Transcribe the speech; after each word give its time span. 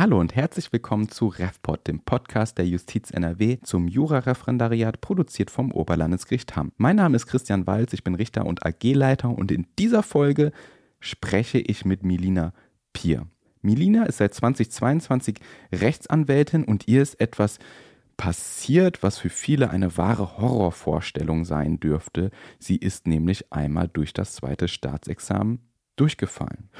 Hallo 0.00 0.18
und 0.18 0.34
herzlich 0.34 0.72
willkommen 0.72 1.10
zu 1.10 1.26
RevPod, 1.26 1.86
dem 1.86 2.00
Podcast 2.00 2.56
der 2.56 2.66
Justiz 2.66 3.10
NRW 3.10 3.58
zum 3.62 3.86
Jurareferendariat, 3.86 5.02
produziert 5.02 5.50
vom 5.50 5.72
Oberlandesgericht 5.72 6.56
Hamm. 6.56 6.72
Mein 6.78 6.96
Name 6.96 7.16
ist 7.16 7.26
Christian 7.26 7.66
Walz, 7.66 7.92
ich 7.92 8.02
bin 8.02 8.14
Richter 8.14 8.46
und 8.46 8.64
AG-Leiter 8.64 9.28
und 9.28 9.52
in 9.52 9.66
dieser 9.78 10.02
Folge 10.02 10.52
spreche 11.00 11.58
ich 11.58 11.84
mit 11.84 12.02
Milina 12.02 12.54
Pier. 12.94 13.26
Milina 13.60 14.06
ist 14.06 14.16
seit 14.16 14.32
2022 14.32 15.36
Rechtsanwältin 15.70 16.64
und 16.64 16.88
ihr 16.88 17.02
ist 17.02 17.20
etwas 17.20 17.58
passiert, 18.16 19.02
was 19.02 19.18
für 19.18 19.28
viele 19.28 19.68
eine 19.68 19.98
wahre 19.98 20.38
Horrorvorstellung 20.38 21.44
sein 21.44 21.78
dürfte. 21.78 22.30
Sie 22.58 22.76
ist 22.76 23.06
nämlich 23.06 23.52
einmal 23.52 23.88
durch 23.88 24.14
das 24.14 24.32
zweite 24.32 24.66
Staatsexamen 24.66 25.58
durchgefallen. 25.96 26.70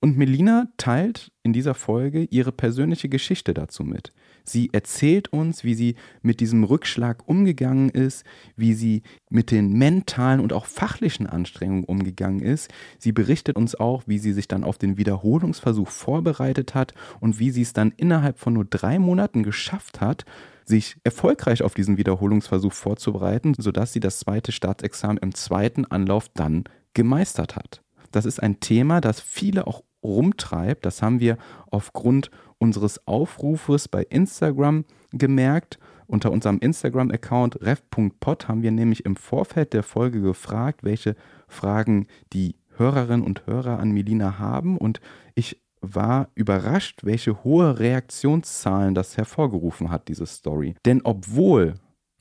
Und 0.00 0.16
Melina 0.16 0.68
teilt 0.76 1.32
in 1.42 1.52
dieser 1.52 1.74
Folge 1.74 2.22
ihre 2.30 2.52
persönliche 2.52 3.08
Geschichte 3.08 3.52
dazu 3.52 3.82
mit. 3.82 4.12
Sie 4.44 4.70
erzählt 4.72 5.32
uns, 5.32 5.64
wie 5.64 5.74
sie 5.74 5.96
mit 6.22 6.38
diesem 6.38 6.62
Rückschlag 6.62 7.28
umgegangen 7.28 7.88
ist, 7.88 8.24
wie 8.54 8.74
sie 8.74 9.02
mit 9.28 9.50
den 9.50 9.72
mentalen 9.72 10.38
und 10.38 10.52
auch 10.52 10.66
fachlichen 10.66 11.26
Anstrengungen 11.26 11.82
umgegangen 11.82 12.40
ist. 12.40 12.70
Sie 13.00 13.10
berichtet 13.10 13.56
uns 13.56 13.74
auch, 13.74 14.04
wie 14.06 14.18
sie 14.18 14.32
sich 14.32 14.46
dann 14.46 14.62
auf 14.62 14.78
den 14.78 14.98
Wiederholungsversuch 14.98 15.88
vorbereitet 15.88 16.76
hat 16.76 16.94
und 17.18 17.40
wie 17.40 17.50
sie 17.50 17.62
es 17.62 17.72
dann 17.72 17.92
innerhalb 17.96 18.38
von 18.38 18.52
nur 18.52 18.64
drei 18.64 19.00
Monaten 19.00 19.42
geschafft 19.42 20.00
hat, 20.00 20.24
sich 20.64 20.96
erfolgreich 21.02 21.62
auf 21.62 21.74
diesen 21.74 21.96
Wiederholungsversuch 21.96 22.72
vorzubereiten, 22.72 23.54
sodass 23.58 23.92
sie 23.92 24.00
das 24.00 24.20
zweite 24.20 24.52
Staatsexamen 24.52 25.18
im 25.18 25.34
zweiten 25.34 25.86
Anlauf 25.86 26.28
dann 26.28 26.64
gemeistert 26.94 27.56
hat. 27.56 27.82
Das 28.10 28.24
ist 28.24 28.42
ein 28.42 28.60
Thema, 28.60 29.00
das 29.00 29.20
viele 29.20 29.66
auch 29.66 29.82
rumtreibt. 30.02 30.84
Das 30.84 31.02
haben 31.02 31.20
wir 31.20 31.38
aufgrund 31.70 32.30
unseres 32.58 33.06
Aufrufes 33.06 33.88
bei 33.88 34.02
Instagram 34.02 34.84
gemerkt. 35.12 35.78
Unter 36.06 36.32
unserem 36.32 36.58
Instagram-Account 36.58 37.60
ref.pod 37.60 38.48
haben 38.48 38.62
wir 38.62 38.70
nämlich 38.70 39.04
im 39.04 39.16
Vorfeld 39.16 39.74
der 39.74 39.82
Folge 39.82 40.22
gefragt, 40.22 40.82
welche 40.82 41.16
Fragen 41.48 42.06
die 42.32 42.56
Hörerinnen 42.76 43.26
und 43.26 43.46
Hörer 43.46 43.78
an 43.78 43.90
Melina 43.90 44.38
haben. 44.38 44.78
Und 44.78 45.00
ich 45.34 45.60
war 45.80 46.28
überrascht, 46.34 47.04
welche 47.04 47.44
hohe 47.44 47.78
Reaktionszahlen 47.78 48.94
das 48.94 49.16
hervorgerufen 49.16 49.90
hat, 49.90 50.08
diese 50.08 50.26
Story. 50.26 50.74
Denn 50.84 51.02
obwohl, 51.04 51.74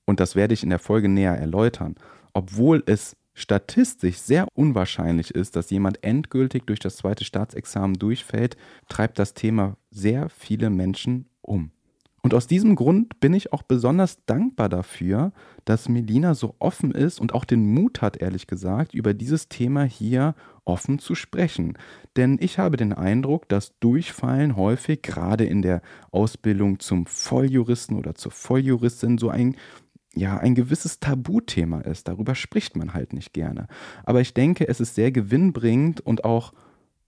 und 0.06 0.20
das 0.20 0.36
werde 0.36 0.54
ich 0.54 0.64
in 0.64 0.70
der 0.70 0.80
Folge 0.80 1.10
näher 1.10 1.38
erläutern, 1.38 1.96
obwohl 2.34 2.84
es 2.86 3.16
statistisch 3.38 4.18
sehr 4.18 4.48
unwahrscheinlich 4.56 5.32
ist, 5.32 5.56
dass 5.56 5.70
jemand 5.70 6.04
endgültig 6.04 6.66
durch 6.66 6.80
das 6.80 6.98
zweite 6.98 7.24
Staatsexamen 7.24 7.98
durchfällt, 8.00 8.58
treibt 8.90 9.20
das 9.20 9.36
Thema 9.36 9.78
sehr 9.92 10.30
viele 10.30 10.72
Menschen 10.72 11.30
um. 11.42 11.72
Und 12.24 12.34
aus 12.34 12.48
diesem 12.48 12.76
Grund 12.76 13.20
bin 13.20 13.34
ich 13.34 13.54
auch 13.54 13.62
besonders 13.62 14.26
dankbar 14.26 14.70
dafür, 14.70 15.32
dass 15.66 15.88
Melina 15.88 16.34
so 16.34 16.56
offen 16.58 16.92
ist 16.92 17.22
und 17.22 17.34
auch 17.34 17.46
den 17.46 17.74
Mut 17.74 18.02
hat, 18.02 18.18
ehrlich 18.18 18.48
gesagt, 18.48 18.94
über 18.96 19.14
dieses 19.14 19.50
Thema 19.50 19.84
hier 19.84 20.34
offen 20.66 21.00
zu 21.00 21.16
sprechen. 21.16 21.78
Denn 22.18 22.38
ich 22.42 22.58
habe 22.58 22.76
den 22.76 22.92
Eindruck, 22.92 23.48
dass 23.48 23.78
Durchfallen 23.80 24.56
häufig 24.56 25.04
gerade 25.04 25.46
in 25.46 25.62
der 25.62 25.82
Ausbildung 26.12 26.80
zum 26.80 27.06
Volljuristen 27.06 27.98
oder 27.98 28.16
zur 28.16 28.32
Volljuristin 28.32 29.20
so 29.20 29.30
ein 29.30 29.56
ja 30.18 30.38
ein 30.38 30.56
gewisses 30.56 31.00
Tabuthema 31.00 31.82
ist. 31.82 32.08
Darüber 32.08 32.36
spricht 32.36 32.76
man 32.76 32.94
halt 32.94 33.14
nicht 33.14 33.34
gerne. 33.34 33.68
Aber 34.04 34.22
ich 34.22 34.34
denke, 34.34 34.68
es 34.68 34.80
ist 34.80 34.96
sehr 34.96 35.12
gewinnbringend 35.12 36.02
und 36.02 36.24
auch 36.26 36.54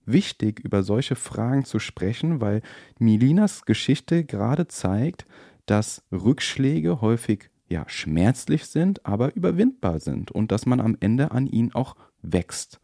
wichtig, 0.06 0.60
über 0.60 0.82
solche 0.82 1.16
Fragen 1.16 1.64
zu 1.64 1.78
sprechen, 1.78 2.40
weil 2.40 2.62
Milinas 2.98 3.64
Geschichte 3.64 4.24
gerade 4.24 4.68
zeigt, 4.68 5.26
dass 5.66 6.02
Rückschläge 6.10 7.00
häufig 7.00 7.50
ja 7.68 7.84
schmerzlich 7.86 8.66
sind, 8.66 9.06
aber 9.06 9.34
überwindbar 9.36 10.00
sind 10.00 10.30
und 10.30 10.50
dass 10.50 10.66
man 10.66 10.80
am 10.80 10.96
Ende 11.00 11.30
an 11.30 11.46
ihnen 11.46 11.72
auch 11.72 11.94
wächst. 12.22 12.80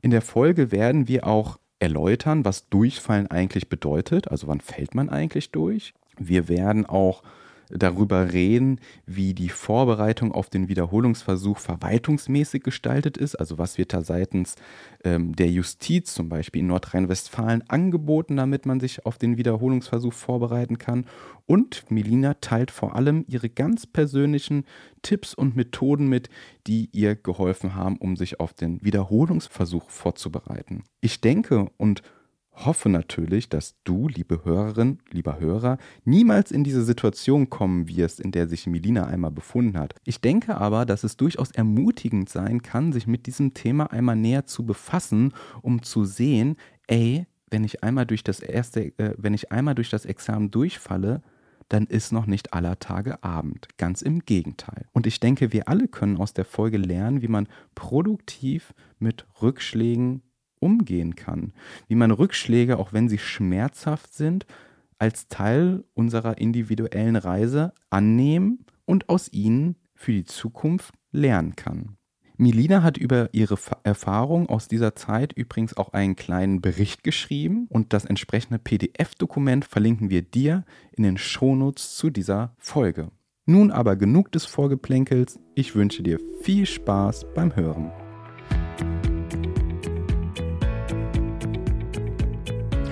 In 0.00 0.10
der 0.10 0.22
Folge 0.22 0.70
werden 0.70 1.08
wir 1.08 1.26
auch 1.26 1.58
erläutern, 1.78 2.44
was 2.44 2.68
Durchfallen 2.68 3.26
eigentlich 3.26 3.68
bedeutet, 3.68 4.28
also 4.28 4.46
wann 4.46 4.60
fällt 4.60 4.94
man 4.94 5.08
eigentlich 5.08 5.50
durch. 5.50 5.94
Wir 6.18 6.48
werden 6.48 6.86
auch 6.86 7.22
darüber 7.70 8.32
reden, 8.32 8.80
wie 9.06 9.34
die 9.34 9.48
Vorbereitung 9.48 10.32
auf 10.32 10.48
den 10.48 10.68
Wiederholungsversuch 10.68 11.58
verwaltungsmäßig 11.58 12.62
gestaltet 12.62 13.16
ist, 13.16 13.34
also 13.36 13.58
was 13.58 13.78
wird 13.78 13.92
da 13.92 14.02
seitens 14.02 14.56
ähm, 15.04 15.34
der 15.34 15.48
Justiz 15.48 16.14
zum 16.14 16.28
Beispiel 16.28 16.60
in 16.60 16.68
Nordrhein-Westfalen 16.68 17.62
angeboten, 17.68 18.36
damit 18.36 18.66
man 18.66 18.80
sich 18.80 19.06
auf 19.06 19.18
den 19.18 19.36
Wiederholungsversuch 19.36 20.12
vorbereiten 20.12 20.78
kann. 20.78 21.06
Und 21.46 21.90
Melina 21.90 22.34
teilt 22.34 22.70
vor 22.70 22.96
allem 22.96 23.24
ihre 23.28 23.48
ganz 23.48 23.86
persönlichen 23.86 24.64
Tipps 25.02 25.32
und 25.34 25.54
Methoden 25.54 26.08
mit, 26.08 26.28
die 26.66 26.88
ihr 26.92 27.14
geholfen 27.14 27.74
haben, 27.74 27.96
um 27.98 28.16
sich 28.16 28.40
auf 28.40 28.52
den 28.52 28.82
Wiederholungsversuch 28.82 29.90
vorzubereiten. 29.90 30.82
Ich 31.00 31.20
denke 31.20 31.70
und 31.76 32.02
hoffe 32.56 32.88
natürlich, 32.88 33.48
dass 33.48 33.76
du, 33.84 34.08
liebe 34.08 34.44
Hörerin, 34.44 34.98
lieber 35.10 35.38
Hörer, 35.38 35.78
niemals 36.04 36.50
in 36.50 36.64
diese 36.64 36.82
Situation 36.82 37.50
kommen 37.50 37.88
wirst, 37.88 38.18
in 38.18 38.32
der 38.32 38.48
sich 38.48 38.66
Melina 38.66 39.06
einmal 39.06 39.30
befunden 39.30 39.78
hat. 39.78 39.94
Ich 40.04 40.20
denke 40.20 40.56
aber, 40.56 40.86
dass 40.86 41.04
es 41.04 41.16
durchaus 41.16 41.50
ermutigend 41.50 42.28
sein 42.28 42.62
kann, 42.62 42.92
sich 42.92 43.06
mit 43.06 43.26
diesem 43.26 43.54
Thema 43.54 43.92
einmal 43.92 44.16
näher 44.16 44.46
zu 44.46 44.64
befassen, 44.64 45.32
um 45.60 45.82
zu 45.82 46.04
sehen, 46.04 46.56
ey, 46.86 47.26
wenn 47.50 47.64
ich 47.64 47.84
einmal 47.84 48.06
durch 48.06 48.24
das 48.24 48.40
erste, 48.40 48.98
äh, 48.98 49.14
wenn 49.18 49.34
ich 49.34 49.52
einmal 49.52 49.74
durch 49.74 49.90
das 49.90 50.04
Examen 50.04 50.50
durchfalle, 50.50 51.22
dann 51.68 51.86
ist 51.86 52.12
noch 52.12 52.26
nicht 52.26 52.54
aller 52.54 52.78
Tage 52.78 53.22
Abend. 53.24 53.68
Ganz 53.76 54.02
im 54.02 54.20
Gegenteil. 54.20 54.86
Und 54.92 55.06
ich 55.06 55.20
denke, 55.20 55.52
wir 55.52 55.68
alle 55.68 55.88
können 55.88 56.16
aus 56.18 56.32
der 56.32 56.44
Folge 56.44 56.78
lernen, 56.78 57.22
wie 57.22 57.28
man 57.28 57.48
produktiv 57.74 58.72
mit 58.98 59.26
Rückschlägen 59.42 60.22
umgehen 60.60 61.16
kann, 61.16 61.52
wie 61.88 61.94
man 61.94 62.10
Rückschläge, 62.10 62.78
auch 62.78 62.92
wenn 62.92 63.08
sie 63.08 63.18
schmerzhaft 63.18 64.14
sind, 64.14 64.46
als 64.98 65.28
Teil 65.28 65.84
unserer 65.94 66.38
individuellen 66.38 67.16
Reise 67.16 67.72
annehmen 67.90 68.64
und 68.84 69.08
aus 69.08 69.32
ihnen 69.32 69.76
für 69.94 70.12
die 70.12 70.24
Zukunft 70.24 70.94
lernen 71.12 71.56
kann. 71.56 71.96
Milina 72.38 72.82
hat 72.82 72.98
über 72.98 73.30
ihre 73.32 73.56
Erfahrung 73.82 74.48
aus 74.48 74.68
dieser 74.68 74.94
Zeit 74.94 75.32
übrigens 75.32 75.74
auch 75.76 75.94
einen 75.94 76.16
kleinen 76.16 76.60
Bericht 76.60 77.02
geschrieben 77.02 77.66
und 77.70 77.94
das 77.94 78.04
entsprechende 78.04 78.58
PDF-Dokument 78.58 79.64
verlinken 79.64 80.10
wir 80.10 80.20
dir 80.20 80.64
in 80.92 81.02
den 81.02 81.16
Shownotes 81.16 81.96
zu 81.96 82.10
dieser 82.10 82.54
Folge. 82.58 83.10
Nun 83.46 83.70
aber 83.70 83.96
genug 83.96 84.32
des 84.32 84.44
Vorgeplänkels, 84.44 85.38
ich 85.54 85.74
wünsche 85.74 86.02
dir 86.02 86.18
viel 86.42 86.66
Spaß 86.66 87.26
beim 87.34 87.56
Hören. 87.56 87.90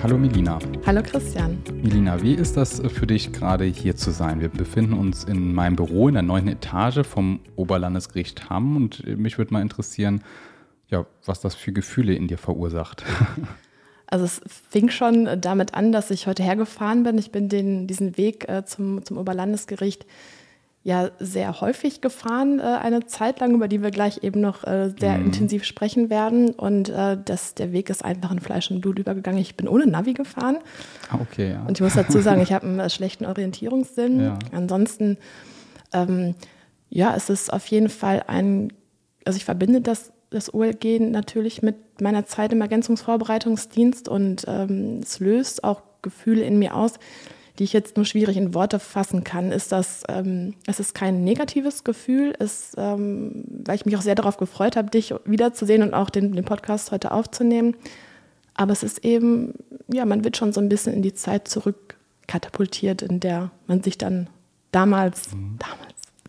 Hallo 0.05 0.19
Milina. 0.19 0.59
Hallo 0.85 1.01
Christian. 1.01 1.63
Milina, 1.81 2.21
wie 2.21 2.35
ist 2.35 2.55
das 2.57 2.79
für 2.79 3.07
dich 3.07 3.33
gerade 3.33 3.65
hier 3.65 3.95
zu 3.95 4.11
sein? 4.11 4.39
Wir 4.39 4.49
befinden 4.49 4.93
uns 4.93 5.23
in 5.23 5.51
meinem 5.51 5.75
Büro 5.75 6.07
in 6.07 6.13
der 6.13 6.21
neunten 6.21 6.49
Etage 6.49 7.03
vom 7.03 7.39
Oberlandesgericht 7.55 8.47
Hamm 8.47 8.75
und 8.75 9.03
mich 9.17 9.39
würde 9.39 9.51
mal 9.51 9.63
interessieren, 9.63 10.23
ja, 10.91 11.07
was 11.25 11.39
das 11.39 11.55
für 11.55 11.73
Gefühle 11.73 12.13
in 12.13 12.27
dir 12.27 12.37
verursacht. 12.37 13.03
Also 14.07 14.25
es 14.25 14.39
fing 14.69 14.91
schon 14.91 15.41
damit 15.41 15.73
an, 15.73 15.91
dass 15.91 16.11
ich 16.11 16.27
heute 16.27 16.43
hergefahren 16.43 17.01
bin. 17.01 17.17
Ich 17.17 17.31
bin 17.31 17.49
den, 17.49 17.87
diesen 17.87 18.17
Weg 18.17 18.47
äh, 18.47 18.63
zum, 18.63 19.03
zum 19.03 19.17
Oberlandesgericht 19.17 20.05
ja 20.85 21.09
sehr 21.17 21.61
häufig 21.61 21.99
gefahren, 21.99 22.59
äh, 22.59 22.61
eine 22.61 23.07
Zeit 23.07 23.39
lang, 23.39 23.55
über 23.55 23.67
die 23.67 23.81
wir 23.81 23.89
gleich 23.89 24.23
eben 24.23 24.39
noch 24.39 24.63
äh, 24.63 24.93
sehr 24.99 25.17
mhm. 25.17 25.25
intensiv 25.25 25.63
sprechen 25.63 26.11
werden. 26.11 26.51
Und 26.51 26.89
äh, 26.89 27.17
das, 27.25 27.55
der 27.55 27.71
Weg 27.71 27.89
ist 27.89 28.05
einfach 28.05 28.31
in 28.31 28.39
Fleisch 28.39 28.69
und 28.69 28.81
Blut 28.81 28.99
übergegangen. 28.99 29.41
Ich 29.41 29.57
bin 29.57 29.67
ohne 29.67 29.87
Navi 29.87 30.13
gefahren. 30.13 30.59
Ah, 31.09 31.17
okay, 31.19 31.53
ja. 31.53 31.63
Und 31.63 31.71
ich 31.71 31.81
muss 31.81 31.95
dazu 31.95 32.21
sagen, 32.21 32.39
ich 32.43 32.53
habe 32.53 32.67
einen 32.67 32.79
äh, 32.79 32.89
schlechten 32.91 33.25
Orientierungssinn. 33.25 34.21
Ja. 34.21 34.39
Ansonsten, 34.51 35.17
ähm, 35.91 36.35
ja, 36.89 37.15
es 37.15 37.31
ist 37.31 37.51
auf 37.51 37.65
jeden 37.65 37.89
Fall 37.89 38.23
ein, 38.27 38.71
also 39.25 39.37
ich 39.37 39.45
verbinde 39.45 39.81
das, 39.81 40.11
das 40.29 40.53
OLG 40.53 40.99
natürlich 40.99 41.63
mit 41.63 41.99
meiner 41.99 42.27
Zeit 42.27 42.53
im 42.53 42.61
Ergänzungsvorbereitungsdienst 42.61 44.07
und 44.07 44.45
ähm, 44.47 44.99
es 45.01 45.19
löst 45.19 45.63
auch 45.63 45.81
Gefühle 46.03 46.43
in 46.43 46.59
mir 46.59 46.75
aus, 46.75 46.99
die 47.59 47.63
ich 47.63 47.73
jetzt 47.73 47.95
nur 47.95 48.05
schwierig 48.05 48.37
in 48.37 48.53
Worte 48.53 48.79
fassen 48.79 49.23
kann, 49.23 49.51
ist, 49.51 49.71
dass 49.71 50.03
ähm, 50.09 50.53
es 50.67 50.79
ist 50.79 50.93
kein 50.93 51.23
negatives 51.23 51.83
Gefühl, 51.83 52.31
ist, 52.37 52.75
ähm, 52.77 53.45
weil 53.65 53.75
ich 53.75 53.85
mich 53.85 53.95
auch 53.95 54.01
sehr 54.01 54.15
darauf 54.15 54.37
gefreut 54.37 54.75
habe, 54.75 54.89
dich 54.89 55.13
wiederzusehen 55.25 55.83
und 55.83 55.93
auch 55.93 56.09
den, 56.09 56.33
den 56.33 56.45
Podcast 56.45 56.91
heute 56.91 57.11
aufzunehmen. 57.11 57.75
Aber 58.53 58.71
es 58.71 58.83
ist 58.83 59.05
eben, 59.05 59.53
ja, 59.87 60.05
man 60.05 60.23
wird 60.23 60.37
schon 60.37 60.53
so 60.53 60.61
ein 60.61 60.69
bisschen 60.69 60.93
in 60.93 61.01
die 61.01 61.13
Zeit 61.13 61.47
zurück 61.47 61.97
katapultiert, 62.27 63.01
in 63.01 63.19
der 63.19 63.51
man 63.67 63.83
sich 63.83 63.97
dann 63.97 64.27
damals, 64.71 65.33
mhm. 65.33 65.57
damals 65.59 65.84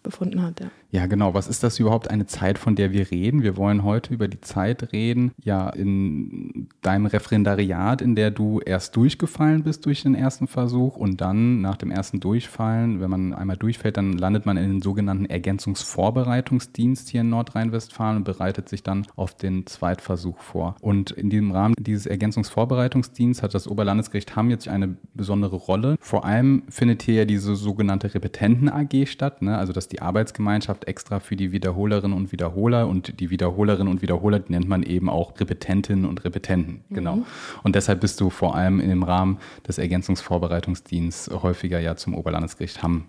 befunden 0.07 0.43
hat. 0.43 0.61
Ja. 0.61 0.71
Ja, 0.91 1.07
genau. 1.07 1.35
Was 1.35 1.49
ist 1.49 1.63
das 1.63 1.79
überhaupt 1.79 2.11
eine 2.11 2.27
Zeit, 2.27 2.59
von 2.59 2.75
der 2.77 2.93
wir 2.93 3.11
reden? 3.11 3.43
Wir 3.43 3.57
wollen 3.57 3.83
heute 3.83 4.15
über 4.15 4.29
die 4.29 4.41
Zeit 4.41 4.93
reden, 4.93 5.33
ja, 5.43 5.69
in 5.69 6.69
deinem 6.81 7.07
Referendariat, 7.07 8.01
in 8.01 8.15
der 8.15 8.31
du 8.31 8.61
erst 8.61 8.97
durchgefallen 8.97 9.65
bist 9.65 9.85
durch 9.85 10.05
den 10.05 10.15
ersten 10.15 10.47
Versuch 10.47 10.97
und 10.97 11.21
dann 11.21 11.61
nach 11.61 11.77
dem 11.77 11.91
ersten 11.91 12.21
Durchfallen, 12.21 13.01
wenn 13.01 13.11
man 13.11 13.35
einmal 13.35 13.57
durchfällt, 13.57 13.97
dann 13.97 14.13
landet 14.13 14.47
man 14.47 14.57
in 14.57 14.71
den 14.71 14.81
sogenannten 14.81 15.27
Ergänzungsvorbereitungsdienst 15.27 17.11
hier 17.11 17.23
in 17.23 17.31
Nordrhein-Westfalen 17.31 18.19
und 18.19 18.25
bereitet 18.25 18.69
sich 18.69 18.83
dann 18.83 19.07
auf 19.17 19.35
den 19.35 19.67
Zweitversuch 19.67 20.39
vor. 20.39 20.77
Und 20.81 21.11
in 21.11 21.29
diesem 21.29 21.51
Rahmen 21.51 21.75
dieses 21.79 22.07
Ergänzungsvorbereitungsdienstes 22.07 23.43
hat 23.43 23.55
das 23.55 23.69
Oberlandesgericht 23.69 24.35
Hamm 24.37 24.51
jetzt 24.51 24.69
eine 24.69 24.97
besondere 25.15 25.57
Rolle. 25.57 25.97
Vor 26.01 26.25
allem 26.25 26.63
findet 26.71 27.03
hier 27.03 27.15
ja 27.15 27.25
diese 27.25 27.57
sogenannte 27.57 28.15
Repetenten-AG 28.15 29.07
statt, 29.07 29.43
ne? 29.43 29.59
also 29.59 29.73
dass 29.73 29.89
die 29.89 29.96
Arbeitsgemeinschaft 30.03 30.67
Gemeinschaft 30.67 30.85
extra 30.87 31.21
für 31.21 31.37
die 31.37 31.53
Wiederholerinnen 31.53 32.17
und 32.17 32.33
Wiederholer 32.33 32.87
und 32.87 33.21
die 33.21 33.31
Wiederholerinnen 33.31 33.93
und 33.93 34.03
Wiederholer 34.03 34.41
die 34.41 34.53
nennt 34.53 34.69
man 34.69 34.83
eben 34.83 35.09
auch 35.09 35.39
Repetentinnen 35.39 36.05
und 36.05 36.25
Repetenten. 36.25 36.85
Genau. 36.91 37.17
Mhm. 37.17 37.25
Und 37.63 37.75
deshalb 37.75 38.01
bist 38.01 38.21
du 38.21 38.31
vor 38.31 38.55
allem 38.55 38.81
in 38.81 38.89
dem 38.89 39.03
Rahmen 39.03 39.39
des 39.67 39.79
Ergänzungsvorbereitungsdienstes 39.79 41.43
häufiger 41.43 41.81
ja 41.81 41.97
zum 41.97 42.15
Oberlandesgericht 42.15 42.83
Hamm 42.83 43.07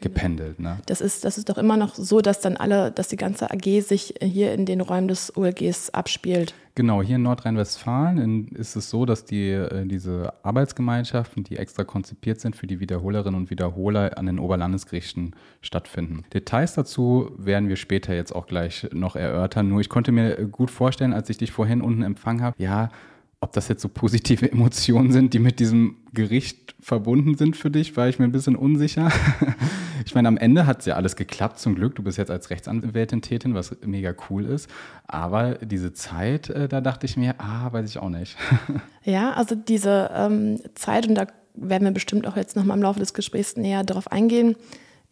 gependelt. 0.00 0.60
Ne? 0.60 0.78
Das, 0.86 1.00
ist, 1.00 1.24
das 1.24 1.38
ist 1.38 1.48
doch 1.48 1.58
immer 1.58 1.76
noch 1.76 1.94
so, 1.94 2.20
dass 2.20 2.40
dann 2.40 2.56
alle, 2.56 2.90
dass 2.90 3.08
die 3.08 3.16
ganze 3.16 3.50
AG 3.50 3.80
sich 3.82 4.14
hier 4.22 4.52
in 4.52 4.66
den 4.66 4.80
Räumen 4.80 5.08
des 5.08 5.36
OLGs 5.36 5.90
abspielt. 5.90 6.54
Genau, 6.74 7.02
hier 7.02 7.16
in 7.16 7.22
Nordrhein-Westfalen 7.22 8.48
ist 8.48 8.76
es 8.76 8.88
so, 8.88 9.04
dass 9.04 9.24
die, 9.24 9.50
äh, 9.50 9.84
diese 9.84 10.32
Arbeitsgemeinschaften, 10.44 11.42
die 11.42 11.56
extra 11.56 11.82
konzipiert 11.82 12.40
sind 12.40 12.54
für 12.54 12.68
die 12.68 12.78
Wiederholerinnen 12.78 13.40
und 13.40 13.50
Wiederholer, 13.50 14.16
an 14.16 14.26
den 14.26 14.38
Oberlandesgerichten 14.38 15.34
stattfinden. 15.60 16.22
Details 16.32 16.74
dazu 16.74 17.32
werden 17.36 17.68
wir 17.68 17.74
später 17.74 18.14
jetzt 18.14 18.32
auch 18.32 18.46
gleich 18.46 18.88
noch 18.92 19.16
erörtern. 19.16 19.68
Nur 19.68 19.80
ich 19.80 19.88
konnte 19.88 20.12
mir 20.12 20.36
gut 20.46 20.70
vorstellen, 20.70 21.12
als 21.12 21.28
ich 21.30 21.38
dich 21.38 21.50
vorhin 21.50 21.82
unten 21.82 22.02
empfangen 22.02 22.42
habe, 22.42 22.54
ja, 22.62 22.90
ob 23.40 23.52
das 23.52 23.68
jetzt 23.68 23.82
so 23.82 23.88
positive 23.88 24.50
Emotionen 24.52 25.12
sind, 25.12 25.34
die 25.34 25.38
mit 25.38 25.60
diesem 25.60 25.96
Gericht 26.12 26.74
verbunden 26.80 27.36
sind 27.36 27.56
für 27.56 27.70
dich, 27.70 27.96
war 27.96 28.08
ich 28.08 28.18
mir 28.18 28.24
ein 28.24 28.32
bisschen 28.32 28.56
unsicher. 28.56 29.10
ich 30.04 30.14
meine, 30.14 30.28
am 30.28 30.36
Ende 30.36 30.66
hat 30.66 30.80
es 30.80 30.86
ja 30.86 30.94
alles 30.94 31.16
geklappt, 31.16 31.58
zum 31.58 31.74
Glück. 31.74 31.94
Du 31.94 32.02
bist 32.02 32.18
jetzt 32.18 32.30
als 32.30 32.50
Rechtsanwältin 32.50 33.22
tätig, 33.22 33.52
was 33.54 33.76
mega 33.84 34.14
cool 34.30 34.44
ist. 34.44 34.68
Aber 35.06 35.54
diese 35.56 35.92
Zeit, 35.92 36.50
äh, 36.50 36.68
da 36.68 36.80
dachte 36.80 37.06
ich 37.06 37.16
mir, 37.16 37.34
ah, 37.38 37.72
weiß 37.72 37.88
ich 37.88 37.98
auch 37.98 38.10
nicht. 38.10 38.36
ja, 39.04 39.32
also 39.32 39.54
diese 39.54 40.10
ähm, 40.14 40.60
Zeit, 40.74 41.08
und 41.08 41.14
da 41.14 41.26
werden 41.54 41.84
wir 41.84 41.92
bestimmt 41.92 42.26
auch 42.26 42.36
jetzt 42.36 42.56
nochmal 42.56 42.76
im 42.76 42.82
Laufe 42.82 43.00
des 43.00 43.14
Gesprächs 43.14 43.56
näher 43.56 43.84
darauf 43.84 44.10
eingehen, 44.10 44.56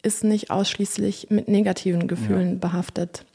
ist 0.03 0.23
nicht 0.23 0.51
ausschließlich 0.51 1.27
mit 1.29 1.47
negativen 1.47 2.07
Gefühlen 2.07 2.53
ja. 2.53 2.59
behaftet. 2.59 3.25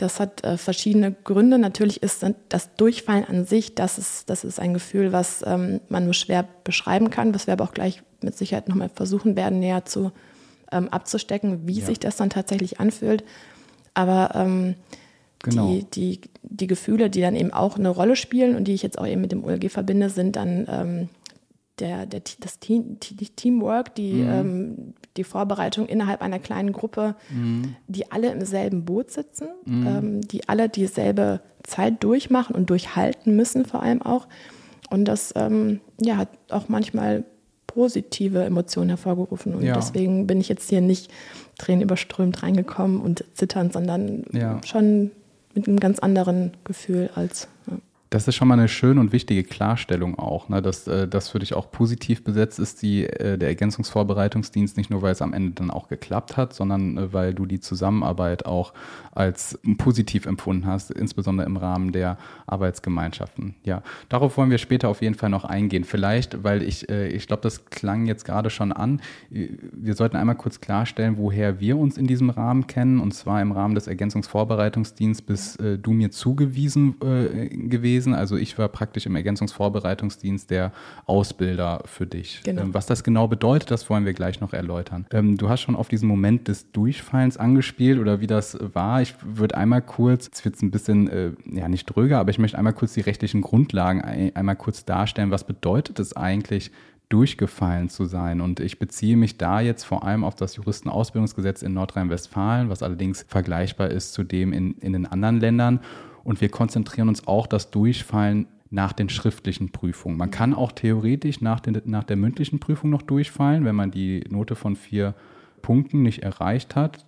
Das 0.00 0.18
hat 0.18 0.44
äh, 0.44 0.56
verschiedene 0.56 1.12
Gründe. 1.12 1.58
Natürlich 1.58 2.02
ist 2.02 2.24
das 2.48 2.74
Durchfallen 2.76 3.26
an 3.26 3.44
sich, 3.44 3.74
das 3.74 3.98
ist, 3.98 4.30
das 4.30 4.44
ist 4.44 4.58
ein 4.58 4.72
Gefühl, 4.72 5.12
was 5.12 5.44
ähm, 5.46 5.80
man 5.90 6.04
nur 6.04 6.14
schwer 6.14 6.48
beschreiben 6.64 7.10
kann, 7.10 7.34
was 7.34 7.46
wir 7.46 7.52
aber 7.52 7.64
auch 7.64 7.74
gleich 7.74 8.02
mit 8.22 8.34
Sicherheit 8.34 8.66
nochmal 8.66 8.88
versuchen 8.88 9.36
werden, 9.36 9.58
näher 9.58 9.84
zu 9.84 10.10
ähm, 10.72 10.88
abzustecken, 10.88 11.66
wie 11.68 11.80
ja. 11.80 11.84
sich 11.84 12.00
das 12.00 12.16
dann 12.16 12.30
tatsächlich 12.30 12.80
anfühlt. 12.80 13.24
Aber 13.92 14.30
ähm, 14.34 14.74
genau. 15.42 15.68
die, 15.68 15.84
die, 15.84 16.20
die 16.44 16.66
Gefühle, 16.66 17.10
die 17.10 17.20
dann 17.20 17.36
eben 17.36 17.52
auch 17.52 17.76
eine 17.76 17.90
Rolle 17.90 18.16
spielen 18.16 18.56
und 18.56 18.64
die 18.64 18.72
ich 18.72 18.82
jetzt 18.82 18.98
auch 18.98 19.06
eben 19.06 19.20
mit 19.20 19.32
dem 19.32 19.44
OLG 19.44 19.70
verbinde, 19.70 20.08
sind 20.08 20.36
dann 20.36 20.66
ähm, 20.66 21.08
der, 21.80 22.06
der, 22.06 22.22
das 22.40 22.58
Team, 22.58 22.98
die 23.00 23.28
Teamwork, 23.28 23.94
die, 23.94 24.14
mhm. 24.14 24.30
ähm, 24.30 24.94
die 25.16 25.24
Vorbereitung 25.24 25.86
innerhalb 25.86 26.22
einer 26.22 26.38
kleinen 26.38 26.72
Gruppe, 26.72 27.14
mhm. 27.30 27.74
die 27.88 28.10
alle 28.12 28.30
im 28.30 28.44
selben 28.44 28.84
Boot 28.84 29.10
sitzen, 29.10 29.48
mhm. 29.64 29.86
ähm, 29.86 30.20
die 30.22 30.48
alle 30.48 30.68
dieselbe 30.68 31.40
Zeit 31.62 32.02
durchmachen 32.02 32.54
und 32.54 32.70
durchhalten 32.70 33.34
müssen 33.34 33.64
vor 33.64 33.82
allem 33.82 34.02
auch. 34.02 34.28
Und 34.90 35.04
das 35.06 35.32
ähm, 35.36 35.80
ja, 36.00 36.16
hat 36.16 36.28
auch 36.50 36.68
manchmal 36.68 37.24
positive 37.66 38.42
Emotionen 38.44 38.88
hervorgerufen. 38.88 39.54
Und 39.54 39.62
ja. 39.62 39.74
deswegen 39.74 40.26
bin 40.26 40.40
ich 40.40 40.48
jetzt 40.48 40.68
hier 40.68 40.80
nicht 40.80 41.10
tränenüberströmt 41.58 42.42
reingekommen 42.42 43.00
und 43.00 43.24
zitternd, 43.34 43.72
sondern 43.72 44.24
ja. 44.32 44.60
schon 44.64 45.12
mit 45.54 45.68
einem 45.68 45.78
ganz 45.78 45.98
anderen 46.00 46.52
Gefühl 46.64 47.10
als. 47.14 47.48
Ja. 47.70 47.76
Das 48.10 48.26
ist 48.26 48.34
schon 48.34 48.48
mal 48.48 48.58
eine 48.58 48.66
schöne 48.66 48.98
und 48.98 49.12
wichtige 49.12 49.44
Klarstellung 49.44 50.18
auch, 50.18 50.48
ne? 50.48 50.60
dass 50.60 50.88
äh, 50.88 51.06
das 51.06 51.28
für 51.28 51.38
dich 51.38 51.54
auch 51.54 51.70
positiv 51.70 52.24
besetzt 52.24 52.58
ist, 52.58 52.82
die, 52.82 53.04
äh, 53.06 53.38
der 53.38 53.48
Ergänzungsvorbereitungsdienst, 53.50 54.76
nicht 54.76 54.90
nur 54.90 55.00
weil 55.00 55.12
es 55.12 55.22
am 55.22 55.32
Ende 55.32 55.52
dann 55.52 55.70
auch 55.70 55.86
geklappt 55.86 56.36
hat, 56.36 56.52
sondern 56.52 56.98
äh, 56.98 57.12
weil 57.12 57.34
du 57.34 57.46
die 57.46 57.60
Zusammenarbeit 57.60 58.46
auch 58.46 58.74
als 59.12 59.60
positiv 59.78 60.26
empfunden 60.26 60.66
hast, 60.66 60.90
insbesondere 60.90 61.46
im 61.46 61.56
Rahmen 61.56 61.92
der 61.92 62.18
Arbeitsgemeinschaften. 62.48 63.54
Ja, 63.62 63.84
darauf 64.08 64.36
wollen 64.36 64.50
wir 64.50 64.58
später 64.58 64.88
auf 64.88 65.02
jeden 65.02 65.14
Fall 65.14 65.30
noch 65.30 65.44
eingehen. 65.44 65.84
Vielleicht, 65.84 66.42
weil 66.42 66.64
ich, 66.64 66.88
äh, 66.88 67.08
ich 67.10 67.28
glaube, 67.28 67.42
das 67.42 67.66
klang 67.66 68.06
jetzt 68.06 68.24
gerade 68.24 68.50
schon 68.50 68.72
an. 68.72 69.00
Wir 69.30 69.94
sollten 69.94 70.16
einmal 70.16 70.34
kurz 70.34 70.60
klarstellen, 70.60 71.16
woher 71.16 71.60
wir 71.60 71.76
uns 71.76 71.96
in 71.96 72.08
diesem 72.08 72.30
Rahmen 72.30 72.66
kennen. 72.66 72.98
Und 72.98 73.14
zwar 73.14 73.40
im 73.40 73.52
Rahmen 73.52 73.76
des 73.76 73.86
Ergänzungsvorbereitungsdienstes 73.86 75.22
bist 75.22 75.60
äh, 75.60 75.78
du 75.78 75.92
mir 75.92 76.10
zugewiesen 76.10 76.96
äh, 77.02 77.48
gewesen 77.48 77.99
gewesen. 78.00 78.14
Also 78.14 78.36
ich 78.36 78.58
war 78.58 78.68
praktisch 78.68 79.06
im 79.06 79.14
Ergänzungsvorbereitungsdienst 79.16 80.50
der 80.50 80.72
Ausbilder 81.06 81.82
für 81.84 82.06
dich. 82.06 82.40
Genau. 82.44 82.62
Ähm, 82.62 82.74
was 82.74 82.86
das 82.86 83.04
genau 83.04 83.28
bedeutet, 83.28 83.70
das 83.70 83.88
wollen 83.90 84.04
wir 84.04 84.12
gleich 84.12 84.40
noch 84.40 84.52
erläutern. 84.52 85.06
Ähm, 85.12 85.36
du 85.36 85.48
hast 85.48 85.60
schon 85.60 85.76
auf 85.76 85.88
diesen 85.88 86.08
Moment 86.08 86.48
des 86.48 86.72
Durchfallens 86.72 87.36
angespielt 87.36 87.98
oder 87.98 88.20
wie 88.20 88.26
das 88.26 88.58
war. 88.74 89.02
Ich 89.02 89.14
würde 89.22 89.56
einmal 89.56 89.82
kurz, 89.82 90.30
es 90.32 90.44
wird 90.44 90.60
ein 90.62 90.70
bisschen, 90.70 91.08
äh, 91.08 91.32
ja 91.46 91.68
nicht 91.68 91.86
dröger, 91.86 92.18
aber 92.18 92.30
ich 92.30 92.38
möchte 92.38 92.58
einmal 92.58 92.72
kurz 92.72 92.94
die 92.94 93.00
rechtlichen 93.00 93.42
Grundlagen 93.42 94.02
einmal 94.34 94.56
kurz 94.56 94.84
darstellen. 94.84 95.30
Was 95.30 95.44
bedeutet 95.44 95.98
es 95.98 96.16
eigentlich, 96.16 96.70
durchgefallen 97.08 97.88
zu 97.88 98.04
sein. 98.04 98.40
Und 98.40 98.60
ich 98.60 98.78
beziehe 98.78 99.16
mich 99.16 99.36
da 99.36 99.60
jetzt 99.60 99.82
vor 99.82 100.04
allem 100.04 100.22
auf 100.22 100.36
das 100.36 100.54
Juristenausbildungsgesetz 100.54 101.62
in 101.62 101.74
Nordrhein-Westfalen, 101.74 102.70
was 102.70 102.84
allerdings 102.84 103.26
vergleichbar 103.26 103.88
ist 103.88 104.12
zu 104.12 104.22
dem 104.22 104.52
in, 104.52 104.74
in 104.74 104.92
den 104.92 105.06
anderen 105.06 105.40
Ländern. 105.40 105.80
Und 106.24 106.40
wir 106.40 106.48
konzentrieren 106.48 107.08
uns 107.08 107.26
auch 107.26 107.46
das 107.46 107.70
Durchfallen 107.70 108.46
nach 108.70 108.92
den 108.92 109.08
schriftlichen 109.08 109.72
Prüfungen. 109.72 110.16
Man 110.16 110.30
kann 110.30 110.54
auch 110.54 110.72
theoretisch 110.72 111.40
nach, 111.40 111.60
den, 111.60 111.80
nach 111.84 112.04
der 112.04 112.16
mündlichen 112.16 112.60
Prüfung 112.60 112.90
noch 112.90 113.02
durchfallen, 113.02 113.64
wenn 113.64 113.74
man 113.74 113.90
die 113.90 114.24
Note 114.30 114.54
von 114.54 114.76
vier 114.76 115.14
Punkten 115.60 116.02
nicht 116.02 116.22
erreicht 116.22 116.76
hat. 116.76 117.04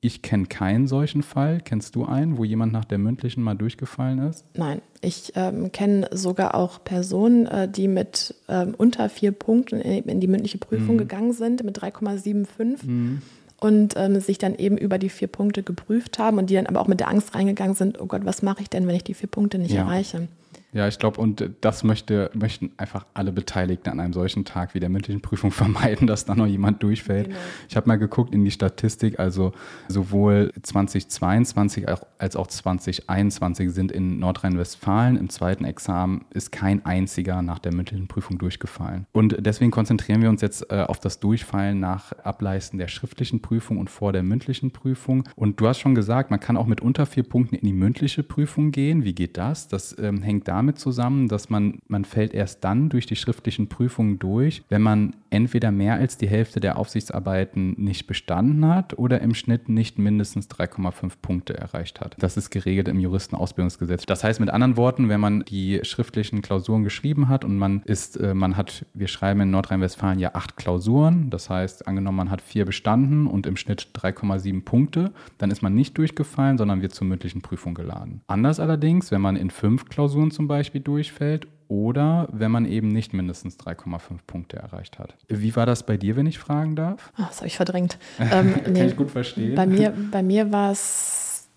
Ich 0.00 0.22
kenne 0.22 0.46
keinen 0.46 0.88
solchen 0.88 1.22
Fall. 1.22 1.60
Kennst 1.64 1.94
du 1.94 2.04
einen, 2.04 2.36
wo 2.36 2.44
jemand 2.44 2.72
nach 2.72 2.84
der 2.84 2.98
mündlichen 2.98 3.42
mal 3.42 3.54
durchgefallen 3.54 4.18
ist? 4.18 4.44
Nein, 4.56 4.80
ich 5.00 5.32
ähm, 5.36 5.70
kenne 5.70 6.08
sogar 6.10 6.56
auch 6.56 6.82
Personen, 6.82 7.46
äh, 7.46 7.68
die 7.68 7.86
mit 7.86 8.34
ähm, 8.48 8.74
unter 8.76 9.08
vier 9.08 9.30
Punkten 9.30 9.80
in, 9.80 10.04
in 10.04 10.20
die 10.20 10.26
mündliche 10.26 10.58
Prüfung 10.58 10.96
mhm. 10.96 10.98
gegangen 10.98 11.32
sind, 11.32 11.62
mit 11.62 11.78
3,75. 11.78 12.86
Mhm 12.86 13.22
und 13.62 13.94
ähm, 13.96 14.20
sich 14.20 14.38
dann 14.38 14.56
eben 14.56 14.76
über 14.76 14.98
die 14.98 15.08
vier 15.08 15.28
Punkte 15.28 15.62
geprüft 15.62 16.18
haben 16.18 16.38
und 16.38 16.50
die 16.50 16.54
dann 16.54 16.66
aber 16.66 16.80
auch 16.80 16.88
mit 16.88 16.98
der 16.98 17.08
Angst 17.08 17.34
reingegangen 17.34 17.76
sind, 17.76 18.00
oh 18.00 18.06
Gott, 18.06 18.24
was 18.24 18.42
mache 18.42 18.60
ich 18.62 18.68
denn, 18.68 18.88
wenn 18.88 18.96
ich 18.96 19.04
die 19.04 19.14
vier 19.14 19.28
Punkte 19.28 19.58
nicht 19.58 19.72
ja. 19.72 19.82
erreiche? 19.82 20.26
Ja, 20.74 20.88
ich 20.88 20.98
glaube, 20.98 21.20
und 21.20 21.50
das 21.60 21.84
möchte, 21.84 22.30
möchten 22.32 22.72
einfach 22.78 23.04
alle 23.12 23.30
Beteiligten 23.30 23.90
an 23.90 24.00
einem 24.00 24.14
solchen 24.14 24.46
Tag 24.46 24.74
wie 24.74 24.80
der 24.80 24.88
mündlichen 24.88 25.20
Prüfung 25.20 25.50
vermeiden, 25.52 26.06
dass 26.06 26.24
da 26.24 26.34
noch 26.34 26.46
jemand 26.46 26.82
durchfällt. 26.82 27.26
Genau. 27.28 27.38
Ich 27.68 27.76
habe 27.76 27.88
mal 27.88 27.96
geguckt 27.96 28.32
in 28.32 28.44
die 28.44 28.50
Statistik, 28.50 29.20
also 29.20 29.52
sowohl 29.88 30.50
2022 30.62 31.86
als 32.18 32.36
auch 32.36 32.46
2021 32.46 33.70
sind 33.70 33.92
in 33.92 34.18
Nordrhein-Westfalen 34.18 35.16
im 35.16 35.28
zweiten 35.28 35.64
Examen 35.64 36.24
ist 36.30 36.52
kein 36.52 36.86
einziger 36.86 37.42
nach 37.42 37.58
der 37.58 37.74
mündlichen 37.74 38.08
Prüfung 38.08 38.38
durchgefallen. 38.38 39.06
Und 39.12 39.36
deswegen 39.40 39.70
konzentrieren 39.70 40.22
wir 40.22 40.30
uns 40.30 40.40
jetzt 40.40 40.70
äh, 40.70 40.84
auf 40.88 41.00
das 41.00 41.20
Durchfallen 41.20 41.80
nach 41.80 42.12
Ableisten 42.24 42.78
der 42.78 42.88
schriftlichen 42.88 43.42
Prüfung 43.42 43.78
und 43.78 43.90
vor 43.90 44.12
der 44.12 44.22
mündlichen 44.22 44.70
Prüfung. 44.70 45.28
Und 45.36 45.60
du 45.60 45.68
hast 45.68 45.80
schon 45.80 45.94
gesagt, 45.94 46.30
man 46.30 46.40
kann 46.40 46.56
auch 46.56 46.66
mit 46.66 46.80
unter 46.80 47.04
vier 47.04 47.24
Punkten 47.24 47.56
in 47.56 47.66
die 47.66 47.72
mündliche 47.72 48.22
Prüfung 48.22 48.70
gehen. 48.70 49.04
Wie 49.04 49.14
geht 49.14 49.36
das? 49.36 49.68
Das 49.68 49.96
ähm, 49.98 50.22
hängt 50.22 50.48
damit 50.48 50.61
damit 50.62 50.78
zusammen, 50.78 51.26
dass 51.26 51.50
man, 51.50 51.80
man 51.88 52.04
fällt 52.04 52.32
erst 52.34 52.62
dann 52.62 52.88
durch 52.88 53.06
die 53.06 53.16
schriftlichen 53.16 53.68
Prüfungen 53.68 54.20
durch, 54.20 54.62
wenn 54.68 54.82
man 54.82 55.16
entweder 55.32 55.72
mehr 55.72 55.94
als 55.94 56.16
die 56.16 56.28
Hälfte 56.28 56.60
der 56.60 56.78
Aufsichtsarbeiten 56.78 57.74
nicht 57.78 58.06
bestanden 58.06 58.66
hat 58.68 58.98
oder 58.98 59.20
im 59.20 59.34
Schnitt 59.34 59.68
nicht 59.68 59.98
mindestens 59.98 60.48
3,5 60.50 61.12
Punkte 61.22 61.56
erreicht 61.56 62.00
hat. 62.00 62.16
Das 62.18 62.36
ist 62.36 62.50
geregelt 62.50 62.88
im 62.88 63.00
Juristenausbildungsgesetz. 63.00 64.04
Das 64.06 64.22
heißt 64.22 64.40
mit 64.40 64.50
anderen 64.50 64.76
Worten, 64.76 65.08
wenn 65.08 65.20
man 65.20 65.44
die 65.44 65.80
schriftlichen 65.82 66.42
Klausuren 66.42 66.84
geschrieben 66.84 67.28
hat 67.28 67.44
und 67.44 67.56
man 67.56 67.82
ist, 67.84 68.16
äh, 68.16 68.34
man 68.34 68.56
hat, 68.56 68.86
wir 68.94 69.08
schreiben 69.08 69.40
in 69.40 69.50
Nordrhein-Westfalen 69.50 70.18
ja 70.18 70.34
acht 70.34 70.56
Klausuren, 70.56 71.30
das 71.30 71.48
heißt 71.48 71.88
angenommen, 71.88 72.18
man 72.18 72.30
hat 72.30 72.42
vier 72.42 72.64
bestanden 72.64 73.26
und 73.26 73.46
im 73.46 73.56
Schnitt 73.56 73.88
3,7 73.94 74.64
Punkte, 74.64 75.12
dann 75.38 75.50
ist 75.50 75.62
man 75.62 75.74
nicht 75.74 75.96
durchgefallen, 75.96 76.58
sondern 76.58 76.82
wird 76.82 76.94
zur 76.94 77.06
mündlichen 77.06 77.42
Prüfung 77.42 77.74
geladen. 77.74 78.20
Anders 78.26 78.60
allerdings, 78.60 79.10
wenn 79.10 79.20
man 79.20 79.36
in 79.36 79.50
fünf 79.50 79.86
Klausuren 79.88 80.30
zum 80.30 80.48
Beispiel 80.48 80.80
durchfällt 80.80 81.46
oder 81.72 82.28
wenn 82.30 82.50
man 82.50 82.66
eben 82.66 82.88
nicht 82.88 83.14
mindestens 83.14 83.58
3,5 83.58 84.18
Punkte 84.26 84.58
erreicht 84.58 84.98
hat. 84.98 85.16
Wie 85.28 85.56
war 85.56 85.64
das 85.64 85.86
bei 85.86 85.96
dir, 85.96 86.16
wenn 86.16 86.26
ich 86.26 86.38
fragen 86.38 86.76
darf? 86.76 87.10
Ach, 87.16 87.28
das 87.28 87.38
habe 87.38 87.46
ich 87.46 87.56
verdrängt. 87.56 87.98
ähm, 88.18 88.62
Kann 88.62 88.72
nee, 88.74 88.84
ich 88.84 88.96
gut 88.96 89.10
verstehen. 89.10 89.54
Bei 89.54 89.66
mir, 89.66 89.94
bei 90.10 90.22
mir 90.22 90.52
war 90.52 90.70
es 90.70 91.48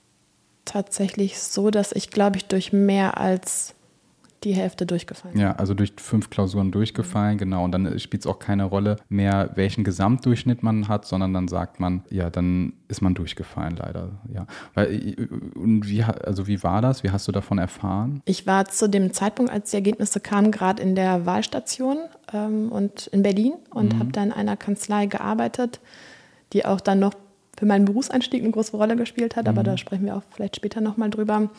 tatsächlich 0.63 1.37
so, 1.39 1.69
dass 1.69 1.91
ich, 1.91 2.11
glaube 2.11 2.37
ich, 2.37 2.45
durch 2.45 2.71
mehr 2.71 3.17
als 3.19 3.74
die 4.43 4.53
Hälfte 4.53 4.85
durchgefallen. 4.85 5.39
Ja, 5.39 5.53
also 5.53 5.73
durch 5.73 5.93
fünf 5.97 6.29
Klausuren 6.29 6.71
durchgefallen, 6.71 7.37
genau. 7.37 7.63
Und 7.63 7.71
dann 7.71 7.97
spielt 7.99 8.23
es 8.23 8.27
auch 8.27 8.37
keine 8.37 8.65
Rolle 8.65 8.97
mehr, 9.09 9.51
welchen 9.55 9.83
Gesamtdurchschnitt 9.83 10.61
man 10.61 10.87
hat, 10.87 11.05
sondern 11.05 11.33
dann 11.33 11.47
sagt 11.47 11.79
man, 11.79 12.03
ja, 12.09 12.29
dann 12.29 12.73
ist 12.87 13.01
man 13.01 13.15
durchgefallen, 13.15 13.75
leider. 13.77 14.11
Ja. 14.31 14.45
Weil, 14.75 15.15
und 15.55 15.89
wie, 15.89 16.03
also 16.03 16.47
wie 16.47 16.61
war 16.61 16.81
das? 16.81 17.03
Wie 17.03 17.09
hast 17.09 17.27
du 17.27 17.31
davon 17.31 17.57
erfahren? 17.57 18.21
Ich 18.25 18.45
war 18.45 18.65
zu 18.65 18.87
dem 18.87 19.13
Zeitpunkt, 19.13 19.51
als 19.51 19.71
die 19.71 19.77
Ergebnisse 19.77 20.19
kamen, 20.19 20.51
gerade 20.51 20.83
in 20.83 20.95
der 20.95 21.25
Wahlstation 21.25 21.97
ähm, 22.31 22.71
und 22.71 23.07
in 23.07 23.23
Berlin 23.23 23.53
und 23.71 23.95
mhm. 23.95 23.99
habe 23.99 24.11
da 24.11 24.23
in 24.23 24.31
einer 24.31 24.57
Kanzlei 24.57 25.07
gearbeitet, 25.07 25.79
die 26.53 26.65
auch 26.65 26.81
dann 26.81 26.99
noch 26.99 27.13
für 27.57 27.65
meinen 27.65 27.85
Berufseinstieg 27.85 28.43
eine 28.43 28.51
große 28.51 28.75
Rolle 28.75 28.95
gespielt 28.95 29.35
hat, 29.35 29.45
mhm. 29.45 29.49
aber 29.49 29.63
da 29.63 29.77
sprechen 29.77 30.05
wir 30.05 30.17
auch 30.17 30.23
vielleicht 30.31 30.57
später 30.57 30.81
nochmal 30.81 31.09
drüber. 31.09 31.49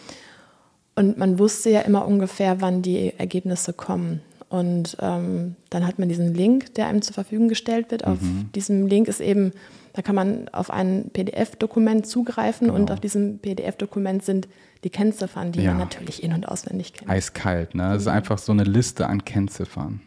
Und 0.96 1.18
man 1.18 1.38
wusste 1.38 1.70
ja 1.70 1.80
immer 1.80 2.06
ungefähr, 2.06 2.60
wann 2.60 2.82
die 2.82 3.12
Ergebnisse 3.18 3.72
kommen. 3.72 4.22
Und 4.48 4.96
ähm, 5.00 5.56
dann 5.70 5.86
hat 5.86 5.98
man 5.98 6.08
diesen 6.08 6.34
Link, 6.34 6.74
der 6.74 6.86
einem 6.86 7.02
zur 7.02 7.14
Verfügung 7.14 7.48
gestellt 7.48 7.90
wird. 7.90 8.04
Auf 8.04 8.20
mhm. 8.20 8.50
diesem 8.54 8.86
Link 8.86 9.06
ist 9.06 9.20
eben, 9.20 9.52
da 9.92 10.02
kann 10.02 10.14
man 10.14 10.48
auf 10.50 10.70
ein 10.70 11.10
PDF-Dokument 11.12 12.06
zugreifen 12.06 12.68
genau. 12.68 12.78
und 12.78 12.90
auf 12.90 13.00
diesem 13.00 13.38
PDF-Dokument 13.38 14.24
sind 14.24 14.48
die 14.84 14.90
Kennziffern, 14.90 15.52
die 15.52 15.62
ja. 15.62 15.70
man 15.70 15.78
natürlich 15.78 16.22
in- 16.22 16.32
und 16.32 16.48
auswendig 16.48 16.94
kennt. 16.94 17.10
Eiskalt, 17.10 17.74
ne? 17.74 17.90
Das 17.90 18.02
ist 18.02 18.06
mhm. 18.06 18.14
einfach 18.14 18.38
so 18.38 18.52
eine 18.52 18.64
Liste 18.64 19.06
an 19.06 19.24
Kennziffern. 19.24 20.00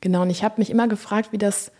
Genau, 0.00 0.22
und 0.22 0.30
ich 0.30 0.42
habe 0.42 0.54
mich 0.58 0.70
immer 0.70 0.88
gefragt, 0.88 1.32
wie 1.32 1.38
das 1.38 1.70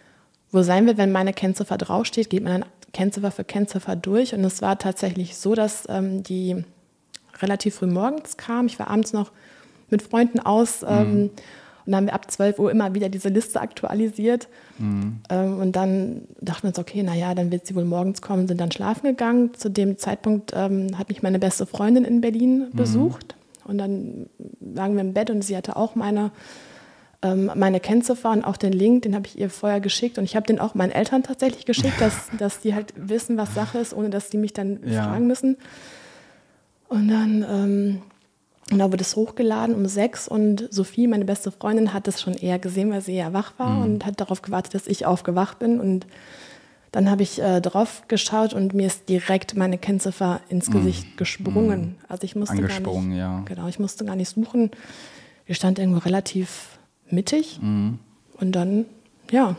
wo 0.52 0.62
sein 0.62 0.86
wird, 0.86 0.98
wenn 0.98 1.10
meine 1.10 1.32
Kennziffer 1.32 1.78
draufsteht, 1.78 2.30
geht 2.30 2.44
man 2.44 2.60
dann 2.60 2.70
Kennziffer 2.92 3.30
für 3.30 3.44
Kennziffer 3.44 3.96
durch. 3.96 4.34
Und 4.34 4.44
es 4.44 4.60
war 4.60 4.78
tatsächlich 4.78 5.36
so, 5.36 5.54
dass 5.54 5.84
ähm, 5.88 6.22
die 6.22 6.64
relativ 7.40 7.76
früh 7.76 7.86
morgens 7.86 8.36
kam. 8.36 8.66
Ich 8.66 8.78
war 8.78 8.88
abends 8.88 9.12
noch 9.12 9.32
mit 9.90 10.02
Freunden 10.02 10.40
aus. 10.40 10.84
Ähm, 10.86 11.22
mhm. 11.22 11.30
Und 11.84 11.92
dann 11.92 11.96
haben 11.96 12.06
wir 12.06 12.14
ab 12.14 12.30
12 12.30 12.58
Uhr 12.58 12.70
immer 12.70 12.94
wieder 12.94 13.08
diese 13.08 13.28
Liste 13.28 13.60
aktualisiert. 13.60 14.48
Mhm. 14.78 15.20
Ähm, 15.28 15.58
und 15.58 15.72
dann 15.74 16.22
dachten 16.40 16.64
wir 16.64 16.68
uns, 16.68 16.78
okay, 16.78 17.02
naja, 17.02 17.34
dann 17.34 17.50
wird 17.50 17.66
sie 17.66 17.74
wohl 17.74 17.84
morgens 17.84 18.22
kommen, 18.22 18.46
sind 18.46 18.60
dann 18.60 18.70
schlafen 18.70 19.06
gegangen. 19.06 19.54
Zu 19.54 19.68
dem 19.68 19.98
Zeitpunkt 19.98 20.52
ähm, 20.54 20.96
hat 20.98 21.08
mich 21.08 21.22
meine 21.22 21.38
beste 21.38 21.66
Freundin 21.66 22.04
in 22.04 22.20
Berlin 22.20 22.68
mhm. 22.72 22.76
besucht. 22.76 23.34
Und 23.64 23.78
dann 23.78 24.26
lagen 24.60 24.94
wir 24.94 25.02
im 25.02 25.12
Bett 25.12 25.30
und 25.30 25.42
sie 25.42 25.56
hatte 25.56 25.76
auch 25.76 25.94
meine, 25.94 26.30
ähm, 27.22 27.50
meine 27.54 27.80
Kennziffer 27.80 28.30
und 28.30 28.44
auch 28.44 28.56
den 28.56 28.72
Link, 28.72 29.02
den 29.02 29.14
habe 29.14 29.26
ich 29.26 29.38
ihr 29.38 29.50
vorher 29.50 29.80
geschickt. 29.80 30.18
Und 30.18 30.24
ich 30.24 30.36
habe 30.36 30.46
den 30.46 30.60
auch 30.60 30.74
meinen 30.74 30.92
Eltern 30.92 31.22
tatsächlich 31.22 31.66
geschickt, 31.66 32.00
dass, 32.00 32.28
dass 32.38 32.60
die 32.60 32.74
halt 32.74 32.94
wissen, 32.96 33.36
was 33.36 33.54
Sache 33.54 33.78
ist, 33.78 33.92
ohne 33.92 34.10
dass 34.10 34.30
die 34.30 34.38
mich 34.38 34.52
dann 34.52 34.80
ja. 34.84 35.04
fragen 35.04 35.26
müssen. 35.26 35.56
Und 36.92 37.08
dann 37.08 37.44
ähm, 37.48 38.02
und 38.70 38.78
da 38.78 38.90
wurde 38.90 39.02
es 39.02 39.16
hochgeladen 39.16 39.74
um 39.74 39.86
sechs 39.86 40.28
und 40.28 40.68
Sophie, 40.70 41.06
meine 41.06 41.24
beste 41.24 41.50
Freundin, 41.50 41.92
hat 41.92 42.06
das 42.06 42.22
schon 42.22 42.34
eher 42.34 42.58
gesehen, 42.58 42.90
weil 42.90 43.02
sie 43.02 43.16
ja 43.16 43.32
wach 43.32 43.52
war 43.58 43.70
mhm. 43.70 43.82
und 43.82 44.06
hat 44.06 44.20
darauf 44.20 44.40
gewartet, 44.40 44.74
dass 44.74 44.86
ich 44.86 45.04
aufgewacht 45.04 45.58
bin. 45.58 45.80
Und 45.80 46.06
dann 46.92 47.10
habe 47.10 47.22
ich 47.22 47.40
äh, 47.42 47.60
drauf 47.60 48.04
geschaut 48.08 48.54
und 48.54 48.72
mir 48.72 48.86
ist 48.86 49.08
direkt 49.08 49.56
meine 49.56 49.78
Kennziffer 49.78 50.40
ins 50.48 50.68
mhm. 50.68 50.72
Gesicht 50.74 51.16
gesprungen. 51.16 51.80
Mhm. 51.80 51.94
Also 52.08 52.24
ich 52.24 52.36
musste 52.36 52.62
gar 52.62 52.80
nicht, 52.80 53.18
ja. 53.18 53.42
genau, 53.46 53.68
ich 53.68 53.78
musste 53.78 54.04
gar 54.04 54.16
nicht 54.16 54.28
suchen. 54.28 54.70
Die 55.48 55.54
stand 55.54 55.78
irgendwo 55.78 55.98
relativ 55.98 56.78
mittig 57.10 57.58
mhm. 57.60 57.98
und 58.38 58.52
dann, 58.52 58.86
ja, 59.30 59.56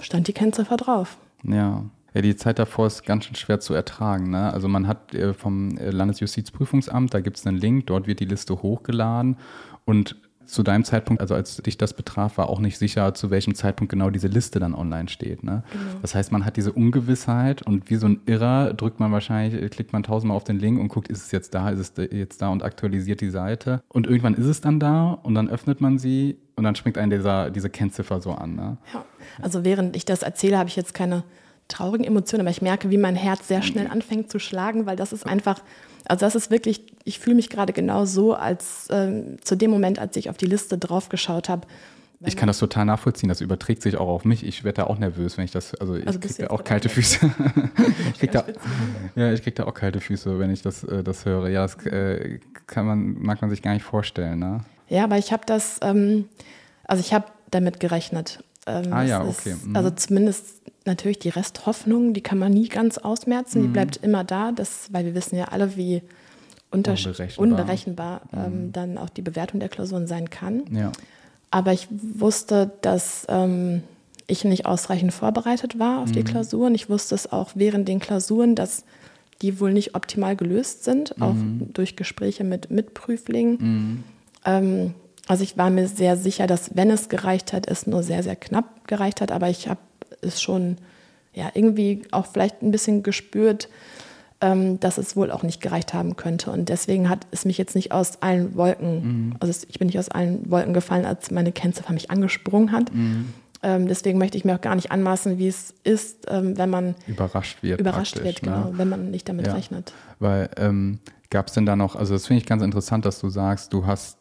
stand 0.00 0.28
die 0.28 0.32
Kennziffer 0.32 0.76
drauf. 0.76 1.18
Ja. 1.44 1.84
Ja, 2.16 2.22
die 2.22 2.34
Zeit 2.34 2.58
davor 2.58 2.86
ist 2.86 3.04
ganz 3.04 3.26
schön 3.26 3.34
schwer 3.34 3.60
zu 3.60 3.74
ertragen. 3.74 4.30
Ne? 4.30 4.50
Also 4.50 4.68
man 4.68 4.88
hat 4.88 5.14
äh, 5.14 5.34
vom 5.34 5.76
äh, 5.76 5.90
Landesjustizprüfungsamt, 5.90 7.12
da 7.12 7.20
gibt 7.20 7.36
es 7.36 7.46
einen 7.46 7.58
Link, 7.58 7.88
dort 7.88 8.06
wird 8.06 8.20
die 8.20 8.24
Liste 8.24 8.62
hochgeladen 8.62 9.36
und 9.84 10.16
zu 10.46 10.62
deinem 10.62 10.84
Zeitpunkt, 10.84 11.20
also 11.20 11.34
als 11.34 11.58
dich 11.58 11.76
das 11.76 11.92
betraf, 11.92 12.38
war 12.38 12.48
auch 12.48 12.60
nicht 12.60 12.78
sicher, 12.78 13.12
zu 13.12 13.30
welchem 13.30 13.54
Zeitpunkt 13.54 13.90
genau 13.90 14.08
diese 14.08 14.28
Liste 14.28 14.60
dann 14.60 14.74
online 14.74 15.10
steht. 15.10 15.42
Ne? 15.42 15.62
Genau. 15.70 15.84
Das 16.00 16.14
heißt, 16.14 16.32
man 16.32 16.46
hat 16.46 16.56
diese 16.56 16.72
Ungewissheit 16.72 17.60
und 17.60 17.90
wie 17.90 17.96
so 17.96 18.06
ein 18.06 18.20
Irrer 18.24 18.72
drückt 18.72 18.98
man 18.98 19.12
wahrscheinlich, 19.12 19.70
klickt 19.70 19.92
man 19.92 20.02
tausendmal 20.02 20.38
auf 20.38 20.44
den 20.44 20.58
Link 20.58 20.80
und 20.80 20.88
guckt, 20.88 21.08
ist 21.08 21.22
es 21.22 21.32
jetzt 21.32 21.52
da, 21.52 21.68
ist 21.68 21.98
es 21.98 22.10
jetzt 22.12 22.40
da 22.40 22.48
und 22.48 22.62
aktualisiert 22.62 23.20
die 23.20 23.28
Seite. 23.28 23.82
Und 23.88 24.06
irgendwann 24.06 24.34
ist 24.34 24.46
es 24.46 24.62
dann 24.62 24.80
da 24.80 25.10
und 25.22 25.34
dann 25.34 25.50
öffnet 25.50 25.82
man 25.82 25.98
sie 25.98 26.38
und 26.54 26.64
dann 26.64 26.76
springt 26.76 26.96
einen 26.96 27.10
dieser, 27.10 27.50
diese 27.50 27.68
Kennziffer 27.68 28.22
so 28.22 28.32
an. 28.32 28.54
Ne? 28.54 28.78
Ja, 28.94 29.04
also 29.42 29.64
während 29.64 29.96
ich 29.96 30.06
das 30.06 30.22
erzähle, 30.22 30.56
habe 30.56 30.70
ich 30.70 30.76
jetzt 30.76 30.94
keine 30.94 31.24
traurigen 31.68 32.06
Emotionen, 32.06 32.42
aber 32.42 32.50
ich 32.50 32.62
merke, 32.62 32.90
wie 32.90 32.98
mein 32.98 33.16
Herz 33.16 33.48
sehr 33.48 33.62
schnell 33.62 33.88
anfängt 33.88 34.30
zu 34.30 34.38
schlagen, 34.38 34.86
weil 34.86 34.96
das 34.96 35.12
ist 35.12 35.26
einfach, 35.26 35.60
also 36.04 36.24
das 36.24 36.34
ist 36.34 36.50
wirklich, 36.50 36.82
ich 37.04 37.18
fühle 37.18 37.36
mich 37.36 37.50
gerade 37.50 37.72
genau 37.72 38.04
so, 38.04 38.34
als 38.34 38.88
äh, 38.90 39.36
zu 39.42 39.56
dem 39.56 39.70
Moment, 39.70 39.98
als 39.98 40.16
ich 40.16 40.30
auf 40.30 40.36
die 40.36 40.46
Liste 40.46 40.78
draufgeschaut 40.78 41.48
habe. 41.48 41.66
Ich 42.20 42.36
kann 42.36 42.46
das 42.46 42.58
total 42.58 42.86
nachvollziehen, 42.86 43.28
das 43.28 43.42
überträgt 43.42 43.82
sich 43.82 43.96
auch 43.98 44.08
auf 44.08 44.24
mich. 44.24 44.44
Ich 44.44 44.64
werde 44.64 44.76
da 44.82 44.84
auch 44.84 44.98
nervös, 44.98 45.36
wenn 45.36 45.44
ich 45.44 45.50
das, 45.50 45.74
also 45.74 45.96
ich 45.96 46.06
also 46.06 46.18
kriege 46.18 46.34
da 46.38 46.46
auch 46.48 46.64
kalte 46.64 46.88
Füße. 46.88 47.30
ich 48.14 48.18
krieg 48.18 48.32
da, 48.32 48.44
ja, 49.16 49.32
ich 49.32 49.42
kriege 49.42 49.54
da 49.54 49.64
auch 49.64 49.74
kalte 49.74 50.00
Füße, 50.00 50.38
wenn 50.38 50.50
ich 50.50 50.62
das, 50.62 50.82
äh, 50.84 51.04
das 51.04 51.26
höre. 51.26 51.48
Ja, 51.48 51.62
das 51.62 51.76
äh, 51.84 52.40
kann 52.66 52.86
man, 52.86 53.20
mag 53.20 53.42
man 53.42 53.50
sich 53.50 53.60
gar 53.60 53.74
nicht 53.74 53.82
vorstellen. 53.82 54.38
Ne? 54.38 54.60
Ja, 54.88 55.04
aber 55.04 55.18
ich 55.18 55.30
habe 55.30 55.42
das, 55.44 55.78
ähm, 55.82 56.26
also 56.84 57.00
ich 57.00 57.12
habe 57.12 57.26
damit 57.50 57.80
gerechnet. 57.80 58.42
Ähm, 58.66 58.92
ah 58.92 59.02
ja, 59.04 59.24
okay. 59.24 59.54
Mhm. 59.64 59.76
Also 59.76 59.90
zumindest 59.90 60.44
natürlich 60.84 61.18
die 61.18 61.28
Resthoffnung, 61.28 62.12
die 62.12 62.20
kann 62.20 62.38
man 62.38 62.52
nie 62.52 62.68
ganz 62.68 62.98
ausmerzen, 62.98 63.60
mhm. 63.60 63.62
die 63.62 63.68
bleibt 63.68 63.96
immer 63.98 64.24
da, 64.24 64.52
das, 64.52 64.88
weil 64.92 65.04
wir 65.04 65.14
wissen 65.14 65.36
ja 65.36 65.46
alle, 65.46 65.76
wie 65.76 66.02
unberechenbar, 66.70 67.38
unberechenbar 67.38 68.20
ähm, 68.32 68.66
mhm. 68.66 68.72
dann 68.72 68.98
auch 68.98 69.08
die 69.08 69.22
Bewertung 69.22 69.60
der 69.60 69.68
Klausuren 69.68 70.06
sein 70.06 70.30
kann. 70.30 70.64
Ja. 70.70 70.92
Aber 71.50 71.72
ich 71.72 71.88
wusste, 71.90 72.72
dass 72.82 73.24
ähm, 73.28 73.82
ich 74.26 74.44
nicht 74.44 74.66
ausreichend 74.66 75.12
vorbereitet 75.12 75.78
war 75.78 76.00
auf 76.00 76.10
die 76.10 76.20
mhm. 76.20 76.24
Klausuren. 76.24 76.74
Ich 76.74 76.90
wusste 76.90 77.14
es 77.14 77.30
auch 77.30 77.52
während 77.54 77.88
den 77.88 78.00
Klausuren, 78.00 78.54
dass 78.54 78.84
die 79.42 79.60
wohl 79.60 79.72
nicht 79.72 79.94
optimal 79.94 80.34
gelöst 80.34 80.84
sind, 80.84 81.20
auch 81.20 81.34
mhm. 81.34 81.70
durch 81.72 81.94
Gespräche 81.96 82.42
mit 82.42 82.70
Mitprüflingen. 82.70 83.58
Mhm. 83.60 84.04
Ähm, 84.44 84.94
also 85.26 85.42
ich 85.42 85.58
war 85.58 85.70
mir 85.70 85.88
sehr 85.88 86.16
sicher, 86.16 86.46
dass 86.46 86.76
wenn 86.76 86.90
es 86.90 87.08
gereicht 87.08 87.52
hat, 87.52 87.68
es 87.68 87.86
nur 87.86 88.02
sehr, 88.02 88.22
sehr 88.22 88.36
knapp 88.36 88.86
gereicht 88.86 89.20
hat. 89.20 89.32
Aber 89.32 89.48
ich 89.48 89.68
habe 89.68 89.80
es 90.20 90.40
schon 90.40 90.76
ja, 91.36 91.50
irgendwie 91.54 92.02
auch 92.10 92.26
vielleicht 92.26 92.62
ein 92.62 92.70
bisschen 92.70 93.02
gespürt, 93.02 93.68
ähm, 94.40 94.80
dass 94.80 94.98
es 94.98 95.16
wohl 95.16 95.30
auch 95.30 95.42
nicht 95.42 95.60
gereicht 95.60 95.94
haben 95.94 96.16
könnte. 96.16 96.50
Und 96.50 96.68
deswegen 96.68 97.08
hat 97.08 97.26
es 97.30 97.44
mich 97.44 97.58
jetzt 97.58 97.74
nicht 97.74 97.92
aus 97.92 98.22
allen 98.22 98.56
Wolken, 98.56 99.28
mhm. 99.28 99.36
also 99.38 99.52
ich 99.68 99.78
bin 99.78 99.86
nicht 99.86 99.98
aus 99.98 100.08
allen 100.08 100.50
Wolken 100.50 100.74
gefallen, 100.74 101.04
als 101.04 101.30
meine 101.30 101.52
Kennziffer 101.52 101.92
mich 101.92 102.10
angesprungen 102.10 102.72
hat. 102.72 102.92
Mhm. 102.92 103.32
Ähm, 103.62 103.88
deswegen 103.88 104.18
möchte 104.18 104.36
ich 104.36 104.44
mir 104.44 104.54
auch 104.54 104.60
gar 104.60 104.74
nicht 104.74 104.90
anmaßen, 104.90 105.38
wie 105.38 105.48
es 105.48 105.74
ist, 105.84 106.26
ähm, 106.28 106.56
wenn 106.58 106.70
man 106.70 106.94
überrascht 107.06 107.62
wird. 107.62 107.80
Überrascht 107.80 108.16
wird, 108.22 108.42
ne? 108.42 108.52
genau, 108.52 108.70
ne? 108.70 108.78
wenn 108.78 108.88
man 108.88 109.10
nicht 109.10 109.28
damit 109.28 109.46
ja. 109.46 109.54
rechnet. 109.54 109.92
Weil 110.18 110.50
ähm, 110.56 111.00
gab 111.30 111.48
es 111.48 111.54
denn 111.54 111.66
da 111.66 111.76
noch, 111.76 111.96
also 111.96 112.14
das 112.14 112.26
finde 112.26 112.42
ich 112.42 112.46
ganz 112.46 112.62
interessant, 112.62 113.04
dass 113.04 113.20
du 113.20 113.28
sagst, 113.28 113.72
du 113.72 113.86
hast 113.86 114.18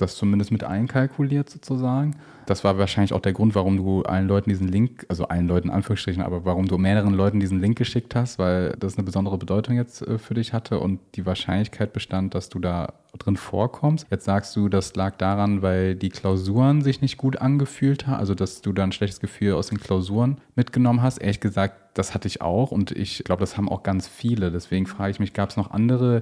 das 0.00 0.16
zumindest 0.16 0.50
mit 0.52 0.64
einkalkuliert 0.64 1.50
sozusagen. 1.50 2.16
Das 2.46 2.64
war 2.64 2.78
wahrscheinlich 2.78 3.12
auch 3.12 3.20
der 3.20 3.34
Grund, 3.34 3.54
warum 3.54 3.76
du 3.76 4.02
allen 4.02 4.26
Leuten 4.26 4.48
diesen 4.48 4.68
Link, 4.68 5.04
also 5.10 5.28
allen 5.28 5.46
Leuten 5.46 5.68
Anführungsstrichen, 5.68 6.22
aber 6.22 6.46
warum 6.46 6.66
du 6.66 6.78
mehreren 6.78 7.12
Leuten 7.12 7.40
diesen 7.40 7.60
Link 7.60 7.76
geschickt 7.76 8.14
hast, 8.14 8.38
weil 8.38 8.74
das 8.78 8.96
eine 8.96 9.04
besondere 9.04 9.36
Bedeutung 9.36 9.76
jetzt 9.76 10.00
äh, 10.00 10.18
für 10.18 10.32
dich 10.32 10.54
hatte 10.54 10.80
und 10.80 10.98
die 11.14 11.26
Wahrscheinlichkeit 11.26 11.92
bestand, 11.92 12.34
dass 12.34 12.48
du 12.48 12.58
da 12.58 12.94
drin 13.18 13.36
vorkommst. 13.36 14.06
Jetzt 14.10 14.24
sagst 14.24 14.56
du, 14.56 14.68
das 14.70 14.94
lag 14.96 15.16
daran, 15.16 15.60
weil 15.60 15.94
die 15.94 16.08
Klausuren 16.08 16.80
sich 16.80 17.02
nicht 17.02 17.18
gut 17.18 17.36
angefühlt 17.36 18.06
haben, 18.06 18.18
also 18.18 18.34
dass 18.34 18.62
du 18.62 18.72
da 18.72 18.84
ein 18.84 18.92
schlechtes 18.92 19.20
Gefühl 19.20 19.52
aus 19.52 19.68
den 19.68 19.78
Klausuren 19.78 20.38
mitgenommen 20.54 21.02
hast. 21.02 21.18
Ehrlich 21.18 21.40
gesagt, 21.40 21.98
das 21.98 22.14
hatte 22.14 22.28
ich 22.28 22.40
auch 22.40 22.70
und 22.70 22.92
ich 22.92 23.24
glaube, 23.24 23.40
das 23.40 23.56
haben 23.56 23.68
auch 23.68 23.82
ganz 23.82 24.08
viele. 24.08 24.50
Deswegen 24.50 24.86
frage 24.86 25.10
ich 25.10 25.20
mich, 25.20 25.32
gab 25.34 25.50
es 25.50 25.56
noch 25.56 25.70
andere 25.70 26.20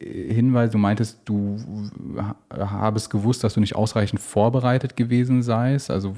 Hinweis, 0.00 0.70
du 0.70 0.78
meintest, 0.78 1.18
du 1.26 1.58
habest 2.50 3.10
gewusst, 3.10 3.44
dass 3.44 3.54
du 3.54 3.60
nicht 3.60 3.76
ausreichend 3.76 4.20
vorbereitet 4.20 4.96
gewesen 4.96 5.42
seist. 5.42 5.90
Also 5.90 6.16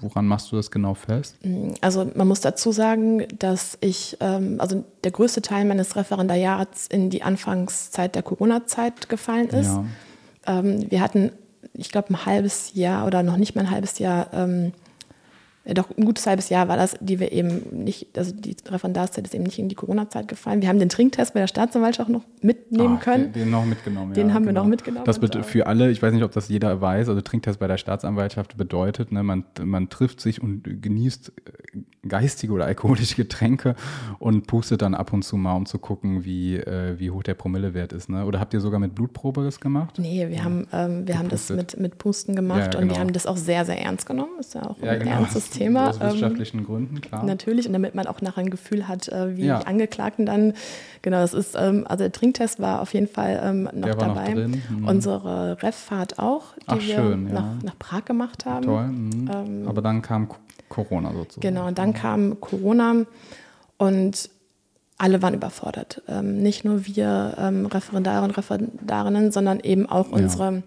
woran 0.00 0.26
machst 0.26 0.52
du 0.52 0.56
das 0.56 0.70
genau 0.70 0.94
fest? 0.94 1.36
Also 1.80 2.10
man 2.14 2.28
muss 2.28 2.40
dazu 2.40 2.72
sagen, 2.72 3.26
dass 3.38 3.78
ich, 3.80 4.18
ähm, 4.20 4.56
also 4.58 4.84
der 5.04 5.10
größte 5.10 5.40
Teil 5.40 5.64
meines 5.64 5.96
Referendariats 5.96 6.86
in 6.86 7.08
die 7.08 7.22
Anfangszeit 7.22 8.14
der 8.14 8.22
Corona-Zeit 8.22 9.08
gefallen 9.08 9.48
ist. 9.48 9.68
Ja. 9.68 9.84
Ähm, 10.46 10.90
wir 10.90 11.00
hatten, 11.00 11.32
ich 11.72 11.90
glaube, 11.90 12.10
ein 12.10 12.26
halbes 12.26 12.74
Jahr 12.74 13.06
oder 13.06 13.22
noch 13.22 13.38
nicht 13.38 13.54
mal 13.54 13.62
ein 13.62 13.70
halbes 13.70 13.98
Jahr 13.98 14.28
ähm, 14.34 14.72
doch 15.74 15.90
ein 15.96 16.04
gutes 16.04 16.26
halbes 16.26 16.48
Jahr 16.48 16.68
war 16.68 16.76
das, 16.76 16.96
die 17.00 17.18
wir 17.18 17.32
eben 17.32 17.84
nicht, 17.84 18.16
also 18.16 18.32
die 18.32 18.56
Referendarszeit 18.68 19.26
ist 19.26 19.34
eben 19.34 19.44
nicht 19.44 19.58
in 19.58 19.68
die 19.68 19.74
Corona-Zeit 19.74 20.28
gefallen. 20.28 20.62
Wir 20.62 20.68
haben 20.68 20.78
den 20.78 20.88
Trinktest 20.88 21.34
bei 21.34 21.40
der 21.40 21.48
Staatsanwaltschaft 21.48 22.08
noch 22.08 22.22
mitnehmen 22.40 22.98
Ach, 22.98 23.04
können. 23.04 23.32
Den, 23.32 23.44
den, 23.44 23.50
noch 23.50 23.64
mitgenommen, 23.64 24.14
Den 24.14 24.28
ja, 24.28 24.34
haben 24.34 24.44
genau. 24.44 24.60
wir 24.60 24.62
noch 24.62 24.70
mitgenommen. 24.70 25.04
Das 25.04 25.20
wird 25.20 25.44
für 25.44 25.66
alle, 25.66 25.90
ich 25.90 26.00
weiß 26.00 26.12
nicht, 26.12 26.22
ob 26.22 26.32
das 26.32 26.48
jeder 26.48 26.80
weiß, 26.80 27.08
also 27.08 27.20
Trinktest 27.20 27.58
bei 27.58 27.66
der 27.66 27.78
Staatsanwaltschaft 27.78 28.56
bedeutet, 28.56 29.10
ne, 29.10 29.22
man, 29.22 29.44
man 29.62 29.88
trifft 29.88 30.20
sich 30.20 30.40
und 30.40 30.82
genießt 30.82 31.32
äh, 31.74 31.78
geistige 32.08 32.52
oder 32.52 32.66
alkoholische 32.66 33.16
Getränke 33.16 33.74
und 34.18 34.46
pustet 34.46 34.82
dann 34.82 34.94
ab 34.94 35.12
und 35.12 35.22
zu 35.22 35.36
mal, 35.36 35.56
um 35.56 35.66
zu 35.66 35.78
gucken, 35.78 36.24
wie, 36.24 36.56
äh, 36.56 36.98
wie 36.98 37.10
hoch 37.10 37.22
der 37.22 37.34
Promillewert 37.34 37.92
ist. 37.92 38.08
Ne? 38.08 38.24
Oder 38.24 38.40
habt 38.40 38.54
ihr 38.54 38.60
sogar 38.60 38.78
mit 38.78 38.94
Blutprobe 38.94 39.42
das 39.42 39.60
gemacht? 39.60 39.98
Nee, 39.98 40.28
wir, 40.28 40.36
ja. 40.36 40.44
haben, 40.44 40.66
ähm, 40.72 41.08
wir 41.08 41.18
haben 41.18 41.28
das 41.28 41.50
mit, 41.50 41.78
mit 41.78 41.98
Pusten 41.98 42.36
gemacht 42.36 42.60
ja, 42.60 42.66
genau. 42.66 42.82
und 42.82 42.90
wir 42.90 42.98
haben 42.98 43.12
das 43.12 43.26
auch 43.26 43.36
sehr, 43.36 43.64
sehr 43.64 43.80
ernst 43.80 44.06
genommen. 44.06 44.38
Ist 44.38 44.54
ja 44.54 44.62
auch 44.62 44.80
ein 44.80 45.00
genau. 45.00 45.10
ernstes 45.10 45.50
Thema. 45.58 45.90
Aus 45.90 46.00
wissenschaftlichen 46.00 46.58
ähm, 46.58 46.66
Gründen, 46.66 47.00
klar. 47.00 47.24
Natürlich, 47.24 47.66
und 47.66 47.72
damit 47.72 47.94
man 47.94 48.06
auch 48.06 48.20
nachher 48.20 48.40
ein 48.40 48.50
Gefühl 48.50 48.88
hat, 48.88 49.08
äh, 49.08 49.36
wie 49.36 49.46
ja. 49.46 49.60
die 49.60 49.66
Angeklagten 49.66 50.26
dann, 50.26 50.54
genau, 51.02 51.18
das 51.18 51.34
ist, 51.34 51.56
ähm, 51.58 51.86
also 51.88 52.04
der 52.04 52.12
Trinktest 52.12 52.60
war 52.60 52.80
auf 52.80 52.94
jeden 52.94 53.08
Fall 53.08 53.40
ähm, 53.42 53.64
noch 53.64 53.72
der 53.72 53.94
dabei. 53.94 54.34
Noch 54.34 54.48
mhm. 54.70 54.88
Unsere 54.88 55.62
Ref-Fahrt 55.62 56.18
auch, 56.18 56.54
die 56.56 56.62
Ach, 56.66 56.80
wir 56.80 57.16
nach, 57.16 57.62
nach, 57.62 57.78
Prag 57.78 58.04
gemacht 58.04 58.46
haben. 58.46 58.64
Toll. 58.64 58.86
Mhm. 58.86 59.30
Ähm, 59.32 59.68
Aber 59.68 59.82
dann 59.82 60.02
kam 60.02 60.28
Corona 60.68 61.12
sozusagen. 61.12 61.40
Genau, 61.40 61.66
und 61.68 61.78
dann 61.78 61.92
kam 61.94 62.40
Corona 62.40 63.04
und 63.78 64.30
alle 64.98 65.20
waren 65.20 65.34
überfordert. 65.34 66.02
Ähm, 66.08 66.38
nicht 66.38 66.64
nur 66.64 66.86
wir 66.86 67.34
ähm, 67.38 67.66
Referendare 67.66 68.24
und 68.24 68.36
Referendarinnen, 68.36 69.30
sondern 69.30 69.60
eben 69.60 69.86
auch 69.86 70.10
unsere 70.10 70.54
ja 70.54 70.62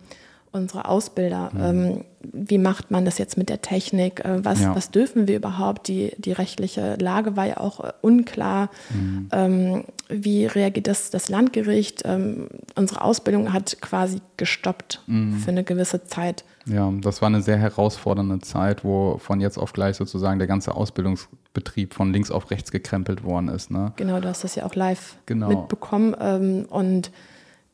unsere 0.51 0.87
Ausbilder. 0.87 1.51
Mhm. 1.53 2.05
Wie 2.21 2.57
macht 2.57 2.91
man 2.91 3.05
das 3.05 3.17
jetzt 3.17 3.37
mit 3.37 3.49
der 3.49 3.61
Technik? 3.61 4.23
Äh, 4.25 4.43
was, 4.43 4.61
ja. 4.61 4.75
was 4.75 4.91
dürfen 4.91 5.27
wir 5.27 5.37
überhaupt? 5.37 5.87
Die, 5.87 6.13
die 6.17 6.31
rechtliche 6.31 6.95
Lage 6.95 7.35
war 7.37 7.45
ja 7.45 7.57
auch 7.57 7.83
äh, 7.83 7.93
unklar. 8.01 8.69
Mhm. 8.93 9.29
Ähm, 9.31 9.83
wie 10.09 10.45
reagiert 10.45 10.87
das, 10.87 11.11
das 11.11 11.29
Landgericht? 11.29 12.01
Ähm, 12.05 12.49
unsere 12.75 13.01
Ausbildung 13.01 13.53
hat 13.53 13.81
quasi 13.81 14.21
gestoppt 14.37 15.01
mhm. 15.07 15.37
für 15.37 15.51
eine 15.51 15.63
gewisse 15.63 16.03
Zeit. 16.03 16.43
Ja, 16.65 16.91
das 17.01 17.21
war 17.21 17.27
eine 17.27 17.41
sehr 17.41 17.57
herausfordernde 17.57 18.39
Zeit, 18.39 18.83
wo 18.83 19.17
von 19.17 19.39
jetzt 19.39 19.57
auf 19.57 19.73
gleich 19.73 19.95
sozusagen 19.95 20.39
der 20.39 20.47
ganze 20.47 20.75
Ausbildungsbetrieb 20.75 21.93
von 21.93 22.11
links 22.13 22.31
auf 22.31 22.51
rechts 22.51 22.71
gekrempelt 22.71 23.23
worden 23.23 23.47
ist. 23.47 23.71
Ne? 23.71 23.93
Genau, 23.95 24.19
du 24.19 24.27
hast 24.27 24.43
das 24.43 24.55
ja 24.55 24.65
auch 24.65 24.75
live 24.75 25.15
genau. 25.25 25.47
mitbekommen. 25.47 26.15
Ähm, 26.19 26.65
und 26.69 27.11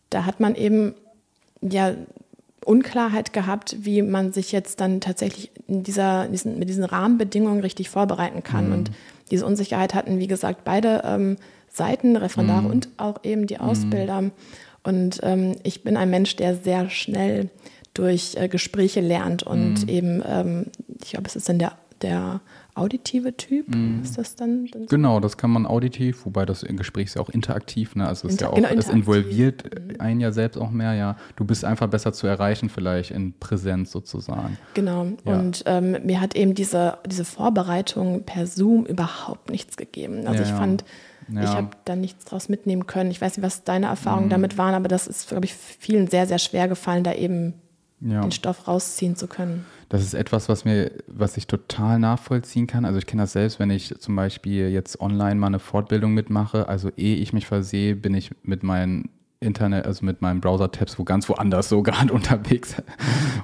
da 0.10 0.26
hat 0.26 0.40
man 0.40 0.56
eben 0.56 0.94
ja 1.62 1.94
Unklarheit 2.66 3.32
gehabt, 3.32 3.78
wie 3.80 4.02
man 4.02 4.34
sich 4.34 4.52
jetzt 4.52 4.82
dann 4.82 5.00
tatsächlich 5.00 5.52
in 5.68 5.84
dieser, 5.84 6.28
diesen, 6.28 6.60
mit 6.60 6.68
diesen 6.68 6.84
Rahmenbedingungen 6.84 7.62
richtig 7.62 7.90
vorbereiten 7.90 8.44
kann. 8.44 8.68
Mhm. 8.68 8.74
Und 8.74 8.92
diese 9.32 9.46
Unsicherheit 9.46 9.94
hatten, 9.94 10.20
wie 10.20 10.28
gesagt, 10.28 10.64
beide 10.64 11.04
ähm, 11.06 11.38
Seiten, 11.70 12.16
Referendare 12.16 12.64
mhm. 12.64 12.72
und 12.72 12.90
auch 12.98 13.24
eben 13.24 13.48
die 13.48 13.60
Ausbilder. 13.60 14.22
Mhm. 14.22 14.32
Und 14.84 15.20
ähm, 15.24 15.56
ich 15.64 15.84
bin 15.84 15.98
ein 15.98 16.10
Mensch, 16.10 16.36
der 16.36 16.56
sehr 16.56 16.90
schnell 16.90 17.50
durch 17.94 18.36
äh, 18.36 18.48
Gespräche 18.48 19.02
lernt 19.02 19.44
und 19.44 19.84
mhm. 19.84 19.90
eben, 19.90 20.24
ähm, 20.28 20.66
ich 21.04 21.12
glaube, 21.12 21.28
es 21.28 21.36
ist 21.36 21.50
dann 21.50 21.60
der, 21.60 21.74
der 22.02 22.42
auditive 22.76 23.36
Typ? 23.38 23.74
Mm. 23.74 24.02
Ist 24.04 24.18
das 24.18 24.36
dann, 24.36 24.68
dann 24.68 24.84
so? 24.84 24.88
Genau, 24.88 25.20
das 25.20 25.38
kann 25.38 25.50
man 25.50 25.66
auditiv, 25.66 26.26
wobei 26.26 26.46
das 26.46 26.62
Gespräch 26.68 27.06
ist 27.06 27.16
ja 27.16 27.22
auch 27.22 27.30
interaktiv, 27.30 27.96
ne? 27.96 28.08
Also 28.08 28.28
es 28.28 28.34
Inter 28.34 28.34
ist 28.34 28.42
ja 28.42 28.50
auch, 28.50 28.70
genau, 28.70 28.80
es 28.80 28.90
involviert 28.90 29.64
mhm. 29.64 30.00
einen 30.00 30.20
ja 30.20 30.32
selbst 30.32 30.58
auch 30.58 30.72
mehr, 30.72 30.94
ja. 30.94 31.18
Du 31.36 31.46
bist 31.46 31.66
einfach 31.66 31.88
besser 31.88 32.14
zu 32.14 32.28
erreichen, 32.28 32.70
vielleicht 32.70 33.12
in 33.12 33.34
Präsenz 33.40 33.92
sozusagen. 33.92 34.58
Genau. 34.74 35.08
Ja. 35.26 35.40
Und 35.40 35.64
ähm, 35.66 35.98
mir 36.04 36.20
hat 36.20 36.36
eben 36.36 36.54
diese, 36.54 36.98
diese 37.08 37.26
Vorbereitung 37.26 38.24
per 38.24 38.46
Zoom 38.46 38.86
überhaupt 38.86 39.50
nichts 39.50 39.78
gegeben. 39.78 40.28
Also 40.28 40.44
ja, 40.44 40.50
ich 40.50 40.56
fand, 40.56 40.84
ja. 41.32 41.44
ich 41.44 41.50
habe 41.50 41.70
da 41.86 41.96
nichts 41.96 42.26
draus 42.26 42.50
mitnehmen 42.50 42.88
können. 42.88 43.10
Ich 43.10 43.22
weiß 43.22 43.38
nicht, 43.38 43.46
was 43.46 43.64
deine 43.64 43.88
Erfahrungen 43.88 44.28
mm. 44.28 44.32
damit 44.32 44.58
waren, 44.58 44.76
aber 44.76 44.90
das 44.90 45.08
ist, 45.08 45.30
glaube 45.30 45.46
ich, 45.46 45.54
vielen 45.54 46.08
sehr, 46.08 46.28
sehr 46.28 46.40
schwer 46.40 46.68
gefallen, 46.68 47.04
da 47.04 47.14
eben 47.14 47.54
den 48.00 48.32
Stoff 48.32 48.68
rausziehen 48.68 49.16
zu 49.16 49.28
können. 49.28 49.66
Das 49.90 50.02
ist 50.02 50.14
etwas, 50.14 50.50
was 50.50 50.66
mir, 50.66 50.92
was 51.08 51.38
ich 51.38 51.48
total 51.48 52.00
nachvollziehen 52.00 52.68
kann. 52.68 52.86
Also 52.86 53.00
ich 53.00 53.06
kenne 53.06 53.24
das 53.24 53.34
selbst, 53.34 53.60
wenn 53.60 53.70
ich 53.70 53.94
zum 54.00 54.16
Beispiel 54.16 54.70
jetzt 54.70 55.00
online 55.00 55.36
mal 55.36 55.48
eine 55.48 55.60
Fortbildung 55.60 56.14
mitmache. 56.14 56.68
Also 56.68 56.90
ehe 56.98 57.16
ich 57.16 57.34
mich 57.34 57.48
versehe, 57.48 57.96
bin 57.96 58.14
ich 58.14 58.32
mit 58.44 58.64
meinen 58.64 59.10
Internet, 59.46 59.86
also 59.86 60.06
mit 60.06 60.22
meinen 60.22 60.42
Browser-Tabs 60.42 61.00
wo 61.00 61.04
ganz 61.04 61.30
woanders 61.30 61.70
so 61.70 61.82
gerade 61.84 62.12
unterwegs 62.12 62.76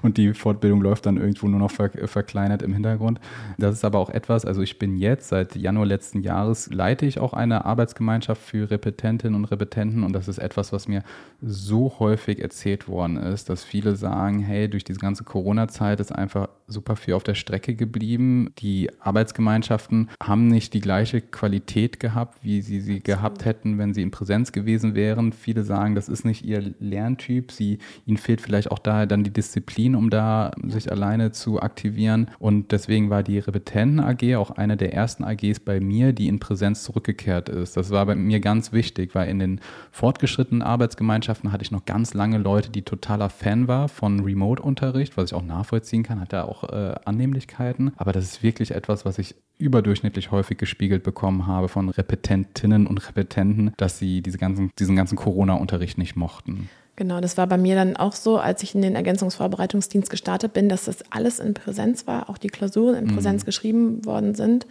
und 0.01 0.17
die 0.17 0.33
Fortbildung 0.33 0.81
läuft 0.81 1.05
dann 1.05 1.17
irgendwo 1.17 1.47
nur 1.47 1.59
noch 1.59 1.71
ver 1.71 1.91
verkleinert 2.05 2.61
im 2.61 2.73
Hintergrund. 2.73 3.19
Das 3.57 3.75
ist 3.75 3.85
aber 3.85 3.99
auch 3.99 4.09
etwas, 4.09 4.45
also 4.45 4.61
ich 4.61 4.79
bin 4.79 4.97
jetzt 4.97 5.29
seit 5.29 5.55
Januar 5.55 5.85
letzten 5.85 6.21
Jahres 6.21 6.69
leite 6.71 7.05
ich 7.05 7.19
auch 7.19 7.33
eine 7.33 7.65
Arbeitsgemeinschaft 7.65 8.41
für 8.41 8.71
Repetentinnen 8.71 9.35
und 9.35 9.45
Repetenten 9.45 10.03
und 10.03 10.13
das 10.13 10.27
ist 10.27 10.39
etwas, 10.39 10.73
was 10.73 10.87
mir 10.87 11.03
so 11.41 11.93
häufig 11.99 12.39
erzählt 12.39 12.87
worden 12.87 13.17
ist, 13.17 13.49
dass 13.49 13.63
viele 13.63 13.95
sagen, 13.95 14.39
hey, 14.39 14.69
durch 14.69 14.83
diese 14.83 14.99
ganze 14.99 15.23
Corona-Zeit 15.23 15.99
ist 15.99 16.11
einfach 16.11 16.49
super 16.67 16.95
viel 16.95 17.13
auf 17.13 17.23
der 17.23 17.35
Strecke 17.35 17.75
geblieben. 17.75 18.53
Die 18.59 18.89
Arbeitsgemeinschaften 18.99 20.09
haben 20.21 20.47
nicht 20.47 20.73
die 20.73 20.81
gleiche 20.81 21.21
Qualität 21.21 21.99
gehabt, 21.99 22.43
wie 22.43 22.61
sie 22.61 22.81
sie 22.81 23.01
gehabt 23.01 23.45
hätten, 23.45 23.77
wenn 23.77 23.93
sie 23.93 24.01
in 24.01 24.11
Präsenz 24.11 24.51
gewesen 24.51 24.95
wären. 24.95 25.33
Viele 25.33 25.63
sagen, 25.63 25.90
sagen, 25.91 25.95
das 25.95 26.09
ist 26.09 26.25
nicht 26.25 26.45
ihr 26.45 26.73
Lerntyp. 26.79 27.51
Sie, 27.51 27.79
ihnen 28.05 28.17
fehlt 28.17 28.41
vielleicht 28.41 28.71
auch 28.71 28.79
daher 28.79 29.05
dann 29.05 29.23
die 29.23 29.31
Disziplin, 29.31 29.95
um 29.95 30.09
da 30.09 30.51
sich 30.67 30.91
alleine 30.91 31.31
zu 31.31 31.61
aktivieren. 31.61 32.29
Und 32.39 32.71
deswegen 32.71 33.09
war 33.09 33.23
die 33.23 33.39
Repetenten 33.39 33.99
AG 33.99 34.35
auch 34.35 34.51
eine 34.51 34.77
der 34.77 34.93
ersten 34.93 35.23
AGs 35.23 35.59
bei 35.59 35.79
mir, 35.79 36.13
die 36.13 36.27
in 36.27 36.39
Präsenz 36.39 36.83
zurückgekehrt 36.83 37.49
ist. 37.49 37.77
Das 37.77 37.91
war 37.91 38.05
bei 38.05 38.15
mir 38.15 38.39
ganz 38.39 38.71
wichtig, 38.71 39.15
weil 39.15 39.29
in 39.29 39.39
den 39.39 39.59
fortgeschrittenen 39.91 40.61
Arbeitsgemeinschaften 40.61 41.51
hatte 41.51 41.63
ich 41.63 41.71
noch 41.71 41.85
ganz 41.85 42.13
lange 42.13 42.37
Leute, 42.37 42.69
die 42.69 42.83
totaler 42.83 43.29
Fan 43.29 43.67
war 43.67 43.87
von 43.87 44.21
Remote-Unterricht, 44.21 45.17
was 45.17 45.31
ich 45.31 45.33
auch 45.33 45.43
nachvollziehen 45.43 46.03
kann, 46.03 46.19
hat 46.19 46.33
da 46.33 46.43
auch 46.43 46.63
äh, 46.63 46.95
Annehmlichkeiten. 47.05 47.91
Aber 47.97 48.11
das 48.11 48.23
ist 48.25 48.43
wirklich 48.43 48.71
etwas, 48.71 49.05
was 49.05 49.19
ich 49.19 49.35
überdurchschnittlich 49.61 50.31
häufig 50.31 50.57
gespiegelt 50.57 51.03
bekommen 51.03 51.45
habe 51.47 51.69
von 51.69 51.89
Repetentinnen 51.89 52.87
und 52.87 52.97
Repetenten, 53.07 53.73
dass 53.77 53.99
sie 53.99 54.21
diese 54.21 54.37
ganzen, 54.37 54.71
diesen 54.79 54.95
ganzen 54.95 55.15
Corona-Unterricht 55.15 55.80
nicht 55.97 56.15
mochten. 56.15 56.69
Genau, 56.95 57.21
das 57.21 57.37
war 57.37 57.47
bei 57.47 57.57
mir 57.57 57.75
dann 57.75 57.95
auch 57.95 58.13
so, 58.13 58.37
als 58.37 58.61
ich 58.63 58.75
in 58.75 58.81
den 58.81 58.95
Ergänzungsvorbereitungsdienst 58.95 60.09
gestartet 60.09 60.53
bin, 60.53 60.69
dass 60.69 60.85
das 60.85 60.97
alles 61.09 61.39
in 61.39 61.53
Präsenz 61.53 62.05
war, 62.05 62.29
auch 62.29 62.37
die 62.37 62.49
Klausuren 62.49 62.95
in 62.95 63.15
Präsenz 63.15 63.43
mhm. 63.43 63.45
geschrieben 63.45 64.05
worden 64.05 64.35
sind. 64.35 64.67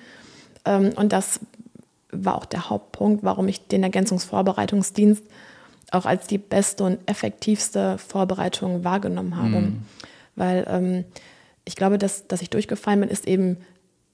Ähm, 0.65 0.93
und 0.97 1.13
das 1.13 1.41
war 2.13 2.37
auch 2.37 2.45
der 2.45 2.69
Hauptpunkt, 2.71 3.25
warum 3.25 3.49
ich 3.49 3.67
den 3.67 3.83
Ergänzungsvorbereitungsdienst 3.83 5.25
auch 5.93 6.07
als 6.07 6.27
die 6.27 6.39
beste 6.39 6.85
und 6.85 6.99
effektivste 7.07 7.99
Vorbereitung 7.99 8.85
wahrgenommen 8.85 9.37
habe. 9.37 9.61
Mhm. 9.61 9.83
Weil 10.37 10.67
ähm, 10.69 11.05
ich 11.65 11.75
glaube, 11.75 11.99
dass, 11.99 12.27
dass 12.27 12.43
ich 12.43 12.51
durchgefallen 12.51 13.01
bin, 13.01 13.09
ist 13.09 13.27
eben 13.27 13.57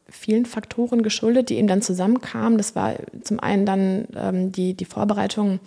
vielen 0.09 0.47
Faktoren 0.47 1.03
geschuldet, 1.03 1.51
die 1.51 1.57
eben 1.57 1.69
dann 1.69 1.83
zusammenkamen. 1.83 2.59
Das 2.59 2.75
war 2.77 2.95
zum 3.23 3.41
einen 3.41 3.67
dann 3.67 4.07
ähm, 4.17 4.53
die, 4.53 4.75
die 4.75 4.85
Vorbereitung 4.85 5.59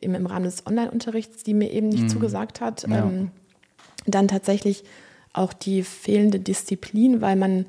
im, 0.00 0.14
im 0.14 0.26
Rahmen 0.26 0.44
des 0.44 0.66
Online-Unterrichts, 0.66 1.42
die 1.42 1.54
mir 1.54 1.70
eben 1.70 1.88
nicht 1.88 2.04
mhm. 2.04 2.08
zugesagt 2.08 2.60
hat. 2.60 2.86
Ja. 2.88 3.04
Ähm, 3.04 3.30
dann 4.06 4.28
tatsächlich 4.28 4.84
auch 5.32 5.52
die 5.52 5.82
fehlende 5.82 6.38
Disziplin, 6.38 7.20
weil 7.20 7.36
man 7.36 7.66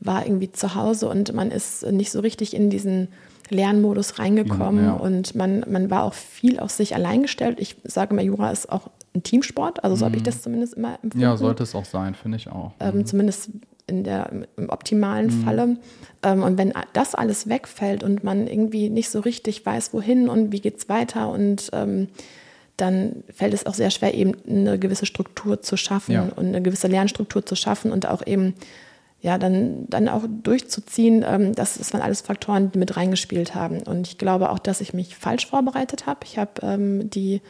war 0.00 0.24
irgendwie 0.24 0.52
zu 0.52 0.74
Hause 0.74 1.08
und 1.08 1.32
man 1.32 1.50
ist 1.50 1.84
nicht 1.90 2.12
so 2.12 2.20
richtig 2.20 2.54
in 2.54 2.70
diesen 2.70 3.08
Lernmodus 3.50 4.18
reingekommen 4.18 4.84
ja, 4.84 4.90
ja. 4.90 4.96
und 4.96 5.34
man, 5.34 5.64
man 5.68 5.90
war 5.90 6.04
auch 6.04 6.14
viel 6.14 6.60
auf 6.60 6.70
sich 6.70 6.94
allein 6.94 7.22
gestellt. 7.22 7.58
Ich 7.60 7.76
sage 7.84 8.14
mal, 8.14 8.24
Jura 8.24 8.50
ist 8.50 8.70
auch 8.70 8.90
ein 9.14 9.22
Teamsport, 9.22 9.82
also 9.82 9.96
so 9.96 10.04
mhm. 10.04 10.06
habe 10.06 10.16
ich 10.18 10.22
das 10.22 10.42
zumindest 10.42 10.74
immer 10.74 10.94
empfunden. 11.02 11.20
Ja, 11.20 11.36
sollte 11.36 11.62
es 11.62 11.74
auch 11.74 11.86
sein, 11.86 12.14
finde 12.14 12.36
ich 12.36 12.48
auch. 12.48 12.72
Ähm, 12.78 12.98
mhm. 12.98 13.06
Zumindest 13.06 13.50
in 13.88 14.04
der, 14.04 14.30
im 14.56 14.70
optimalen 14.70 15.26
mhm. 15.26 15.44
Falle. 15.44 15.76
Ähm, 16.22 16.42
und 16.42 16.58
wenn 16.58 16.72
das 16.92 17.14
alles 17.14 17.48
wegfällt 17.48 18.02
und 18.02 18.22
man 18.22 18.46
irgendwie 18.46 18.90
nicht 18.90 19.10
so 19.10 19.20
richtig 19.20 19.64
weiß, 19.64 19.92
wohin 19.92 20.28
und 20.28 20.52
wie 20.52 20.60
geht 20.60 20.78
es 20.78 20.88
weiter 20.88 21.30
und 21.30 21.70
ähm, 21.72 22.08
dann 22.76 23.24
fällt 23.34 23.54
es 23.54 23.66
auch 23.66 23.74
sehr 23.74 23.90
schwer, 23.90 24.14
eben 24.14 24.36
eine 24.48 24.78
gewisse 24.78 25.04
Struktur 25.04 25.62
zu 25.62 25.76
schaffen 25.76 26.12
ja. 26.12 26.28
und 26.36 26.46
eine 26.46 26.62
gewisse 26.62 26.86
Lernstruktur 26.86 27.44
zu 27.44 27.56
schaffen 27.56 27.90
und 27.90 28.06
auch 28.06 28.24
eben 28.24 28.54
ja, 29.20 29.36
dann, 29.36 29.86
dann 29.88 30.08
auch 30.08 30.22
durchzuziehen. 30.44 31.24
Ähm, 31.26 31.54
das, 31.54 31.78
das 31.78 31.92
waren 31.92 32.02
alles 32.02 32.20
Faktoren, 32.20 32.70
die 32.70 32.78
mit 32.78 32.96
reingespielt 32.96 33.54
haben. 33.54 33.80
Und 33.82 34.06
ich 34.06 34.16
glaube 34.16 34.50
auch, 34.50 34.60
dass 34.60 34.80
ich 34.80 34.94
mich 34.94 35.16
falsch 35.16 35.46
vorbereitet 35.46 36.06
habe. 36.06 36.20
Ich 36.24 36.38
habe 36.38 36.52
ähm, 36.62 37.10
die 37.10 37.40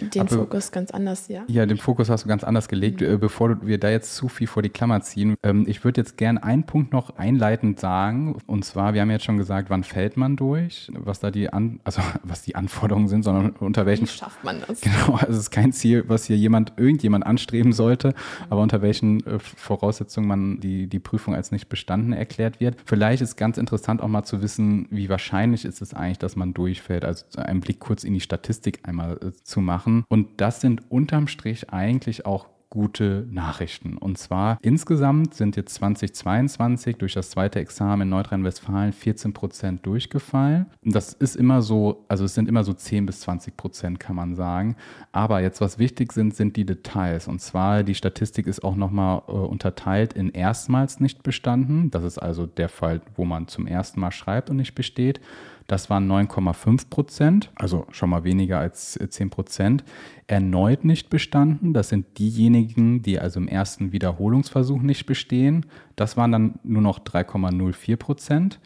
Den 0.00 0.20
Aber, 0.20 0.30
Fokus 0.30 0.72
ganz 0.72 0.90
anders, 0.90 1.28
ja. 1.28 1.44
Ja, 1.48 1.64
den 1.66 1.78
Fokus 1.78 2.10
hast 2.10 2.24
du 2.24 2.28
ganz 2.28 2.44
anders 2.44 2.68
gelegt. 2.68 3.00
Mhm. 3.00 3.18
Bevor 3.18 3.66
wir 3.66 3.78
da 3.78 3.90
jetzt 3.90 4.14
zu 4.14 4.28
viel 4.28 4.46
vor 4.46 4.62
die 4.62 4.68
Klammer 4.68 5.00
ziehen, 5.00 5.36
ähm, 5.42 5.64
ich 5.66 5.84
würde 5.84 6.00
jetzt 6.00 6.16
gerne 6.16 6.42
einen 6.42 6.64
Punkt 6.64 6.92
noch 6.92 7.16
einleitend 7.16 7.80
sagen. 7.80 8.36
Und 8.46 8.64
zwar, 8.64 8.94
wir 8.94 9.00
haben 9.00 9.10
jetzt 9.10 9.24
schon 9.24 9.38
gesagt, 9.38 9.70
wann 9.70 9.84
fällt 9.84 10.16
man 10.16 10.36
durch, 10.36 10.90
was 10.94 11.20
da 11.20 11.30
die 11.30 11.52
An 11.52 11.80
also 11.84 12.02
was 12.22 12.42
die 12.42 12.54
Anforderungen 12.54 13.08
sind, 13.08 13.22
sondern 13.22 13.50
unter 13.50 13.86
welchen. 13.86 14.04
Wie 14.04 14.10
schafft 14.10 14.42
man 14.44 14.62
das? 14.66 14.80
Genau, 14.80 15.14
also 15.14 15.32
es 15.32 15.38
ist 15.38 15.50
kein 15.50 15.72
Ziel, 15.72 16.04
was 16.08 16.26
hier 16.26 16.36
jemand, 16.36 16.74
irgendjemand 16.76 17.26
anstreben 17.26 17.72
sollte, 17.72 18.08
mhm. 18.08 18.12
aber 18.50 18.62
unter 18.62 18.82
welchen 18.82 19.24
äh, 19.26 19.38
Voraussetzungen 19.38 20.28
man 20.28 20.60
die, 20.60 20.86
die 20.86 20.98
Prüfung 20.98 21.34
als 21.34 21.52
nicht 21.52 21.68
bestanden 21.68 22.12
erklärt 22.12 22.60
wird. 22.60 22.76
Vielleicht 22.84 23.22
ist 23.22 23.36
ganz 23.36 23.58
interessant 23.58 24.02
auch 24.02 24.08
mal 24.08 24.24
zu 24.24 24.42
wissen, 24.42 24.86
wie 24.90 25.08
wahrscheinlich 25.08 25.64
ist 25.64 25.80
es 25.82 25.94
eigentlich, 25.94 26.18
dass 26.18 26.36
man 26.36 26.54
durchfällt. 26.54 27.04
Also 27.04 27.24
einen 27.36 27.60
Blick 27.60 27.80
kurz 27.80 28.04
in 28.04 28.14
die 28.14 28.20
Statistik 28.20 28.80
einmal 28.82 29.18
äh, 29.22 29.32
zu 29.42 29.60
machen. 29.60 29.85
Und 30.08 30.40
das 30.40 30.60
sind 30.60 30.90
unterm 30.90 31.28
Strich 31.28 31.70
eigentlich 31.70 32.26
auch 32.26 32.46
gute 32.70 33.26
Nachrichten. 33.30 33.96
Und 33.96 34.18
zwar 34.18 34.58
insgesamt 34.62 35.34
sind 35.34 35.56
jetzt 35.56 35.74
2022 35.74 36.96
durch 36.96 37.14
das 37.14 37.30
zweite 37.30 37.58
Examen 37.60 38.02
in 38.02 38.08
Nordrhein-Westfalen 38.10 38.92
14 38.92 39.32
Prozent 39.32 39.86
durchgefallen. 39.86 40.66
Das 40.82 41.12
ist 41.12 41.36
immer 41.36 41.62
so, 41.62 42.04
also 42.08 42.24
es 42.24 42.34
sind 42.34 42.48
immer 42.48 42.64
so 42.64 42.72
10 42.72 43.06
bis 43.06 43.20
20 43.20 43.56
Prozent, 43.56 44.00
kann 44.00 44.16
man 44.16 44.34
sagen. 44.34 44.76
Aber 45.12 45.40
jetzt, 45.40 45.60
was 45.60 45.78
wichtig 45.78 46.12
sind, 46.12 46.34
sind 46.34 46.56
die 46.56 46.66
Details. 46.66 47.28
Und 47.28 47.40
zwar, 47.40 47.82
die 47.82 47.94
Statistik 47.94 48.46
ist 48.46 48.64
auch 48.64 48.76
nochmal 48.76 49.22
äh, 49.28 49.32
unterteilt 49.32 50.12
in 50.12 50.30
erstmals 50.30 51.00
nicht 51.00 51.22
bestanden. 51.22 51.90
Das 51.90 52.04
ist 52.04 52.18
also 52.18 52.46
der 52.46 52.68
Fall, 52.68 53.00
wo 53.14 53.24
man 53.24 53.48
zum 53.48 53.66
ersten 53.66 54.00
Mal 54.00 54.12
schreibt 54.12 54.50
und 54.50 54.56
nicht 54.56 54.74
besteht. 54.74 55.20
Das 55.66 55.90
waren 55.90 56.10
9,5 56.10 56.90
Prozent, 56.90 57.50
also 57.56 57.86
schon 57.90 58.10
mal 58.10 58.24
weniger 58.24 58.60
als 58.60 58.92
10 58.92 59.30
Prozent. 59.30 59.84
Erneut 60.26 60.84
nicht 60.84 61.10
bestanden, 61.10 61.72
das 61.72 61.88
sind 61.88 62.18
diejenigen, 62.18 63.02
die 63.02 63.18
also 63.18 63.40
im 63.40 63.48
ersten 63.48 63.92
Wiederholungsversuch 63.92 64.80
nicht 64.80 65.06
bestehen. 65.06 65.66
Das 65.96 66.16
waren 66.16 66.32
dann 66.32 66.54
nur 66.62 66.82
noch 66.82 67.00
3,04 67.00 67.96
Prozent. 67.96 68.60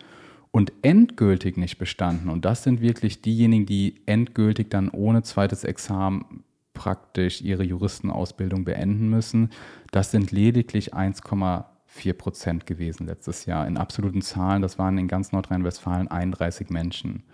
Und 0.52 0.72
endgültig 0.82 1.56
nicht 1.56 1.78
bestanden, 1.78 2.28
und 2.28 2.44
das 2.44 2.64
sind 2.64 2.80
wirklich 2.80 3.22
diejenigen, 3.22 3.66
die 3.66 4.00
endgültig 4.06 4.68
dann 4.68 4.88
ohne 4.88 5.22
zweites 5.22 5.62
Examen 5.62 6.42
praktisch 6.74 7.40
ihre 7.40 7.62
Juristenausbildung 7.62 8.64
beenden 8.64 9.10
müssen, 9.10 9.50
das 9.92 10.10
sind 10.10 10.32
lediglich 10.32 10.92
1,5 10.92 11.64
4 11.90 12.14
Prozent 12.14 12.66
gewesen 12.66 13.06
letztes 13.06 13.46
Jahr. 13.46 13.66
In 13.66 13.76
absoluten 13.76 14.22
Zahlen, 14.22 14.62
das 14.62 14.78
waren 14.78 14.96
in 14.96 15.08
ganz 15.08 15.32
Nordrhein-Westfalen 15.32 16.08
31 16.08 16.70
Menschen. 16.70 17.24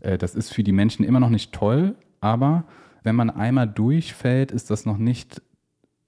Äh, 0.00 0.16
das 0.16 0.34
ist 0.34 0.52
für 0.52 0.62
die 0.62 0.72
Menschen 0.72 1.04
immer 1.04 1.20
noch 1.20 1.28
nicht 1.28 1.52
toll, 1.52 1.94
aber 2.20 2.64
wenn 3.02 3.14
man 3.14 3.30
einmal 3.30 3.68
durchfällt, 3.68 4.52
ist 4.52 4.70
das 4.70 4.86
noch 4.86 4.96
nicht 4.96 5.42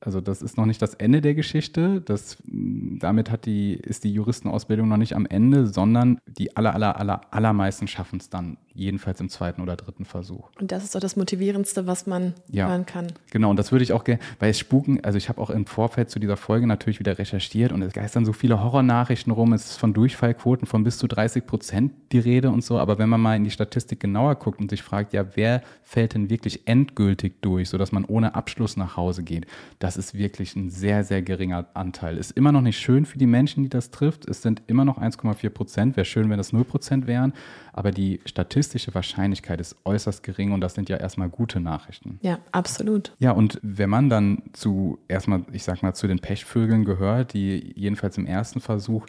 also 0.05 0.21
das 0.21 0.43
ist 0.43 0.57
noch 0.57 0.67
nicht 0.67 0.83
das 0.83 0.95
Ende 0.95 1.21
der 1.21 1.35
Geschichte. 1.35 2.01
Das, 2.01 2.39
damit 2.45 3.31
hat 3.31 3.47
die, 3.47 3.75
ist 3.75 4.03
die 4.03 4.13
Juristenausbildung 4.13 4.89
noch 4.89 4.97
nicht 4.97 5.15
am 5.15 5.27
Ende, 5.27 5.67
sondern 5.67 6.19
die 6.27 6.57
aller, 6.57 6.75
aller, 6.75 6.99
aller, 6.99 7.21
allermeisten 7.31 7.87
schaffen 7.87 8.19
es 8.19 8.29
dann, 8.29 8.57
jedenfalls 8.75 9.21
im 9.21 9.29
zweiten 9.29 9.61
oder 9.61 9.77
dritten 9.77 10.05
Versuch. 10.05 10.51
Und 10.59 10.73
das 10.73 10.83
ist 10.83 10.95
doch 10.95 11.01
das 11.01 11.17
Motivierendste, 11.17 11.87
was 11.87 12.07
man 12.07 12.35
ja, 12.49 12.69
hören 12.69 12.87
kann. 12.87 13.09
Genau, 13.31 13.51
und 13.51 13.57
das 13.57 13.71
würde 13.71 13.85
ich 13.85 13.93
auch 13.93 14.05
gerne, 14.05 14.21
weil 14.39 14.51
es 14.51 14.59
spuken, 14.59 15.05
also 15.05 15.19
ich 15.19 15.29
habe 15.29 15.41
auch 15.41 15.51
im 15.51 15.67
Vorfeld 15.67 16.11
zu 16.11 16.19
dieser 16.19 16.37
Folge 16.37 16.67
natürlich 16.67 16.99
wieder 16.99 17.19
recherchiert 17.19 17.73
und 17.73 17.83
es 17.83 17.93
geistern 17.93 18.25
so 18.25 18.33
viele 18.33 18.63
Horrornachrichten 18.63 19.33
rum. 19.33 19.53
Es 19.53 19.71
ist 19.71 19.77
von 19.77 19.93
Durchfallquoten 19.95 20.67
von 20.67 20.85
bis 20.85 20.99
zu 20.99 21.07
30 21.07 21.47
Prozent 21.47 21.93
die 22.13 22.19
Rede 22.19 22.51
und 22.51 22.65
so. 22.65 22.79
Aber 22.79 22.99
wenn 22.99 23.09
man 23.09 23.21
mal 23.21 23.37
in 23.37 23.45
die 23.45 23.51
Statistik 23.51 24.01
genauer 24.01 24.37
guckt 24.37 24.59
und 24.59 24.71
sich 24.71 24.83
fragt, 24.83 25.13
ja, 25.13 25.37
wer 25.37 25.63
fällt 25.83 26.15
denn 26.15 26.31
wirklich 26.31 26.67
endgültig 26.67 27.43
durch, 27.43 27.69
sodass 27.69 27.93
man 27.93 28.05
ohne 28.05 28.35
Abschluss 28.35 28.77
nach 28.77 28.97
Hause 28.97 29.23
geht, 29.23 29.47
das 29.79 29.92
das 29.97 30.07
ist 30.07 30.15
wirklich 30.15 30.57
ein 30.57 30.71
sehr, 30.71 31.05
sehr 31.05 31.21
geringer 31.21 31.67
Anteil. 31.75 32.17
Ist 32.17 32.31
immer 32.31 32.51
noch 32.51 32.63
nicht 32.63 32.79
schön 32.79 33.05
für 33.05 33.19
die 33.19 33.27
Menschen, 33.27 33.63
die 33.63 33.69
das 33.69 33.91
trifft. 33.91 34.27
Es 34.27 34.41
sind 34.41 34.63
immer 34.67 34.87
noch 34.87 34.99
1,4 34.99 35.51
Prozent. 35.51 35.97
Wäre 35.97 36.07
schön, 36.07 36.31
wenn 36.31 36.39
das 36.39 36.55
0 36.55 36.65
Prozent 36.65 37.07
wären. 37.07 37.35
Aber 37.75 37.91
die 37.91 38.21
statistische 38.25 38.95
Wahrscheinlichkeit 38.95 39.61
ist 39.61 39.77
äußerst 39.85 40.23
gering 40.23 40.53
und 40.53 40.63
das 40.63 40.75
sind 40.75 40.89
ja 40.89 40.97
erstmal 40.97 41.29
gute 41.29 41.61
Nachrichten. 41.61 42.19
Ja, 42.23 42.39
absolut. 42.53 43.15
Ja, 43.19 43.33
und 43.33 43.59
wenn 43.63 43.91
man 43.91 44.09
dann 44.09 44.43
zu, 44.55 44.99
erstmal, 45.09 45.45
ich 45.53 45.65
sag 45.65 45.83
mal, 45.83 45.93
zu 45.93 46.07
den 46.07 46.21
Pechvögeln 46.21 46.87
gehört, 46.87 47.35
die 47.35 47.73
jedenfalls 47.77 48.17
im 48.17 48.25
ersten 48.25 48.61
Versuch 48.61 49.07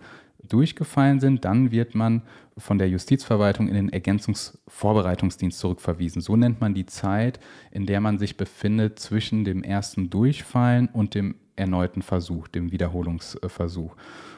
durchgefallen 0.48 1.22
sind, 1.22 1.46
dann 1.46 1.72
wird 1.72 1.96
man 1.96 2.24
von 2.58 2.78
der 2.78 2.90
Justizverwaltung 2.90 3.68
in 3.68 3.74
den 3.74 3.90
Ergänzungsvorbereitungsdienst 3.90 5.60
zurückverwiesen. 5.60 6.22
So 6.22 6.36
nennt 6.36 6.62
man 6.62 6.74
die 6.74 6.86
Zeit, 6.86 7.40
in 7.72 7.86
der 7.86 8.02
man 8.02 8.20
sich 8.20 8.38
befindet 8.38 9.00
zwischen 9.00 9.44
dem 9.44 9.64
ersten 9.64 10.10
Durchfallen 10.10 10.88
und 10.88 11.16
dem 11.16 11.36
erneuten 11.56 12.02
Versuch, 12.02 12.48
dem 12.48 12.72
Wiederholungsversuch. 12.72 13.96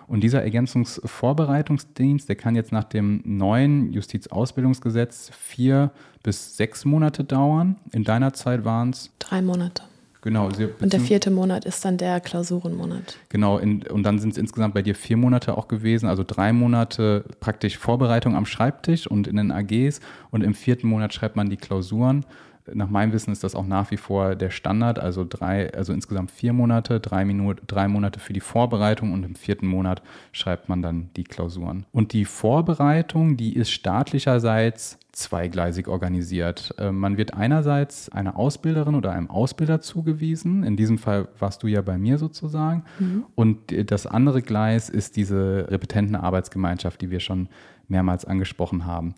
Und 0.07 0.21
dieser 0.21 0.43
Ergänzungsvorbereitungsdienst, 0.43 2.29
der 2.29 2.35
kann 2.35 2.55
jetzt 2.55 2.71
nach 2.71 2.83
dem 2.83 3.21
neuen 3.25 3.91
Justizausbildungsgesetz 3.91 5.31
vier 5.33 5.91
bis 6.23 6.57
sechs 6.57 6.85
Monate 6.85 7.23
dauern. 7.23 7.77
In 7.91 8.03
deiner 8.03 8.33
Zeit 8.33 8.65
waren 8.65 8.91
es 8.91 9.11
drei 9.19 9.41
Monate. 9.41 9.83
Genau. 10.25 10.49
und 10.81 10.91
der 10.91 10.99
vierte 10.99 11.29
Monat 11.29 11.65
ist 11.65 11.85
dann 11.85 11.97
der 11.97 12.19
Klausurenmonat. 12.19 13.19
Genau, 13.29 13.59
in, 13.59 13.83
und 13.83 14.01
dann 14.01 14.17
sind 14.17 14.31
es 14.31 14.39
insgesamt 14.39 14.73
bei 14.73 14.81
dir 14.81 14.95
vier 14.95 15.17
Monate 15.17 15.55
auch 15.55 15.67
gewesen, 15.67 16.09
also 16.09 16.23
drei 16.25 16.51
Monate 16.51 17.23
praktisch 17.39 17.77
Vorbereitung 17.77 18.35
am 18.35 18.47
Schreibtisch 18.47 19.05
und 19.05 19.27
in 19.27 19.35
den 19.35 19.51
AGs 19.51 19.99
und 20.31 20.43
im 20.43 20.55
vierten 20.55 20.87
Monat 20.87 21.13
schreibt 21.13 21.35
man 21.35 21.51
die 21.51 21.57
Klausuren. 21.57 22.25
Nach 22.73 22.89
meinem 22.89 23.13
Wissen 23.13 23.31
ist 23.31 23.43
das 23.43 23.55
auch 23.55 23.65
nach 23.65 23.91
wie 23.91 23.97
vor 23.97 24.35
der 24.35 24.49
Standard, 24.49 24.99
also 24.99 25.25
drei, 25.27 25.71
also 25.73 25.93
insgesamt 25.93 26.31
vier 26.31 26.53
Monate, 26.53 26.99
drei, 26.99 27.23
Minute, 27.23 27.63
drei 27.67 27.87
Monate 27.87 28.19
für 28.19 28.33
die 28.33 28.39
Vorbereitung 28.39 29.13
und 29.13 29.23
im 29.23 29.35
vierten 29.35 29.67
Monat 29.67 30.01
schreibt 30.31 30.67
man 30.67 30.81
dann 30.81 31.09
die 31.15 31.23
Klausuren. 31.23 31.85
Und 31.91 32.13
die 32.13 32.25
Vorbereitung, 32.25 33.37
die 33.37 33.55
ist 33.55 33.71
staatlicherseits 33.71 34.97
zweigleisig 35.11 35.87
organisiert. 35.87 36.73
Äh, 36.77 36.91
man 36.91 37.17
wird 37.17 37.33
einerseits 37.33 38.09
einer 38.09 38.37
Ausbilderin 38.37 38.95
oder 38.95 39.11
einem 39.11 39.29
Ausbilder 39.29 39.79
zugewiesen. 39.81 40.63
In 40.63 40.75
diesem 40.75 40.97
Fall 40.97 41.27
warst 41.39 41.63
du 41.63 41.67
ja 41.67 41.81
bei 41.81 41.97
mir 41.97 42.17
sozusagen. 42.17 42.83
Mhm. 42.99 43.25
Und 43.35 43.91
das 43.91 44.07
andere 44.07 44.41
Gleis 44.41 44.89
ist 44.89 45.15
diese 45.15 45.67
Repetentenarbeitsgemeinschaft, 45.69 46.99
die 47.01 47.11
wir 47.11 47.19
schon 47.21 47.47
mehrmals 47.87 48.25
angesprochen 48.25 48.85
haben. 48.85 49.15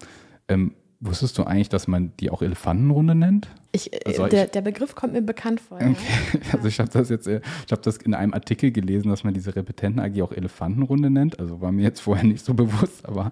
Wusstest 1.00 1.38
du 1.38 1.44
eigentlich, 1.44 1.70
dass 1.70 1.88
man 1.88 2.12
die 2.20 2.32
auch 2.32 2.42
Elefantenrunde 2.42 3.14
nennt? 3.14 3.48
Ich, 3.72 3.94
äh, 3.94 4.00
also 4.08 4.26
der, 4.26 4.46
ich, 4.46 4.52
der, 4.52 4.62
Begriff 4.62 4.96
kommt 4.96 5.14
mir 5.14 5.22
bekannt 5.22 5.60
vor. 5.62 5.78
Okay. 5.78 5.96
Ja. 6.34 6.40
Also 6.54 6.68
ich 6.68 6.80
habe 6.80 6.90
das 6.90 7.10
jetzt, 7.10 7.28
äh, 7.28 7.42
ich 7.66 7.72
habe 7.72 7.84
das 7.84 7.98
in 7.98 8.16
einem 8.16 8.34
Artikel 8.34 8.72
gelesen, 8.72 9.10
dass 9.10 9.24
man 9.24 9.36
diese 9.36 9.56
Repetenten 9.56 10.02
AG 10.02 10.20
auch 10.24 10.32
Elefantenrunde 10.32 11.12
nennt. 11.12 11.40
Also 11.40 11.62
war 11.62 11.72
mir 11.72 11.84
jetzt 11.84 12.00
vorher 12.00 12.26
nicht 12.26 12.44
so 12.44 12.54
bewusst, 12.56 13.08
aber. 13.08 13.32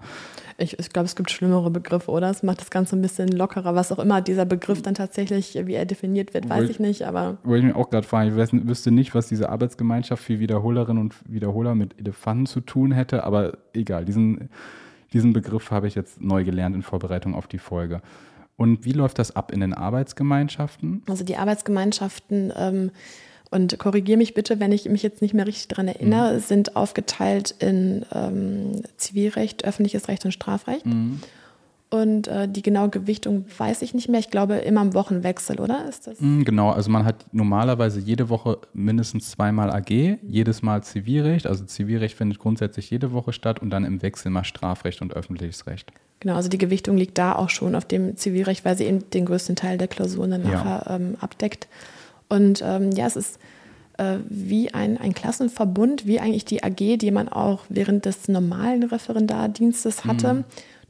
Ich, 0.59 0.77
ich 0.77 0.89
glaube, 0.91 1.07
es 1.07 1.15
gibt 1.15 1.31
schlimmere 1.31 1.71
Begriffe, 1.71 2.11
oder? 2.11 2.29
Es 2.29 2.43
macht 2.43 2.61
das 2.61 2.69
Ganze 2.69 2.95
ein 2.95 3.01
bisschen 3.01 3.29
lockerer. 3.29 3.73
Was 3.73 3.91
auch 3.91 3.99
immer 3.99 4.21
dieser 4.21 4.45
Begriff 4.45 4.83
dann 4.83 4.93
tatsächlich, 4.93 5.59
wie 5.65 5.73
er 5.73 5.85
definiert 5.85 6.35
wird, 6.35 6.47
weiß 6.47 6.65
ich, 6.65 6.71
ich 6.71 6.79
nicht. 6.79 7.07
Aber 7.07 7.39
wollte 7.43 7.65
ich 7.65 7.73
mir 7.73 7.79
auch 7.79 7.89
gerade 7.89 8.07
fragen. 8.07 8.29
Ich 8.29 8.67
wüsste 8.67 8.91
nicht, 8.91 9.15
was 9.15 9.27
diese 9.27 9.49
Arbeitsgemeinschaft 9.49 10.23
für 10.23 10.39
Wiederholerinnen 10.39 11.01
und 11.01 11.15
Wiederholer 11.27 11.73
mit 11.73 11.97
Elefanten 11.97 12.45
zu 12.45 12.61
tun 12.61 12.91
hätte, 12.91 13.23
aber 13.23 13.57
egal. 13.73 14.05
Diesen 14.05 14.49
diesen 15.15 15.33
Begriff 15.33 15.71
habe 15.71 15.87
ich 15.87 15.95
jetzt 15.95 16.21
neu 16.21 16.43
gelernt 16.43 16.75
in 16.75 16.83
Vorbereitung 16.83 17.33
auf 17.33 17.47
die 17.47 17.57
Folge. 17.57 18.01
Und 18.57 18.85
wie 18.85 18.91
läuft 18.91 19.17
das 19.17 19.35
ab 19.35 19.51
in 19.51 19.61
den 19.61 19.73
Arbeitsgemeinschaften? 19.73 21.03
Also 21.07 21.23
die 21.23 21.37
Arbeitsgemeinschaften, 21.37 22.53
ähm, 22.55 22.91
und 23.51 23.79
korrigiere 23.79 24.17
mich 24.17 24.33
bitte, 24.33 24.59
wenn 24.59 24.73
ich 24.73 24.89
mich 24.89 25.03
jetzt 25.03 25.21
nicht 25.21 25.33
mehr 25.33 25.47
richtig 25.47 25.69
daran 25.69 25.87
erinnere, 25.87 26.33
mhm. 26.33 26.39
sind 26.39 26.75
aufgeteilt 26.75 27.55
in 27.59 28.05
ähm, 28.11 28.81
Zivilrecht, 28.97 29.63
öffentliches 29.63 30.09
Recht 30.09 30.25
und 30.25 30.33
Strafrecht. 30.33 30.85
Mhm. 30.85 31.21
Und 31.91 32.27
äh, 32.27 32.47
die 32.47 32.63
genaue 32.63 32.89
Gewichtung 32.89 33.45
weiß 33.57 33.83
ich 33.83 33.93
nicht 33.93 34.09
mehr. 34.09 34.19
Ich 34.19 34.31
glaube 34.31 34.55
immer 34.55 34.81
im 34.81 34.93
Wochenwechsel, 34.95 35.59
oder? 35.59 35.87
Ist 35.87 36.07
das? 36.07 36.19
Mm, 36.19 36.41
genau, 36.41 36.71
also 36.71 36.89
man 36.89 37.05
hat 37.05 37.25
normalerweise 37.31 37.99
jede 37.99 38.29
Woche 38.29 38.57
mindestens 38.73 39.29
zweimal 39.29 39.69
AG, 39.71 40.17
jedes 40.27 40.63
Mal 40.63 40.83
Zivilrecht. 40.83 41.45
Also 41.45 41.63
Zivilrecht 41.63 42.17
findet 42.17 42.39
grundsätzlich 42.39 42.89
jede 42.89 43.11
Woche 43.13 43.33
statt 43.33 43.61
und 43.61 43.69
dann 43.69 43.85
im 43.85 44.01
Wechsel 44.01 44.31
mal 44.31 44.43
Strafrecht 44.43 45.01
und 45.01 45.13
öffentliches 45.13 45.67
Recht. 45.67 45.91
Genau, 46.21 46.35
also 46.35 46.49
die 46.49 46.57
Gewichtung 46.57 46.97
liegt 46.97 47.17
da 47.19 47.35
auch 47.35 47.49
schon 47.49 47.75
auf 47.75 47.85
dem 47.85 48.17
Zivilrecht, 48.17 48.65
weil 48.65 48.75
sie 48.75 48.85
eben 48.85 49.07
den 49.11 49.25
größten 49.25 49.55
Teil 49.55 49.77
der 49.77 49.87
Klausuren 49.87 50.31
dann 50.31 50.43
nachher 50.43 50.85
ja. 50.87 50.95
ähm, 50.95 51.17
abdeckt. 51.21 51.67
Und 52.29 52.63
ähm, 52.65 52.91
ja, 52.91 53.05
es 53.05 53.15
ist 53.15 53.39
äh, 53.99 54.17
wie 54.27 54.73
ein, 54.73 54.97
ein 54.97 55.13
Klassenverbund, 55.13 56.07
wie 56.07 56.19
eigentlich 56.19 56.45
die 56.45 56.63
AG, 56.63 56.97
die 56.97 57.11
man 57.11 57.29
auch 57.29 57.61
während 57.69 58.05
des 58.05 58.27
normalen 58.27 58.83
Referendardienstes 58.83 60.03
hatte. 60.03 60.33
Mhm 60.33 60.43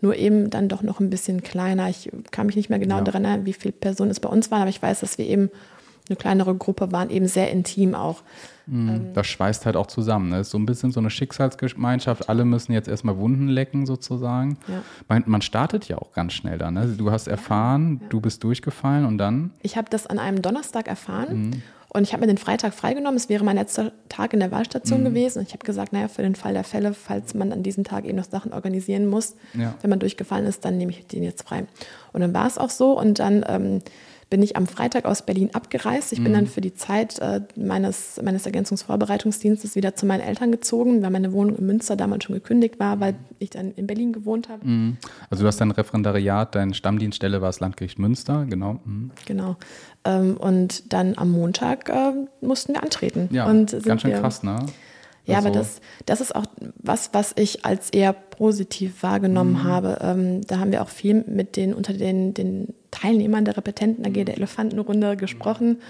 nur 0.05 0.15
eben 0.15 0.51
dann 0.51 0.69
doch 0.69 0.83
noch 0.83 0.99
ein 0.99 1.09
bisschen 1.09 1.41
kleiner. 1.41 1.89
Ich 1.89 2.11
kann 2.29 2.45
mich 2.45 2.55
nicht 2.55 2.69
mehr 2.69 2.77
genau 2.77 2.99
ja. 2.99 3.03
daran 3.03 3.25
erinnern, 3.25 3.45
wie 3.45 3.53
viele 3.53 3.71
Personen 3.71 4.11
es 4.11 4.19
bei 4.19 4.29
uns 4.29 4.51
waren, 4.51 4.61
aber 4.61 4.69
ich 4.69 4.81
weiß, 4.81 4.99
dass 4.99 5.17
wir 5.17 5.25
eben 5.25 5.49
eine 6.07 6.15
kleinere 6.15 6.53
Gruppe 6.53 6.91
waren, 6.91 7.09
eben 7.09 7.27
sehr 7.27 7.51
intim 7.51 7.95
auch. 7.95 8.21
Mhm. 8.67 9.13
Das 9.15 9.25
schweißt 9.25 9.65
halt 9.65 9.75
auch 9.75 9.87
zusammen. 9.87 10.29
Ne? 10.29 10.41
Ist 10.41 10.51
so 10.51 10.59
ein 10.59 10.67
bisschen 10.67 10.91
so 10.91 10.99
eine 10.99 11.09
Schicksalsgemeinschaft. 11.09 12.29
Alle 12.29 12.45
müssen 12.45 12.73
jetzt 12.73 12.87
erstmal 12.87 13.17
Wunden 13.17 13.47
lecken, 13.47 13.87
sozusagen. 13.87 14.59
Ja. 14.67 14.83
Man, 15.07 15.23
man, 15.25 15.41
startet 15.41 15.87
ja 15.87 15.97
auch 15.97 16.13
ganz 16.13 16.33
schnell 16.33 16.59
dann. 16.59 16.75
Ne? 16.75 16.93
Du 16.95 17.09
hast 17.09 17.27
erfahren, 17.27 17.99
ja. 18.03 18.07
du 18.09 18.21
bist 18.21 18.43
durchgefallen 18.43 19.05
und 19.05 19.17
dann? 19.17 19.49
Ich 19.63 19.77
habe 19.77 19.89
das 19.89 20.05
an 20.05 20.19
einem 20.19 20.43
Donnerstag 20.43 20.87
erfahren. 20.87 21.49
Mhm. 21.49 21.63
Und 21.95 22.03
ich 22.03 22.12
habe 22.12 22.21
mir 22.21 22.27
den 22.27 22.38
Freitag 22.38 22.73
freigenommen. 22.73 23.15
Es 23.15 23.29
wäre 23.29 23.45
mein 23.45 23.55
letzter 23.55 23.93
Tag 24.10 24.34
in 24.34 24.41
der 24.41 24.51
Wahlstation 24.51 24.99
mhm. 24.99 25.05
gewesen. 25.05 25.39
Und 25.39 25.47
ich 25.47 25.53
habe 25.53 25.65
gesagt, 25.65 25.93
naja, 25.93 26.10
für 26.10 26.23
den 26.23 26.36
Fall 26.36 26.53
der 26.53 26.65
Fälle, 26.65 26.93
falls 26.93 27.34
man 27.34 27.53
an 27.53 27.63
diesem 27.63 27.86
Tag 27.86 28.05
eben 28.05 28.17
noch 28.17 28.29
Sachen 28.29 28.51
organisieren 28.51 29.08
muss, 29.08 29.36
ja. 29.53 29.75
wenn 29.81 29.89
man 29.89 29.99
durchgefallen 29.99 30.45
ist, 30.45 30.65
dann 30.65 30.77
nehme 30.77 30.91
ich 30.91 31.08
den 31.08 31.23
jetzt 31.23 31.47
frei. 31.47 31.65
Und 32.12 32.21
dann 32.21 32.34
war 32.34 32.47
es 32.47 32.58
auch 32.58 32.69
so. 32.69 32.99
Und 32.99 33.19
dann 33.19 33.45
ähm, 33.47 33.81
bin 34.29 34.41
ich 34.41 34.57
am 34.57 34.65
Freitag 34.65 35.05
aus 35.05 35.21
Berlin 35.21 35.51
abgereist. 35.53 36.11
Ich 36.11 36.19
bin 36.19 36.31
mhm. 36.31 36.35
dann 36.35 36.47
für 36.47 36.61
die 36.61 36.73
Zeit 36.73 37.19
äh, 37.19 37.41
meines, 37.55 38.19
meines 38.23 38.45
Ergänzungsvorbereitungsdienstes 38.45 39.75
wieder 39.75 39.95
zu 39.95 40.05
meinen 40.05 40.21
Eltern 40.21 40.51
gezogen, 40.51 41.03
weil 41.03 41.11
meine 41.11 41.31
Wohnung 41.31 41.57
in 41.57 41.65
Münster 41.65 41.95
damals 41.95 42.23
schon 42.23 42.35
gekündigt 42.35 42.79
war, 42.79 42.99
weil 42.99 43.15
ich 43.38 43.51
dann 43.51 43.71
in 43.71 43.85
Berlin 43.85 44.13
gewohnt 44.13 44.49
habe. 44.49 44.65
Mhm. 44.67 44.97
Also 45.29 45.43
du 45.43 45.47
hast 45.47 45.61
dein 45.61 45.71
Referendariat, 45.71 46.55
deine 46.55 46.73
Stammdienststelle 46.73 47.41
war 47.41 47.49
das 47.49 47.59
Landgericht 47.59 47.99
Münster, 47.99 48.45
genau. 48.49 48.79
Mhm. 48.83 49.11
Genau. 49.25 49.57
Ähm, 50.03 50.38
und 50.38 50.91
dann 50.91 51.17
am 51.17 51.31
Montag 51.31 51.89
äh, 51.89 52.13
mussten 52.41 52.73
wir 52.73 52.83
antreten. 52.83 53.29
Ja, 53.31 53.51
ganz 53.51 54.01
schön 54.01 54.13
krass, 54.13 54.41
ne? 54.41 54.65
Ja, 55.25 55.38
also. 55.38 55.47
aber 55.47 55.57
das, 55.57 55.81
das 56.05 56.21
ist 56.21 56.35
auch 56.35 56.45
was, 56.77 57.09
was 57.13 57.33
ich 57.35 57.65
als 57.65 57.89
eher 57.89 58.13
positiv 58.13 59.01
wahrgenommen 59.01 59.53
mhm. 59.53 59.63
habe. 59.63 59.97
Ähm, 60.01 60.41
da 60.45 60.59
haben 60.59 60.71
wir 60.71 60.81
auch 60.81 60.89
viel 60.89 61.23
mit 61.27 61.55
den 61.55 61.73
unter 61.73 61.93
den, 61.93 62.33
den 62.33 62.73
Teilnehmern 62.95 63.45
der 63.45 63.58
Repetenten 63.58 64.05
AG 64.05 64.25
der 64.25 64.36
Elefantenrunde 64.38 65.17
gesprochen. 65.17 65.81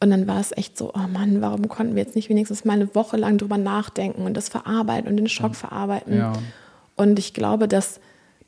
Und 0.00 0.10
dann 0.10 0.26
war 0.26 0.40
es 0.40 0.52
echt 0.56 0.78
so, 0.78 0.92
oh 0.94 1.08
Mann, 1.12 1.40
warum 1.40 1.68
konnten 1.68 1.96
wir 1.96 2.02
jetzt 2.02 2.14
nicht 2.14 2.28
wenigstens 2.28 2.64
mal 2.64 2.74
eine 2.74 2.94
Woche 2.94 3.16
lang 3.16 3.38
drüber 3.38 3.58
nachdenken 3.58 4.22
und 4.22 4.36
das 4.36 4.48
verarbeiten 4.48 5.08
und 5.08 5.16
den 5.16 5.28
Schock 5.28 5.56
verarbeiten? 5.56 6.16
Ja. 6.16 6.34
Und 6.96 7.18
ich 7.18 7.34
glaube, 7.34 7.66
dass 7.66 8.00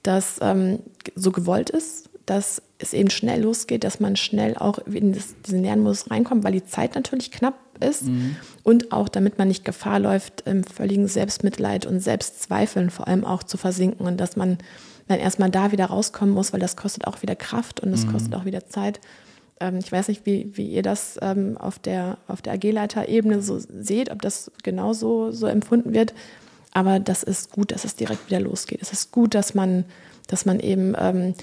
das 0.02 0.38
ähm, 0.40 0.80
so 1.14 1.32
gewollt 1.32 1.70
ist, 1.70 2.08
dass 2.26 2.62
es 2.78 2.92
eben 2.92 3.10
schnell 3.10 3.42
losgeht, 3.42 3.82
dass 3.82 3.98
man 3.98 4.16
schnell 4.16 4.56
auch 4.56 4.78
in 4.86 5.12
das, 5.12 5.34
diesen 5.44 5.62
Lernmodus 5.62 6.10
reinkommt, 6.10 6.44
weil 6.44 6.52
die 6.52 6.64
Zeit 6.64 6.94
natürlich 6.94 7.32
knapp 7.32 7.54
ist 7.80 8.04
mhm. 8.04 8.36
und 8.62 8.92
auch 8.92 9.08
damit 9.08 9.38
man 9.38 9.48
nicht 9.48 9.64
Gefahr 9.64 9.98
läuft, 9.98 10.42
im 10.46 10.64
völligen 10.64 11.08
Selbstmitleid 11.08 11.86
und 11.86 12.00
Selbstzweifeln 12.00 12.90
vor 12.90 13.08
allem 13.08 13.24
auch 13.24 13.42
zu 13.42 13.56
versinken 13.56 14.06
und 14.06 14.18
dass 14.18 14.36
man 14.36 14.58
dann 15.10 15.20
erstmal 15.20 15.50
da 15.50 15.72
wieder 15.72 15.86
rauskommen 15.86 16.34
muss, 16.34 16.52
weil 16.52 16.60
das 16.60 16.76
kostet 16.76 17.06
auch 17.06 17.22
wieder 17.22 17.36
Kraft 17.36 17.80
und 17.80 17.90
das 17.90 18.06
mhm. 18.06 18.12
kostet 18.12 18.34
auch 18.34 18.44
wieder 18.44 18.66
Zeit. 18.66 19.00
Ähm, 19.58 19.78
ich 19.78 19.90
weiß 19.90 20.08
nicht, 20.08 20.24
wie, 20.24 20.56
wie 20.56 20.68
ihr 20.68 20.82
das 20.82 21.18
ähm, 21.20 21.56
auf 21.58 21.78
der, 21.78 22.18
auf 22.28 22.42
der 22.42 22.54
AG-Leiter-Ebene 22.54 23.42
so 23.42 23.58
seht, 23.58 24.10
ob 24.10 24.22
das 24.22 24.50
genauso 24.62 25.32
so 25.32 25.46
empfunden 25.46 25.92
wird. 25.92 26.14
Aber 26.72 27.00
das 27.00 27.22
ist 27.22 27.50
gut, 27.50 27.72
dass 27.72 27.84
es 27.84 27.96
direkt 27.96 28.28
wieder 28.28 28.40
losgeht. 28.40 28.80
Es 28.80 28.92
ist 28.92 29.10
gut, 29.10 29.34
dass 29.34 29.54
man, 29.54 29.84
dass 30.28 30.46
man 30.46 30.60
eben 30.60 30.94
ähm, 30.96 31.34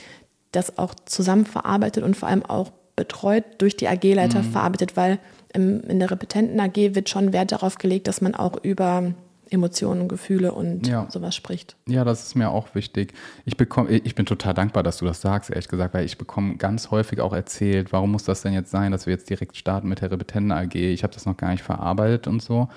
das 0.52 0.78
auch 0.78 0.96
zusammen 1.06 1.46
verarbeitet 1.46 2.04
und 2.04 2.16
vor 2.16 2.30
allem 2.30 2.46
auch 2.46 2.72
betreut 2.96 3.44
durch 3.58 3.76
die 3.76 3.88
AG-Leiter 3.88 4.44
mhm. 4.44 4.52
verarbeitet, 4.52 4.96
weil 4.96 5.20
im, 5.54 5.82
in 5.82 6.00
der 6.00 6.10
Repetenten 6.10 6.60
AG 6.60 6.76
wird 6.96 7.10
schon 7.10 7.34
Wert 7.34 7.52
darauf 7.52 7.78
gelegt, 7.78 8.08
dass 8.08 8.22
man 8.22 8.34
auch 8.34 8.64
über 8.64 9.14
Emotionen, 9.50 10.08
Gefühle 10.08 10.52
und 10.52 10.88
ja. 10.88 11.08
sowas 11.10 11.36
spricht. 11.36 11.76
Ja, 11.88 12.04
das 12.04 12.24
ist 12.24 12.36
mir 12.36 12.50
auch 12.50 12.76
wichtig. 12.76 13.14
Ich, 13.46 13.58
bekomme, 13.58 13.90
ich 13.90 14.16
bin 14.16 14.26
total 14.26 14.54
dankbar, 14.54 14.84
dass 14.84 14.98
du 14.98 15.06
das 15.06 15.22
sagst, 15.22 15.50
ehrlich 15.50 15.68
gesagt, 15.68 15.94
weil 15.94 16.06
ich 16.06 16.18
bekomme 16.18 16.58
ganz 16.58 16.92
häufig 16.92 17.22
auch 17.22 17.34
erzählt, 17.34 17.92
warum 17.92 18.12
muss 18.12 18.24
das 18.24 18.42
denn 18.42 18.54
jetzt 18.54 18.72
sein, 18.72 18.92
dass 18.92 19.06
wir 19.06 19.14
jetzt 19.14 19.30
direkt 19.30 19.58
starten 19.58 19.88
mit 19.88 20.02
der 20.02 20.12
Repetenten 20.12 20.52
AG? 20.52 20.76
Ich 20.76 21.04
habe 21.04 21.14
das 21.14 21.26
noch 21.26 21.38
gar 21.38 21.52
nicht 21.52 21.64
verarbeitet 21.64 22.28
und 22.28 22.42
so. 22.42 22.68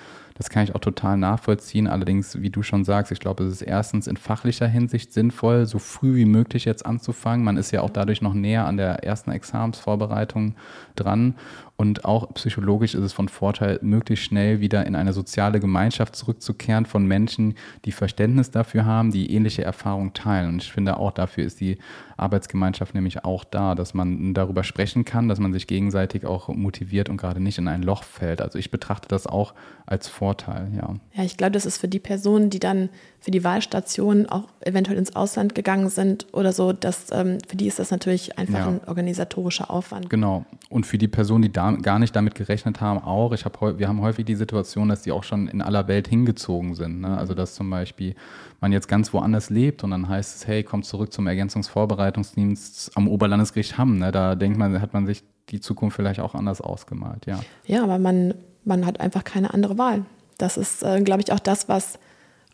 Das 0.40 0.48
kann 0.48 0.64
ich 0.64 0.74
auch 0.74 0.80
total 0.80 1.18
nachvollziehen. 1.18 1.86
Allerdings, 1.86 2.40
wie 2.40 2.48
du 2.48 2.62
schon 2.62 2.82
sagst, 2.82 3.12
ich 3.12 3.20
glaube, 3.20 3.44
es 3.44 3.52
ist 3.52 3.60
erstens 3.60 4.06
in 4.06 4.16
fachlicher 4.16 4.66
Hinsicht 4.66 5.12
sinnvoll, 5.12 5.66
so 5.66 5.78
früh 5.78 6.16
wie 6.16 6.24
möglich 6.24 6.64
jetzt 6.64 6.86
anzufangen. 6.86 7.44
Man 7.44 7.58
ist 7.58 7.72
ja 7.72 7.82
auch 7.82 7.90
dadurch 7.90 8.22
noch 8.22 8.32
näher 8.32 8.64
an 8.64 8.78
der 8.78 9.04
ersten 9.04 9.32
Examensvorbereitung 9.32 10.54
dran. 10.96 11.34
Und 11.80 12.04
auch 12.04 12.34
psychologisch 12.34 12.94
ist 12.94 13.02
es 13.02 13.14
von 13.14 13.30
Vorteil, 13.30 13.78
möglichst 13.80 14.26
schnell 14.26 14.60
wieder 14.60 14.84
in 14.84 14.94
eine 14.94 15.14
soziale 15.14 15.60
Gemeinschaft 15.60 16.14
zurückzukehren 16.14 16.84
von 16.84 17.06
Menschen, 17.06 17.54
die 17.86 17.92
Verständnis 17.92 18.50
dafür 18.50 18.84
haben, 18.84 19.12
die 19.12 19.32
ähnliche 19.32 19.64
Erfahrungen 19.64 20.12
teilen. 20.12 20.50
Und 20.50 20.62
ich 20.62 20.70
finde 20.70 20.98
auch 20.98 21.10
dafür 21.10 21.42
ist 21.42 21.58
die 21.58 21.78
Arbeitsgemeinschaft 22.18 22.94
nämlich 22.94 23.24
auch 23.24 23.44
da, 23.44 23.74
dass 23.74 23.94
man 23.94 24.34
darüber 24.34 24.62
sprechen 24.62 25.06
kann, 25.06 25.28
dass 25.28 25.40
man 25.40 25.54
sich 25.54 25.66
gegenseitig 25.66 26.26
auch 26.26 26.48
motiviert 26.48 27.08
und 27.08 27.16
gerade 27.16 27.40
nicht 27.40 27.56
in 27.56 27.66
ein 27.66 27.82
Loch 27.82 28.04
fällt. 28.04 28.42
Also 28.42 28.58
ich 28.58 28.70
betrachte 28.70 29.08
das 29.08 29.26
auch 29.26 29.54
als 29.86 30.06
Vorteil, 30.06 30.68
ja. 30.76 30.96
Ja, 31.14 31.24
ich 31.24 31.36
glaube, 31.38 31.52
das 31.52 31.64
ist 31.64 31.78
für 31.78 31.88
die 31.88 31.98
Personen, 31.98 32.50
die 32.50 32.60
dann 32.60 32.90
für 33.18 33.30
die 33.30 33.42
Wahlstation 33.42 34.26
auch 34.26 34.48
eventuell 34.60 34.98
ins 34.98 35.16
Ausland 35.16 35.54
gegangen 35.54 35.88
sind 35.88 36.26
oder 36.32 36.52
so, 36.52 36.72
dass, 36.72 37.06
ähm, 37.10 37.38
für 37.48 37.56
die 37.56 37.66
ist 37.66 37.78
das 37.78 37.90
natürlich 37.90 38.38
einfach 38.38 38.58
ja. 38.58 38.68
ein 38.68 38.80
organisatorischer 38.86 39.70
Aufwand. 39.70 40.10
Genau. 40.10 40.44
Und 40.68 40.86
für 40.86 40.98
die 40.98 41.08
Personen, 41.08 41.42
die 41.42 41.52
da 41.52 41.69
gar 41.78 41.98
nicht 41.98 42.14
damit 42.14 42.34
gerechnet 42.34 42.80
haben, 42.80 43.02
auch. 43.02 43.32
Ich 43.32 43.44
hab, 43.44 43.60
wir 43.60 43.88
haben 43.88 44.00
häufig 44.00 44.24
die 44.24 44.34
Situation, 44.34 44.88
dass 44.88 45.02
die 45.02 45.12
auch 45.12 45.24
schon 45.24 45.48
in 45.48 45.62
aller 45.62 45.88
Welt 45.88 46.08
hingezogen 46.08 46.74
sind. 46.74 47.00
Ne? 47.00 47.16
Also 47.16 47.34
dass 47.34 47.54
zum 47.54 47.70
Beispiel 47.70 48.14
man 48.60 48.72
jetzt 48.72 48.88
ganz 48.88 49.12
woanders 49.12 49.50
lebt 49.50 49.84
und 49.84 49.90
dann 49.90 50.08
heißt 50.08 50.36
es, 50.36 50.46
hey, 50.46 50.62
komm 50.62 50.82
zurück 50.82 51.12
zum 51.12 51.26
Ergänzungsvorbereitungsdienst 51.26 52.96
am 52.96 53.08
Oberlandesgericht 53.08 53.78
Hamm. 53.78 53.98
Ne? 53.98 54.12
Da 54.12 54.34
denkt 54.34 54.58
man, 54.58 54.80
hat 54.80 54.92
man 54.92 55.06
sich 55.06 55.22
die 55.48 55.60
Zukunft 55.60 55.96
vielleicht 55.96 56.20
auch 56.20 56.34
anders 56.34 56.60
ausgemalt, 56.60 57.26
ja. 57.26 57.40
Ja, 57.66 57.82
aber 57.82 57.98
man, 57.98 58.34
man 58.64 58.86
hat 58.86 59.00
einfach 59.00 59.24
keine 59.24 59.52
andere 59.52 59.78
Wahl. 59.78 60.04
Das 60.38 60.56
ist, 60.56 60.82
äh, 60.82 61.00
glaube 61.02 61.22
ich, 61.22 61.32
auch 61.32 61.40
das, 61.40 61.68
was, 61.68 61.98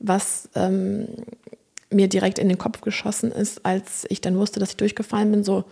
was 0.01 0.49
ähm, 0.55 1.07
mir 1.91 2.09
direkt 2.09 2.39
in 2.39 2.49
den 2.49 2.59
Kopf 2.59 2.81
geschossen 2.81 3.31
ist, 3.31 3.65
als 3.65 4.07
ich 4.09 4.21
dann 4.21 4.37
wusste, 4.37 4.61
dass 4.61 4.71
ich 4.71 4.77
durchgefallen 4.77 5.31
bin, 5.31 5.45
so, 5.45 5.65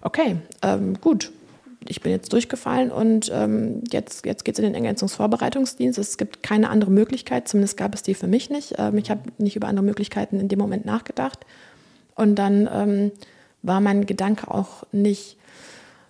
okay, 0.00 0.36
ähm, 0.62 1.00
gut, 1.00 1.30
ich 1.88 2.00
bin 2.00 2.12
jetzt 2.12 2.32
durchgefallen 2.32 2.90
und 2.90 3.30
ähm, 3.34 3.82
jetzt, 3.90 4.24
jetzt 4.26 4.44
geht 4.44 4.54
es 4.54 4.58
in 4.58 4.64
den 4.64 4.74
Ergänzungsvorbereitungsdienst. 4.74 5.98
Es 5.98 6.16
gibt 6.16 6.42
keine 6.42 6.70
andere 6.70 6.90
Möglichkeit, 6.90 7.48
zumindest 7.48 7.76
gab 7.76 7.94
es 7.94 8.02
die 8.02 8.14
für 8.14 8.26
mich 8.26 8.50
nicht. 8.50 8.74
Ähm, 8.78 8.98
ich 8.98 9.10
habe 9.10 9.22
nicht 9.38 9.56
über 9.56 9.68
andere 9.68 9.84
Möglichkeiten 9.84 10.40
in 10.40 10.48
dem 10.48 10.58
Moment 10.58 10.84
nachgedacht. 10.84 11.40
Und 12.14 12.36
dann 12.36 12.68
ähm, 12.72 13.12
war 13.62 13.80
mein 13.80 14.06
Gedanke 14.06 14.50
auch 14.50 14.84
nicht, 14.92 15.36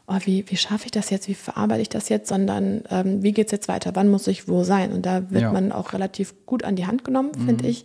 oh, 0.07 0.19
wie, 0.25 0.45
wie 0.49 0.57
schaffe 0.57 0.87
ich 0.87 0.91
das 0.91 1.11
jetzt, 1.11 1.29
wie 1.29 1.35
verarbeite 1.35 1.83
ich 1.83 1.89
das 1.89 2.09
jetzt, 2.09 2.29
sondern 2.29 2.83
ähm, 2.91 3.23
wie 3.23 3.33
geht 3.33 3.47
es 3.47 3.53
jetzt 3.53 3.69
weiter, 3.69 3.93
wann 3.95 4.11
muss 4.11 4.27
ich 4.27 4.49
wo 4.49 4.65
sein? 4.65 4.93
Und 4.93 5.07
da 5.07 5.31
wird 5.31 5.43
ja. 5.43 5.53
man 5.53 5.73
auch 5.73 5.93
relativ 5.93 6.35
gut 6.47 6.65
an 6.65 6.77
die 6.77 6.87
Hand 6.87 7.05
genommen, 7.05 7.33
mhm. 7.37 7.47
finde 7.47 7.67
ich 7.69 7.85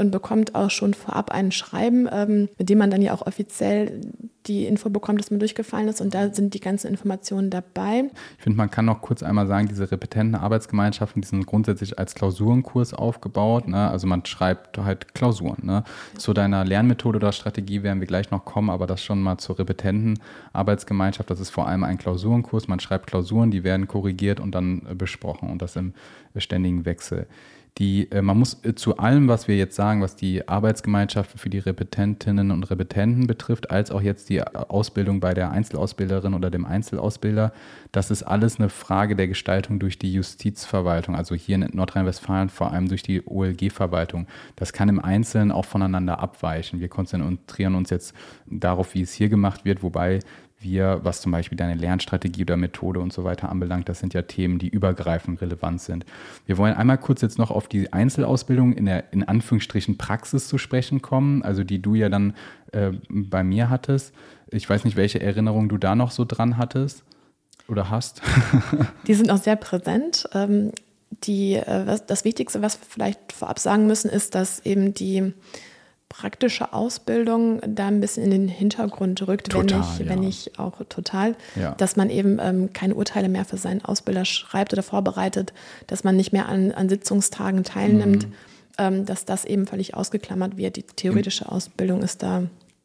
und 0.00 0.10
bekommt 0.10 0.54
auch 0.54 0.70
schon 0.70 0.94
vorab 0.94 1.30
ein 1.30 1.52
Schreiben, 1.52 2.08
ähm, 2.10 2.48
mit 2.58 2.70
dem 2.70 2.78
man 2.78 2.90
dann 2.90 3.02
ja 3.02 3.12
auch 3.12 3.26
offiziell 3.26 4.00
die 4.46 4.64
Info 4.64 4.88
bekommt, 4.88 5.20
dass 5.20 5.30
man 5.30 5.38
durchgefallen 5.38 5.88
ist 5.88 6.00
und 6.00 6.14
da 6.14 6.32
sind 6.32 6.54
die 6.54 6.60
ganzen 6.60 6.86
Informationen 6.86 7.50
dabei. 7.50 8.04
Ich 8.38 8.42
finde, 8.42 8.56
man 8.56 8.70
kann 8.70 8.86
noch 8.86 9.02
kurz 9.02 9.22
einmal 9.22 9.46
sagen, 9.46 9.68
diese 9.68 9.92
repetenten 9.92 10.34
Arbeitsgemeinschaften, 10.34 11.20
die 11.20 11.28
sind 11.28 11.44
grundsätzlich 11.44 11.98
als 11.98 12.14
Klausurenkurs 12.14 12.94
aufgebaut. 12.94 13.68
Ne? 13.68 13.90
Also 13.90 14.06
man 14.06 14.24
schreibt 14.24 14.78
halt 14.78 15.14
Klausuren. 15.14 15.58
Ne? 15.66 15.84
Zu 16.16 16.32
deiner 16.32 16.64
Lernmethode 16.64 17.18
oder 17.18 17.32
Strategie 17.32 17.82
werden 17.82 18.00
wir 18.00 18.06
gleich 18.06 18.30
noch 18.30 18.46
kommen, 18.46 18.70
aber 18.70 18.86
das 18.86 19.04
schon 19.04 19.20
mal 19.20 19.36
zur 19.36 19.58
repetenten 19.58 20.18
Arbeitsgemeinschaft. 20.54 21.28
Das 21.30 21.40
ist 21.40 21.50
vor 21.50 21.68
allem 21.68 21.84
ein 21.84 21.98
Klausurenkurs. 21.98 22.66
Man 22.66 22.80
schreibt 22.80 23.08
Klausuren, 23.08 23.50
die 23.50 23.62
werden 23.62 23.86
korrigiert 23.86 24.40
und 24.40 24.54
dann 24.54 24.82
besprochen 24.96 25.50
und 25.50 25.60
das 25.60 25.76
im 25.76 25.92
ständigen 26.36 26.86
Wechsel 26.86 27.26
die, 27.78 28.10
äh, 28.10 28.22
man 28.22 28.38
muss 28.38 28.64
äh, 28.64 28.74
zu 28.74 28.98
allem, 28.98 29.28
was 29.28 29.48
wir 29.48 29.56
jetzt 29.56 29.76
sagen, 29.76 30.02
was 30.02 30.16
die 30.16 30.46
Arbeitsgemeinschaften 30.48 31.38
für 31.38 31.50
die 31.50 31.58
Repetentinnen 31.58 32.50
und 32.50 32.64
Repetenten 32.64 33.26
betrifft, 33.26 33.70
als 33.70 33.90
auch 33.90 34.02
jetzt 34.02 34.28
die 34.28 34.42
Ausbildung 34.42 35.20
bei 35.20 35.34
der 35.34 35.50
Einzelausbilderin 35.50 36.34
oder 36.34 36.50
dem 36.50 36.64
Einzelausbilder, 36.64 37.52
das 37.92 38.10
ist 38.10 38.22
alles 38.22 38.58
eine 38.58 38.68
Frage 38.68 39.16
der 39.16 39.28
Gestaltung 39.28 39.78
durch 39.78 39.98
die 39.98 40.12
Justizverwaltung, 40.12 41.14
also 41.14 41.34
hier 41.34 41.56
in 41.56 41.68
Nordrhein-Westfalen 41.72 42.48
vor 42.48 42.72
allem 42.72 42.88
durch 42.88 43.02
die 43.02 43.22
OLG-Verwaltung. 43.26 44.26
Das 44.56 44.72
kann 44.72 44.88
im 44.88 45.00
Einzelnen 45.00 45.52
auch 45.52 45.64
voneinander 45.64 46.20
abweichen. 46.20 46.80
Wir 46.80 46.88
konzentrieren 46.88 47.74
uns 47.74 47.90
jetzt 47.90 48.14
darauf, 48.46 48.94
wie 48.94 49.02
es 49.02 49.12
hier 49.12 49.28
gemacht 49.28 49.64
wird, 49.64 49.82
wobei 49.82 50.20
wir, 50.60 51.00
was 51.02 51.20
zum 51.20 51.32
Beispiel 51.32 51.56
deine 51.56 51.74
Lernstrategie 51.74 52.42
oder 52.42 52.56
Methode 52.56 53.00
und 53.00 53.12
so 53.12 53.24
weiter 53.24 53.48
anbelangt, 53.48 53.88
das 53.88 53.98
sind 53.98 54.14
ja 54.14 54.22
Themen, 54.22 54.58
die 54.58 54.68
übergreifend 54.68 55.40
relevant 55.40 55.80
sind. 55.80 56.04
Wir 56.46 56.58
wollen 56.58 56.74
einmal 56.74 56.98
kurz 56.98 57.22
jetzt 57.22 57.38
noch 57.38 57.50
auf 57.50 57.68
die 57.68 57.92
Einzelausbildung 57.92 58.72
in 58.72 58.86
der 58.86 59.12
in 59.12 59.24
Anführungsstrichen 59.24 59.96
Praxis 59.98 60.48
zu 60.48 60.58
sprechen 60.58 61.02
kommen, 61.02 61.42
also 61.42 61.64
die 61.64 61.80
du 61.80 61.94
ja 61.94 62.08
dann 62.08 62.34
äh, 62.72 62.92
bei 63.08 63.42
mir 63.42 63.70
hattest. 63.70 64.14
Ich 64.50 64.68
weiß 64.68 64.84
nicht, 64.84 64.96
welche 64.96 65.20
Erinnerungen 65.20 65.68
du 65.68 65.78
da 65.78 65.94
noch 65.94 66.10
so 66.10 66.24
dran 66.24 66.56
hattest 66.56 67.04
oder 67.68 67.88
hast. 67.88 68.20
die 69.06 69.14
sind 69.14 69.30
auch 69.30 69.38
sehr 69.38 69.56
präsent. 69.56 70.28
Ähm, 70.34 70.72
die, 71.24 71.54
äh, 71.54 71.98
das 72.06 72.24
Wichtigste, 72.24 72.62
was 72.62 72.80
wir 72.80 72.86
vielleicht 72.88 73.32
vorab 73.32 73.58
sagen 73.58 73.86
müssen, 73.86 74.10
ist, 74.10 74.34
dass 74.34 74.60
eben 74.60 74.94
die 74.94 75.32
praktische 76.10 76.74
Ausbildung 76.74 77.60
da 77.66 77.86
ein 77.86 78.00
bisschen 78.00 78.24
in 78.24 78.30
den 78.32 78.48
Hintergrund 78.48 79.26
rückt, 79.26 79.50
total, 79.50 79.70
wenn, 79.70 79.80
ich, 79.80 79.98
ja. 79.98 80.08
wenn 80.08 80.22
ich 80.24 80.58
auch 80.58 80.74
total, 80.88 81.36
ja. 81.54 81.74
dass 81.76 81.96
man 81.96 82.10
eben 82.10 82.38
ähm, 82.42 82.72
keine 82.74 82.96
Urteile 82.96 83.30
mehr 83.30 83.46
für 83.46 83.56
seinen 83.56 83.82
Ausbilder 83.82 84.26
schreibt 84.26 84.72
oder 84.74 84.82
vorbereitet, 84.82 85.54
dass 85.86 86.04
man 86.04 86.16
nicht 86.16 86.32
mehr 86.32 86.48
an, 86.48 86.72
an 86.72 86.88
Sitzungstagen 86.88 87.62
teilnimmt, 87.62 88.26
mhm. 88.26 88.32
ähm, 88.76 89.06
dass 89.06 89.24
das 89.24 89.44
eben 89.44 89.66
völlig 89.66 89.94
ausgeklammert 89.94 90.56
wird. 90.56 90.76
Die 90.76 90.82
theoretische 90.82 91.50
Ausbildung 91.50 92.02
ist 92.02 92.22
da 92.24 92.42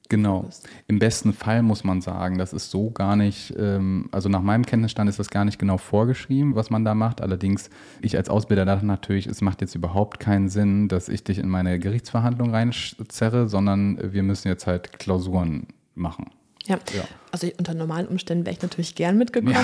Genau. 0.09 0.49
Im 0.87 0.99
besten 0.99 1.33
Fall 1.33 1.61
muss 1.61 1.83
man 1.83 2.01
sagen, 2.01 2.37
das 2.37 2.53
ist 2.53 2.69
so 2.69 2.91
gar 2.91 3.15
nicht, 3.15 3.53
ähm, 3.57 4.07
also 4.11 4.29
nach 4.29 4.41
meinem 4.41 4.65
Kenntnisstand 4.65 5.09
ist 5.09 5.19
das 5.19 5.29
gar 5.29 5.45
nicht 5.45 5.59
genau 5.59 5.77
vorgeschrieben, 5.77 6.55
was 6.55 6.69
man 6.69 6.85
da 6.85 6.93
macht. 6.93 7.21
Allerdings, 7.21 7.69
ich 8.01 8.15
als 8.17 8.29
Ausbilder 8.29 8.65
dachte 8.65 8.85
natürlich, 8.85 9.27
es 9.27 9.41
macht 9.41 9.61
jetzt 9.61 9.75
überhaupt 9.75 10.19
keinen 10.19 10.49
Sinn, 10.49 10.87
dass 10.87 11.09
ich 11.09 11.23
dich 11.23 11.39
in 11.39 11.49
meine 11.49 11.79
Gerichtsverhandlung 11.79 12.51
reinzerre, 12.51 13.47
sondern 13.47 14.13
wir 14.13 14.23
müssen 14.23 14.47
jetzt 14.47 14.67
halt 14.67 14.99
Klausuren 14.99 15.67
machen. 15.95 16.27
Ja. 16.67 16.77
ja. 16.95 17.03
also 17.31 17.47
unter 17.57 17.73
normalen 17.73 18.07
Umständen 18.07 18.45
wäre 18.45 18.55
ich 18.55 18.61
natürlich 18.61 18.95
gern 18.95 19.17
mitgekommen. 19.17 19.55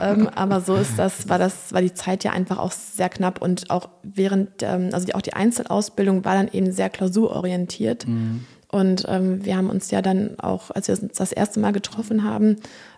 Ja. 0.00 0.12
ähm, 0.12 0.28
aber 0.28 0.60
so 0.60 0.74
ist 0.74 0.98
das, 0.98 1.28
war 1.28 1.38
das, 1.38 1.72
war 1.72 1.80
die 1.80 1.94
Zeit 1.94 2.24
ja 2.24 2.32
einfach 2.32 2.58
auch 2.58 2.72
sehr 2.72 3.08
knapp 3.08 3.40
und 3.40 3.70
auch 3.70 3.88
während, 4.02 4.62
ähm, 4.62 4.90
also 4.92 5.06
die, 5.06 5.14
auch 5.14 5.22
die 5.22 5.34
Einzelausbildung 5.34 6.24
war 6.24 6.34
dann 6.34 6.48
eben 6.52 6.72
sehr 6.72 6.90
klausurorientiert. 6.90 8.06
Mhm. 8.06 8.46
Und 8.70 9.04
ähm, 9.08 9.44
wir 9.44 9.56
haben 9.56 9.68
uns 9.68 9.90
ja 9.90 10.00
dann 10.00 10.38
auch, 10.38 10.70
als 10.70 10.88
wir 10.88 11.00
uns 11.02 11.16
das 11.16 11.32
erste 11.32 11.58
Mal 11.58 11.72
getroffen 11.72 12.22
haben, 12.22 12.56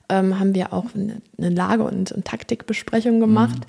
ähm, 0.08 0.38
haben 0.38 0.54
wir 0.54 0.72
auch 0.72 0.94
eine, 0.94 1.22
eine 1.38 1.48
Lage- 1.48 1.84
und, 1.84 2.12
und, 2.12 2.24
Taktikbesprechung 2.26 3.20
gemacht. 3.20 3.58
Mhm. 3.58 3.64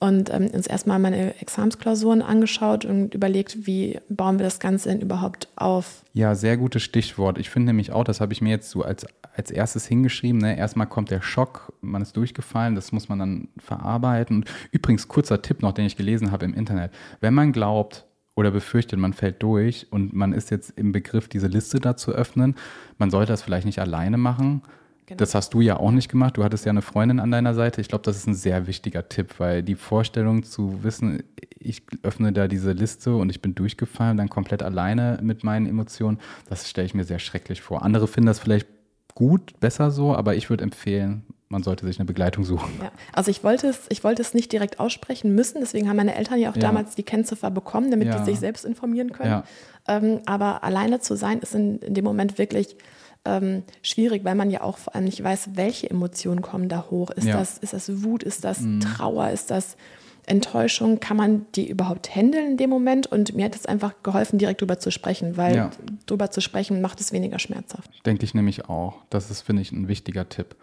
Und 0.00 0.34
ähm, 0.34 0.48
uns 0.52 0.66
erstmal 0.66 0.98
meine 0.98 1.40
Examensklausuren 1.40 2.22
angeschaut 2.22 2.84
und 2.84 3.14
überlegt, 3.14 3.68
wie 3.68 4.00
bauen 4.08 4.38
wir 4.38 4.44
das 4.44 4.58
Ganze 4.58 4.88
denn 4.88 5.00
überhaupt 5.00 5.46
auf. 5.54 6.02
Ja, 6.12 6.34
sehr 6.34 6.56
gutes 6.56 6.82
Stichwort. 6.82 7.38
Ich 7.38 7.50
finde 7.50 7.66
nämlich 7.66 7.92
auch, 7.92 8.02
das 8.02 8.20
habe 8.20 8.32
ich 8.32 8.40
mir 8.40 8.50
jetzt 8.50 8.70
so 8.70 8.82
als, 8.82 9.06
als 9.36 9.52
erstes 9.52 9.86
hingeschrieben. 9.86 10.40
Ne? 10.40 10.58
Erstmal 10.58 10.88
kommt 10.88 11.12
der 11.12 11.22
Schock, 11.22 11.72
man 11.82 12.02
ist 12.02 12.16
durchgefallen, 12.16 12.74
das 12.74 12.90
muss 12.90 13.08
man 13.08 13.20
dann 13.20 13.48
verarbeiten. 13.58 14.38
Und 14.38 14.50
übrigens, 14.72 15.06
kurzer 15.06 15.40
Tipp 15.40 15.62
noch, 15.62 15.72
den 15.72 15.84
ich 15.84 15.96
gelesen 15.96 16.32
habe 16.32 16.46
im 16.46 16.54
Internet. 16.54 16.90
Wenn 17.20 17.34
man 17.34 17.52
glaubt, 17.52 18.04
oder 18.34 18.50
befürchtet, 18.50 18.98
man 18.98 19.12
fällt 19.12 19.42
durch 19.42 19.86
und 19.90 20.14
man 20.14 20.32
ist 20.32 20.50
jetzt 20.50 20.70
im 20.78 20.92
Begriff, 20.92 21.28
diese 21.28 21.48
Liste 21.48 21.80
da 21.80 21.96
zu 21.96 22.12
öffnen. 22.12 22.54
Man 22.98 23.10
sollte 23.10 23.32
das 23.32 23.42
vielleicht 23.42 23.66
nicht 23.66 23.78
alleine 23.78 24.16
machen. 24.16 24.62
Genau. 25.06 25.18
Das 25.18 25.34
hast 25.34 25.52
du 25.52 25.60
ja 25.60 25.76
auch 25.76 25.90
nicht 25.90 26.08
gemacht. 26.08 26.36
Du 26.36 26.44
hattest 26.44 26.64
ja 26.64 26.70
eine 26.70 26.80
Freundin 26.80 27.20
an 27.20 27.30
deiner 27.30 27.54
Seite. 27.54 27.80
Ich 27.80 27.88
glaube, 27.88 28.04
das 28.04 28.16
ist 28.16 28.26
ein 28.26 28.34
sehr 28.34 28.66
wichtiger 28.66 29.08
Tipp, 29.08 29.34
weil 29.38 29.62
die 29.62 29.74
Vorstellung 29.74 30.44
zu 30.44 30.82
wissen, 30.82 31.22
ich 31.58 31.82
öffne 32.02 32.32
da 32.32 32.48
diese 32.48 32.72
Liste 32.72 33.14
und 33.16 33.28
ich 33.28 33.42
bin 33.42 33.54
durchgefallen, 33.54 34.16
dann 34.16 34.28
komplett 34.28 34.62
alleine 34.62 35.18
mit 35.22 35.44
meinen 35.44 35.66
Emotionen, 35.66 36.18
das 36.48 36.68
stelle 36.68 36.86
ich 36.86 36.94
mir 36.94 37.04
sehr 37.04 37.18
schrecklich 37.18 37.60
vor. 37.60 37.82
Andere 37.82 38.08
finden 38.08 38.26
das 38.26 38.38
vielleicht 38.38 38.66
gut, 39.14 39.58
besser 39.60 39.90
so, 39.90 40.14
aber 40.14 40.36
ich 40.36 40.48
würde 40.50 40.64
empfehlen, 40.64 41.24
man 41.52 41.62
sollte 41.62 41.86
sich 41.86 41.98
eine 41.98 42.06
Begleitung 42.06 42.44
suchen. 42.44 42.72
Ja. 42.82 42.90
Also 43.12 43.30
ich 43.30 43.44
wollte 43.44 43.68
es, 43.68 43.82
ich 43.90 44.02
wollte 44.02 44.22
es 44.22 44.34
nicht 44.34 44.50
direkt 44.50 44.80
aussprechen 44.80 45.34
müssen, 45.34 45.58
deswegen 45.60 45.88
haben 45.88 45.98
meine 45.98 46.16
Eltern 46.16 46.40
ja 46.40 46.50
auch 46.50 46.56
ja. 46.56 46.62
damals 46.62 46.94
die 46.96 47.02
Kennziffer 47.02 47.50
bekommen, 47.50 47.90
damit 47.90 48.08
ja. 48.08 48.18
die 48.18 48.24
sich 48.24 48.40
selbst 48.40 48.64
informieren 48.64 49.12
können. 49.12 49.42
Ähm, 49.86 50.20
aber 50.26 50.64
alleine 50.64 51.00
zu 51.00 51.14
sein, 51.14 51.40
ist 51.40 51.54
in, 51.54 51.78
in 51.80 51.94
dem 51.94 52.04
Moment 52.04 52.38
wirklich 52.38 52.76
ähm, 53.24 53.62
schwierig, 53.82 54.24
weil 54.24 54.34
man 54.34 54.50
ja 54.50 54.62
auch 54.62 54.78
vor 54.78 54.94
allem 54.94 55.04
nicht 55.04 55.22
weiß, 55.22 55.50
welche 55.54 55.90
Emotionen 55.90 56.40
kommen 56.40 56.68
da 56.68 56.86
hoch. 56.90 57.10
Ist, 57.10 57.28
das, 57.28 57.58
ist 57.58 57.72
das 57.72 58.02
Wut, 58.02 58.22
ist 58.22 58.44
das 58.44 58.60
mhm. 58.60 58.80
Trauer, 58.80 59.30
ist 59.30 59.50
das 59.50 59.76
Enttäuschung, 60.24 61.00
kann 61.00 61.16
man 61.16 61.46
die 61.54 61.68
überhaupt 61.68 62.14
handeln 62.14 62.52
in 62.52 62.56
dem 62.56 62.70
Moment? 62.70 63.06
Und 63.08 63.34
mir 63.34 63.44
hat 63.44 63.56
es 63.56 63.66
einfach 63.66 63.92
geholfen, 64.02 64.38
direkt 64.38 64.60
drüber 64.60 64.78
zu 64.78 64.90
sprechen, 64.90 65.36
weil 65.36 65.56
ja. 65.56 65.70
drüber 66.06 66.30
zu 66.30 66.40
sprechen 66.40 66.80
macht 66.80 67.00
es 67.00 67.12
weniger 67.12 67.38
schmerzhaft. 67.38 67.90
Denke 68.06 68.24
ich 68.24 68.32
nämlich 68.32 68.68
auch. 68.68 68.94
Das 69.10 69.30
ist, 69.30 69.42
finde 69.42 69.62
ich, 69.62 69.72
ein 69.72 69.88
wichtiger 69.88 70.28
Tipp. 70.28 70.56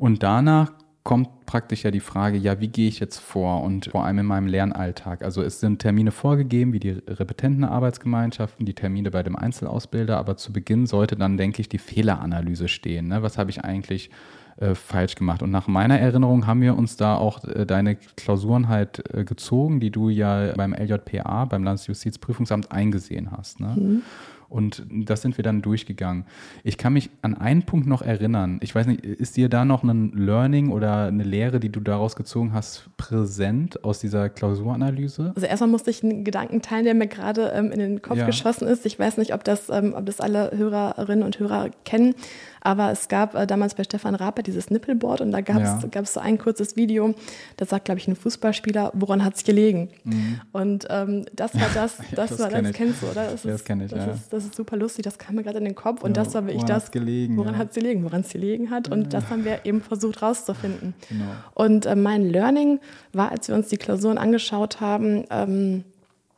Und 0.00 0.22
danach 0.22 0.72
kommt 1.02 1.44
praktisch 1.44 1.84
ja 1.84 1.90
die 1.90 2.00
Frage, 2.00 2.38
ja, 2.38 2.58
wie 2.58 2.68
gehe 2.68 2.88
ich 2.88 3.00
jetzt 3.00 3.18
vor 3.18 3.62
und 3.62 3.86
vor 3.86 4.06
allem 4.06 4.20
in 4.20 4.26
meinem 4.26 4.46
Lernalltag. 4.46 5.22
Also 5.22 5.42
es 5.42 5.60
sind 5.60 5.80
Termine 5.80 6.10
vorgegeben, 6.10 6.72
wie 6.72 6.80
die 6.80 7.02
Repetentenarbeitsgemeinschaften, 7.06 8.64
die 8.64 8.74
Termine 8.74 9.10
bei 9.10 9.22
dem 9.22 9.36
Einzelausbilder, 9.36 10.16
aber 10.16 10.38
zu 10.38 10.54
Beginn 10.54 10.86
sollte 10.86 11.16
dann, 11.16 11.36
denke 11.36 11.60
ich, 11.60 11.68
die 11.68 11.78
Fehleranalyse 11.78 12.68
stehen. 12.68 13.08
Ne? 13.08 13.22
Was 13.22 13.36
habe 13.36 13.50
ich 13.50 13.62
eigentlich 13.62 14.10
äh, 14.56 14.74
falsch 14.74 15.16
gemacht? 15.16 15.42
Und 15.42 15.50
nach 15.50 15.68
meiner 15.68 15.98
Erinnerung 15.98 16.46
haben 16.46 16.62
wir 16.62 16.78
uns 16.78 16.96
da 16.96 17.16
auch 17.16 17.44
äh, 17.44 17.66
deine 17.66 17.96
Klausuren 17.96 18.68
halt 18.68 19.04
äh, 19.14 19.24
gezogen, 19.24 19.80
die 19.80 19.90
du 19.90 20.08
ja 20.08 20.54
beim 20.56 20.72
LJPA, 20.72 21.44
beim 21.44 21.62
Landesjustizprüfungsamt 21.62 22.72
eingesehen 22.72 23.32
hast. 23.32 23.60
Ne? 23.60 23.74
Mhm. 23.76 24.02
Und 24.50 24.84
das 24.90 25.22
sind 25.22 25.38
wir 25.38 25.44
dann 25.44 25.62
durchgegangen. 25.62 26.24
Ich 26.64 26.76
kann 26.76 26.92
mich 26.92 27.08
an 27.22 27.36
einen 27.36 27.62
Punkt 27.62 27.86
noch 27.86 28.02
erinnern. 28.02 28.58
Ich 28.62 28.74
weiß 28.74 28.88
nicht, 28.88 29.04
ist 29.04 29.36
dir 29.36 29.48
da 29.48 29.64
noch 29.64 29.84
ein 29.84 30.12
Learning 30.12 30.70
oder 30.72 31.06
eine 31.06 31.22
Lehre, 31.22 31.60
die 31.60 31.70
du 31.70 31.78
daraus 31.78 32.16
gezogen 32.16 32.52
hast, 32.52 32.90
präsent 32.96 33.84
aus 33.84 34.00
dieser 34.00 34.28
Klausuranalyse? 34.28 35.32
Also 35.36 35.46
erstmal 35.46 35.70
musste 35.70 35.90
ich 35.90 36.02
einen 36.02 36.24
Gedanken 36.24 36.62
teilen, 36.62 36.84
der 36.84 36.94
mir 36.94 37.06
gerade 37.06 37.52
ähm, 37.54 37.70
in 37.70 37.78
den 37.78 38.02
Kopf 38.02 38.18
ja. 38.18 38.26
geschossen 38.26 38.66
ist. 38.66 38.84
Ich 38.86 38.98
weiß 38.98 39.18
nicht, 39.18 39.32
ob 39.32 39.44
das, 39.44 39.70
ähm, 39.70 39.94
ob 39.96 40.04
das 40.04 40.20
alle 40.20 40.50
Hörerinnen 40.56 41.24
und 41.24 41.38
Hörer 41.38 41.70
kennen. 41.84 42.14
Aber 42.60 42.90
es 42.90 43.08
gab 43.08 43.34
äh, 43.34 43.46
damals 43.46 43.74
bei 43.74 43.84
Stefan 43.84 44.14
Raper 44.14 44.42
dieses 44.42 44.70
Nippelboard 44.70 45.20
und 45.20 45.30
da 45.30 45.40
gab 45.40 45.56
es 45.56 45.84
ja. 45.94 46.04
so 46.04 46.20
ein 46.20 46.38
kurzes 46.38 46.76
Video, 46.76 47.14
da 47.56 47.66
sagt, 47.66 47.86
glaube 47.86 48.00
ich, 48.00 48.08
ein 48.08 48.16
Fußballspieler, 48.16 48.92
woran 48.94 49.24
hat 49.24 49.36
es 49.36 49.44
gelegen? 49.44 49.90
Mhm. 50.04 50.40
Und 50.52 50.86
ähm, 50.90 51.24
das 51.34 51.54
war 51.54 51.68
das, 51.74 51.96
das, 52.14 52.30
ja, 52.30 52.36
das 52.36 52.38
war 52.38 52.50
das, 52.50 52.72
kennst 52.72 53.02
du, 53.02 53.06
oder? 53.06 53.30
Das, 53.30 53.42
das 53.42 53.64
kenne 53.64 53.84
ich, 53.84 53.90
das, 53.90 54.06
ja. 54.06 54.12
ist, 54.12 54.32
das 54.32 54.44
ist 54.44 54.54
super 54.54 54.76
lustig, 54.76 55.04
das 55.04 55.18
kam 55.18 55.36
mir 55.36 55.42
gerade 55.42 55.58
in 55.58 55.64
den 55.64 55.74
Kopf 55.74 56.02
und 56.02 56.16
das 56.16 56.34
war 56.34 56.46
wirklich 56.46 56.64
das, 56.64 56.90
gelegen, 56.90 57.36
woran 57.36 57.56
hat 57.56 57.70
es 57.70 57.74
gelegen, 57.74 58.04
woran 58.04 58.20
es 58.20 58.30
gelegen 58.30 58.70
hat 58.70 58.88
und 58.88 59.12
das 59.12 59.30
haben 59.30 59.44
wir 59.44 59.60
eben 59.64 59.80
versucht 59.80 60.22
rauszufinden. 60.22 60.94
Genau. 61.08 61.24
Und 61.54 61.86
äh, 61.86 61.96
mein 61.96 62.28
Learning 62.28 62.80
war, 63.12 63.30
als 63.30 63.48
wir 63.48 63.54
uns 63.54 63.68
die 63.68 63.76
Klausuren 63.76 64.18
angeschaut 64.18 64.80
haben, 64.80 65.24
ähm, 65.30 65.84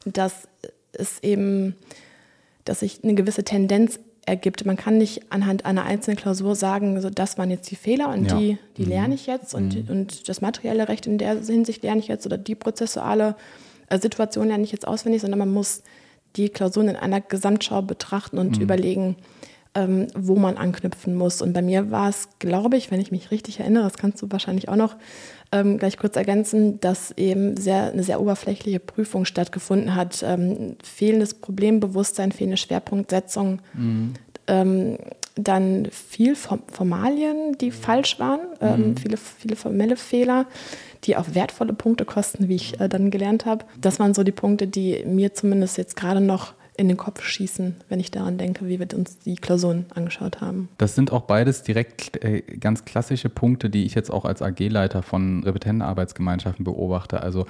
dass 0.04 0.48
es 0.92 1.22
eben, 1.22 1.74
dass 2.64 2.80
sich 2.80 3.02
eine 3.02 3.14
gewisse 3.14 3.44
Tendenz 3.44 3.98
ergibt. 4.26 4.64
Man 4.64 4.76
kann 4.76 4.98
nicht 4.98 5.32
anhand 5.32 5.64
einer 5.64 5.84
einzelnen 5.84 6.16
Klausur 6.16 6.54
sagen, 6.54 7.00
so 7.00 7.10
das 7.10 7.38
waren 7.38 7.50
jetzt 7.50 7.70
die 7.70 7.76
Fehler 7.76 8.08
und 8.10 8.30
ja. 8.30 8.36
die, 8.36 8.58
die 8.76 8.82
mhm. 8.82 8.88
lerne 8.88 9.14
ich 9.14 9.26
jetzt 9.26 9.54
und, 9.54 9.74
mhm. 9.74 9.90
und 9.90 10.28
das 10.28 10.40
materielle 10.40 10.88
Recht 10.88 11.06
in 11.06 11.18
der 11.18 11.42
Hinsicht 11.42 11.82
lerne 11.82 12.00
ich 12.00 12.08
jetzt 12.08 12.26
oder 12.26 12.38
die 12.38 12.54
prozessuale 12.54 13.36
äh, 13.88 13.98
Situation 13.98 14.48
lerne 14.48 14.64
ich 14.64 14.72
jetzt 14.72 14.86
auswendig, 14.86 15.22
sondern 15.22 15.38
man 15.38 15.52
muss 15.52 15.82
die 16.36 16.48
Klausuren 16.48 16.88
in 16.88 16.96
einer 16.96 17.20
Gesamtschau 17.20 17.82
betrachten 17.82 18.38
und 18.38 18.56
mhm. 18.56 18.62
überlegen, 18.62 19.16
ähm, 19.74 20.06
wo 20.14 20.36
man 20.36 20.56
anknüpfen 20.56 21.14
muss. 21.14 21.42
Und 21.42 21.52
bei 21.52 21.62
mir 21.62 21.90
war 21.90 22.08
es, 22.08 22.28
glaube 22.38 22.76
ich, 22.76 22.90
wenn 22.90 23.00
ich 23.00 23.10
mich 23.10 23.30
richtig 23.30 23.60
erinnere, 23.60 23.84
das 23.84 23.94
kannst 23.94 24.20
du 24.22 24.30
wahrscheinlich 24.30 24.68
auch 24.68 24.76
noch 24.76 24.96
ähm, 25.52 25.78
gleich 25.78 25.98
kurz 25.98 26.16
ergänzen, 26.16 26.80
dass 26.80 27.12
eben 27.12 27.56
sehr, 27.56 27.92
eine 27.92 28.02
sehr 28.02 28.20
oberflächliche 28.20 28.80
Prüfung 28.80 29.24
stattgefunden 29.24 29.94
hat. 29.94 30.24
Ähm, 30.26 30.76
fehlendes 30.82 31.34
Problembewusstsein, 31.34 32.32
fehlende 32.32 32.56
Schwerpunktsetzung, 32.56 33.60
mhm. 33.74 34.14
ähm, 34.46 34.98
dann 35.34 35.88
viel 35.90 36.34
Formalien, 36.36 37.56
die 37.58 37.70
falsch 37.70 38.18
waren, 38.18 38.40
ähm, 38.60 38.88
mhm. 38.88 38.96
viele, 38.96 39.16
viele 39.16 39.56
formelle 39.56 39.96
Fehler, 39.96 40.46
die 41.04 41.16
auch 41.16 41.34
wertvolle 41.34 41.72
Punkte 41.72 42.04
kosten, 42.04 42.48
wie 42.48 42.56
ich 42.56 42.80
äh, 42.80 42.88
dann 42.88 43.10
gelernt 43.10 43.46
habe. 43.46 43.64
Das 43.80 43.98
waren 43.98 44.14
so 44.14 44.24
die 44.24 44.32
Punkte, 44.32 44.66
die 44.66 45.04
mir 45.06 45.34
zumindest 45.34 45.78
jetzt 45.78 45.96
gerade 45.96 46.20
noch 46.20 46.54
in 46.82 46.88
den 46.88 46.96
Kopf 46.96 47.22
schießen, 47.22 47.76
wenn 47.88 48.00
ich 48.00 48.10
daran 48.10 48.38
denke, 48.38 48.66
wie 48.66 48.80
wir 48.80 48.88
uns 48.94 49.20
die 49.20 49.36
Klausuren 49.36 49.86
angeschaut 49.94 50.40
haben. 50.40 50.68
Das 50.78 50.96
sind 50.96 51.12
auch 51.12 51.22
beides 51.22 51.62
direkt 51.62 52.22
äh, 52.24 52.42
ganz 52.42 52.84
klassische 52.84 53.28
Punkte, 53.28 53.70
die 53.70 53.84
ich 53.84 53.94
jetzt 53.94 54.10
auch 54.10 54.24
als 54.24 54.42
AG-Leiter 54.42 55.02
von 55.02 55.44
Repetentenarbeitsgemeinschaften 55.44 56.64
beobachte. 56.64 57.22
Also 57.22 57.46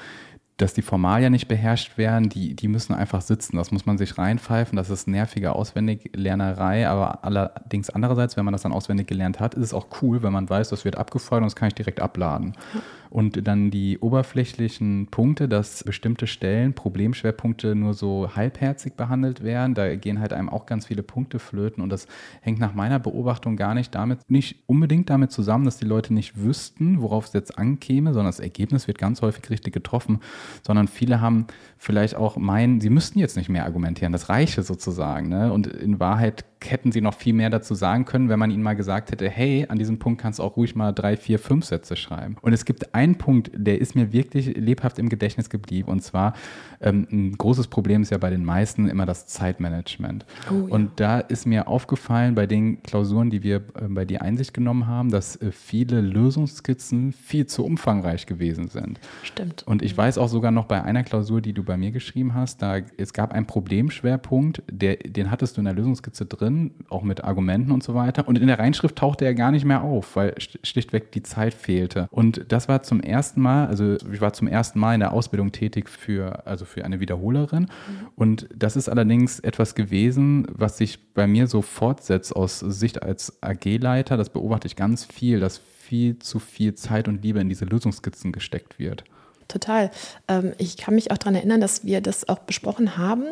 dass 0.59 0.75
die 0.75 0.83
Formalien 0.83 1.33
nicht 1.33 1.49
beherrscht 1.49 1.97
werden, 1.99 2.29
die, 2.29 2.55
die 2.55 2.69
müssen 2.69 2.95
einfach 2.95 3.23
sitzen. 3.23 3.57
Das 3.57 3.73
muss 3.73 3.87
man 3.87 3.99
sich 3.99 4.19
reinpfeifen. 4.19 4.77
Das 4.77 4.91
ist 4.91 5.09
nervige 5.09 5.55
Auswendiglernerei. 5.55 6.87
Aber 6.87 7.25
allerdings 7.25 7.91
andererseits, 7.91 8.37
wenn 8.37 8.45
man 8.45 8.53
das 8.53 8.63
dann 8.63 8.73
auswendig 8.73 9.07
gelernt 9.09 9.41
hat, 9.41 9.55
ist 9.55 9.65
es 9.65 9.75
auch 9.75 9.87
cool, 10.03 10.23
wenn 10.23 10.33
man 10.33 10.49
weiß, 10.49 10.69
das 10.69 10.85
wird 10.85 10.99
abgefeuert 10.99 11.43
und 11.43 11.47
das 11.47 11.57
kann 11.57 11.69
ich 11.69 11.75
direkt 11.75 12.01
abladen. 12.01 12.53
Ja. 12.75 12.81
Und 13.13 13.47
dann 13.47 13.71
die 13.71 13.99
oberflächlichen 13.99 15.09
Punkte, 15.11 15.47
dass 15.47 15.85
bestimmte 15.85 16.27
Stellen, 16.27 16.73
Problemschwerpunkte 16.73 17.75
nur 17.75 17.93
so 17.93 18.35
halbherzig 18.35 18.95
behandelt 18.95 19.45
werden. 19.45 19.75
Da 19.75 19.95
gehen 19.97 20.19
halt 20.19 20.33
einem 20.33 20.49
auch 20.49 20.65
ganz 20.65 20.87
viele 20.87 21.03
Punkte 21.03 21.39
flöten. 21.39 21.83
Und 21.83 21.91
das 21.91 22.07
hängt 22.41 22.59
nach 22.59 22.73
meiner 22.73 22.99
Beobachtung 22.99 23.57
gar 23.59 23.75
nicht 23.75 23.95
damit, 23.95 24.21
nicht 24.31 24.63
unbedingt 24.67 25.11
damit 25.11 25.31
zusammen, 25.31 25.67
dass 25.67 25.77
die 25.77 25.85
Leute 25.85 26.15
nicht 26.15 26.43
wüssten, 26.43 27.03
worauf 27.03 27.27
es 27.27 27.35
jetzt 27.35 27.59
ankäme, 27.59 28.15
sondern 28.15 28.31
das 28.31 28.41
Ergebnis 28.41 28.89
wird 28.89 28.97
ganz 28.97 29.21
häufig 29.21 29.51
richtig 29.51 29.75
getroffen, 29.75 30.21
sondern 30.67 30.89
viele 30.89 31.21
haben 31.21 31.49
vielleicht 31.77 32.15
auch 32.15 32.39
meinen, 32.39 32.81
sie 32.81 32.89
müssten 32.89 33.19
jetzt 33.19 33.37
nicht 33.37 33.51
mehr 33.51 33.67
argumentieren. 33.67 34.13
Das 34.13 34.31
reiche 34.31 34.63
sozusagen. 34.63 35.29
Ne? 35.29 35.53
Und 35.53 35.67
in 35.67 36.01
Wahrheit 36.01 36.47
hätten 36.71 36.93
sie 36.93 37.01
noch 37.01 37.15
viel 37.15 37.33
mehr 37.33 37.51
dazu 37.51 37.75
sagen 37.75 38.05
können, 38.05 38.29
wenn 38.29 38.39
man 38.39 38.51
ihnen 38.51 38.63
mal 38.63 38.75
gesagt 38.75 39.11
hätte, 39.13 39.29
hey, 39.29 39.67
an 39.69 39.79
diesem 39.79 39.99
Punkt 39.99 40.21
kannst 40.21 40.39
du 40.39 40.43
auch 40.43 40.57
ruhig 40.57 40.75
mal 40.75 40.93
drei, 40.93 41.17
vier, 41.17 41.39
fünf 41.39 41.65
Sätze 41.65 41.97
schreiben. 41.97 42.37
Und 42.43 42.53
es 42.53 42.65
gibt 42.65 42.95
einen 42.95 43.17
Punkt, 43.17 43.51
der 43.55 43.81
ist 43.81 43.95
mir 43.95 44.13
wirklich 44.13 44.57
lebhaft 44.57 44.99
im 44.99 45.09
Gedächtnis 45.09 45.51
geblieben. 45.51 45.89
Und 45.89 46.03
zwar, 46.03 46.35
ähm, 46.81 47.07
ein 47.11 47.33
großes 47.39 47.69
Problem 47.69 48.03
ist 48.03 48.11
ja 48.11 48.19
bei 48.19 48.31
den 48.31 48.45
meisten 48.45 48.89
immer 48.89 49.07
das 49.07 49.27
Zeitmanagement. 49.27 50.27
Oh, 50.51 50.67
ja. 50.67 50.75
Und 50.75 51.01
da 51.01 51.21
ist 51.21 51.47
mir 51.47 51.69
aufgefallen 51.69 52.35
bei 52.35 52.47
den 52.47 52.83
Klausuren, 52.83 53.31
die 53.31 53.43
wir 53.43 53.57
äh, 53.57 53.89
bei 53.89 54.05
dir 54.05 54.23
Einsicht 54.23 54.55
genommen 54.55 54.87
haben, 54.87 55.11
dass 55.11 55.37
äh, 55.37 55.53
viele 55.53 56.01
Lösungsskizzen 56.01 57.13
viel 57.13 57.47
zu 57.47 57.65
umfangreich 57.65 58.27
gewesen 58.27 58.69
sind. 58.69 59.01
Stimmt. 59.23 59.63
Und 59.67 59.83
ich 59.83 59.97
weiß 59.97 60.19
auch 60.19 60.29
sogar 60.29 60.51
noch 60.51 60.67
bei 60.67 60.83
einer 60.83 61.03
Klausur, 61.03 61.41
die 61.41 61.53
du 61.53 61.63
bei 61.63 61.77
mir 61.77 61.91
geschrieben 61.91 62.35
hast, 62.35 62.63
da 62.63 62.79
es 62.97 63.13
gab 63.13 63.33
einen 63.33 63.47
Problemschwerpunkt, 63.47 64.63
der, 64.71 64.97
den 64.97 65.31
hattest 65.31 65.57
du 65.57 65.61
in 65.61 65.65
der 65.67 65.75
Lösungskizze 65.75 66.27
drin, 66.27 66.52
auch 66.89 67.03
mit 67.03 67.25
Argumenten 67.25 67.71
und 67.71 67.83
so 67.83 67.95
weiter. 67.95 68.29
Und 68.29 68.39
in 68.39 68.47
der 68.47 68.59
Reinschrift 68.59 68.97
tauchte 68.97 69.25
er 69.25 69.35
gar 69.35 69.51
nicht 69.51 69.65
mehr 69.65 69.83
auf, 69.83 70.17
weil 70.17 70.35
schlichtweg 70.39 71.13
die 71.13 71.23
Zeit 71.23 71.55
fehlte. 71.55 72.09
Und 72.11 72.45
das 72.49 72.69
war 72.69 72.83
zum 72.83 73.01
ersten 73.01 73.41
Mal, 73.41 73.67
also 73.67 73.97
ich 74.13 74.21
war 74.21 74.33
zum 74.33 74.49
ersten 74.49 74.79
Mal 74.79 74.95
in 74.95 75.01
der 75.01 75.13
Ausbildung 75.13 75.53
tätig 75.53 75.89
für, 75.89 76.47
also 76.47 76.65
für 76.65 76.85
eine 76.85 77.01
Wiederholerin. 77.01 77.63
Mhm. 77.63 77.69
Und 78.17 78.49
das 78.55 78.77
ist 78.77 78.89
allerdings 78.89 79.41
etwas 79.41 79.75
gewesen, 79.75 80.47
was 80.51 80.79
sich 80.79 81.13
bei 81.15 81.27
mir 81.27 81.47
so 81.47 81.63
fortsetzt 81.63 82.35
aus 82.35 82.61
Sicht 82.61 83.03
als 83.03 83.43
AG-Leiter. 83.43 84.17
Das 84.17 84.31
beobachte 84.31 84.67
ich 84.67 84.77
ganz 84.77 85.05
viel, 85.05 85.41
dass 85.41 85.59
viel 85.59 86.19
zu 86.19 86.39
viel 86.39 86.75
Zeit 86.75 87.09
und 87.09 87.23
Liebe 87.23 87.41
in 87.41 87.49
diese 87.49 87.65
Lösungskizzen 87.65 88.33
gesteckt 88.33 88.79
wird. 88.79 89.05
Total. 89.53 89.91
Ähm, 90.29 90.53
ich 90.59 90.77
kann 90.77 90.95
mich 90.95 91.11
auch 91.11 91.19
daran 91.19 91.35
erinnern, 91.35 91.61
dass 91.61 91.85
wir 91.85 92.01
das 92.01 92.29
auch 92.29 92.39
besprochen 92.39 92.97
haben, 92.97 93.25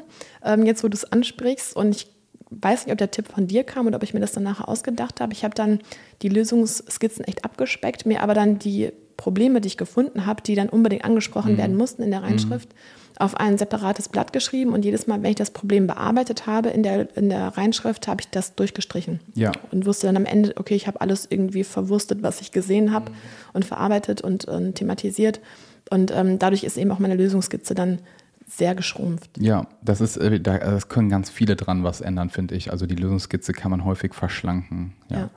ähm, 0.45 0.67
jetzt 0.67 0.85
wo 0.85 0.89
du 0.89 0.95
es 0.95 1.11
ansprichst. 1.11 1.75
Und 1.75 1.95
ich 1.97 2.09
weiß 2.51 2.87
nicht, 2.87 2.93
ob 2.93 2.99
der 2.99 3.11
Tipp 3.11 3.29
von 3.29 3.47
dir 3.47 3.65
kam 3.65 3.87
oder 3.87 3.97
ob 3.97 4.03
ich 4.03 4.15
mir 4.15 4.21
das 4.21 4.33
dann 4.33 4.43
nachher 4.43 4.69
ausgedacht 4.69 5.21
habe. 5.21 5.33
Ich 5.33 5.45
habe 5.45 5.55
dann 5.55 5.81
die 6.23 6.29
Lösungsskizzen 6.29 7.25
echt 7.25 7.45
abgespeckt, 7.45 8.07
mir 8.07 8.23
aber 8.23 8.35
dann 8.35 8.59
die 8.59 8.93
Probleme, 9.17 9.61
die 9.61 9.69
ich 9.69 9.77
gefunden 9.77 10.27
habe, 10.27 10.43
die 10.43 10.55
dann 10.55 10.69
unbedingt 10.69 11.05
angesprochen 11.05 11.53
mhm. 11.53 11.59
werden 11.59 11.77
mussten 11.77 12.03
in 12.03 12.11
der 12.11 12.23
Reinschrift, 12.23 12.71
mhm. 12.71 13.19
auf 13.19 13.37
ein 13.37 13.59
separates 13.59 14.09
Blatt 14.09 14.33
geschrieben. 14.33 14.73
Und 14.73 14.85
jedes 14.85 15.07
Mal, 15.07 15.23
wenn 15.23 15.31
ich 15.31 15.37
das 15.37 15.51
Problem 15.51 15.87
bearbeitet 15.87 16.47
habe 16.47 16.71
in 16.71 16.83
der, 16.83 17.15
in 17.17 17.29
der 17.29 17.49
Reinschrift, 17.49 18.09
habe 18.09 18.23
ich 18.23 18.31
das 18.31 18.55
durchgestrichen. 18.55 19.21
Ja. 19.35 19.53
Und 19.71 19.87
wusste 19.87 20.07
dann 20.07 20.17
am 20.17 20.25
Ende, 20.25 20.55
okay, 20.57 20.75
ich 20.75 20.87
habe 20.87 21.01
alles 21.03 21.27
irgendwie 21.29 21.65
verwurstet, 21.65 22.23
was 22.23 22.41
ich 22.41 22.51
gesehen 22.51 22.93
habe 22.93 23.11
mhm. 23.11 23.17
und 23.53 23.65
verarbeitet 23.67 24.23
und, 24.23 24.47
und 24.47 24.75
thematisiert. 24.75 25.41
Und 25.91 26.13
ähm, 26.17 26.39
dadurch 26.39 26.65
ist 26.65 26.79
eben 26.79 26.91
auch 26.91 26.99
meine 26.99 27.15
Lösungskizze 27.15 27.75
dann 27.75 27.99
sehr 28.51 28.75
geschrumpft. 28.75 29.39
Ja, 29.39 29.67
das 29.83 30.01
ist, 30.01 30.17
äh, 30.17 30.41
da, 30.41 30.59
das 30.59 30.89
können 30.89 31.09
ganz 31.09 31.31
viele 31.31 31.57
dran 31.57 31.85
was 31.85 32.01
ändern, 32.01 32.31
finde 32.31 32.55
ich. 32.55 32.71
Also 32.71 32.87
die 32.87 32.97
Lösungskizze 32.97 33.53
kann 33.53 33.71
man 33.71 33.85
häufig 33.85 34.15
verschlanken. 34.15 34.95
Ja. 35.09 35.19
Ja, 35.19 35.31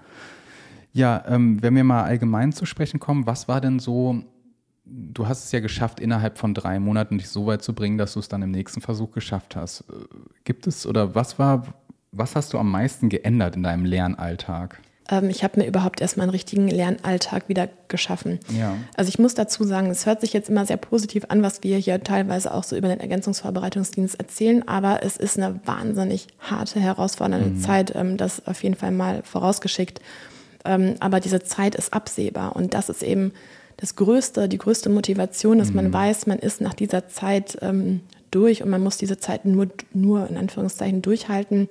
ja 0.93 1.24
ähm, 1.28 1.61
wenn 1.61 1.76
wir 1.76 1.84
mal 1.84 2.03
allgemein 2.03 2.51
zu 2.51 2.66
sprechen 2.66 2.99
kommen, 2.99 3.26
was 3.26 3.47
war 3.47 3.61
denn 3.61 3.80
so, 3.80 4.24
du 4.86 5.28
hast 5.28 5.45
es 5.45 5.51
ja 5.51 5.59
geschafft, 5.59 5.99
innerhalb 5.99 6.38
von 6.38 6.53
drei 6.53 6.80
Monaten 6.80 7.18
dich 7.18 7.30
so 7.30 7.45
weit 7.45 7.64
zu 7.64 7.74
bringen, 7.74 7.97
dass 7.97 8.14
du 8.14 8.20
es 8.20 8.28
dann 8.28 8.41
im 8.41 8.51
nächsten 8.51 8.82
Versuch 8.82 9.11
geschafft 9.11 9.55
hast. 9.55 9.82
Äh, 9.82 9.93
gibt 10.43 10.68
es 10.68 10.86
oder 10.86 11.16
was 11.16 11.39
war, 11.39 11.74
was 12.11 12.36
hast 12.36 12.53
du 12.53 12.57
am 12.57 12.72
meisten 12.72 13.09
geändert 13.09 13.55
in 13.55 13.64
deinem 13.64 13.86
Lernalltag? 13.86 14.80
Ähm, 15.14 15.30
ich 15.30 15.43
habe 15.43 15.59
mir 15.59 15.68
überhaupt 15.68 16.01
erstmal 16.01 16.26
einen 16.26 16.32
richtigen 16.32 16.68
Lernalltag 16.68 17.47
wieder 17.47 17.70
geschaffen. 17.88 18.39
Ja. 18.49 18.76
Also 18.95 19.09
ich 19.09 19.20
muss 19.20 19.36
dazu 19.36 19.64
sagen, 19.64 19.89
es 19.91 20.05
hört 20.05 20.22
sich 20.22 20.34
jetzt 20.34 20.49
immer 20.49 20.66
sehr 20.66 20.78
positiv 20.78 21.26
an, 21.30 21.43
was 21.43 21.61
wir 21.64 21.78
hier 21.78 22.03
teilweise 22.03 22.53
auch 22.53 22.64
so 22.64 22.76
über 22.76 22.88
den 22.88 22.99
Ergänzungsvorbereitungsdienst 22.99 24.20
erzählen, 24.20 24.68
aber 24.68 25.03
es 25.03 25.18
ist 25.18 25.38
eine 25.38 25.59
wahnsinnig 25.66 26.28
harte, 26.39 26.80
herausfordernde 26.80 27.49
mhm. 27.49 27.59
Zeit, 27.59 27.95
ähm, 27.95 28.18
das 28.18 28.45
auf 28.47 28.64
jeden 28.64 28.76
Fall 28.76 28.91
mal 28.91 29.22
vorausgeschickt. 29.24 30.01
Ähm, 30.66 30.95
aber 30.99 31.20
diese 31.20 31.43
Zeit 31.43 31.76
ist 31.76 31.93
absehbar 31.93 32.55
und 32.55 32.74
das 32.74 32.89
ist 32.89 33.03
eben 33.03 33.34
das 33.78 33.95
Größte, 33.95 34.47
die 34.47 34.57
größte 34.57 34.89
Motivation, 34.89 35.59
dass 35.59 35.70
mhm. 35.70 35.76
man 35.76 35.93
weiß, 35.93 36.26
man 36.26 36.39
ist 36.39 36.61
nach 36.61 36.74
dieser 36.74 37.07
Zeit 37.07 37.57
ähm, 37.61 38.01
durch 38.32 38.64
und 38.64 38.70
man 38.70 38.82
muss 38.82 38.97
diese 38.97 39.20
Zeit 39.20 39.45
nur, 39.45 39.68
nur 39.93 40.28
in 40.28 40.38
Anführungszeichen 40.38 41.01
durchhalten 41.01 41.70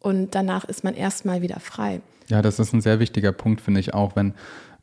und 0.00 0.34
danach 0.34 0.64
ist 0.64 0.82
man 0.82 0.94
erstmal 0.94 1.42
wieder 1.42 1.60
frei. 1.60 2.00
Ja, 2.28 2.42
das 2.42 2.58
ist 2.58 2.72
ein 2.72 2.80
sehr 2.80 3.00
wichtiger 3.00 3.32
Punkt, 3.32 3.60
finde 3.60 3.80
ich 3.80 3.94
auch, 3.94 4.16
wenn 4.16 4.34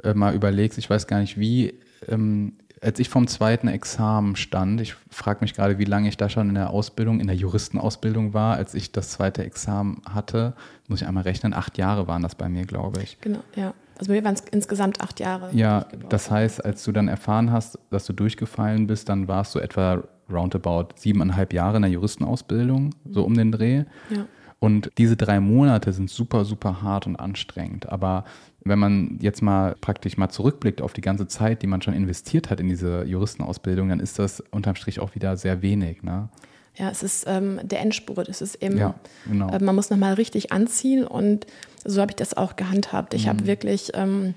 äh, 0.03 0.13
mal 0.13 0.33
überlegst, 0.33 0.77
ich 0.77 0.89
weiß 0.89 1.07
gar 1.07 1.19
nicht 1.19 1.39
wie, 1.39 1.73
ähm, 2.07 2.53
als 2.81 2.99
ich 2.99 3.09
vom 3.09 3.27
zweiten 3.27 3.67
Examen 3.67 4.35
stand, 4.35 4.81
ich 4.81 4.95
frage 5.09 5.39
mich 5.41 5.53
gerade, 5.53 5.77
wie 5.77 5.85
lange 5.85 6.09
ich 6.09 6.17
da 6.17 6.29
schon 6.29 6.49
in 6.49 6.55
der 6.55 6.71
Ausbildung, 6.71 7.19
in 7.19 7.27
der 7.27 7.35
Juristenausbildung 7.35 8.33
war, 8.33 8.55
als 8.55 8.73
ich 8.73 8.91
das 8.91 9.11
zweite 9.11 9.43
Examen 9.43 10.01
hatte, 10.09 10.53
muss 10.87 11.01
ich 11.01 11.07
einmal 11.07 11.23
rechnen, 11.23 11.53
acht 11.53 11.77
Jahre 11.77 12.07
waren 12.07 12.23
das 12.23 12.35
bei 12.35 12.49
mir, 12.49 12.65
glaube 12.65 13.01
ich. 13.03 13.19
Genau, 13.21 13.43
ja. 13.55 13.73
Also 13.99 14.09
bei 14.09 14.17
mir 14.17 14.25
waren 14.25 14.33
es 14.33 14.41
insgesamt 14.51 14.99
acht 14.99 15.19
Jahre. 15.19 15.49
Ja, 15.53 15.85
das 16.09 16.31
heißt, 16.31 16.65
als 16.65 16.83
du 16.83 16.91
dann 16.91 17.07
erfahren 17.07 17.51
hast, 17.51 17.77
dass 17.91 18.05
du 18.05 18.13
durchgefallen 18.13 18.87
bist, 18.87 19.09
dann 19.09 19.27
warst 19.27 19.53
du 19.53 19.59
etwa 19.59 20.03
roundabout 20.27 20.95
siebeneinhalb 20.95 21.53
Jahre 21.53 21.75
in 21.75 21.83
der 21.83 21.91
Juristenausbildung, 21.91 22.85
mhm. 22.85 23.13
so 23.13 23.23
um 23.23 23.35
den 23.35 23.51
Dreh. 23.51 23.83
Ja. 24.09 24.25
Und 24.63 24.91
diese 24.99 25.17
drei 25.17 25.39
Monate 25.39 25.91
sind 25.91 26.07
super, 26.07 26.45
super 26.45 26.83
hart 26.83 27.07
und 27.07 27.15
anstrengend. 27.15 27.89
Aber 27.89 28.25
wenn 28.63 28.77
man 28.77 29.17
jetzt 29.19 29.41
mal 29.41 29.75
praktisch 29.81 30.17
mal 30.17 30.29
zurückblickt 30.29 30.83
auf 30.83 30.93
die 30.93 31.01
ganze 31.01 31.27
Zeit, 31.27 31.63
die 31.63 31.67
man 31.67 31.81
schon 31.81 31.95
investiert 31.95 32.51
hat 32.51 32.59
in 32.59 32.67
diese 32.67 33.03
Juristenausbildung, 33.05 33.89
dann 33.89 33.99
ist 33.99 34.19
das 34.19 34.39
unterm 34.51 34.75
Strich 34.75 34.99
auch 34.99 35.15
wieder 35.15 35.35
sehr 35.35 35.63
wenig. 35.63 36.03
Ne? 36.03 36.29
Ja, 36.75 36.91
es 36.91 37.01
ist 37.01 37.25
ähm, 37.27 37.59
der 37.63 37.79
Endspurt. 37.79 38.29
Es 38.29 38.39
ist 38.39 38.61
eben, 38.61 38.77
ja, 38.77 38.93
genau. 39.25 39.49
äh, 39.49 39.57
man 39.57 39.73
muss 39.73 39.89
nochmal 39.89 40.13
richtig 40.13 40.51
anziehen 40.51 41.07
und 41.07 41.47
so 41.83 41.99
habe 41.99 42.11
ich 42.11 42.17
das 42.17 42.37
auch 42.37 42.55
gehandhabt. 42.55 43.15
Ich 43.15 43.25
mhm. 43.25 43.29
habe 43.29 43.47
wirklich 43.47 43.89
ähm, 43.95 44.35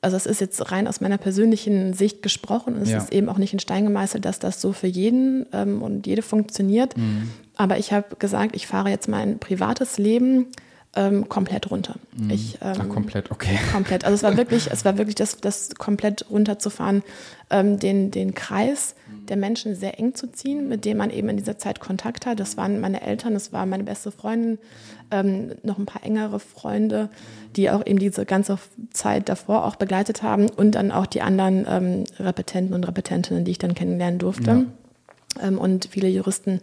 also 0.00 0.16
es 0.16 0.26
ist 0.26 0.40
jetzt 0.40 0.70
rein 0.70 0.86
aus 0.86 1.00
meiner 1.00 1.18
persönlichen 1.18 1.92
Sicht 1.92 2.22
gesprochen. 2.22 2.76
Es 2.80 2.90
ja. 2.90 2.98
ist 2.98 3.12
eben 3.12 3.28
auch 3.28 3.38
nicht 3.38 3.52
in 3.52 3.58
Stein 3.58 3.84
gemeißelt, 3.84 4.24
dass 4.24 4.38
das 4.38 4.60
so 4.60 4.72
für 4.72 4.86
jeden 4.86 5.46
ähm, 5.52 5.82
und 5.82 6.06
jede 6.06 6.22
funktioniert. 6.22 6.96
Mhm. 6.96 7.30
Aber 7.56 7.78
ich 7.78 7.92
habe 7.92 8.16
gesagt, 8.16 8.54
ich 8.54 8.66
fahre 8.66 8.90
jetzt 8.90 9.08
mein 9.08 9.38
privates 9.38 9.98
Leben 9.98 10.46
ähm, 10.96 11.28
komplett 11.28 11.70
runter. 11.70 11.96
Mhm. 12.16 12.30
Ich, 12.30 12.58
ähm, 12.62 12.76
Ach, 12.80 12.88
komplett, 12.88 13.30
okay. 13.30 13.58
Komplett. 13.72 14.04
Also 14.04 14.14
es 14.14 14.22
war 14.22 14.36
wirklich, 14.36 14.70
es 14.70 14.84
war 14.84 14.96
wirklich 14.96 15.14
das, 15.14 15.36
das 15.36 15.74
komplett 15.74 16.26
runterzufahren, 16.30 17.02
ähm, 17.50 17.78
den, 17.78 18.10
den 18.10 18.34
Kreis 18.34 18.94
der 19.28 19.36
Menschen 19.36 19.74
sehr 19.74 19.98
eng 19.98 20.14
zu 20.14 20.32
ziehen, 20.32 20.68
mit 20.68 20.84
dem 20.84 20.96
man 20.96 21.10
eben 21.10 21.28
in 21.28 21.36
dieser 21.36 21.58
Zeit 21.58 21.80
Kontakt 21.80 22.26
hat. 22.26 22.40
Das 22.40 22.56
waren 22.56 22.80
meine 22.80 23.02
Eltern, 23.02 23.34
das 23.34 23.52
war 23.52 23.66
meine 23.66 23.84
beste 23.84 24.10
Freundin, 24.10 24.58
ähm, 25.10 25.52
noch 25.62 25.78
ein 25.78 25.86
paar 25.86 26.04
engere 26.04 26.40
Freunde, 26.40 27.10
die 27.54 27.70
auch 27.70 27.86
eben 27.86 27.98
diese 27.98 28.24
ganze 28.24 28.58
Zeit 28.90 29.28
davor 29.28 29.66
auch 29.66 29.76
begleitet 29.76 30.22
haben 30.22 30.48
und 30.48 30.74
dann 30.74 30.90
auch 30.90 31.06
die 31.06 31.20
anderen 31.20 31.66
ähm, 31.68 32.04
Repetenten 32.18 32.74
und 32.74 32.86
Repetentinnen, 32.88 33.44
die 33.44 33.50
ich 33.50 33.58
dann 33.58 33.74
kennenlernen 33.74 34.18
durfte. 34.18 34.66
Ja. 35.40 35.48
Ähm, 35.48 35.58
und 35.58 35.88
viele 35.90 36.08
Juristen, 36.08 36.60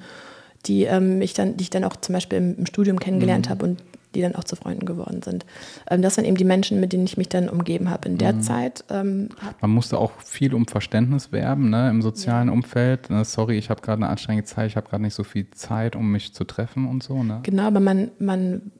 die 0.65 0.84
ähm, 0.84 1.21
ich 1.21 1.34
dann, 1.34 1.57
die 1.57 1.63
ich 1.63 1.69
dann 1.69 1.84
auch 1.84 1.95
zum 1.95 2.13
Beispiel 2.13 2.39
im, 2.39 2.57
im 2.57 2.65
Studium 2.65 2.99
kennengelernt 2.99 3.45
mhm. 3.45 3.49
habe 3.51 3.65
und 3.65 3.84
die 4.16 4.22
dann 4.22 4.36
auch 4.36 4.43
zu 4.43 4.55
Freunden 4.55 4.86
geworden 4.86 5.22
sind. 5.22 5.45
Ähm, 5.89 6.01
das 6.01 6.18
waren 6.18 6.26
eben 6.26 6.38
die 6.38 6.45
Menschen, 6.45 6.80
mit 6.80 6.93
denen 6.93 7.05
ich 7.05 7.18
mich 7.18 7.30
dann 7.30 7.49
umgeben 7.49 7.89
habe 7.89 8.07
in 8.07 8.18
der 8.18 8.34
mhm. 8.34 8.41
Zeit. 8.41 8.84
Ähm, 8.89 9.30
Man 9.61 9.72
musste 9.72 9.97
auch 9.97 10.11
viel 10.22 10.53
um 10.53 10.66
Verständnis 10.66 11.32
werben 11.32 11.70
ne, 11.70 11.89
im 11.89 12.01
sozialen 12.01 12.47
ja. 12.47 12.53
Umfeld. 12.53 13.09
Ne, 13.09 13.26
sorry, 13.26 13.57
ich 13.57 13.70
habe 13.70 13.82
gerade 13.82 14.01
eine 14.01 14.09
anstrengende 14.09 14.45
Zeit, 14.45 14.68
ich 14.68 14.78
habe 14.78 14.89
gerade 14.89 15.03
nicht 15.03 15.13
so 15.13 15.24
viel 15.24 15.49
Zeit, 15.51 15.95
um 15.95 16.11
mich 16.11 16.34
zu 16.34 16.43
treffen 16.43 16.88
und 16.88 17.03
so. 17.03 17.24
Ne? 17.24 17.39
Genau, 17.43 17.63
aber 17.63 17.80
man, 17.80 18.11
man 18.20 18.72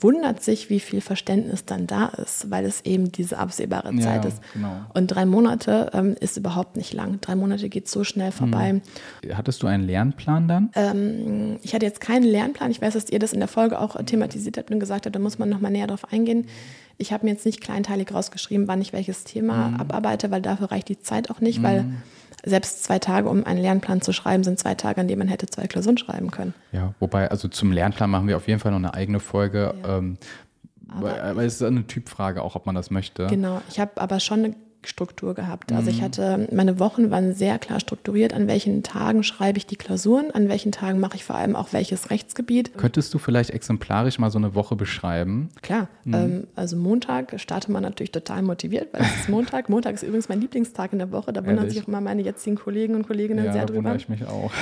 wundert 0.00 0.42
sich, 0.42 0.70
wie 0.70 0.80
viel 0.80 1.00
Verständnis 1.00 1.64
dann 1.64 1.86
da 1.86 2.06
ist, 2.06 2.50
weil 2.50 2.64
es 2.64 2.84
eben 2.84 3.12
diese 3.12 3.38
absehbare 3.38 3.94
Zeit 3.96 4.24
ja, 4.24 4.28
ist. 4.28 4.40
Genau. 4.52 4.80
Und 4.94 5.08
drei 5.08 5.26
Monate 5.26 5.90
ähm, 5.92 6.16
ist 6.18 6.36
überhaupt 6.36 6.76
nicht 6.76 6.92
lang. 6.92 7.20
Drei 7.20 7.34
Monate 7.34 7.68
geht 7.68 7.88
so 7.88 8.04
schnell 8.04 8.32
vorbei. 8.32 8.80
Hm. 9.22 9.36
Hattest 9.36 9.62
du 9.62 9.66
einen 9.66 9.84
Lernplan 9.84 10.48
dann? 10.48 10.70
Ähm, 10.74 11.58
ich 11.62 11.74
hatte 11.74 11.86
jetzt 11.86 12.00
keinen 12.00 12.24
Lernplan. 12.24 12.70
Ich 12.70 12.80
weiß, 12.80 12.94
dass 12.94 13.10
ihr 13.10 13.18
das 13.18 13.32
in 13.32 13.40
der 13.40 13.48
Folge 13.48 13.80
auch 13.80 13.96
thematisiert 14.04 14.58
habt 14.58 14.70
und 14.70 14.80
gesagt 14.80 15.06
habt, 15.06 15.14
da 15.14 15.20
muss 15.20 15.38
man 15.38 15.48
nochmal 15.48 15.70
näher 15.70 15.86
drauf 15.86 16.12
eingehen. 16.12 16.46
Ich 16.98 17.12
habe 17.12 17.26
mir 17.26 17.32
jetzt 17.32 17.44
nicht 17.44 17.60
kleinteilig 17.60 18.12
rausgeschrieben, 18.12 18.68
wann 18.68 18.80
ich 18.80 18.92
welches 18.92 19.24
Thema 19.24 19.68
mhm. 19.68 19.80
abarbeite, 19.80 20.30
weil 20.30 20.40
dafür 20.40 20.70
reicht 20.70 20.88
die 20.88 20.98
Zeit 20.98 21.30
auch 21.30 21.40
nicht, 21.40 21.58
mhm. 21.58 21.62
weil 21.62 21.84
selbst 22.46 22.84
zwei 22.84 22.98
Tage, 22.98 23.28
um 23.28 23.44
einen 23.44 23.60
Lernplan 23.60 24.00
zu 24.00 24.12
schreiben, 24.12 24.44
sind 24.44 24.58
zwei 24.58 24.74
Tage, 24.74 25.00
an 25.00 25.08
denen 25.08 25.18
man 25.18 25.28
hätte 25.28 25.46
zwei 25.46 25.66
Klausuren 25.66 25.98
schreiben 25.98 26.30
können. 26.30 26.54
Ja, 26.72 26.94
wobei, 27.00 27.30
also 27.30 27.48
zum 27.48 27.72
Lernplan 27.72 28.08
machen 28.08 28.28
wir 28.28 28.36
auf 28.36 28.46
jeden 28.48 28.60
Fall 28.60 28.70
noch 28.70 28.78
eine 28.78 28.94
eigene 28.94 29.20
Folge. 29.20 29.74
Ja. 29.82 29.98
Ähm, 29.98 30.16
aber, 30.88 31.22
aber, 31.22 31.44
es 31.44 31.56
ist 31.56 31.62
eine 31.62 31.86
Typfrage 31.86 32.42
auch, 32.42 32.54
ob 32.54 32.64
man 32.64 32.76
das 32.76 32.90
möchte. 32.90 33.26
Genau, 33.26 33.60
ich 33.68 33.80
habe 33.80 34.00
aber 34.00 34.20
schon 34.20 34.44
eine 34.44 34.54
Struktur 34.88 35.34
gehabt. 35.34 35.72
Also 35.72 35.90
ich 35.90 36.00
mhm. 36.00 36.04
hatte, 36.04 36.48
meine 36.52 36.78
Wochen 36.78 37.10
waren 37.10 37.34
sehr 37.34 37.58
klar 37.58 37.80
strukturiert, 37.80 38.32
an 38.32 38.46
welchen 38.46 38.82
Tagen 38.82 39.22
schreibe 39.22 39.58
ich 39.58 39.66
die 39.66 39.76
Klausuren, 39.76 40.30
an 40.30 40.48
welchen 40.48 40.72
Tagen 40.72 41.00
mache 41.00 41.16
ich 41.16 41.24
vor 41.24 41.36
allem 41.36 41.56
auch 41.56 41.72
welches 41.72 42.10
Rechtsgebiet. 42.10 42.76
Könntest 42.76 43.12
du 43.12 43.18
vielleicht 43.18 43.50
exemplarisch 43.50 44.18
mal 44.18 44.30
so 44.30 44.38
eine 44.38 44.54
Woche 44.54 44.76
beschreiben? 44.76 45.48
Klar, 45.62 45.88
mhm. 46.04 46.14
ähm, 46.14 46.46
also 46.54 46.76
Montag 46.76 47.38
startet 47.40 47.70
man 47.70 47.82
natürlich 47.82 48.12
total 48.12 48.42
motiviert, 48.42 48.92
weil 48.92 49.02
es 49.02 49.20
ist 49.20 49.28
Montag. 49.28 49.68
Montag 49.68 49.94
ist 49.94 50.02
übrigens 50.02 50.28
mein 50.28 50.40
Lieblingstag 50.40 50.92
in 50.92 50.98
der 50.98 51.12
Woche, 51.12 51.32
da 51.32 51.44
wundern 51.44 51.68
sich 51.68 51.82
auch 51.82 51.88
immer 51.88 52.00
meine 52.00 52.22
jetzigen 52.22 52.56
Kollegen 52.56 52.94
und 52.94 53.06
Kolleginnen 53.06 53.44
ja, 53.44 53.52
sehr 53.52 53.66
drüber. 53.66 53.90
Ja, 53.90 53.96
ich 53.96 54.08
mich 54.08 54.26
auch. 54.26 54.52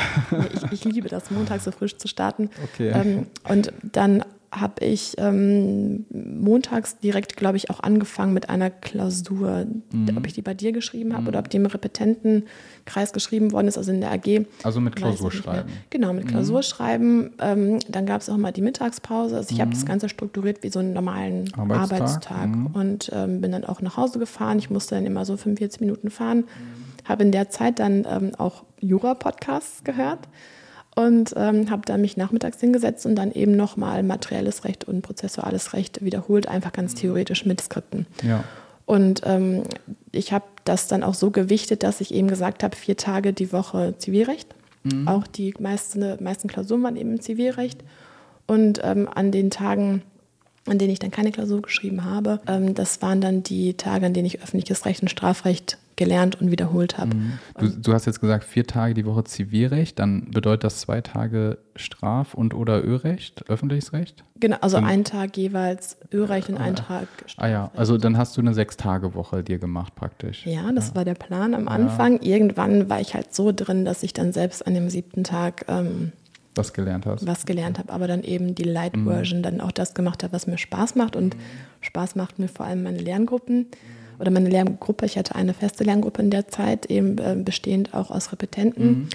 ich, 0.55 0.73
ich 0.73 0.85
liebe 0.85 1.09
das, 1.09 1.31
Montag 1.31 1.61
so 1.61 1.71
frisch 1.71 1.97
zu 1.97 2.09
starten. 2.09 2.51
Okay. 2.75 2.93
Ähm, 2.95 3.27
und 3.49 3.73
dann 3.83 4.25
habe 4.55 4.85
ich 4.85 5.15
ähm, 5.19 6.07
montags 6.11 6.99
direkt, 6.99 7.37
glaube 7.37 7.57
ich, 7.57 7.71
auch 7.71 7.81
angefangen 7.81 8.33
mit 8.33 8.49
einer 8.49 8.71
Klausur, 8.71 9.67
mhm. 9.93 10.17
ob 10.17 10.27
ich 10.27 10.33
die 10.33 10.43
bei 10.43 10.55
dir 10.55 10.73
geschrieben 10.73 11.13
habe 11.13 11.23
mhm. 11.23 11.29
oder 11.29 11.39
ob 11.41 11.51
die 11.51 11.57
im 11.57 11.67
Repetentenkreis 11.67 13.13
geschrieben 13.13 13.53
worden 13.53 13.69
ist, 13.69 13.77
also 13.77 13.91
in 13.91 14.01
der 14.01 14.13
AG. 14.13 14.47
Also 14.63 14.81
mit 14.81 14.97
Klausurschreiben. 14.97 15.71
Genau, 15.91 16.13
mit 16.13 16.25
mhm. 16.25 16.29
Klausurschreiben. 16.29 17.33
Ähm, 17.41 17.79
dann 17.89 18.07
gab 18.07 18.21
es 18.21 18.31
auch 18.31 18.37
mal 18.37 18.53
die 18.53 18.63
Mittagspause. 18.63 19.37
Also 19.37 19.53
ich 19.53 19.61
habe 19.61 19.73
das 19.73 19.83
mhm. 19.83 19.89
Ganze 19.89 20.09
strukturiert 20.09 20.63
wie 20.63 20.71
so 20.71 20.79
einen 20.79 20.93
normalen 20.93 21.53
Arbeitstag, 21.55 22.01
Arbeitstag. 22.01 22.47
Mhm. 22.49 22.67
und 22.67 23.11
ähm, 23.13 23.41
bin 23.41 23.53
dann 23.53 23.65
auch 23.65 23.81
nach 23.81 23.97
Hause 23.97 24.19
gefahren. 24.19 24.59
Ich 24.59 24.71
musste 24.71 24.95
dann 24.95 25.07
immer 25.07 25.25
so 25.25 25.37
45 25.37 25.81
Minuten 25.81 26.11
fahren. 26.11 26.45
Habe 27.05 27.25
in 27.25 27.33
der 27.33 27.51
Zeit 27.51 27.81
dann 27.81 28.07
ähm, 28.09 28.33
auch 28.39 28.65
Jura-Podcasts 28.81 29.85
gehört 29.85 30.29
und 30.95 31.35
ähm, 31.37 31.71
habe 31.71 31.83
dann 31.85 32.01
mich 32.01 32.17
nachmittags 32.17 32.61
hingesetzt 32.61 33.05
und 33.07 33.17
dann 33.17 33.33
eben 33.33 33.57
nochmal 33.57 34.03
materielles 34.03 34.65
Recht 34.65 34.85
und 34.85 35.03
prozessuales 35.03 35.73
Recht 35.73 36.05
wiederholt, 36.05 36.49
einfach 36.49 36.73
ganz 36.73 36.95
theoretisch 36.95 37.45
mit 37.45 37.61
Skripten. 37.61 38.07
Ja. 38.23 38.45
Und 38.87 39.23
ähm, 39.25 39.63
ich 40.13 40.33
habe 40.33 40.45
das 40.65 40.87
dann 40.87 41.03
auch 41.03 41.15
so 41.15 41.31
gewichtet, 41.31 41.83
dass 41.83 42.01
ich 42.01 42.13
eben 42.15 42.29
gesagt 42.29 42.63
habe, 42.63 42.77
vier 42.77 42.97
Tage 42.97 43.33
die 43.33 43.53
Woche 43.53 43.95
Zivilrecht. 43.99 44.55
Mhm. 44.85 45.09
Auch 45.09 45.27
die 45.27 45.55
meisten, 45.59 46.23
meisten 46.23 46.49
Klausuren 46.49 46.83
waren 46.83 46.97
eben 46.97 47.21
Zivilrecht. 47.21 47.83
Und 48.47 48.81
ähm, 48.85 49.09
an 49.13 49.33
den 49.33 49.51
Tagen, 49.51 50.03
an 50.67 50.79
denen 50.79 50.93
ich 50.93 50.99
dann 50.99 51.11
keine 51.11 51.33
Klausur 51.33 51.63
geschrieben 51.63 52.05
habe, 52.05 52.41
ähm, 52.47 52.75
das 52.75 53.01
waren 53.01 53.21
dann 53.21 53.43
die 53.43 53.75
Tage, 53.75 54.07
an 54.07 54.13
denen 54.13 54.27
ich 54.27 54.43
öffentliches 54.43 54.85
Recht 54.85 55.03
und 55.03 55.09
Strafrecht 55.09 55.79
gelernt 55.97 56.41
und 56.41 56.51
wiederholt 56.51 56.99
habe. 56.99 57.15
Mhm. 57.15 57.39
Du, 57.59 57.69
du, 57.69 57.93
hast 57.93 58.07
jetzt 58.07 58.21
gesagt, 58.21 58.45
vier 58.45 58.67
Tage 58.67 58.95
die 58.95 59.07
Woche 59.07 59.25
Zivilrecht, 59.25 59.99
dann 59.99 60.31
bedeutet 60.31 60.65
das 60.65 60.81
zwei 60.81 61.01
Tage 61.01 61.59
Straf- 61.77 62.35
und 62.35 62.55
oder 62.55 62.85
Örecht, 62.85 63.49
öffentliches 63.49 63.93
Recht? 63.93 64.25
Genau, 64.39 64.57
also 64.61 64.79
und, 64.79 64.85
ein 64.85 65.05
Tag 65.05 65.37
jeweils 65.37 65.97
Örecht 66.13 66.49
und 66.49 66.59
ein 66.59 66.77
Tag 66.77 67.09
Strafrecht. 67.27 67.39
Ah 67.39 67.49
ja, 67.49 67.71
also 67.75 67.99
dann 67.99 68.17
hast 68.17 68.37
du 68.37 68.41
eine 68.41 68.55
Sechs-Tage-Woche 68.55 69.43
dir 69.43 69.59
gemacht 69.59 69.95
praktisch. 69.95 70.47
Ja, 70.47 70.71
das 70.73 70.89
ja. 70.89 70.95
war 70.97 71.05
der 71.05 71.15
Plan 71.15 71.55
am 71.55 71.69
Anfang. 71.69 72.21
Ja. 72.23 72.37
Irgendwann 72.37 72.89
war 72.89 73.01
ich 73.01 73.15
halt 73.15 73.35
so 73.35 73.53
drin, 73.53 73.85
dass 73.85 74.03
ich 74.03 74.13
dann 74.13 74.33
selbst 74.33 74.67
an 74.67 74.75
dem 74.75 74.91
siebten 74.91 75.25
Tag 75.25 75.65
ähm, 75.69 76.13
was 76.55 76.73
gelernt 76.73 77.07
hast. 77.07 77.27
Was 77.27 77.47
gelernt 77.47 77.79
habe, 77.79 77.93
aber 77.93 78.07
dann 78.07 78.23
eben 78.23 78.55
die 78.55 78.63
Light 78.63 78.97
mhm. 78.97 79.07
Version, 79.07 79.41
mhm. 79.41 79.43
dann 79.43 79.61
auch 79.61 79.73
das 79.73 79.95
gemacht 79.95 80.23
habe, 80.23 80.33
was 80.33 80.47
mir 80.47 80.59
Spaß 80.59 80.95
macht. 80.95 81.17
Und 81.17 81.35
mhm. 81.35 81.41
Spaß 81.81 82.15
macht 82.15 82.39
mir 82.39 82.49
vor 82.49 82.67
allem 82.67 82.83
meine 82.83 82.99
Lerngruppen. 82.99 83.67
Mhm 84.17 84.21
oder 84.21 84.31
meine 84.31 84.49
Lerngruppe, 84.49 85.07
ich 85.07 85.19
hatte 85.19 85.35
eine 85.35 85.55
feste 85.55 85.85
Lerngruppe 85.85 86.23
in 86.23 86.31
der 86.31 86.49
Zeit, 86.49 86.87
eben 86.87 87.19
äh, 87.19 87.37
bestehend 87.37 87.95
auch 87.95 88.11
aus 88.11 88.33
Repetenten 88.33 88.87
mhm. 88.87 89.09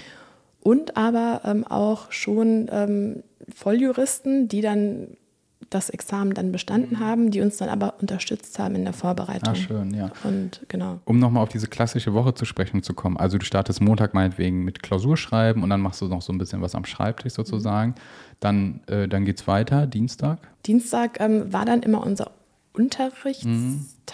und 0.62 0.96
aber 0.96 1.42
ähm, 1.44 1.66
auch 1.66 2.12
schon 2.12 2.68
ähm, 2.70 3.22
Volljuristen, 3.54 4.48
die 4.48 4.60
dann 4.60 5.08
das 5.68 5.88
Examen 5.88 6.34
dann 6.34 6.50
bestanden 6.50 6.96
mhm. 6.96 7.00
haben, 7.00 7.30
die 7.30 7.40
uns 7.40 7.56
dann 7.58 7.68
aber 7.68 7.94
unterstützt 8.00 8.58
haben 8.58 8.74
in 8.74 8.84
der 8.84 8.92
Vorbereitung. 8.92 9.52
Ah, 9.52 9.54
schön, 9.54 9.94
ja. 9.94 10.10
Und 10.24 10.62
genau. 10.68 10.98
Um 11.04 11.20
nochmal 11.20 11.44
auf 11.44 11.48
diese 11.48 11.68
klassische 11.68 12.12
Woche 12.12 12.34
zu 12.34 12.44
sprechen 12.44 12.82
zu 12.82 12.92
kommen. 12.92 13.16
Also 13.16 13.38
du 13.38 13.44
startest 13.44 13.80
Montag 13.80 14.12
meinetwegen 14.12 14.64
mit 14.64 14.82
Klausurschreiben 14.82 15.62
und 15.62 15.70
dann 15.70 15.80
machst 15.80 16.00
du 16.00 16.08
noch 16.08 16.22
so 16.22 16.32
ein 16.32 16.38
bisschen 16.38 16.60
was 16.60 16.74
am 16.74 16.84
Schreibtisch 16.84 17.34
sozusagen. 17.34 17.90
Mhm. 17.90 17.94
Dann, 18.40 18.80
äh, 18.88 19.06
dann 19.06 19.24
geht 19.24 19.38
es 19.38 19.46
weiter, 19.46 19.86
Dienstag. 19.86 20.38
Dienstag 20.66 21.20
ähm, 21.20 21.52
war 21.52 21.64
dann 21.64 21.82
immer 21.82 22.04
unser 22.04 22.32
Unterrichtstag, 22.72 23.52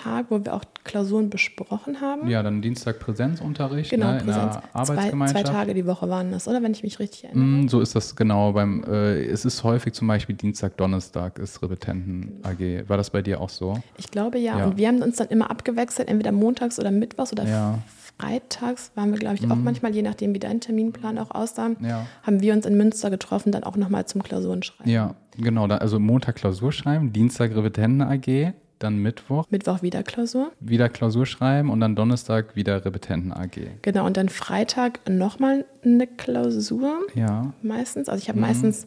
mhm. 0.05 0.27
wo 0.29 0.45
wir 0.45 0.55
auch 0.55 0.65
Klausuren 0.85 1.31
besprochen 1.31 2.01
haben. 2.01 2.29
Ja, 2.29 2.43
dann 2.43 2.63
Dienstag 2.63 3.01
Präsenzunterricht 3.01 3.91
genau, 3.91 4.13
ne, 4.13 4.19
Präsenz. 4.19 4.57
in 4.57 4.61
der 4.63 4.63
Arbeitsgemeinschaft. 4.73 5.47
Zwei, 5.47 5.53
zwei, 5.53 5.59
Tage 5.59 5.75
die 5.75 5.87
Woche 5.87 6.09
waren 6.09 6.31
das, 6.31 6.47
oder? 6.49 6.63
Wenn 6.63 6.73
ich 6.73 6.83
mich 6.83 6.99
richtig 6.99 7.25
erinnere. 7.25 7.45
Mm, 7.45 7.69
so 7.69 7.81
ist 7.81 7.95
das 7.95 8.17
genau. 8.17 8.53
Beim, 8.53 8.85
äh, 8.85 9.25
es 9.25 9.45
ist 9.45 9.65
häufig 9.65 9.93
zum 9.95 10.09
Beispiel 10.09 10.35
Dienstag, 10.35 10.77
Donnerstag 10.77 11.39
ist 11.39 11.63
Repetenten 11.63 12.41
AG. 12.43 12.89
War 12.89 12.97
das 12.97 13.11
bei 13.11 13.23
dir 13.23 13.41
auch 13.41 13.51
so? 13.51 13.79
Ich 13.99 14.11
glaube 14.11 14.39
ja. 14.39 14.59
ja. 14.59 14.65
Und 14.67 14.77
wir 14.77 14.89
haben 14.89 15.03
uns 15.03 15.17
dann 15.17 15.29
immer 15.29 15.51
abgewechselt, 15.51 16.09
entweder 16.09 16.33
montags 16.33 16.79
oder 16.79 16.91
mittwochs 16.91 17.33
oder 17.33 17.45
ja. 17.45 17.79
freitags 18.19 18.93
waren 18.95 19.11
wir, 19.11 19.19
glaube 19.19 19.37
ich, 19.37 19.51
auch 19.51 19.57
mhm. 19.57 19.65
manchmal, 19.65 19.95
je 19.95 20.03
nachdem, 20.03 20.35
wie 20.35 20.39
dein 20.39 20.61
Terminplan 20.61 21.19
auch 21.19 21.31
aussah, 21.33 21.71
ja. 21.81 22.07
haben 22.23 22.41
wir 22.41 22.53
uns 22.53 22.67
in 22.67 22.77
Münster 22.77 23.11
getroffen, 23.11 23.53
dann 23.53 23.65
auch 23.65 23.77
nochmal 23.77 24.07
zum 24.07 24.23
Klausurenschreiben. 24.23 24.93
Ja, 24.93 25.15
genau. 25.37 25.67
Also 25.67 25.99
Montag 25.99 26.37
Klausur 26.37 26.73
schreiben, 26.73 27.13
Dienstag 27.13 27.55
Repetenten 27.55 28.03
AG 28.03 28.55
dann 28.79 28.99
Mittwoch. 28.99 29.47
Mittwoch 29.51 29.83
wieder 29.83 30.03
Klausur. 30.03 30.53
Wieder 30.61 30.89
Klausur 30.89 31.27
schreiben 31.27 31.71
und 31.71 31.81
dann 31.81 31.97
Donnerstag 31.97 32.57
wieder 32.57 32.85
Repetenten 32.85 33.33
AG. 33.33 33.59
Genau, 33.83 34.07
und 34.07 34.17
dann 34.17 34.29
Freitag 34.29 35.09
nochmal 35.09 35.65
eine 35.85 36.07
Klausur. 36.07 37.01
Ja. 37.15 37.53
Meistens. 37.63 38.09
Also 38.09 38.23
ich 38.23 38.29
habe 38.29 38.39
mhm. 38.39 38.47
meistens 38.47 38.87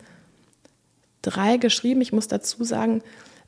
drei 1.22 1.58
geschrieben. 1.58 2.02
Ich 2.02 2.14
muss 2.14 2.28
dazu 2.28 2.64
sagen, 2.64 3.02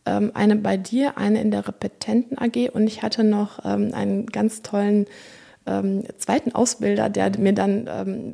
ähm, 0.06 0.32
eine 0.34 0.56
bei 0.56 0.78
dir, 0.78 1.18
eine 1.18 1.42
in 1.42 1.52
der 1.52 1.68
Repetenten 1.68 2.38
AG 2.38 2.70
und 2.74 2.88
ich 2.88 3.04
hatte 3.04 3.24
noch 3.24 3.64
ähm, 3.64 3.94
einen 3.94 4.26
ganz 4.26 4.64
tollen 4.64 5.06
ähm, 5.68 6.04
zweiten 6.18 6.54
Ausbilder, 6.54 7.10
der 7.10 7.38
mir 7.38 7.54
dann, 7.54 7.86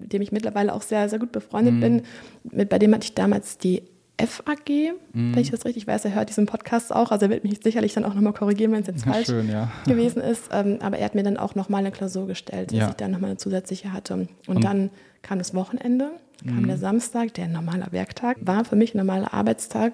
dem 0.07 0.21
ich 0.21 0.31
mittlerweile 0.31 0.73
auch 0.73 0.81
sehr, 0.81 1.09
sehr 1.09 1.19
gut 1.19 1.33
befreundet 1.33 1.73
mhm. 1.75 1.79
bin, 1.81 2.01
mit, 2.43 2.69
bei 2.69 2.79
dem 2.79 2.93
hatte 2.93 3.03
ich 3.03 3.15
damals 3.15 3.57
die 3.57 3.83
FAG, 4.19 4.69
mm. 5.13 5.33
wenn 5.33 5.39
ich 5.39 5.51
das 5.51 5.65
richtig 5.65 5.85
weiß. 5.85 6.05
Er 6.05 6.15
hört 6.15 6.29
diesen 6.29 6.47
Podcast 6.47 6.93
auch, 6.93 7.11
also 7.11 7.25
er 7.25 7.29
wird 7.29 7.43
mich 7.43 7.59
sicherlich 7.61 7.93
dann 7.93 8.03
auch 8.03 8.13
nochmal 8.13 8.33
korrigieren, 8.33 8.71
wenn 8.71 8.81
es 8.81 8.87
jetzt 8.87 9.03
falsch 9.05 9.27
Schön, 9.27 9.49
ja. 9.49 9.71
gewesen 9.85 10.21
ist. 10.21 10.49
Ähm, 10.51 10.79
aber 10.81 10.97
er 10.97 11.05
hat 11.05 11.15
mir 11.15 11.23
dann 11.23 11.37
auch 11.37 11.55
nochmal 11.55 11.81
eine 11.81 11.91
Klausur 11.91 12.25
gestellt, 12.25 12.71
dass 12.71 12.79
ja. 12.79 12.89
ich 12.89 12.95
dann 12.95 13.11
nochmal 13.11 13.31
eine 13.31 13.37
zusätzliche 13.37 13.93
hatte. 13.93 14.15
Und, 14.15 14.29
Und, 14.47 14.63
dann 14.63 14.89
kam 15.21 15.37
das 15.37 15.53
Wochenende, 15.53 16.11
kam 16.45 16.63
mm. 16.63 16.67
der 16.67 16.77
Samstag, 16.77 17.33
der 17.35 17.47
normaler 17.47 17.91
Werktag, 17.91 18.37
war 18.41 18.65
für 18.65 18.75
mich 18.75 18.95
ein 18.95 18.97
normaler 18.97 19.33
Arbeitstag. 19.33 19.93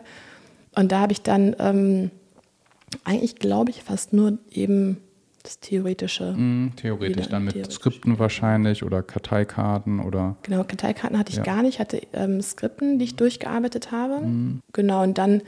Und 0.75 0.91
da 0.91 1.01
habe 1.01 1.11
ich 1.11 1.21
dann 1.21 1.55
ähm, 1.59 2.11
eigentlich, 3.03 3.35
glaube 3.35 3.71
ich, 3.71 3.83
fast 3.83 4.13
nur 4.13 4.37
eben 4.51 4.97
das 5.43 5.59
Theoretische. 5.59 6.33
Mm, 6.33 6.71
theoretisch 6.77 7.27
dann 7.27 7.43
mit 7.43 7.53
theoretisch. 7.53 7.75
Skripten 7.75 8.17
wahrscheinlich 8.17 8.83
oder 8.83 9.03
Karteikarten 9.03 9.99
oder. 9.99 10.37
Genau, 10.43 10.63
Karteikarten 10.63 11.19
hatte 11.19 11.31
ich 11.31 11.37
ja. 11.37 11.43
gar 11.43 11.61
nicht, 11.61 11.79
hatte 11.79 12.01
ähm, 12.13 12.41
Skripten, 12.41 12.97
die 12.97 13.05
ich 13.05 13.15
durchgearbeitet 13.17 13.91
habe. 13.91 14.25
Mm. 14.25 14.61
Genau, 14.71 15.03
und 15.03 15.17
dann 15.17 15.41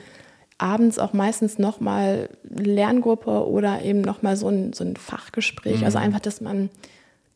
abends 0.57 0.99
auch 0.99 1.13
meistens 1.13 1.57
nochmal 1.57 2.29
Lerngruppe 2.43 3.47
oder 3.47 3.81
eben 3.83 4.01
nochmal 4.01 4.35
so 4.35 4.49
ein, 4.49 4.73
so 4.73 4.83
ein 4.83 4.97
Fachgespräch. 4.97 5.81
Mm. 5.81 5.85
Also 5.85 5.97
einfach, 5.97 6.19
dass 6.19 6.41
man 6.41 6.69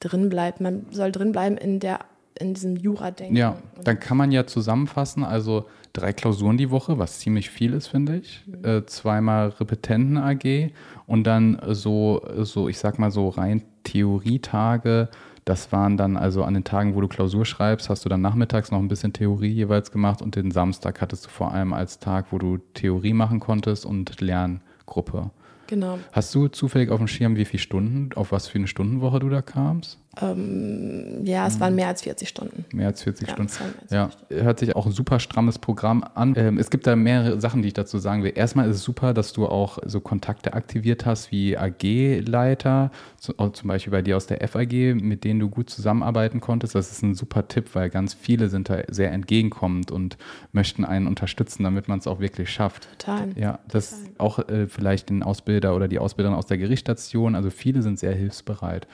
drin 0.01 0.29
bleibt. 0.29 0.61
Man 0.61 0.85
soll 0.91 1.11
drin 1.11 1.31
bleiben 1.31 1.57
in 1.57 1.79
der 1.79 1.99
in 2.39 2.53
diesem 2.53 2.77
Jura-Denken. 2.77 3.35
Ja, 3.35 3.57
dann 3.83 3.99
kann 3.99 4.15
man 4.15 4.31
ja 4.31 4.47
zusammenfassen, 4.47 5.23
also 5.23 5.65
drei 5.93 6.13
Klausuren 6.13 6.57
die 6.57 6.71
Woche, 6.71 6.97
was 6.97 7.19
ziemlich 7.19 7.49
viel 7.49 7.73
ist, 7.73 7.87
finde 7.87 8.17
ich. 8.17 8.43
Mhm. 8.45 8.65
Äh, 8.65 8.85
zweimal 8.85 9.49
Repetenten 9.49 10.17
AG 10.17 10.71
und 11.09 11.23
dann 11.23 11.59
so, 11.69 12.21
so, 12.37 12.69
ich 12.69 12.77
sag 12.77 12.99
mal 12.99 13.09
so 13.09 13.29
rein 13.29 13.63
Theorietage. 13.83 15.09
Das 15.43 15.71
waren 15.71 15.97
dann 15.97 16.15
also 16.15 16.43
an 16.43 16.53
den 16.53 16.63
Tagen, 16.63 16.93
wo 16.93 17.01
du 17.01 17.07
Klausur 17.07 17.45
schreibst, 17.45 17.89
hast 17.89 18.05
du 18.05 18.09
dann 18.09 18.21
nachmittags 18.21 18.69
noch 18.69 18.77
ein 18.77 18.87
bisschen 18.87 19.11
Theorie 19.11 19.49
jeweils 19.49 19.91
gemacht 19.91 20.21
und 20.21 20.35
den 20.35 20.51
Samstag 20.51 21.01
hattest 21.01 21.25
du 21.25 21.29
vor 21.29 21.51
allem 21.51 21.73
als 21.73 21.97
Tag, 21.97 22.27
wo 22.29 22.37
du 22.37 22.59
Theorie 22.75 23.13
machen 23.13 23.39
konntest 23.39 23.87
und 23.87 24.21
Lerngruppe. 24.21 25.31
Genau. 25.65 25.97
Hast 26.11 26.33
du 26.35 26.47
zufällig 26.47 26.91
auf 26.91 26.99
dem 26.99 27.07
Schirm, 27.07 27.35
wie 27.37 27.45
viele 27.45 27.61
Stunden, 27.61 28.09
auf 28.15 28.31
was 28.31 28.47
für 28.47 28.59
eine 28.59 28.67
Stundenwoche 28.67 29.19
du 29.19 29.29
da 29.29 29.41
kamst? 29.41 29.97
Ähm, 30.21 31.23
ja, 31.23 31.45
es 31.45 31.59
waren 31.59 31.75
mehr 31.75 31.87
als 31.87 32.01
40 32.01 32.27
Stunden. 32.27 32.65
Mehr 32.73 32.87
als 32.87 33.03
40 33.03 33.27
ja, 33.27 33.33
Stunden. 33.33 33.51
Als 33.81 33.91
ja, 33.91 34.09
Stunden. 34.11 34.43
hört 34.43 34.59
sich 34.59 34.75
auch 34.75 34.87
ein 34.87 34.91
super 34.91 35.19
strammes 35.19 35.59
Programm 35.59 36.03
an. 36.15 36.33
Ähm, 36.35 36.57
es 36.57 36.71
gibt 36.71 36.87
da 36.87 36.95
mehrere 36.95 37.39
Sachen, 37.39 37.61
die 37.61 37.67
ich 37.67 37.73
dazu 37.75 37.99
sagen 37.99 38.23
will. 38.23 38.33
Erstmal 38.35 38.67
ist 38.69 38.77
es 38.77 38.83
super, 38.83 39.13
dass 39.13 39.33
du 39.33 39.47
auch 39.47 39.77
so 39.85 40.01
Kontakte 40.01 40.53
aktiviert 40.53 41.05
hast 41.05 41.31
wie 41.31 41.57
AG-Leiter, 41.57 42.91
zum 43.17 43.67
Beispiel 43.67 43.91
bei 43.91 44.01
dir 44.01 44.17
aus 44.17 44.25
der 44.25 44.45
FAG, 44.47 44.95
mit 44.95 45.23
denen 45.23 45.39
du 45.39 45.49
gut 45.49 45.69
zusammenarbeiten 45.69 46.41
konntest. 46.41 46.73
Das 46.73 46.91
ist 46.91 47.03
ein 47.03 47.13
super 47.13 47.47
Tipp, 47.47 47.75
weil 47.75 47.89
ganz 47.89 48.15
viele 48.15 48.49
sind 48.49 48.69
da 48.69 48.81
sehr 48.89 49.11
entgegenkommend 49.11 49.91
und 49.91 50.17
möchten 50.51 50.85
einen 50.85 51.05
unterstützen, 51.05 51.63
damit 51.63 51.87
man 51.87 51.99
es 51.99 52.07
auch 52.07 52.19
wirklich 52.19 52.49
schafft. 52.49 52.87
Total. 52.97 53.29
Ja, 53.35 53.59
das 53.67 53.91
Total. 53.91 54.13
auch 54.17 54.39
äh, 54.49 54.67
vielleicht 54.67 55.09
den 55.09 55.21
Ausbilder 55.21 55.75
oder 55.75 55.87
die 55.87 55.99
Ausbilderin 55.99 56.37
aus 56.37 56.47
der 56.47 56.57
Gerichtsstation. 56.57 57.35
Also 57.35 57.51
viele 57.51 57.83
sind 57.83 57.99
sehr 57.99 58.13
hilfsbereit. 58.13 58.87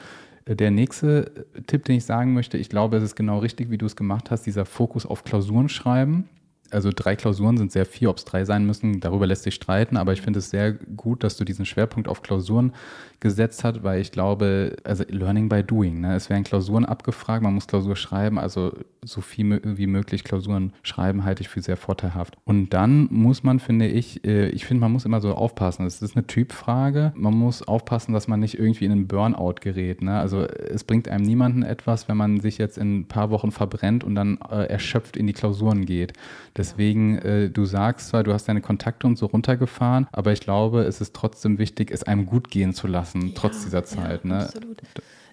Der 0.48 0.70
nächste 0.70 1.46
Tipp, 1.66 1.86
den 1.86 1.98
ich 1.98 2.06
sagen 2.06 2.34
möchte, 2.34 2.58
ich 2.58 2.70
glaube, 2.70 2.98
es 2.98 3.04
ist 3.04 3.16
genau 3.16 3.40
richtig, 3.40 3.72
wie 3.72 3.80
du 3.80 3.86
es 3.88 3.96
gemacht 3.96 4.30
hast, 4.30 4.44
dieser 4.44 4.66
Fokus 4.66 5.06
auf 5.06 5.24
Klausuren 5.24 5.70
schreiben 5.70 6.30
also 6.72 6.90
drei 6.94 7.16
Klausuren 7.16 7.58
sind 7.58 7.72
sehr 7.72 7.86
viel, 7.86 8.08
ob 8.08 8.18
es 8.18 8.26
drei 8.26 8.46
sein 8.46 8.66
müssen, 8.66 9.00
darüber 9.00 9.28
lässt 9.28 9.44
sich 9.44 9.56
streiten, 9.56 9.98
aber 9.98 10.14
ich 10.14 10.22
finde 10.22 10.40
es 10.40 10.50
sehr 10.50 10.74
gut, 10.74 11.24
dass 11.24 11.38
du 11.38 11.46
diesen 11.46 11.66
Schwerpunkt 11.66 12.08
auf 12.08 12.22
Klausuren 12.22 12.74
gesetzt 13.20 13.64
hast, 13.64 13.84
weil 13.84 14.02
ich 14.02 14.12
glaube, 14.12 14.76
also 14.84 15.04
Learning 15.08 15.50
by 15.50 15.64
Doing, 15.64 16.02
ne? 16.02 16.16
es 16.16 16.30
werden 16.30 16.44
Klausuren 16.44 16.86
abgefragt, 16.86 17.44
man 17.44 17.54
muss 17.54 17.68
Klausur 17.68 17.96
schreiben, 17.96 18.38
also 18.38 18.74
so 19.04 19.22
viel 19.22 19.62
wie 19.64 19.88
möglich 19.88 20.24
Klausuren 20.24 20.74
schreiben 20.84 21.24
halte 21.24 21.42
ich 21.42 21.50
für 21.50 21.62
sehr 21.62 21.78
vorteilhaft. 21.78 22.38
Und 22.44 22.70
dann 22.70 23.08
muss 23.12 23.44
man, 23.44 23.60
finde 23.60 23.88
ich, 23.88 24.26
äh, 24.26 24.50
ich 24.50 24.66
finde, 24.66 24.82
man 24.82 24.92
muss 24.92 25.06
immer 25.06 25.22
so 25.22 25.34
aufpassen, 25.34 25.86
es 25.86 26.02
ist 26.02 26.16
eine 26.16 26.28
Typfrage, 26.28 27.14
man 27.16 27.34
muss 27.34 27.62
aufpassen, 27.68 28.14
dass 28.14 28.28
man 28.28 28.40
nicht 28.40 28.60
irgendwie 28.60 28.86
in 28.86 28.92
einen 28.92 29.08
Burnout 29.08 29.56
gerät, 29.62 30.02
ne? 30.02 30.20
also 30.20 30.42
es 30.44 30.84
bringt 30.84 31.08
einem 31.08 31.26
niemanden 31.26 31.64
etwas, 31.64 32.08
wenn 32.08 32.18
man 32.18 32.40
sich 32.42 32.58
jetzt 32.58 32.78
in 32.78 33.00
ein 33.00 33.08
paar 33.08 33.30
Wochen 33.30 33.52
verbrennt 33.52 34.04
und 34.04 34.16
dann 34.16 34.40
äh, 34.52 34.66
erschöpft 34.66 35.18
in 35.18 35.28
die 35.28 35.34
Klausuren 35.34 35.86
geht 35.86 36.14
Deswegen, 36.58 37.18
äh, 37.18 37.50
du 37.50 37.66
sagst 37.66 38.10
zwar, 38.10 38.24
du 38.24 38.34
hast 38.34 38.48
deine 38.48 38.62
Kontakte 38.62 39.08
und 39.08 39.18
so 39.18 39.26
runtergefahren, 39.26 40.08
aber 40.12 40.32
ich 40.32 40.40
glaube, 40.40 40.84
es 40.84 41.02
ist 41.02 41.14
trotzdem 41.14 41.58
wichtig, 41.58 41.92
es 41.92 42.04
einem 42.04 42.26
gut 42.26 42.50
gehen 42.50 42.74
zu 42.74 42.88
lassen, 42.88 43.28
ja, 43.28 43.34
trotz 43.36 43.64
dieser 43.64 43.84
Zeit. 43.84 44.24
Ja, 44.24 44.30
ne? 44.30 44.40
Absolut. 44.46 44.82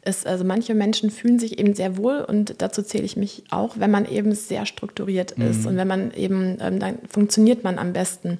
Es, 0.04 0.26
also 0.26 0.44
manche 0.44 0.74
Menschen 0.74 1.10
fühlen 1.10 1.38
sich 1.38 1.60
eben 1.60 1.74
sehr 1.74 1.96
wohl 1.96 2.24
und 2.26 2.60
dazu 2.60 2.82
zähle 2.82 3.04
ich 3.04 3.16
mich 3.16 3.44
auch, 3.50 3.78
wenn 3.78 3.92
man 3.92 4.04
eben 4.04 4.34
sehr 4.34 4.66
strukturiert 4.66 5.30
ist 5.32 5.60
mhm. 5.60 5.66
und 5.68 5.76
wenn 5.76 5.86
man 5.86 6.10
eben, 6.12 6.56
ähm, 6.60 6.80
dann 6.80 6.98
funktioniert 7.08 7.62
man 7.62 7.78
am 7.78 7.92
besten. 7.92 8.38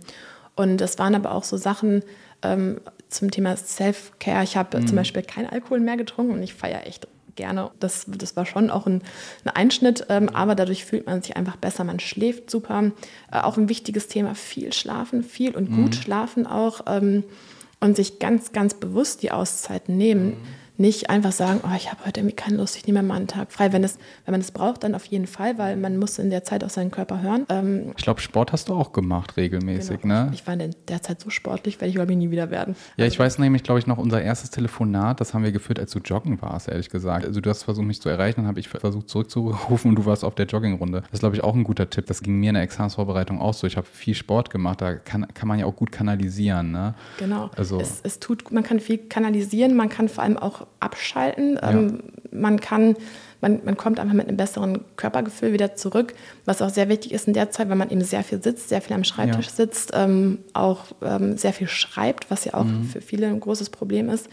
Und 0.57 0.81
es 0.81 0.99
waren 0.99 1.15
aber 1.15 1.33
auch 1.33 1.45
so 1.45 1.57
Sachen 1.57 2.03
ähm, 2.43 2.81
zum 3.09 3.31
Thema 3.31 3.57
Self-Care. 3.57 4.43
Ich 4.43 4.57
habe 4.57 4.81
mhm. 4.81 4.89
zum 4.89 4.97
Beispiel 4.97 5.23
keinen 5.23 5.47
Alkohol 5.47 5.79
mehr 5.79 5.97
getrunken 5.97 6.33
und 6.33 6.43
ich 6.43 6.55
feiere 6.55 6.85
echt 6.87 7.07
gerne. 7.37 7.71
Das, 7.81 8.07
das 8.09 8.37
war 8.37 8.47
schon 8.47 8.71
auch 8.71 8.87
ein, 8.87 9.03
ein 9.45 9.51
Einschnitt, 9.51 10.07
ähm, 10.09 10.29
aber 10.29 10.55
dadurch 10.55 10.85
fühlt 10.85 11.07
man 11.07 11.23
sich 11.23 11.37
einfach 11.37 11.57
besser. 11.57 11.85
Man 11.85 12.01
schläft 12.01 12.51
super. 12.51 12.93
Äh, 13.31 13.41
auch 13.41 13.57
ein 13.57 13.69
wichtiges 13.69 14.09
Thema, 14.09 14.35
viel 14.35 14.73
schlafen, 14.73 15.23
viel 15.23 15.57
und 15.57 15.71
gut 15.71 15.97
mhm. 15.97 16.03
schlafen 16.03 16.47
auch 16.47 16.83
ähm, 16.87 17.25
und 17.81 17.97
sich 17.97 18.19
ganz, 18.19 18.53
ganz 18.53 18.75
bewusst 18.75 19.23
die 19.23 19.31
Auszeiten 19.31 19.97
nehmen. 19.97 20.27
Mhm 20.27 20.62
nicht 20.79 21.11
einfach 21.11 21.33
sagen, 21.33 21.61
oh, 21.65 21.75
ich 21.77 21.91
habe 21.91 22.05
heute 22.07 22.21
irgendwie 22.21 22.37
keine 22.37 22.57
Lust, 22.57 22.77
ich 22.77 22.87
nehme 22.87 23.03
mal 23.03 23.17
einen 23.17 23.27
Tag 23.27 23.53
frei. 23.53 23.73
Wenn, 23.73 23.85
es, 23.85 23.99
wenn 24.25 24.33
man 24.33 24.41
es 24.41 24.51
braucht, 24.51 24.85
dann 24.85 24.95
auf 24.95 25.05
jeden 25.05 25.27
Fall, 25.27 25.59
weil 25.59 25.77
man 25.77 25.99
muss 25.99 26.19
in 26.19 26.31
der 26.31 26.45
Zeit 26.45 26.65
auf 26.65 26.71
seinen 26.71 26.91
Körper 26.91 27.21
hören. 27.21 27.47
Ähm, 27.51 27.93
ich 27.97 28.03
glaube, 28.03 28.21
Sport 28.21 28.53
hast 28.53 28.69
du 28.69 28.75
auch 28.75 28.93
gemacht 28.93 29.37
regelmäßig, 29.37 30.01
genau. 30.01 30.25
ne? 30.25 30.31
Ich 30.33 30.47
war 30.47 30.55
in 30.55 30.75
der 30.89 31.03
Zeit 31.03 31.21
so 31.21 31.31
sportlich, 31.31 31.81
werde 31.81 31.91
ich 31.91 31.95
glaube 31.95 32.13
ich 32.13 32.19
nie 32.19 32.31
wieder 32.31 32.51
werden. 32.51 32.75
Ja, 32.97 33.07
ich 33.07 33.19
weiß 33.19 33.39
nämlich, 33.39 33.63
glaube 33.63 33.81
ich, 33.81 33.87
noch 33.87 33.99
unser 33.99 34.23
erstes 34.23 34.51
Telefonat, 34.51 35.21
das 35.21 35.35
haben 35.35 35.45
wir 35.45 35.53
geführt, 35.53 35.79
als 35.79 35.93
du 35.93 35.99
joggen 35.99 36.41
warst, 36.41 36.69
ehrlich 36.69 36.89
gesagt. 36.89 37.27
Also 37.27 37.41
du 37.41 37.51
hast 37.51 37.65
versucht, 37.65 37.87
mich 37.87 38.01
zu 38.01 38.09
erreichen, 38.09 38.41
dann 38.41 38.47
habe 38.47 38.59
ich 38.59 38.69
versucht 38.69 39.09
zurückzurufen 39.11 39.91
und 39.91 39.97
du 39.97 40.07
warst 40.07 40.25
auf 40.25 40.35
der 40.35 40.47
Joggingrunde. 40.47 41.03
Das 41.03 41.13
ist, 41.13 41.21
glaube 41.21 41.37
ich, 41.37 41.45
auch 41.45 41.55
ein 41.55 41.65
guter 41.65 41.91
Tipp. 41.91 42.07
Das 42.07 42.23
ging 42.23 42.41
mir 42.41 42.49
in 42.49 42.55
der 42.55 42.63
Examensvorbereitung 42.63 43.41
auch 43.41 43.55
so. 43.55 43.67
Ich 43.67 43.77
habe 43.77 43.87
viel 43.87 44.15
Sport 44.15 44.51
gemacht, 44.51 44.81
da 44.81 44.95
kann, 44.95 45.27
kann 45.35 45.49
man 45.49 45.59
ja 45.59 45.67
auch 45.67 45.77
gut 45.77 45.93
kanalisieren, 45.93 46.73
ne? 46.73 46.95
Genau. 47.19 47.51
Also, 47.57 47.79
es, 47.79 48.01
es 48.03 48.21
tut, 48.21 48.51
man 48.51 48.63
kann 48.63 48.81
viel 48.81 48.99
kanalisieren, 48.99 49.77
man 49.77 49.89
kann 49.89 50.09
vor 50.09 50.25
allem 50.25 50.39
auch 50.39 50.62
abschalten 50.81 51.33
halten. 51.33 51.55
Ja. 51.55 51.71
Ähm, 51.71 52.03
man 52.31 52.61
kann, 52.61 52.97
man, 53.41 53.61
man 53.65 53.77
kommt 53.77 54.01
einfach 54.01 54.15
mit 54.15 54.29
einem 54.29 54.37
besseren 54.37 54.85
Körpergefühl 54.97 55.53
wieder 55.53 55.75
zurück, 55.75 56.15
was 56.45 56.63
auch 56.63 56.71
sehr 56.71 56.89
wichtig 56.89 57.13
ist 57.13 57.27
in 57.27 57.35
der 57.35 57.51
Zeit, 57.51 57.69
weil 57.69 57.77
man 57.77 57.91
eben 57.91 58.03
sehr 58.03 58.23
viel 58.23 58.43
sitzt, 58.43 58.69
sehr 58.69 58.81
viel 58.81 58.95
am 58.95 59.05
Schreibtisch 59.05 59.47
ja. 59.47 59.53
sitzt, 59.53 59.93
ähm, 59.95 60.39
auch 60.55 60.87
ähm, 61.03 61.37
sehr 61.37 61.53
viel 61.53 61.69
schreibt, 61.69 62.31
was 62.31 62.45
ja 62.45 62.55
auch 62.55 62.65
mhm. 62.65 62.85
für 62.85 63.01
viele 63.01 63.27
ein 63.27 63.41
großes 63.41 63.71
Problem 63.71 64.09
ist. 64.09 64.29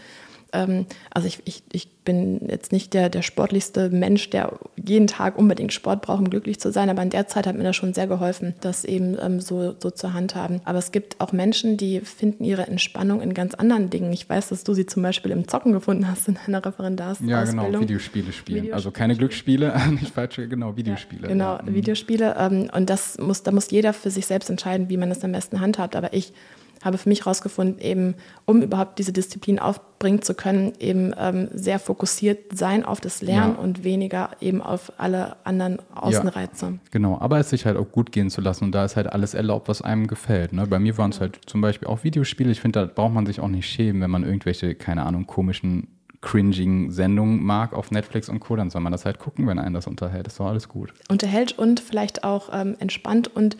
Ähm, 0.52 0.86
also 1.10 1.26
ich, 1.28 1.40
ich, 1.44 1.62
ich 1.72 1.88
bin 2.04 2.48
jetzt 2.48 2.72
nicht 2.72 2.94
der, 2.94 3.08
der 3.08 3.22
sportlichste 3.22 3.90
Mensch, 3.90 4.30
der 4.30 4.58
jeden 4.76 5.06
Tag 5.06 5.38
unbedingt 5.38 5.72
Sport 5.72 6.02
braucht, 6.02 6.20
um 6.20 6.30
glücklich 6.30 6.58
zu 6.58 6.72
sein, 6.72 6.88
aber 6.90 7.02
in 7.02 7.10
der 7.10 7.26
Zeit 7.28 7.46
hat 7.46 7.56
mir 7.56 7.64
das 7.64 7.76
schon 7.76 7.94
sehr 7.94 8.06
geholfen, 8.06 8.54
das 8.60 8.84
eben 8.84 9.16
ähm, 9.20 9.40
so, 9.40 9.74
so 9.78 9.90
zur 9.90 10.12
Hand 10.12 10.34
haben. 10.34 10.60
Aber 10.64 10.78
es 10.78 10.92
gibt 10.92 11.20
auch 11.20 11.32
Menschen, 11.32 11.76
die 11.76 12.00
finden 12.00 12.44
ihre 12.44 12.66
Entspannung 12.66 13.20
in 13.20 13.34
ganz 13.34 13.54
anderen 13.54 13.90
Dingen. 13.90 14.12
Ich 14.12 14.28
weiß, 14.28 14.48
dass 14.48 14.64
du 14.64 14.74
sie 14.74 14.86
zum 14.86 15.02
Beispiel 15.02 15.30
im 15.30 15.46
Zocken 15.46 15.72
gefunden 15.72 16.08
hast 16.08 16.28
in 16.28 16.38
deiner 16.46 16.64
Referendarsausbildung. 16.64 17.30
Ja, 17.30 17.44
genau, 17.44 17.80
Videospiele 17.80 18.32
spielen. 18.32 18.62
Videospiele 18.62 18.74
also 18.74 18.90
keine 18.90 19.16
Glücksspiele, 19.16 19.74
nicht 19.90 20.14
falsch, 20.14 20.36
genau, 20.36 20.76
Videospiele. 20.76 21.22
Ja, 21.22 21.28
genau, 21.28 21.56
ja. 21.56 21.62
Mhm. 21.62 21.74
Videospiele. 21.74 22.36
Ähm, 22.38 22.70
und 22.74 22.90
das 22.90 23.18
muss, 23.18 23.42
da 23.42 23.52
muss 23.52 23.70
jeder 23.70 23.92
für 23.92 24.10
sich 24.10 24.26
selbst 24.26 24.50
entscheiden, 24.50 24.88
wie 24.88 24.96
man 24.96 25.08
das 25.08 25.22
am 25.22 25.32
besten 25.32 25.60
handhabt. 25.60 25.96
Aber 25.96 26.12
ich 26.12 26.32
habe 26.82 26.98
für 26.98 27.08
mich 27.08 27.20
herausgefunden, 27.20 27.78
eben 27.78 28.14
um 28.46 28.62
überhaupt 28.62 28.98
diese 28.98 29.12
Disziplin 29.12 29.58
aufbringen 29.58 30.22
zu 30.22 30.34
können, 30.34 30.72
eben 30.78 31.12
ähm, 31.18 31.48
sehr 31.52 31.78
fokussiert 31.78 32.56
sein 32.56 32.84
auf 32.84 33.00
das 33.00 33.20
Lernen 33.20 33.54
ja. 33.56 33.62
und 33.62 33.84
weniger 33.84 34.30
eben 34.40 34.62
auf 34.62 34.92
alle 34.96 35.36
anderen 35.44 35.78
Außenreize. 35.94 36.66
Ja, 36.66 36.72
genau, 36.90 37.18
aber 37.20 37.38
es 37.38 37.50
sich 37.50 37.66
halt 37.66 37.76
auch 37.76 37.90
gut 37.90 38.12
gehen 38.12 38.30
zu 38.30 38.40
lassen 38.40 38.64
und 38.64 38.72
da 38.72 38.84
ist 38.84 38.96
halt 38.96 39.12
alles 39.12 39.34
erlaubt, 39.34 39.68
was 39.68 39.82
einem 39.82 40.06
gefällt. 40.06 40.52
Ne? 40.52 40.66
Bei 40.66 40.78
mir 40.78 40.96
waren 40.96 41.10
es 41.10 41.20
halt 41.20 41.38
zum 41.46 41.60
Beispiel 41.60 41.88
auch 41.88 42.02
Videospiele. 42.02 42.50
Ich 42.50 42.60
finde, 42.60 42.80
da 42.80 42.92
braucht 42.92 43.12
man 43.12 43.26
sich 43.26 43.40
auch 43.40 43.48
nicht 43.48 43.68
schämen, 43.68 44.00
wenn 44.00 44.10
man 44.10 44.24
irgendwelche, 44.24 44.74
keine 44.74 45.04
Ahnung, 45.04 45.26
komischen 45.26 45.88
cringing 46.22 46.90
Sendungen 46.90 47.42
mag 47.42 47.72
auf 47.72 47.90
Netflix 47.90 48.28
und 48.28 48.40
Co., 48.40 48.56
dann 48.56 48.70
soll 48.70 48.82
man 48.82 48.92
das 48.92 49.04
halt 49.04 49.18
gucken, 49.18 49.46
wenn 49.46 49.58
einen 49.58 49.74
das 49.74 49.86
unterhält. 49.86 50.26
Ist 50.26 50.38
doch 50.38 50.46
alles 50.46 50.68
gut. 50.68 50.92
Unterhält 51.08 51.58
und 51.58 51.80
vielleicht 51.80 52.24
auch 52.24 52.50
ähm, 52.52 52.76
entspannt 52.78 53.28
und 53.34 53.56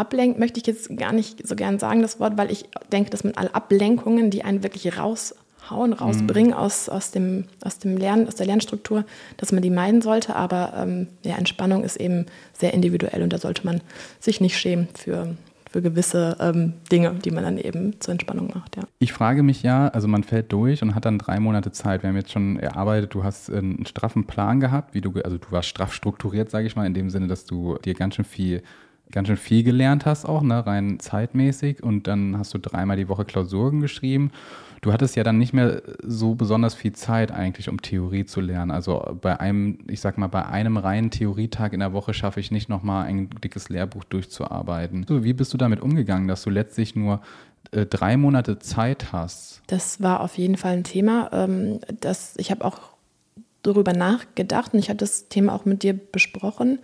ablenkt, 0.00 0.38
möchte 0.38 0.58
ich 0.58 0.66
jetzt 0.66 0.96
gar 0.96 1.12
nicht 1.12 1.46
so 1.46 1.54
gern 1.54 1.78
sagen, 1.78 2.02
das 2.02 2.18
Wort, 2.18 2.38
weil 2.38 2.50
ich 2.50 2.64
denke, 2.90 3.10
dass 3.10 3.22
man 3.22 3.34
alle 3.34 3.54
Ablenkungen, 3.54 4.30
die 4.30 4.42
einen 4.42 4.62
wirklich 4.62 4.98
raushauen, 4.98 5.92
rausbringen 5.92 6.52
mhm. 6.52 6.56
aus, 6.56 6.88
aus, 6.88 7.10
dem, 7.10 7.44
aus 7.62 7.78
dem 7.78 7.96
Lernen, 7.96 8.26
aus 8.26 8.34
der 8.34 8.46
Lernstruktur, 8.46 9.04
dass 9.36 9.52
man 9.52 9.62
die 9.62 9.70
meiden 9.70 10.00
sollte. 10.00 10.34
Aber 10.34 10.72
ähm, 10.76 11.08
ja, 11.22 11.36
Entspannung 11.36 11.84
ist 11.84 11.96
eben 11.96 12.26
sehr 12.54 12.72
individuell 12.72 13.22
und 13.22 13.32
da 13.32 13.38
sollte 13.38 13.66
man 13.66 13.82
sich 14.18 14.40
nicht 14.40 14.58
schämen 14.58 14.88
für, 14.94 15.36
für 15.70 15.82
gewisse 15.82 16.36
ähm, 16.40 16.72
Dinge, 16.90 17.14
die 17.22 17.30
man 17.30 17.44
dann 17.44 17.58
eben 17.58 18.00
zur 18.00 18.12
Entspannung 18.12 18.50
macht. 18.54 18.76
Ja. 18.76 18.84
Ich 19.00 19.12
frage 19.12 19.42
mich 19.42 19.62
ja, 19.62 19.88
also 19.88 20.08
man 20.08 20.24
fällt 20.24 20.50
durch 20.50 20.82
und 20.82 20.94
hat 20.94 21.04
dann 21.04 21.18
drei 21.18 21.38
Monate 21.38 21.72
Zeit. 21.72 22.02
Wir 22.02 22.08
haben 22.08 22.16
jetzt 22.16 22.32
schon 22.32 22.58
erarbeitet, 22.58 23.12
du 23.12 23.22
hast 23.22 23.50
einen 23.50 23.84
straffen 23.84 24.26
Plan 24.26 24.60
gehabt, 24.60 24.94
wie 24.94 25.02
du, 25.02 25.12
also 25.22 25.36
du 25.36 25.46
warst 25.50 25.68
straff 25.68 25.92
strukturiert, 25.92 26.50
sage 26.50 26.66
ich 26.66 26.74
mal, 26.74 26.86
in 26.86 26.94
dem 26.94 27.10
Sinne, 27.10 27.26
dass 27.26 27.44
du 27.44 27.76
dir 27.84 27.92
ganz 27.92 28.14
schön 28.14 28.24
viel 28.24 28.62
ganz 29.10 29.28
schön 29.28 29.36
viel 29.36 29.62
gelernt 29.62 30.06
hast 30.06 30.24
auch, 30.24 30.42
ne, 30.42 30.66
rein 30.66 30.98
zeitmäßig 31.00 31.82
und 31.82 32.06
dann 32.06 32.38
hast 32.38 32.54
du 32.54 32.58
dreimal 32.58 32.96
die 32.96 33.08
Woche 33.08 33.24
Klausuren 33.24 33.80
geschrieben. 33.80 34.30
Du 34.82 34.94
hattest 34.94 35.14
ja 35.14 35.22
dann 35.22 35.36
nicht 35.36 35.52
mehr 35.52 35.82
so 36.02 36.34
besonders 36.34 36.74
viel 36.74 36.92
Zeit 36.92 37.32
eigentlich, 37.32 37.68
um 37.68 37.82
Theorie 37.82 38.24
zu 38.24 38.40
lernen. 38.40 38.70
Also 38.70 39.14
bei 39.20 39.38
einem, 39.38 39.78
ich 39.88 40.00
sag 40.00 40.16
mal, 40.16 40.28
bei 40.28 40.46
einem 40.46 40.78
reinen 40.78 41.10
Theorietag 41.10 41.74
in 41.74 41.80
der 41.80 41.92
Woche 41.92 42.14
schaffe 42.14 42.40
ich 42.40 42.50
nicht 42.50 42.70
nochmal 42.70 43.06
ein 43.06 43.28
dickes 43.44 43.68
Lehrbuch 43.68 44.04
durchzuarbeiten. 44.04 45.04
So, 45.06 45.22
wie 45.22 45.34
bist 45.34 45.52
du 45.52 45.58
damit 45.58 45.80
umgegangen, 45.80 46.28
dass 46.28 46.42
du 46.42 46.50
letztlich 46.50 46.96
nur 46.96 47.20
äh, 47.72 47.84
drei 47.84 48.16
Monate 48.16 48.58
Zeit 48.58 49.12
hast? 49.12 49.60
Das 49.66 50.00
war 50.00 50.20
auf 50.20 50.38
jeden 50.38 50.56
Fall 50.56 50.72
ein 50.72 50.84
Thema. 50.84 51.28
Ähm, 51.32 51.80
das, 52.00 52.34
ich 52.38 52.50
habe 52.50 52.64
auch 52.64 52.78
darüber 53.62 53.92
nachgedacht 53.92 54.72
und 54.72 54.78
ich 54.78 54.88
hatte 54.88 54.98
das 54.98 55.28
Thema 55.28 55.54
auch 55.54 55.66
mit 55.66 55.82
dir 55.82 55.92
besprochen 55.92 56.78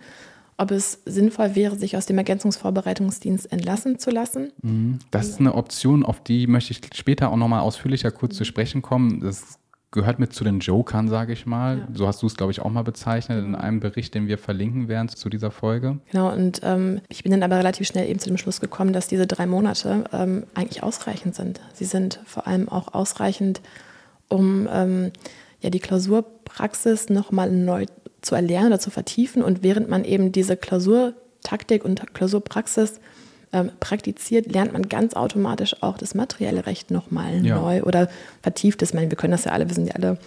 ob 0.57 0.71
es 0.71 1.01
sinnvoll 1.05 1.55
wäre, 1.55 1.75
sich 1.75 1.97
aus 1.97 2.07
dem 2.07 2.17
Ergänzungsvorbereitungsdienst 2.17 3.51
entlassen 3.51 3.99
zu 3.99 4.09
lassen. 4.09 4.51
Mhm. 4.61 4.99
Das 5.11 5.29
ist 5.29 5.39
eine 5.39 5.53
Option, 5.53 6.03
auf 6.03 6.21
die 6.21 6.47
möchte 6.47 6.71
ich 6.71 6.81
später 6.95 7.31
auch 7.31 7.37
nochmal 7.37 7.61
ausführlicher 7.61 8.11
kurz 8.11 8.35
zu 8.35 8.43
sprechen 8.43 8.81
kommen. 8.81 9.19
Das 9.21 9.59
gehört 9.91 10.19
mit 10.19 10.33
zu 10.33 10.43
den 10.43 10.59
Jokern, 10.59 11.07
sage 11.07 11.33
ich 11.33 11.45
mal. 11.45 11.77
Ja. 11.77 11.87
So 11.93 12.07
hast 12.07 12.21
du 12.21 12.27
es, 12.27 12.35
glaube 12.35 12.51
ich, 12.51 12.59
auch 12.59 12.69
mal 12.69 12.83
bezeichnet 12.83 13.43
in 13.43 13.55
einem 13.55 13.79
Bericht, 13.79 14.15
den 14.15 14.27
wir 14.27 14.37
verlinken 14.37 14.87
werden 14.87 15.09
zu 15.09 15.29
dieser 15.29 15.51
Folge. 15.51 15.99
Genau, 16.11 16.31
und 16.33 16.61
ähm, 16.63 17.01
ich 17.07 17.23
bin 17.23 17.31
dann 17.31 17.43
aber 17.43 17.57
relativ 17.57 17.87
schnell 17.87 18.09
eben 18.09 18.19
zu 18.19 18.29
dem 18.29 18.37
Schluss 18.37 18.59
gekommen, 18.59 18.93
dass 18.93 19.07
diese 19.07 19.27
drei 19.27 19.45
Monate 19.45 20.05
ähm, 20.11 20.45
eigentlich 20.55 20.83
ausreichend 20.83 21.35
sind. 21.35 21.61
Sie 21.73 21.85
sind 21.85 22.19
vor 22.25 22.47
allem 22.47 22.67
auch 22.67 22.93
ausreichend, 22.93 23.61
um 24.27 24.67
ähm, 24.71 25.11
ja, 25.61 25.69
die 25.69 25.79
Klausurpraxis 25.79 27.09
nochmal 27.09 27.51
neu 27.51 27.85
zu 28.27 28.35
erlernen 28.35 28.67
oder 28.67 28.79
zu 28.79 28.91
vertiefen. 28.91 29.41
Und 29.41 29.63
während 29.63 29.89
man 29.89 30.03
eben 30.03 30.31
diese 30.31 30.57
Klausurtaktik 30.57 31.83
und 31.83 32.13
Klausurpraxis 32.13 32.99
ähm, 33.53 33.71
praktiziert, 33.79 34.51
lernt 34.51 34.73
man 34.73 34.89
ganz 34.89 35.13
automatisch 35.13 35.81
auch 35.81 35.97
das 35.97 36.13
materielle 36.13 36.65
Recht 36.65 36.91
nochmal 36.91 37.45
ja. 37.45 37.59
neu 37.59 37.83
oder 37.83 38.09
vertieft 38.41 38.81
es. 38.81 38.89
Ich 38.89 38.95
meine, 38.95 39.09
wir 39.09 39.17
können 39.17 39.31
das 39.31 39.45
ja 39.45 39.53
alle, 39.53 39.69
wir 39.69 39.73
sind 39.73 39.87
ja 39.87 39.95
alle 39.95 40.17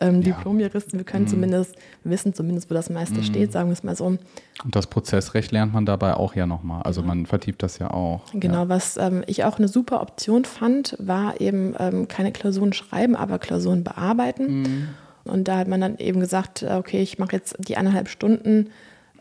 ähm, 0.00 0.22
Diplomjuristen, 0.22 0.98
wir 0.98 1.04
können 1.04 1.24
mhm. 1.24 1.28
zumindest, 1.28 1.74
wir 2.02 2.12
wissen 2.12 2.32
zumindest, 2.32 2.70
wo 2.70 2.74
das 2.74 2.88
meiste 2.88 3.16
mhm. 3.16 3.24
steht, 3.24 3.52
sagen 3.52 3.68
wir 3.68 3.74
es 3.74 3.82
mal 3.82 3.94
so. 3.96 4.06
Und 4.06 4.20
das 4.64 4.86
Prozessrecht 4.86 5.52
lernt 5.52 5.74
man 5.74 5.84
dabei 5.84 6.14
auch 6.14 6.34
ja 6.34 6.46
nochmal. 6.46 6.82
Also 6.82 7.02
genau. 7.02 7.14
man 7.14 7.26
vertieft 7.26 7.62
das 7.62 7.78
ja 7.78 7.90
auch. 7.90 8.22
Genau, 8.32 8.62
ja. 8.62 8.68
was 8.70 8.96
ähm, 8.96 9.24
ich 9.26 9.44
auch 9.44 9.58
eine 9.58 9.68
super 9.68 10.00
Option 10.00 10.46
fand, 10.46 10.96
war 10.98 11.38
eben 11.38 11.74
ähm, 11.78 12.08
keine 12.08 12.32
Klausuren 12.32 12.72
schreiben, 12.72 13.14
aber 13.14 13.38
Klausuren 13.38 13.84
bearbeiten. 13.84 14.62
Mhm. 14.62 14.88
Und 15.24 15.48
da 15.48 15.58
hat 15.58 15.68
man 15.68 15.80
dann 15.80 15.98
eben 15.98 16.20
gesagt, 16.20 16.62
äh, 16.62 16.74
okay, 16.74 17.02
ich 17.02 17.18
mache 17.18 17.36
jetzt 17.36 17.56
die 17.58 17.76
eineinhalb 17.76 18.08
Stunden, 18.08 18.70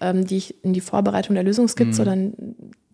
ähm, 0.01 0.25
die 0.25 0.37
ich 0.37 0.63
in 0.63 0.73
die 0.73 0.81
Vorbereitung 0.81 1.35
der 1.35 1.43
Lösungsskizze, 1.43 2.01
mhm. 2.01 2.05
dann, 2.05 2.33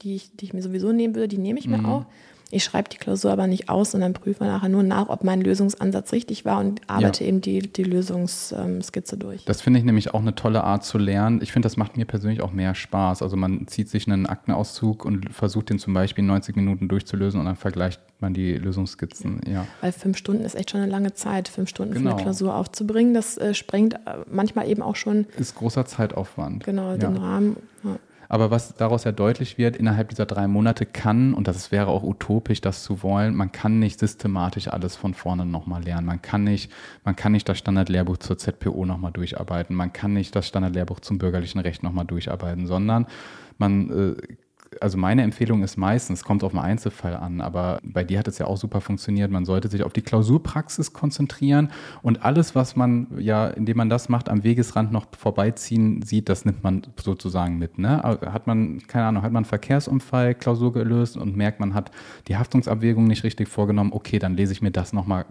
die, 0.01 0.15
ich, 0.15 0.35
die 0.35 0.45
ich 0.45 0.53
mir 0.53 0.61
sowieso 0.61 0.91
nehmen 0.91 1.15
würde, 1.15 1.27
die 1.27 1.37
nehme 1.37 1.59
ich 1.59 1.67
mir 1.67 1.77
mhm. 1.77 1.85
auch. 1.85 2.05
Ich 2.51 2.63
schreibe 2.63 2.89
die 2.89 2.97
Klausur 2.97 3.31
aber 3.31 3.47
nicht 3.47 3.69
aus, 3.69 3.91
sondern 3.91 4.13
prüfe 4.13 4.43
nachher 4.43 4.69
nur 4.69 4.83
nach, 4.83 5.09
ob 5.09 5.23
mein 5.23 5.41
Lösungsansatz 5.41 6.11
richtig 6.13 6.45
war 6.45 6.59
und 6.59 6.81
arbeite 6.87 7.23
ja. 7.23 7.29
eben 7.29 7.41
die, 7.41 7.59
die 7.59 7.83
Lösungsskizze 7.83 9.17
durch. 9.17 9.45
Das 9.45 9.61
finde 9.61 9.79
ich 9.79 9.85
nämlich 9.85 10.13
auch 10.13 10.21
eine 10.21 10.35
tolle 10.35 10.63
Art 10.63 10.83
zu 10.83 10.97
lernen. 10.97 11.41
Ich 11.41 11.51
finde, 11.51 11.65
das 11.65 11.75
macht 11.75 11.97
mir 11.97 12.05
persönlich 12.05 12.41
auch 12.41 12.51
mehr 12.51 12.75
Spaß. 12.75 13.21
Also 13.21 13.35
man 13.35 13.67
zieht 13.67 13.89
sich 13.89 14.07
einen 14.07 14.27
Aktenauszug 14.27 15.05
und 15.05 15.33
versucht 15.33 15.69
den 15.69 15.79
zum 15.79 15.93
Beispiel 15.93 16.23
in 16.23 16.27
90 16.27 16.55
Minuten 16.55 16.87
durchzulösen 16.87 17.39
und 17.39 17.45
dann 17.45 17.55
vergleicht 17.55 17.99
man 18.19 18.33
die 18.33 18.53
Lösungskizzen. 18.53 19.41
Ja. 19.47 19.65
Weil 19.81 19.91
fünf 19.91 20.17
Stunden 20.17 20.43
ist 20.43 20.55
echt 20.55 20.71
schon 20.71 20.81
eine 20.81 20.91
lange 20.91 21.13
Zeit, 21.13 21.47
fünf 21.47 21.69
Stunden 21.69 21.93
genau. 21.93 22.11
für 22.11 22.15
eine 22.15 22.23
Klausur 22.23 22.55
aufzubringen. 22.55 23.13
Das 23.13 23.37
äh, 23.37 23.53
sprengt 23.53 23.95
äh, 23.95 23.99
manchmal 24.31 24.69
eben 24.69 24.81
auch 24.81 24.95
schon. 24.95 25.25
Ist 25.37 25.55
großer 25.55 25.85
Zeitaufwand. 25.85 26.63
Genau, 26.63 26.91
ja. 26.91 26.97
den 26.97 27.17
Rahmen. 27.17 27.57
Ja. 27.83 27.97
Aber 28.30 28.51
was 28.51 28.76
daraus 28.76 29.03
ja 29.03 29.11
deutlich 29.11 29.57
wird, 29.57 29.76
innerhalb 29.76 30.09
dieser 30.09 30.26
drei 30.26 30.47
Monate 30.47 30.86
kann, 30.86 31.34
und 31.34 31.47
das 31.47 31.71
wäre 31.71 31.88
auch 31.88 32.03
utopisch, 32.03 32.61
das 32.61 32.84
zu 32.84 33.03
wollen, 33.03 33.36
man 33.36 33.51
kann 33.51 33.80
nicht 33.80 33.99
systematisch 33.99 34.67
alles 34.67 34.95
von 34.95 35.13
vorne 35.13 35.45
nochmal 35.45 35.84
lernen. 35.84 36.07
Man 36.07 36.21
kann 36.21 36.43
nicht, 36.43 36.71
man 37.03 37.15
kann 37.15 37.32
nicht 37.32 37.47
das 37.47 37.57
Standardlehrbuch 37.57 38.17
zur 38.17 38.38
ZPO 38.38 38.86
nochmal 38.86 39.11
durcharbeiten. 39.11 39.76
Man 39.76 39.93
kann 39.93 40.13
nicht 40.13 40.36
das 40.36 40.47
Standardlehrbuch 40.47 40.99
zum 40.99 41.17
bürgerlichen 41.17 41.59
Recht 41.59 41.84
nochmal 41.84 42.05
durcharbeiten, 42.05 42.67
sondern 42.67 43.07
man 43.57 43.89
äh, 43.89 44.36
also 44.82 44.97
meine 44.97 45.23
Empfehlung 45.23 45.63
ist 45.63 45.78
meistens, 45.78 46.23
kommt 46.23 46.43
auf 46.43 46.53
einen 46.53 46.63
Einzelfall 46.63 47.15
an, 47.15 47.41
aber 47.41 47.80
bei 47.84 48.03
dir 48.03 48.19
hat 48.19 48.28
es 48.28 48.38
ja 48.38 48.47
auch 48.47 48.57
super 48.57 48.82
funktioniert. 48.82 49.32
Man 49.32 49.45
sollte 49.45 49.67
sich 49.67 49.84
auf 49.84 49.93
die 49.93 50.01
Klausurpraxis 50.01 50.93
konzentrieren 50.93 51.71
und 52.01 52.23
alles, 52.23 52.55
was 52.55 52.76
man 52.76 53.07
ja, 53.17 53.47
indem 53.47 53.78
man 53.78 53.89
das 53.89 54.09
macht, 54.09 54.30
am 54.30 54.43
Wegesrand 54.43 54.91
noch 54.91 55.07
vorbeiziehen 55.17 56.01
sieht, 56.01 56.30
das 56.30 56.45
nimmt 56.45 56.63
man 56.63 56.82
sozusagen 57.01 57.57
mit. 57.57 57.78
Ne? 57.78 58.01
Hat 58.03 58.47
man, 58.47 58.80
keine 58.88 59.05
Ahnung, 59.05 59.23
hat 59.23 59.32
man 59.32 59.43
einen 59.43 59.45
Verkehrsunfall, 59.45 60.36
Klausur 60.36 60.73
gelöst 60.73 61.17
und 61.17 61.36
merkt, 61.36 61.59
man 61.59 61.73
hat 61.73 61.91
die 62.28 62.38
Haftungsabwägung 62.38 63.05
nicht 63.05 63.23
richtig 63.23 63.47
vorgenommen, 63.47 63.91
okay, 63.93 64.19
dann 64.19 64.36
lese 64.36 64.53
ich 64.53 64.61
mir 64.61 64.71
das 64.71 64.93
nochmal 64.93 65.26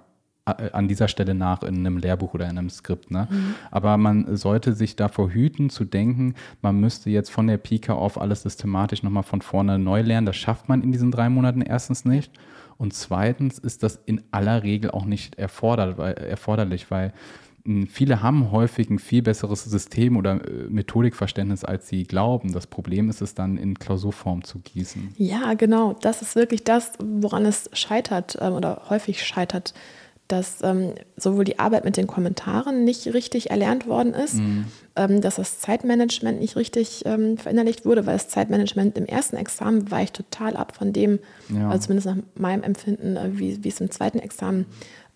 an 0.45 0.89
dieser 0.89 1.09
Stelle 1.09 1.35
nach 1.35 1.63
in 1.63 1.79
einem 1.79 1.97
Lehrbuch 1.97 2.35
oder 2.35 2.49
in 2.49 2.59
einem 2.59 2.69
Skript. 2.69 3.11
Ne? 3.11 3.29
Mhm. 3.31 3.55
Aber 3.71 3.97
man 3.97 4.37
sollte 4.37 4.75
sich 4.75 4.95
davor 4.95 5.31
hüten 5.31 5.71
zu 5.71 5.85
denken, 5.85 6.35
man 6.61 6.79
müsste 6.79 7.09
jetzt 7.09 7.31
von 7.31 7.47
der 7.47 7.57
Pika 7.57 7.95
auf 7.95 8.21
alles 8.21 8.43
systematisch 8.43 9.03
nochmal 9.03 9.23
von 9.23 9.41
vorne 9.41 9.79
neu 9.79 10.03
lernen. 10.03 10.27
Das 10.27 10.37
schafft 10.37 10.69
man 10.69 10.83
in 10.83 10.93
diesen 10.93 11.11
drei 11.11 11.31
Monaten 11.31 11.63
erstens 11.63 12.05
nicht. 12.05 12.33
Und 12.77 12.93
zweitens 12.93 13.59
ist 13.59 13.83
das 13.83 14.01
in 14.05 14.23
aller 14.33 14.63
Regel 14.63 14.91
auch 14.91 15.05
nicht 15.05 15.37
erforderlich, 15.37 16.91
weil 16.91 17.13
hm, 17.65 17.87
viele 17.87 18.23
haben 18.23 18.51
häufig 18.51 18.91
ein 18.91 18.99
viel 18.99 19.23
besseres 19.23 19.65
System 19.65 20.19
oder 20.19 20.47
äh, 20.47 20.69
Methodikverständnis, 20.69 21.65
als 21.65 21.89
sie 21.89 22.05
glauben. 22.05 22.53
Das 22.53 22.67
Problem 22.67 23.09
ist 23.09 23.23
es 23.23 23.35
dann 23.35 23.57
in 23.57 23.79
Klausurform 23.79 24.45
zu 24.45 24.59
gießen. 24.59 25.15
Ja, 25.17 25.55
genau. 25.55 25.95
Das 26.03 26.21
ist 26.21 26.37
wirklich 26.37 26.65
das, 26.65 26.93
woran 26.99 27.47
es 27.47 27.71
scheitert 27.73 28.37
ähm, 28.41 28.53
oder 28.53 28.83
häufig 28.91 29.25
scheitert 29.25 29.73
dass 30.29 30.63
ähm, 30.63 30.95
sowohl 31.17 31.45
die 31.45 31.59
Arbeit 31.59 31.85
mit 31.85 31.97
den 31.97 32.07
Kommentaren 32.07 32.85
nicht 32.85 33.13
richtig 33.13 33.51
erlernt 33.51 33.87
worden 33.87 34.15
ist, 34.15 34.37
mhm. 34.37 34.65
ähm, 34.97 35.21
dass 35.21 35.37
das 35.37 35.61
Zeitmanagement 35.61 36.41
nicht 36.41 36.57
richtig 36.57 37.03
ähm, 37.05 37.37
verinnerlicht 37.37 37.85
wurde, 37.85 38.07
weil 38.07 38.15
das 38.15 38.29
Zeitmanagement 38.29 38.97
im 38.97 39.05
ersten 39.05 39.37
Examen 39.37 39.91
weicht 39.91 40.17
total 40.17 40.57
ab 40.57 40.75
von 40.77 40.93
dem, 40.93 41.19
ja. 41.51 41.69
also 41.69 41.87
zumindest 41.87 42.07
nach 42.07 42.17
meinem 42.37 42.63
Empfinden, 42.63 43.17
äh, 43.17 43.31
wie, 43.39 43.63
wie 43.65 43.69
es 43.69 43.81
im 43.81 43.91
zweiten 43.91 44.19
Examen 44.19 44.65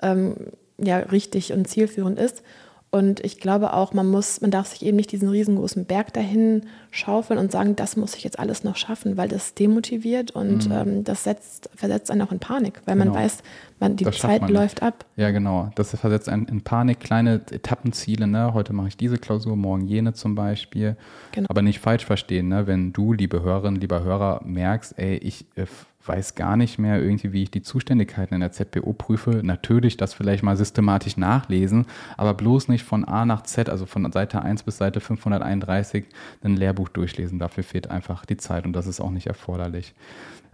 ähm, 0.02 0.34
ja, 0.78 0.98
richtig 0.98 1.52
und 1.52 1.66
zielführend 1.66 2.18
ist. 2.18 2.42
Und 2.90 3.22
ich 3.22 3.38
glaube 3.38 3.74
auch, 3.74 3.92
man 3.92 4.06
muss, 4.06 4.40
man 4.40 4.50
darf 4.50 4.68
sich 4.68 4.82
eben 4.82 4.96
nicht 4.96 5.12
diesen 5.12 5.28
riesengroßen 5.28 5.84
Berg 5.84 6.14
dahin 6.14 6.62
schaufeln 6.90 7.38
und 7.38 7.52
sagen, 7.52 7.76
das 7.76 7.96
muss 7.96 8.14
ich 8.14 8.24
jetzt 8.24 8.38
alles 8.38 8.64
noch 8.64 8.76
schaffen, 8.76 9.18
weil 9.18 9.28
das 9.28 9.52
demotiviert 9.52 10.30
und 10.30 10.68
mhm. 10.68 10.72
ähm, 10.72 11.04
das 11.04 11.24
setzt, 11.24 11.68
versetzt 11.74 12.10
einen 12.10 12.22
auch 12.22 12.32
in 12.32 12.38
Panik, 12.38 12.80
weil 12.86 12.96
genau. 12.96 13.12
man 13.12 13.22
weiß, 13.22 13.42
man, 13.78 13.96
die 13.96 14.04
das 14.04 14.18
Zeit 14.18 14.48
läuft 14.48 14.82
ab. 14.82 15.04
Ja, 15.16 15.30
genau. 15.30 15.70
Das 15.74 15.94
versetzt 15.94 16.30
einen 16.30 16.46
in 16.46 16.62
Panik, 16.62 17.00
kleine 17.00 17.42
Etappenziele. 17.50 18.26
Ne? 18.26 18.54
Heute 18.54 18.72
mache 18.72 18.88
ich 18.88 18.96
diese 18.96 19.18
Klausur, 19.18 19.54
morgen 19.54 19.86
jene 19.86 20.14
zum 20.14 20.34
Beispiel. 20.34 20.96
Genau. 21.32 21.46
Aber 21.50 21.60
nicht 21.60 21.80
falsch 21.80 22.06
verstehen, 22.06 22.48
ne? 22.48 22.66
wenn 22.66 22.94
du, 22.94 23.12
liebe 23.12 23.42
Hörerin, 23.42 23.76
lieber 23.76 24.02
Hörer, 24.02 24.40
merkst, 24.44 24.98
ey, 24.98 25.18
ich 25.18 25.44
äh, 25.56 25.66
weiß 26.08 26.34
gar 26.34 26.56
nicht 26.56 26.78
mehr 26.78 27.00
irgendwie, 27.00 27.32
wie 27.32 27.42
ich 27.42 27.50
die 27.50 27.62
Zuständigkeiten 27.62 28.34
in 28.34 28.40
der 28.40 28.52
ZPO 28.52 28.92
prüfe. 28.94 29.40
Natürlich 29.42 29.96
das 29.96 30.14
vielleicht 30.14 30.42
mal 30.42 30.56
systematisch 30.56 31.16
nachlesen, 31.16 31.86
aber 32.16 32.34
bloß 32.34 32.68
nicht 32.68 32.84
von 32.84 33.04
A 33.04 33.26
nach 33.26 33.42
Z, 33.42 33.68
also 33.68 33.86
von 33.86 34.10
Seite 34.10 34.42
1 34.42 34.62
bis 34.62 34.78
Seite 34.78 35.00
531 35.00 36.06
ein 36.42 36.56
Lehrbuch 36.56 36.88
durchlesen. 36.88 37.38
Dafür 37.38 37.62
fehlt 37.62 37.90
einfach 37.90 38.24
die 38.24 38.36
Zeit 38.36 38.64
und 38.64 38.72
das 38.72 38.86
ist 38.86 39.00
auch 39.00 39.10
nicht 39.10 39.26
erforderlich. 39.26 39.94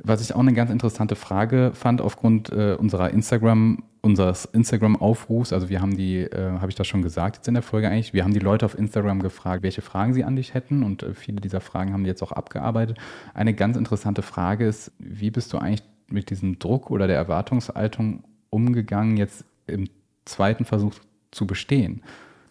Was 0.03 0.21
ich 0.21 0.35
auch 0.35 0.41
eine 0.41 0.53
ganz 0.53 0.71
interessante 0.71 1.15
Frage 1.15 1.71
fand 1.75 2.01
aufgrund 2.01 2.51
äh, 2.51 2.75
unserer 2.75 3.11
Instagram, 3.11 3.83
unseres 4.05 4.45
Instagram-Aufrufs, 4.45 5.53
also 5.53 5.69
wir 5.69 5.81
haben 5.81 5.97
die, 5.97 6.19
äh, 6.21 6.59
habe 6.61 6.69
ich 6.69 6.75
das 6.75 6.87
schon 6.87 7.03
gesagt 7.03 7.37
jetzt 7.37 7.49
in 7.49 7.55
der 7.55 7.63
Folge 7.63 7.89
eigentlich, 7.89 8.13
wir 8.13 8.23
haben 8.23 8.35
die 8.35 8.41
Leute 8.41 8.67
auf 8.67 8.79
Instagram 8.79 9.21
gefragt, 9.21 9.63
welche 9.63 9.83
Fragen 9.83 10.13
sie 10.13 10.25
an 10.25 10.37
dich 10.37 10.55
hätten 10.55 10.83
und 10.83 11.03
äh, 11.03 11.15
viele 11.15 11.41
dieser 11.41 11.61
Fragen 11.61 11.93
haben 11.93 12.05
die 12.05 12.11
jetzt 12.11 12.23
auch 12.23 12.33
abgearbeitet. 12.33 12.99
Eine 13.33 13.55
ganz 13.55 13.77
interessante 13.77 14.23
Frage 14.23 14.67
ist, 14.67 14.93
wie 14.99 15.31
bist 15.31 15.53
du 15.53 15.59
eigentlich 15.59 15.83
mit 16.09 16.31
diesem 16.31 16.59
Druck 16.59 16.91
oder 16.91 17.07
der 17.07 17.17
Erwartungshaltung 17.17 18.23
umgegangen, 18.51 19.17
jetzt 19.17 19.45
im 19.67 19.89
zweiten 20.27 20.65
Versuch 20.65 20.95
zu 21.31 21.47
bestehen? 21.47 22.03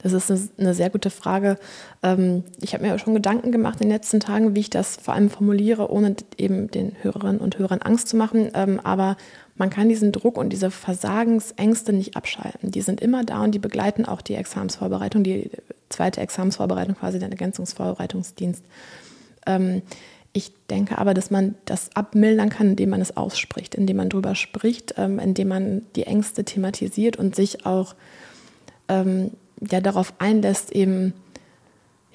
Das 0.04 0.12
ist 0.12 0.60
eine 0.60 0.74
sehr 0.74 0.90
gute 0.90 1.10
Frage. 1.10 1.58
Ähm, 2.04 2.44
ich 2.60 2.74
habe 2.74 2.86
mir 2.86 3.00
schon 3.00 3.14
Gedanken 3.14 3.54
gemacht 3.54 3.80
in 3.80 3.88
den 3.88 3.96
letzten 3.96 4.20
Tagen, 4.20 4.54
wie 4.54 4.60
ich 4.60 4.70
das 4.70 4.98
vor 4.98 5.14
allem 5.14 5.30
formuliere, 5.30 5.90
ohne 5.90 6.18
eben 6.38 6.70
den 6.70 6.92
Hörerinnen 7.02 7.40
und 7.40 7.58
Hörern 7.58 7.82
Angst 7.82 8.10
zu 8.10 8.18
machen. 8.18 8.52
Ähm, 8.54 8.82
aber 8.84 9.16
man 9.56 9.70
kann 9.70 9.90
diesen 9.90 10.12
Druck 10.12 10.38
und 10.38 10.50
diese 10.50 10.72
Versagensängste 10.72 11.94
nicht 11.94 12.16
abschalten. 12.16 12.72
Die 12.72 12.82
sind 12.82 13.02
immer 13.02 13.24
da 13.24 13.44
und 13.44 13.52
die 13.52 13.60
begleiten 13.60 14.06
auch 14.06 14.22
die 14.22 14.36
Examensvorbereitung, 14.36 15.24
die 15.24 15.52
zweite 15.90 16.22
Examensvorbereitung, 16.22 16.96
quasi 16.96 17.20
den 17.20 17.32
Ergänzungsvorbereitungsdienst. 17.32 18.64
Ähm, 19.46 19.84
ich 20.34 20.52
denke 20.70 20.98
aber, 20.98 21.14
dass 21.14 21.30
man 21.30 21.54
das 21.66 21.96
abmildern 21.96 22.50
kann, 22.50 22.72
indem 22.72 22.90
man 22.90 23.02
es 23.02 23.16
ausspricht, 23.16 23.76
indem 23.76 23.98
man 23.98 24.10
darüber 24.10 24.34
spricht, 24.34 24.92
indem 24.92 25.48
man 25.48 25.84
die 25.96 26.08
Ängste 26.08 26.44
thematisiert 26.44 27.18
und 27.18 27.36
sich 27.36 27.68
auch 27.68 27.94
ja 28.90 29.82
darauf 29.82 30.14
einlässt, 30.20 30.72
eben 30.72 31.14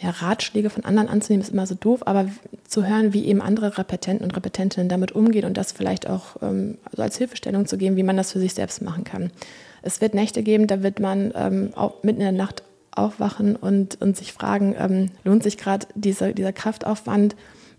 ja, 0.00 0.10
Ratschläge 0.10 0.70
von 0.70 0.84
anderen 0.84 1.08
anzunehmen, 1.08 1.42
ist 1.42 1.52
immer 1.52 1.66
so 1.66 1.74
doof, 1.74 2.06
aber 2.06 2.28
zu 2.66 2.86
hören, 2.86 3.12
wie 3.12 3.26
eben 3.26 3.42
andere 3.42 3.78
Repetenten 3.78 4.24
und 4.24 4.36
Repetentinnen 4.36 4.88
damit 4.88 5.12
umgehen 5.12 5.44
und 5.44 5.56
das 5.56 5.72
vielleicht 5.72 6.08
auch 6.08 6.36
ähm, 6.40 6.78
also 6.84 7.02
als 7.02 7.18
Hilfestellung 7.18 7.66
zu 7.66 7.76
geben, 7.76 7.96
wie 7.96 8.04
man 8.04 8.16
das 8.16 8.32
für 8.32 8.38
sich 8.38 8.54
selbst 8.54 8.80
machen 8.80 9.04
kann. 9.04 9.30
Es 9.82 10.00
wird 10.00 10.14
Nächte 10.14 10.42
geben, 10.42 10.66
da 10.66 10.82
wird 10.82 11.00
man 11.00 11.32
ähm, 11.34 11.72
mitten 12.02 12.20
in 12.20 12.26
der 12.26 12.32
Nacht 12.32 12.62
aufwachen 12.92 13.56
und, 13.56 14.00
und 14.00 14.16
sich 14.16 14.32
fragen, 14.32 14.74
ähm, 14.78 15.10
lohnt 15.24 15.42
sich 15.42 15.56
gerade 15.56 15.86
dieser, 15.94 16.32
dieser 16.32 16.52
Kraftaufwand, 16.52 17.36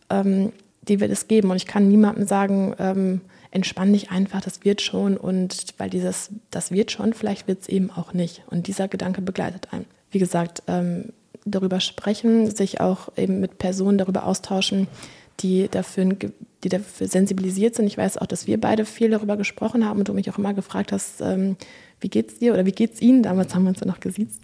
ähm, 0.10 0.52
die 0.82 1.00
wird 1.00 1.12
es 1.12 1.28
geben. 1.28 1.52
Und 1.52 1.58
ich 1.58 1.68
kann 1.68 1.88
niemandem 1.88 2.26
sagen, 2.26 2.74
ähm, 2.80 3.22
entspann 3.52 3.94
dich 3.94 4.12
einfach, 4.12 4.42
das 4.42 4.64
wird 4.64 4.82
schon. 4.82 5.18
Und 5.18 5.66
weil 5.78 5.90
dieses, 5.90 6.32
das 6.52 6.72
wird 6.72 6.92
schon, 6.92 7.14
vielleicht 7.14 7.48
wird 7.48 7.62
es 7.62 7.70
eben 7.70 7.92
auch 7.92 8.14
nicht. 8.14 8.44
Und 8.48 8.68
dieser 8.68 8.88
Gedanke 8.88 9.22
begleitet 9.22 9.68
einen. 9.72 9.86
Wie 10.12 10.20
gesagt, 10.20 10.64
ähm, 10.68 11.14
darüber 11.52 11.80
sprechen, 11.80 12.54
sich 12.54 12.82
auch 12.82 13.10
eben 13.18 13.40
mit 13.40 13.58
Personen 13.58 13.98
darüber 13.98 14.26
austauschen, 14.26 14.88
die 15.40 15.68
dafür, 15.70 16.06
die 16.64 16.70
dafür 16.70 17.08
sensibilisiert 17.08 17.76
sind. 17.76 17.88
Ich 17.88 17.98
weiß 17.98 18.18
auch, 18.18 18.26
dass 18.26 18.48
wir 18.48 18.60
beide 18.60 18.86
viel 18.86 19.10
darüber 19.10 19.38
gesprochen 19.38 19.86
haben 19.86 20.00
und 20.00 20.08
du 20.08 20.14
mich 20.14 20.30
auch 20.30 20.38
immer 20.38 20.54
gefragt 20.54 20.92
hast, 20.92 21.22
ähm, 21.22 21.56
wie 22.02 22.10
geht's 22.10 22.40
dir 22.40 22.54
oder 22.54 22.66
wie 22.66 22.72
geht's 22.72 23.02
Ihnen? 23.02 23.24
Damals 23.24 23.54
haben 23.54 23.64
wir 23.64 23.70
uns 23.70 23.80
ja 23.80 23.88
noch 23.88 24.00
gesiezt. 24.00 24.42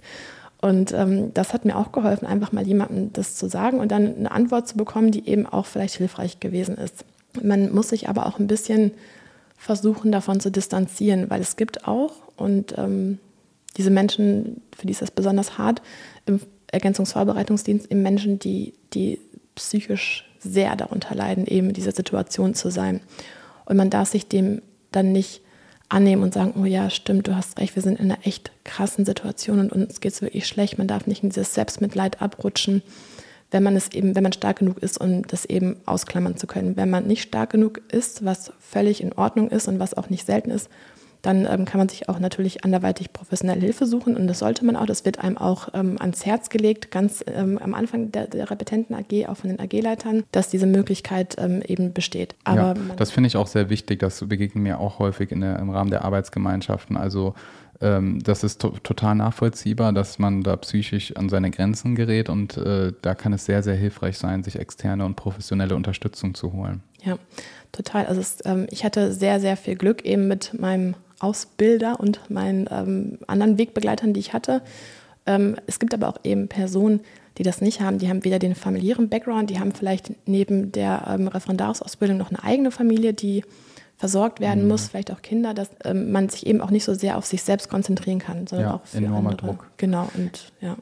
Und 0.62 0.94
ähm, 0.94 1.34
das 1.34 1.54
hat 1.54 1.66
mir 1.66 1.78
auch 1.78 1.92
geholfen, 1.92 2.26
einfach 2.26 2.52
mal 2.52 2.66
jemandem 2.66 3.14
das 3.14 3.36
zu 3.36 3.48
sagen 3.48 3.80
und 3.80 3.92
dann 3.92 4.16
eine 4.16 4.32
Antwort 4.32 4.68
zu 4.68 4.78
bekommen, 4.78 5.12
die 5.12 5.28
eben 5.28 5.46
auch 5.46 5.66
vielleicht 5.66 5.96
hilfreich 5.96 6.40
gewesen 6.40 6.76
ist. 6.78 7.06
Man 7.42 7.74
muss 7.74 7.90
sich 7.90 8.10
aber 8.10 8.26
auch 8.26 8.40
ein 8.40 8.48
bisschen 8.48 8.92
versuchen, 9.58 10.12
davon 10.12 10.40
zu 10.40 10.52
distanzieren, 10.52 11.30
weil 11.30 11.42
es 11.42 11.56
gibt 11.56 11.88
auch, 11.88 12.14
und 12.38 12.78
ähm, 12.78 13.20
diese 13.78 13.90
Menschen, 13.90 14.62
für 14.76 14.88
die 14.88 14.92
ist 14.92 15.02
das 15.02 15.12
besonders 15.12 15.58
hart, 15.58 15.82
im 16.26 16.40
Ergänzungsvorbereitungsdienst 16.76 17.92
eben 17.92 18.02
Menschen, 18.02 18.40
die, 18.40 18.74
die 18.94 19.20
psychisch 19.56 20.30
sehr 20.40 20.76
darunter 20.76 21.16
leiden, 21.16 21.48
eben 21.48 21.68
in 21.68 21.74
dieser 21.74 21.92
Situation 21.92 22.54
zu 22.54 22.70
sein. 22.70 23.02
Und 23.66 23.78
man 23.78 23.90
darf 23.90 24.10
sich 24.10 24.28
dem 24.28 24.62
dann 24.92 25.12
nicht 25.12 25.42
annehmen 25.90 26.24
und 26.24 26.34
sagen, 26.34 26.54
oh 26.60 26.66
ja, 26.66 26.90
stimmt, 26.90 27.28
du 27.28 27.36
hast 27.36 27.60
recht, 27.60 27.76
wir 27.76 27.84
sind 27.84 28.00
in 28.00 28.12
einer 28.12 28.26
echt 28.26 28.52
krassen 28.64 29.06
Situation 29.06 29.60
und 29.60 29.72
uns 29.72 30.02
geht 30.02 30.14
es 30.14 30.22
wirklich 30.22 30.48
schlecht. 30.48 30.78
Man 30.78 30.88
darf 30.88 31.08
nicht 31.08 31.24
in 31.24 31.30
dieses 31.30 31.54
Selbstmitleid 31.54 32.22
abrutschen 32.22 32.84
wenn 33.52 33.64
man 33.64 33.76
es 33.76 33.92
eben, 33.94 34.16
wenn 34.16 34.24
man 34.24 34.34
stark 34.34 34.60
genug 34.60 34.80
ist, 34.80 35.00
um 35.00 35.26
das 35.28 35.46
eben 35.46 35.78
ausklammern 35.86 36.36
zu 36.36 36.46
können. 36.48 36.76
Wenn 36.76 36.90
man 36.90 37.08
nicht 37.08 37.22
stark 37.22 37.52
genug 37.52 37.82
ist, 37.90 38.26
was 38.26 38.52
völlig 38.60 39.02
in 39.02 39.14
Ordnung 39.14 39.50
ist 39.50 39.68
und 39.68 39.80
was 39.80 39.94
auch 39.94 40.10
nicht 40.10 40.26
selten 40.26 40.52
ist, 40.52 40.70
dann 41.26 41.48
ähm, 41.50 41.66
kann 41.66 41.80
man 41.80 41.90
sich 41.90 42.08
auch 42.08 42.20
natürlich 42.20 42.64
anderweitig 42.64 43.12
professionelle 43.12 43.62
Hilfe 43.62 43.86
suchen 43.86 44.16
und 44.16 44.28
das 44.28 44.40
sollte 44.40 44.64
man 44.64 44.76
auch. 44.76 44.86
Das 44.86 45.06
wird 45.06 45.20
einem 45.20 45.38
auch 45.38 45.70
ähm, 45.74 45.98
ans 46.00 46.26
Herz 46.26 46.50
gelegt, 46.50 46.92
ganz 46.92 47.24
ähm, 47.28 47.58
am 47.58 47.74
Anfang 47.74 48.12
der, 48.12 48.28
der 48.28 48.52
Repetenten 48.52 48.96
AG, 48.96 49.28
auch 49.28 49.38
von 49.38 49.50
den 49.50 49.60
AG-Leitern, 49.60 50.24
dass 50.32 50.50
diese 50.50 50.68
Möglichkeit 50.68 51.36
ähm, 51.40 51.62
eben 51.66 51.94
besteht. 51.94 52.36
Aber 52.44 52.76
ja, 52.76 52.96
das 52.98 53.12
finde 53.12 53.28
ich 53.28 53.38
auch 53.38 53.48
sehr 53.48 53.70
wichtig. 53.70 54.00
Das 54.00 54.20
begegnet 54.28 54.64
mir 54.64 54.80
auch 54.80 55.00
häufig 55.00 55.32
in 55.32 55.42
der, 55.42 55.58
im 55.60 55.70
Rahmen 55.70 55.90
der 55.90 56.06
Arbeitsgemeinschaften. 56.06 56.96
Also 56.96 57.34
ähm, 57.82 58.22
das 58.24 58.44
ist 58.44 58.62
to 58.62 58.70
total 58.84 59.16
nachvollziehbar, 59.16 59.94
dass 59.94 60.20
man 60.20 60.44
da 60.44 60.56
psychisch 60.56 61.16
an 61.16 61.30
seine 61.30 61.52
Grenzen 61.52 61.96
gerät 61.96 62.30
und 62.30 62.58
äh, 62.58 62.94
da 63.02 63.16
kann 63.16 63.34
es 63.34 63.46
sehr, 63.46 63.64
sehr 63.64 63.76
hilfreich 63.76 64.18
sein, 64.18 64.44
sich 64.44 64.58
externe 64.58 65.06
und 65.06 65.16
professionelle 65.16 65.76
Unterstützung 65.76 66.36
zu 66.36 66.54
holen. 66.54 66.82
Ja, 67.04 67.18
total. 67.72 68.06
Also 68.06 68.22
es, 68.22 68.38
ähm, 68.46 68.68
ich 68.70 68.86
hatte 68.86 69.12
sehr, 69.14 69.40
sehr 69.40 69.58
viel 69.58 69.76
Glück 69.76 70.06
eben 70.06 70.28
mit 70.28 70.60
meinem 70.60 70.96
Ausbilder 71.20 72.00
und 72.00 72.30
meinen 72.30 72.68
ähm, 72.72 73.20
anderen 73.28 73.58
Wegbegleitern, 73.58 74.14
die 74.14 74.20
ich 74.20 74.34
hatte. 74.34 74.62
Ähm, 75.26 75.56
es 75.68 75.80
gibt 75.80 75.94
aber 75.94 76.08
auch 76.08 76.20
eben 76.24 76.48
Personen, 76.48 77.02
die 77.38 77.44
das 77.44 77.62
nicht 77.62 77.82
haben. 77.82 77.98
Die 77.98 78.10
haben 78.10 78.24
weder 78.24 78.40
den 78.40 78.56
familiären 78.56 79.10
Background, 79.10 79.50
die 79.50 79.60
haben 79.60 79.74
vielleicht 79.74 80.14
neben 80.28 80.72
der 80.72 81.06
ähm, 81.08 81.28
Referendarsausbildung 81.28 82.18
noch 82.18 82.30
eine 82.30 82.44
eigene 82.44 82.72
Familie, 82.72 83.14
die 83.14 83.44
versorgt 83.98 84.40
werden 84.40 84.64
mhm. 84.64 84.70
muss, 84.70 84.88
vielleicht 84.88 85.12
auch 85.12 85.22
Kinder, 85.22 85.54
dass 85.54 85.70
ähm, 85.84 86.12
man 86.12 86.30
sich 86.30 86.46
eben 86.46 86.62
auch 86.62 86.72
nicht 86.72 86.84
so 86.84 86.94
sehr 86.94 87.18
auf 87.18 87.26
sich 87.26 87.44
selbst 87.44 87.70
konzentrieren 87.70 88.20
kann, 88.20 88.48
sondern 88.48 88.68
ja, 88.68 88.76
auch 88.76 88.86
für 88.86 88.98
enormer 88.98 89.32
andere. 89.32 89.48
Druck. 89.48 89.68
Genau 89.78 90.10
und 90.16 90.52
ja. 90.62 90.76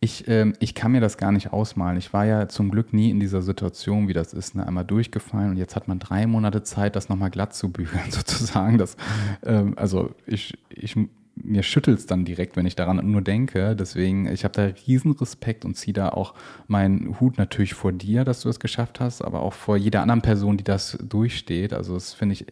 Ich, 0.00 0.28
ähm, 0.28 0.52
ich 0.60 0.76
kann 0.76 0.92
mir 0.92 1.00
das 1.00 1.16
gar 1.16 1.32
nicht 1.32 1.52
ausmalen. 1.52 1.98
Ich 1.98 2.12
war 2.12 2.24
ja 2.24 2.48
zum 2.48 2.70
Glück 2.70 2.92
nie 2.92 3.10
in 3.10 3.18
dieser 3.18 3.42
Situation, 3.42 4.06
wie 4.06 4.12
das 4.12 4.32
ist, 4.32 4.54
ne? 4.54 4.64
einmal 4.64 4.84
durchgefallen 4.84 5.50
und 5.50 5.56
jetzt 5.56 5.74
hat 5.74 5.88
man 5.88 5.98
drei 5.98 6.26
Monate 6.28 6.62
Zeit, 6.62 6.94
das 6.94 7.08
nochmal 7.08 7.30
glatt 7.30 7.52
zu 7.52 7.68
bügeln, 7.72 8.10
sozusagen. 8.10 8.78
Das, 8.78 8.96
ähm, 9.44 9.74
also 9.76 10.14
ich, 10.26 10.56
ich 10.68 10.94
mir 11.42 11.62
schüttelt 11.62 11.98
es 11.98 12.06
dann 12.06 12.24
direkt, 12.24 12.56
wenn 12.56 12.66
ich 12.66 12.76
daran 12.76 13.10
nur 13.10 13.22
denke. 13.22 13.76
Deswegen, 13.76 14.26
ich 14.26 14.44
habe 14.44 14.54
da 14.54 14.70
riesen 14.86 15.12
Respekt 15.12 15.64
und 15.64 15.74
ziehe 15.76 15.92
da 15.92 16.10
auch 16.10 16.34
meinen 16.66 17.20
Hut 17.20 17.38
natürlich 17.38 17.74
vor 17.74 17.92
dir, 17.92 18.24
dass 18.24 18.40
du 18.42 18.48
es 18.48 18.60
geschafft 18.60 19.00
hast, 19.00 19.22
aber 19.22 19.40
auch 19.42 19.52
vor 19.52 19.76
jeder 19.76 20.02
anderen 20.02 20.22
Person, 20.22 20.56
die 20.56 20.64
das 20.64 20.98
durchsteht. 21.02 21.72
Also 21.72 21.94
das 21.94 22.14
finde 22.14 22.34
ich 22.34 22.46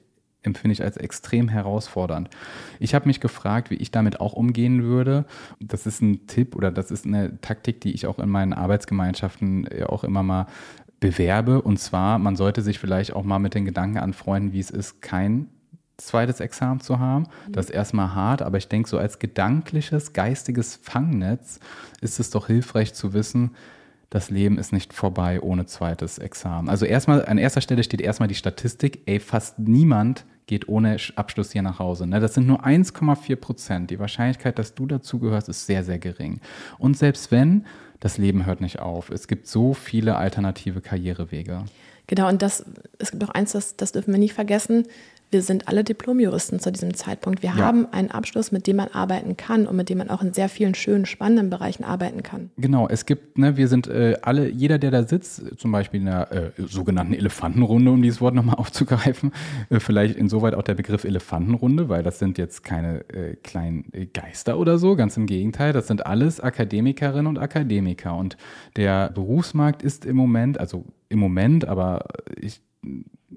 empfinde 0.47 0.72
ich 0.72 0.82
als 0.82 0.97
extrem 0.97 1.49
herausfordernd. 1.49 2.30
Ich 2.78 2.95
habe 2.95 3.07
mich 3.07 3.20
gefragt, 3.20 3.70
wie 3.70 3.74
ich 3.74 3.91
damit 3.91 4.20
auch 4.20 4.32
umgehen 4.32 4.84
würde. 4.84 5.26
Das 5.61 5.87
ist 5.87 6.01
ein 6.01 6.26
Tipp 6.28 6.55
oder 6.55 6.70
das 6.70 6.91
ist 6.91 7.05
eine 7.05 7.41
Taktik, 7.41 7.80
die 7.80 7.93
ich 7.93 8.07
auch 8.07 8.20
in 8.20 8.30
meinen 8.30 8.53
Arbeitsgemeinschaften 8.53 9.68
auch 9.89 10.05
immer 10.05 10.22
mal 10.22 10.47
bewerbe. 11.01 11.61
Und 11.61 11.78
zwar, 11.78 12.18
man 12.18 12.37
sollte 12.37 12.62
sich 12.62 12.78
vielleicht 12.78 13.12
auch 13.12 13.24
mal 13.24 13.39
mit 13.39 13.55
den 13.55 13.64
Gedanken 13.64 13.99
anfreunden, 13.99 14.53
wie 14.53 14.61
es 14.61 14.70
ist, 14.70 15.03
kein 15.03 15.49
zweites 15.97 16.41
Examen 16.41 16.81
zu 16.81 16.99
haben. 16.99 17.27
Mhm. 17.49 17.53
Das 17.53 17.67
ist 17.67 17.71
erstmal 17.71 18.15
hart, 18.15 18.43
aber 18.43 18.59
ich 18.59 18.69
denke, 18.69 18.89
so 18.89 18.99
als 18.99 19.19
gedankliches, 19.19 20.13
geistiges 20.13 20.77
Fangnetz 20.77 21.61
ist 22.01 22.21
es 22.21 22.31
doch 22.31 22.47
hilfreich 22.47 22.95
zu 22.95 23.13
wissen, 23.13 23.53
das 24.11 24.31
Leben 24.31 24.57
ist 24.59 24.73
nicht 24.73 24.93
vorbei 24.93 25.41
ohne 25.41 25.67
zweites 25.67 26.19
Examen. 26.19 26.69
Also 26.69 26.87
erstmal, 26.87 27.27
an 27.27 27.39
erster 27.39 27.61
Stelle 27.61 27.83
steht 27.83 28.01
erstmal 28.01 28.29
die 28.29 28.37
Statistik, 28.37 29.03
ey, 29.07 29.19
fast 29.19 29.59
niemand 29.59 30.25
geht 30.47 30.69
ohne 30.69 30.97
Abschluss 31.17 31.51
hier 31.51 31.63
nach 31.63 31.81
Hause. 31.81 32.07
Ne? 32.07 32.21
Das 32.21 32.35
sind 32.35 32.47
nur 32.47 32.65
1,4 32.65 33.35
Prozent. 33.37 33.91
Die 33.91 33.99
Wahrscheinlichkeit, 33.99 34.61
dass 34.61 34.75
du 34.75 34.87
dazugehörst, 34.87 35.49
ist 35.49 35.67
sehr, 35.67 35.83
sehr 35.83 35.99
gering. 35.99 36.41
Und 36.79 36.97
selbst 36.97 37.33
wenn, 37.33 37.67
das 37.99 38.17
Leben 38.17 38.47
hört 38.47 38.61
nicht 38.61 38.79
auf. 38.79 39.11
Es 39.11 39.27
gibt 39.27 39.49
so 39.49 39.75
viele 39.75 40.17
alternative 40.17 40.81
Karrierewege. 40.81 41.65
Genau, 42.07 42.29
und 42.29 42.43
das, 42.43 42.65
es 42.99 43.11
gibt 43.11 43.25
auch 43.25 43.31
eins, 43.31 43.53
das, 43.53 43.77
das 43.77 43.91
dürfen 43.91 44.13
wir 44.13 44.21
nicht 44.21 44.35
vergessen 44.35 44.87
wir 45.31 45.43
sind 45.43 45.66
alle 45.68 45.83
Diplomjuristen 45.83 46.61
zu 46.61 46.70
diesem 46.70 46.95
Zeitpunkt. 46.95 47.43
Wir 47.43 47.51
ja. 47.51 47.57
haben 47.57 47.87
einen 47.93 48.11
Abschluss, 48.11 48.53
mit 48.53 48.66
dem 48.66 48.77
man 48.77 48.89
arbeiten 48.89 49.37
kann 49.37 49.66
und 49.66 49.77
mit 49.77 49.89
dem 49.89 49.99
man 49.99 50.09
auch 50.09 50.22
in 50.22 50.33
sehr 50.33 50.49
vielen 50.49 50.74
schönen, 50.74 51.05
spannenden 51.05 51.51
Bereichen 51.51 51.85
arbeiten 51.85 52.22
kann. 52.22 52.51
Genau, 52.57 52.89
es 52.89 53.07
gibt, 53.07 53.37
ne, 53.37 53.57
wir 53.57 53.68
sind 53.68 53.89
äh, 53.89 54.16
alle, 54.22 54.49
jeder, 54.49 54.79
der 54.79 54.91
da 54.91 55.03
sitzt, 55.03 55.59
zum 55.59 55.72
Beispiel 55.72 56.01
in 56.01 56.07
der 56.07 56.33
äh, 56.33 56.51
sogenannten 56.66 57.12
Elefantenrunde, 57.12 57.91
um 57.91 58.03
dieses 58.03 58.20
Wort 58.20 58.35
nochmal 58.35 58.55
aufzugreifen, 58.59 59.33
äh, 59.70 59.81
vielleicht 59.81 60.16
insoweit 60.16 60.55
auch 60.55 60.62
der 60.62 60.74
Begriff 60.74 61.05
Elefantenrunde, 61.05 61.89
weil 61.89 62.03
das 62.03 62.18
sind 62.18 62.39
jetzt 62.39 62.62
keine 62.62 63.09
äh, 63.11 63.35
kleinen 63.37 63.93
äh, 63.93 64.07
Geister 64.07 64.59
oder 64.59 64.79
so, 64.79 64.95
ganz 64.95 65.16
im 65.16 65.27
Gegenteil, 65.27 65.72
das 65.72 65.89
sind 65.89 66.07
alles 66.07 66.41
Akademikerinnen 66.41 67.27
und 67.27 67.39
Akademiker 67.39 68.16
und 68.16 68.37
der 68.77 69.11
Berufsmarkt 69.11 69.83
ist 69.83 70.07
im 70.07 70.16
Moment, 70.16 70.61
also 70.61 70.85
im 71.09 71.18
Moment, 71.18 71.66
aber 71.66 72.07
ich 72.41 72.62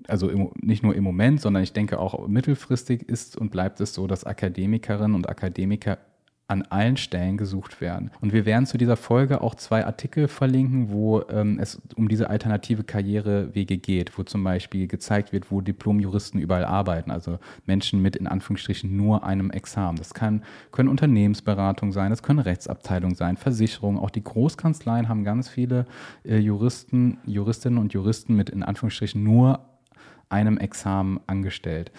also 0.08 0.30
im, 0.30 0.52
nicht 0.62 0.84
nur 0.84 0.96
im 0.96 1.04
Moment, 1.04 1.42
sondern 1.42 1.64
ich 1.64 1.74
denke 1.74 2.00
auch 2.00 2.28
mittelfristig 2.28 3.08
ist 3.08 3.38
und 3.38 3.52
bleibt 3.52 3.80
es 3.82 3.94
so, 3.94 4.08
dass 4.08 4.24
Akademikerinnen 4.24 5.16
und 5.16 5.30
Akademiker 5.30 5.98
an 6.50 6.64
allen 6.64 6.98
Stellen 6.98 7.38
gesucht 7.38 7.80
werden. 7.80 8.10
Und 8.22 8.34
wir 8.34 8.46
werden 8.46 8.66
zu 8.66 8.80
dieser 8.80 8.98
Folge 8.98 9.42
auch 9.42 9.54
zwei 9.54 9.86
Artikel 9.86 10.28
verlinken, 10.28 10.90
wo 10.90 11.22
ähm, 11.30 11.60
es 11.62 11.80
um 11.96 12.10
diese 12.10 12.30
alternative 12.32 12.84
Karrierewege 12.84 13.78
geht, 13.78 14.18
wo 14.18 14.24
zum 14.24 14.44
Beispiel 14.44 14.88
gezeigt 14.88 15.32
wird, 15.32 15.52
wo 15.52 15.62
Diplomjuristen 15.62 16.42
überall 16.42 16.66
arbeiten, 16.66 17.12
also 17.12 17.38
Menschen 17.68 18.02
mit 18.02 18.16
in 18.16 18.26
Anführungsstrichen 18.26 18.98
nur 18.98 19.24
einem 19.24 19.52
Examen. 19.52 20.00
Das 20.00 20.16
kann, 20.16 20.44
können 20.72 20.90
Unternehmensberatungen 20.90 21.94
sein, 21.94 22.10
das 22.10 22.24
können 22.24 22.40
Rechtsabteilungen 22.40 23.16
sein, 23.16 23.38
Versicherungen, 23.38 24.00
auch 24.00 24.10
die 24.10 24.24
Großkanzleien 24.24 25.08
haben 25.08 25.24
ganz 25.24 25.50
viele 25.50 25.86
äh, 26.26 26.38
Juristen, 26.38 27.20
Juristinnen 27.28 27.78
und 27.78 27.94
Juristen 27.94 28.36
mit 28.36 28.50
in 28.50 28.64
Anführungsstrichen 28.64 29.24
nur 29.24 29.69
einem 30.30 30.58
Examen 30.58 31.20
angestellt. 31.28 31.92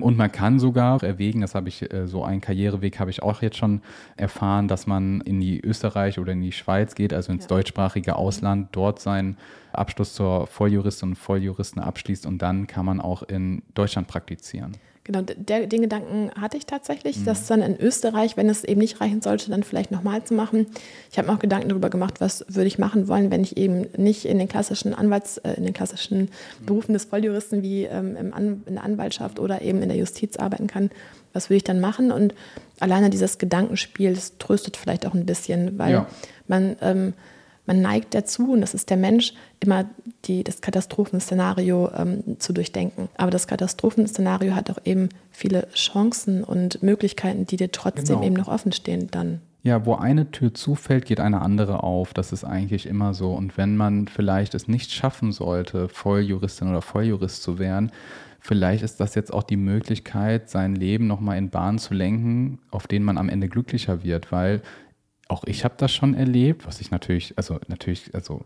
Und 0.00 0.16
man 0.16 0.30
kann 0.30 0.60
sogar 0.60 1.02
erwägen, 1.02 1.40
das 1.40 1.56
habe 1.56 1.68
ich, 1.68 1.92
äh, 1.92 2.06
so 2.06 2.22
einen 2.22 2.40
Karriereweg 2.40 3.00
habe 3.00 3.10
ich 3.10 3.22
auch 3.22 3.42
jetzt 3.42 3.56
schon 3.56 3.82
erfahren, 4.16 4.68
dass 4.68 4.86
man 4.86 5.20
in 5.22 5.40
die 5.40 5.60
Österreich 5.60 6.20
oder 6.20 6.32
in 6.32 6.40
die 6.40 6.52
Schweiz 6.52 6.94
geht, 6.94 7.12
also 7.12 7.32
ins 7.32 7.44
ja. 7.44 7.48
deutschsprachige 7.48 8.14
Ausland, 8.14 8.68
dort 8.72 9.00
seinen 9.00 9.36
Abschluss 9.72 10.14
zur 10.14 10.46
Volljuristin 10.46 11.10
und 11.10 11.14
Volljuristen 11.16 11.82
abschließt 11.82 12.26
und 12.26 12.42
dann 12.42 12.68
kann 12.68 12.86
man 12.86 13.00
auch 13.00 13.24
in 13.24 13.62
Deutschland 13.74 14.06
praktizieren. 14.06 14.76
Genau, 15.08 15.22
der, 15.22 15.66
den 15.66 15.80
Gedanken 15.80 16.30
hatte 16.38 16.58
ich 16.58 16.66
tatsächlich, 16.66 17.16
mhm. 17.16 17.24
das 17.24 17.46
dann 17.46 17.62
in 17.62 17.80
Österreich, 17.80 18.36
wenn 18.36 18.50
es 18.50 18.62
eben 18.62 18.78
nicht 18.78 19.00
reichen 19.00 19.22
sollte, 19.22 19.50
dann 19.50 19.62
vielleicht 19.62 19.90
nochmal 19.90 20.22
zu 20.22 20.34
machen. 20.34 20.66
Ich 21.10 21.16
habe 21.16 21.28
mir 21.28 21.34
auch 21.34 21.38
Gedanken 21.38 21.70
darüber 21.70 21.88
gemacht, 21.88 22.20
was 22.20 22.44
würde 22.46 22.66
ich 22.66 22.78
machen 22.78 23.08
wollen, 23.08 23.30
wenn 23.30 23.42
ich 23.42 23.56
eben 23.56 23.86
nicht 23.96 24.26
in 24.26 24.38
den 24.38 24.48
klassischen 24.48 24.92
Anwalts, 24.92 25.38
äh, 25.38 25.54
in 25.54 25.64
den 25.64 25.72
klassischen 25.72 26.28
mhm. 26.60 26.66
Berufen 26.66 26.92
des 26.92 27.06
Volljuristen 27.06 27.62
wie 27.62 27.84
ähm, 27.84 28.16
im 28.16 28.34
An 28.34 28.62
in 28.66 28.74
der 28.74 28.84
Anwaltschaft 28.84 29.38
oder 29.40 29.62
eben 29.62 29.80
in 29.80 29.88
der 29.88 29.96
Justiz 29.96 30.36
arbeiten 30.36 30.66
kann. 30.66 30.90
Was 31.32 31.48
würde 31.48 31.56
ich 31.56 31.64
dann 31.64 31.80
machen? 31.80 32.12
Und 32.12 32.34
alleine 32.78 33.08
dieses 33.08 33.38
Gedankenspiel, 33.38 34.12
das 34.12 34.36
tröstet 34.36 34.76
vielleicht 34.76 35.06
auch 35.06 35.14
ein 35.14 35.24
bisschen, 35.24 35.78
weil 35.78 35.92
ja. 35.92 36.06
man 36.48 36.76
ähm, 36.82 37.14
man 37.68 37.82
neigt 37.82 38.14
dazu, 38.14 38.52
und 38.52 38.62
das 38.62 38.74
ist 38.74 38.88
der 38.88 38.96
Mensch, 38.96 39.34
immer 39.60 39.84
die, 40.24 40.42
das 40.42 40.62
Katastrophenszenario 40.62 41.90
ähm, 41.94 42.22
zu 42.38 42.54
durchdenken. 42.54 43.08
Aber 43.16 43.30
das 43.30 43.46
Katastrophenszenario 43.46 44.54
hat 44.54 44.70
auch 44.70 44.78
eben 44.84 45.10
viele 45.30 45.68
Chancen 45.74 46.42
und 46.42 46.82
Möglichkeiten, 46.82 47.46
die 47.46 47.58
dir 47.58 47.70
trotzdem 47.70 48.16
genau. 48.16 48.26
eben 48.26 48.34
noch 48.34 48.48
offen 48.48 48.72
stehen 48.72 49.08
dann. 49.10 49.42
Ja, 49.64 49.84
wo 49.84 49.94
eine 49.94 50.30
Tür 50.30 50.54
zufällt, 50.54 51.04
geht 51.04 51.20
eine 51.20 51.42
andere 51.42 51.82
auf. 51.82 52.14
Das 52.14 52.32
ist 52.32 52.42
eigentlich 52.42 52.86
immer 52.86 53.12
so. 53.12 53.34
Und 53.34 53.58
wenn 53.58 53.76
man 53.76 54.08
vielleicht 54.08 54.54
es 54.54 54.66
nicht 54.66 54.90
schaffen 54.90 55.30
sollte, 55.30 55.88
Volljuristin 55.88 56.70
oder 56.70 56.80
Volljurist 56.80 57.42
zu 57.42 57.58
werden, 57.58 57.92
vielleicht 58.40 58.82
ist 58.82 58.98
das 58.98 59.14
jetzt 59.14 59.30
auch 59.30 59.42
die 59.42 59.56
Möglichkeit, 59.58 60.48
sein 60.48 60.74
Leben 60.74 61.06
nochmal 61.06 61.36
in 61.36 61.50
Bahnen 61.50 61.78
zu 61.78 61.92
lenken, 61.92 62.60
auf 62.70 62.86
denen 62.86 63.04
man 63.04 63.18
am 63.18 63.28
Ende 63.28 63.48
glücklicher 63.48 64.04
wird, 64.04 64.32
weil 64.32 64.62
auch 65.28 65.44
ich 65.44 65.64
habe 65.64 65.74
das 65.76 65.92
schon 65.92 66.14
erlebt, 66.14 66.66
was 66.66 66.80
ich 66.80 66.90
natürlich, 66.90 67.34
also 67.36 67.60
natürlich, 67.68 68.14
also 68.14 68.44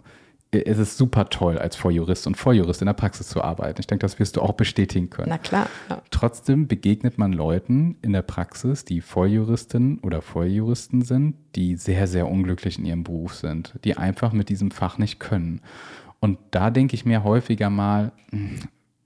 es 0.53 0.79
ist 0.79 0.99
super 0.99 1.31
toll, 1.31 1.59
als 1.59 1.77
Volljurist 1.77 2.27
und 2.27 2.37
Volljurist 2.37 2.83
in 2.83 2.87
der 2.87 2.93
Praxis 2.93 3.29
zu 3.29 3.43
arbeiten. 3.43 3.81
Ich 3.81 3.87
denke, 3.87 4.03
das 4.05 4.19
wirst 4.19 4.37
du 4.37 4.43
auch 4.43 4.53
bestätigen 4.53 5.09
können. 5.09 5.31
Na 5.31 5.39
klar. 5.39 5.67
Ja. 5.89 6.03
Trotzdem 6.11 6.69
begegnet 6.69 7.17
man 7.17 7.33
Leuten 7.33 7.97
in 8.03 8.13
der 8.13 8.21
Praxis, 8.21 8.85
die 8.85 9.01
Volljuristen 9.01 9.99
oder 10.01 10.21
Volljuristen 10.21 11.01
sind, 11.03 11.37
die 11.57 11.77
sehr, 11.77 12.07
sehr 12.07 12.29
unglücklich 12.29 12.79
in 12.79 12.85
ihrem 12.85 13.03
Beruf 13.03 13.35
sind, 13.35 13.79
die 13.85 13.97
einfach 13.97 14.33
mit 14.33 14.51
diesem 14.51 14.71
Fach 14.71 14.99
nicht 14.99 15.19
können. 15.21 15.63
Und 16.21 16.39
da 16.51 16.71
denke 16.71 16.95
ich 16.95 17.07
mir 17.07 17.25
häufiger 17.25 17.71
mal, 17.71 18.13
hm, 18.31 18.61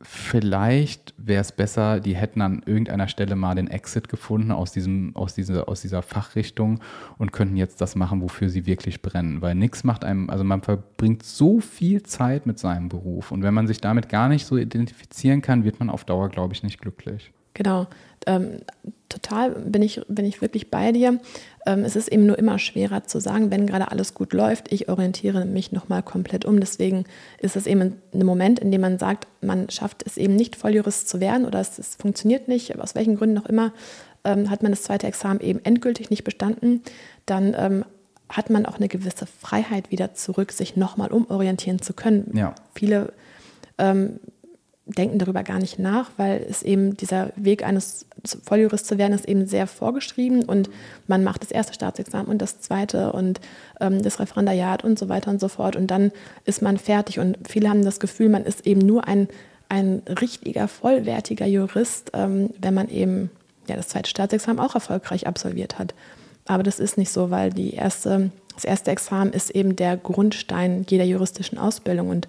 vielleicht 0.09 1.15
wäre 1.19 1.41
es 1.41 1.53
besser, 1.53 2.01
die 2.01 2.15
hätten 2.15 2.41
an 2.41 2.63
irgendeiner 2.65 3.09
Stelle 3.09 3.37
mal 3.37 3.55
den 3.55 3.69
Exit 3.69 4.09
gefunden 4.09 4.53
aus, 4.53 4.73
diesem, 4.73 5.15
aus, 5.17 5.35
dieser, 5.35 5.69
aus 5.69 5.83
dieser 5.83 6.03
Fachrichtung 6.03 6.81
und 7.19 7.33
könnten 7.33 7.57
jetzt 7.57 7.81
das 7.81 7.97
machen, 7.97 8.23
wofür 8.23 8.49
sie 8.49 8.67
wirklich 8.67 9.03
brennen. 9.03 9.43
Weil 9.43 9.55
nichts 9.55 9.85
macht 9.85 10.05
einem, 10.05 10.31
also 10.31 10.45
man 10.45 10.63
verbringt 10.63 11.23
so 11.23 11.61
viel 11.61 12.03
Zeit 12.03 12.47
mit 12.47 12.59
seinem 12.59 12.89
Beruf 12.89 13.33
und 13.33 13.43
wenn 13.43 13.55
man 13.55 13.67
sich 13.67 13.81
damit 13.81 14.09
gar 14.09 14.29
nicht 14.29 14.47
so 14.47 14.57
identifizieren 14.57 15.43
kann, 15.43 15.65
wird 15.65 15.81
man 15.81 15.91
auf 15.91 16.05
Dauer, 16.05 16.29
glaube 16.29 16.55
ich, 16.55 16.63
nicht 16.63 16.81
glücklich. 16.81 17.33
Genau. 17.55 17.87
Ähm, 18.27 18.59
total 19.09 19.51
bin 19.51 19.83
ich, 19.83 20.01
bin 20.09 20.25
ich 20.25 20.43
wirklich 20.43 20.71
bei 20.71 20.93
dir. 20.93 21.21
Ähm, 21.65 21.85
es 21.85 21.97
ist 21.97 22.09
eben 22.09 22.27
nur 22.27 22.39
immer 22.39 22.59
schwerer 22.59 23.05
zu 23.05 23.21
sagen, 23.21 23.51
wenn 23.51 23.67
gerade 23.67 23.91
alles 23.91 24.15
gut 24.15 24.33
läuft, 24.33 24.73
ich 24.73 24.89
orientiere 24.89 25.45
mich 25.45 25.73
nochmal 25.73 26.03
komplett 26.03 26.45
um. 26.45 26.61
Deswegen 26.61 27.05
ist 27.39 27.57
es 27.57 27.67
eben 27.67 27.97
ein 28.13 28.27
Moment, 28.27 28.59
in 28.59 28.71
dem 28.71 28.81
man 28.81 28.99
sagt, 28.99 29.27
man 29.41 29.71
schafft 29.71 30.05
es 30.05 30.17
eben 30.17 30.37
nicht, 30.37 30.57
Volljurist 30.57 31.09
zu 31.09 31.21
werden 31.21 31.47
oder 31.47 31.61
es, 31.61 31.79
es 31.79 31.95
funktioniert 31.95 32.49
nicht, 32.49 32.79
aus 32.79 32.95
welchen 32.95 33.17
Gründen 33.17 33.39
auch 33.39 33.47
immer, 33.47 33.73
ähm, 34.25 34.51
hat 34.51 34.63
man 34.63 34.73
das 34.73 34.83
zweite 34.83 35.07
Examen 35.07 35.41
eben 35.41 35.61
endgültig 35.65 36.11
nicht 36.11 36.25
bestanden. 36.25 36.83
Dann 37.27 37.55
ähm, 37.57 37.85
hat 38.29 38.51
man 38.51 38.67
auch 38.67 38.77
eine 38.77 38.89
gewisse 38.89 39.27
Freiheit 39.27 39.91
wieder 39.91 40.15
zurück, 40.15 40.51
sich 40.53 40.77
nochmal 40.77 41.13
umorientieren 41.13 41.81
zu 41.81 41.93
können. 41.93 42.33
Ja. 42.35 42.55
Viele 42.75 43.13
ähm, 43.79 44.19
denken 44.87 45.19
darüber 45.19 45.43
gar 45.43 45.59
nicht 45.59 45.79
nach, 45.81 46.11
weil 46.17 46.47
es 46.49 46.63
eben 46.63 46.97
dieser 46.97 47.33
Weg 47.35 47.65
eines 47.65 48.07
Volljurist 48.45 48.87
zu 48.87 48.99
werden 48.99 49.15
ist 49.15 49.29
eben 49.29 49.47
sehr 49.47 49.67
vorgeschrieben 49.67 50.45
und 50.45 50.71
man 51.09 51.25
macht 51.25 51.43
das 51.43 51.51
erste 51.51 51.75
Staatsexamen 51.75 52.29
und 52.29 52.41
das 52.41 52.61
zweite 52.61 53.13
und 53.13 53.41
ähm, 53.81 54.03
das 54.03 54.21
Referendariat 54.21 54.85
und 54.85 54.99
so 54.99 55.09
weiter 55.09 55.31
und 55.31 55.41
so 55.41 55.49
fort 55.49 55.75
und 55.75 55.89
dann 55.89 56.13
ist 56.45 56.63
man 56.63 56.79
fertig 56.79 57.19
und 57.19 57.37
viele 57.49 57.69
haben 57.69 57.85
das 57.85 57.99
Gefühl, 57.99 58.29
man 58.29 58.45
ist 58.45 58.65
eben 58.65 58.81
nur 58.81 59.09
ein, 59.09 59.29
ein 59.69 60.03
richtiger, 60.21 60.69
vollwertiger 60.69 61.47
Jurist, 61.47 62.13
ähm, 62.15 62.51
wenn 62.61 62.75
man 62.75 62.89
eben 62.89 63.31
ja, 63.69 63.75
das 63.75 63.89
zweite 63.89 64.09
Staatsexamen 64.09 64.61
auch 64.61 64.77
erfolgreich 64.77 65.27
absolviert 65.27 65.81
hat. 65.81 65.95
Aber 66.47 66.63
das 66.63 66.79
ist 66.79 66.97
nicht 66.97 67.11
so, 67.11 67.31
weil 67.33 67.51
die 67.51 67.75
erste, 67.75 68.31
das 68.55 68.65
erste 68.65 68.93
Examen 68.93 69.33
ist 69.33 69.51
eben 69.51 69.75
der 69.75 69.97
Grundstein 69.97 70.87
jeder 70.89 71.05
juristischen 71.05 71.59
Ausbildung 71.59 72.09
und 72.09 72.29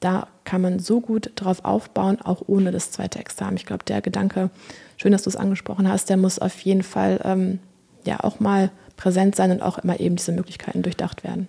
da 0.00 0.28
kann 0.44 0.60
man 0.60 0.78
so 0.78 1.00
gut 1.00 1.32
drauf 1.34 1.64
aufbauen, 1.64 2.20
auch 2.22 2.42
ohne 2.46 2.70
das 2.70 2.90
zweite 2.90 3.18
Examen. 3.18 3.56
Ich 3.56 3.66
glaube, 3.66 3.84
der 3.84 4.00
Gedanke, 4.00 4.50
schön, 4.96 5.12
dass 5.12 5.22
du 5.22 5.30
es 5.30 5.36
angesprochen 5.36 5.88
hast, 5.88 6.08
der 6.08 6.16
muss 6.16 6.38
auf 6.38 6.60
jeden 6.60 6.82
Fall 6.82 7.20
ähm, 7.24 7.58
ja 8.04 8.20
auch 8.22 8.40
mal 8.40 8.70
präsent 8.96 9.34
sein 9.34 9.50
und 9.50 9.62
auch 9.62 9.78
immer 9.78 9.98
eben 9.98 10.16
diese 10.16 10.32
Möglichkeiten 10.32 10.82
durchdacht 10.82 11.24
werden. 11.24 11.48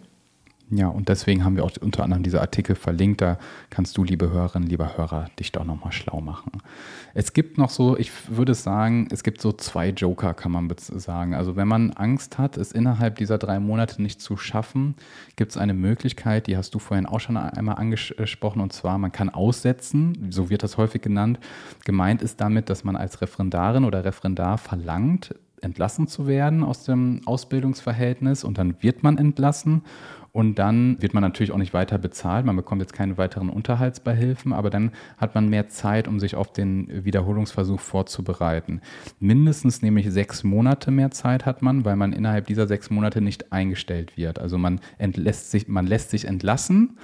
Ja, 0.72 0.88
und 0.88 1.10
deswegen 1.10 1.44
haben 1.44 1.56
wir 1.56 1.64
auch 1.64 1.72
unter 1.82 2.04
anderem 2.04 2.22
diese 2.22 2.42
Artikel 2.42 2.76
verlinkt. 2.76 3.22
Da 3.22 3.40
kannst 3.72 3.98
du, 3.98 4.04
liebe 4.04 4.30
Hörerinnen, 4.30 4.70
lieber 4.70 4.98
Hörer, 4.98 5.26
dich 5.40 5.52
doch 5.52 5.66
nochmal 5.66 5.92
schlau 5.92 6.22
machen. 6.22 6.52
Es 7.16 7.34
gibt 7.34 7.58
noch 7.58 7.72
so, 7.72 7.98
ich 7.98 8.12
würde 8.30 8.54
sagen, 8.54 9.08
es 9.12 9.24
gibt 9.24 9.42
so 9.42 9.52
zwei 9.52 9.90
Joker, 9.90 10.36
kann 10.36 10.52
man 10.52 10.70
sagen. 10.78 11.34
Also 11.34 11.56
wenn 11.56 11.68
man 11.68 11.92
Angst 11.94 12.38
hat, 12.38 12.56
es 12.56 12.72
innerhalb 12.72 13.16
dieser 13.16 13.40
drei 13.40 13.60
Monate 13.60 14.00
nicht 14.00 14.22
zu 14.22 14.38
schaffen, 14.38 14.94
gibt 15.38 15.52
es 15.52 15.58
eine 15.58 15.74
Möglichkeit, 15.74 16.46
die 16.46 16.56
hast 16.56 16.76
du 16.76 16.80
vorhin 16.80 17.08
auch 17.08 17.20
schon 17.20 17.38
einmal 17.38 17.76
angesprochen, 17.76 18.62
und 18.62 18.72
zwar, 18.72 19.00
man 19.00 19.12
kann 19.12 19.30
aussetzen, 19.30 20.28
so 20.30 20.52
wird 20.52 20.62
das 20.62 20.78
häufig 20.78 21.02
genannt. 21.02 21.40
Gemeint 21.84 22.22
ist 22.22 22.40
damit, 22.42 22.70
dass 22.70 22.84
man 22.84 22.96
als 22.96 23.22
Referendarin 23.22 23.86
oder 23.86 24.06
Referendar 24.06 24.60
verlangt, 24.60 25.34
entlassen 25.62 26.08
zu 26.08 26.28
werden 26.28 26.64
aus 26.64 26.84
dem 26.84 27.22
Ausbildungsverhältnis 27.26 28.44
und 28.44 28.58
dann 28.58 28.82
wird 28.82 29.04
man 29.04 29.18
entlassen 29.18 29.84
und 30.32 30.60
dann 30.60 31.02
wird 31.02 31.14
man 31.14 31.24
natürlich 31.24 31.52
auch 31.52 31.58
nicht 31.58 31.74
weiter 31.74 31.98
bezahlt. 31.98 32.46
Man 32.46 32.56
bekommt 32.56 32.82
jetzt 32.82 32.94
keine 32.94 33.18
weiteren 33.18 33.50
Unterhaltsbeihilfen, 33.50 34.54
aber 34.54 34.70
dann 34.70 34.92
hat 35.18 35.36
man 35.36 35.50
mehr 35.50 35.70
Zeit, 35.70 36.08
um 36.08 36.20
sich 36.20 36.36
auf 36.36 36.54
den 36.54 37.06
Wiederholungsversuch 37.06 37.80
vorzubereiten. 37.80 38.82
Mindestens 39.20 39.82
nämlich 39.82 40.10
sechs 40.12 40.44
Monate 40.44 40.92
mehr 40.92 41.12
Zeit 41.12 41.46
hat 41.46 41.62
man, 41.62 41.86
weil 41.86 41.96
man 41.96 42.14
innerhalb 42.14 42.48
dieser 42.48 42.68
sechs 42.68 42.90
Monate 42.90 43.22
nicht 43.22 43.52
eingestellt 43.52 44.18
wird. 44.18 44.40
Also 44.40 44.58
man, 44.58 44.80
entlässt 44.98 45.52
sich, 45.52 45.68
man 45.68 45.88
lässt 45.88 46.12
sich 46.12 46.26
entlassen 46.26 46.98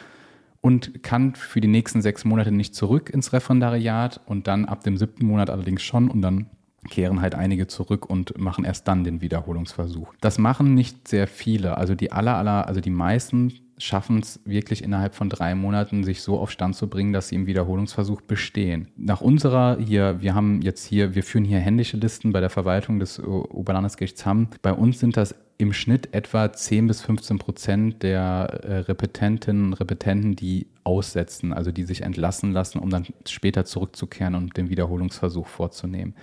und 0.61 1.03
kann 1.03 1.35
für 1.35 1.61
die 1.61 1.67
nächsten 1.67 2.01
sechs 2.01 2.25
Monate 2.25 2.51
nicht 2.51 2.73
zurück 2.73 3.09
ins 3.11 3.33
Referendariat 3.33 4.21
und 4.25 4.47
dann 4.47 4.65
ab 4.65 4.83
dem 4.83 4.97
siebten 4.97 5.25
Monat 5.25 5.49
allerdings 5.49 5.83
schon 5.83 6.09
und 6.09 6.21
dann 6.21 6.47
kehren 6.89 7.21
halt 7.21 7.35
einige 7.35 7.67
zurück 7.67 8.09
und 8.09 8.37
machen 8.37 8.65
erst 8.65 8.87
dann 8.87 9.03
den 9.03 9.21
Wiederholungsversuch. 9.21 10.13
Das 10.21 10.37
machen 10.37 10.73
nicht 10.73 11.07
sehr 11.07 11.27
viele. 11.27 11.77
Also 11.77 11.95
die 11.95 12.11
aller, 12.11 12.35
aller, 12.35 12.67
also 12.67 12.81
die 12.81 12.89
meisten 12.89 13.53
schaffen 13.77 14.19
es 14.19 14.39
wirklich 14.45 14.83
innerhalb 14.83 15.15
von 15.15 15.29
drei 15.29 15.53
Monaten, 15.53 16.03
sich 16.03 16.21
so 16.21 16.39
auf 16.39 16.51
Stand 16.51 16.75
zu 16.75 16.87
bringen, 16.87 17.13
dass 17.13 17.27
sie 17.27 17.35
im 17.35 17.45
Wiederholungsversuch 17.45 18.21
bestehen. 18.21 18.87
Nach 18.95 19.21
unserer 19.21 19.77
hier, 19.79 20.21
wir 20.21 20.33
haben 20.33 20.61
jetzt 20.61 20.85
hier, 20.85 21.15
wir 21.15 21.23
führen 21.23 21.43
hier 21.43 21.59
händische 21.59 21.97
Listen 21.97 22.31
bei 22.31 22.39
der 22.39 22.49
Verwaltung 22.49 22.99
des 22.99 23.19
Oberlandesgerichts 23.19 24.25
Hamm. 24.25 24.47
Bei 24.61 24.71
uns 24.71 24.99
sind 24.99 25.17
das 25.17 25.35
im 25.57 25.73
Schnitt 25.73 26.13
etwa 26.13 26.51
10 26.51 26.87
bis 26.87 27.01
15 27.01 27.37
Prozent 27.37 28.03
der 28.03 28.59
äh, 28.63 28.77
Repetentinnen 28.79 29.67
und 29.67 29.73
Repetenten, 29.73 30.35
die 30.35 30.67
aussetzen, 30.83 31.53
also 31.53 31.71
die 31.71 31.83
sich 31.83 32.01
entlassen 32.01 32.51
lassen, 32.51 32.79
um 32.79 32.89
dann 32.89 33.05
später 33.27 33.65
zurückzukehren 33.65 34.35
und 34.35 34.57
den 34.57 34.69
Wiederholungsversuch 34.69 35.47
vorzunehmen 35.47 36.13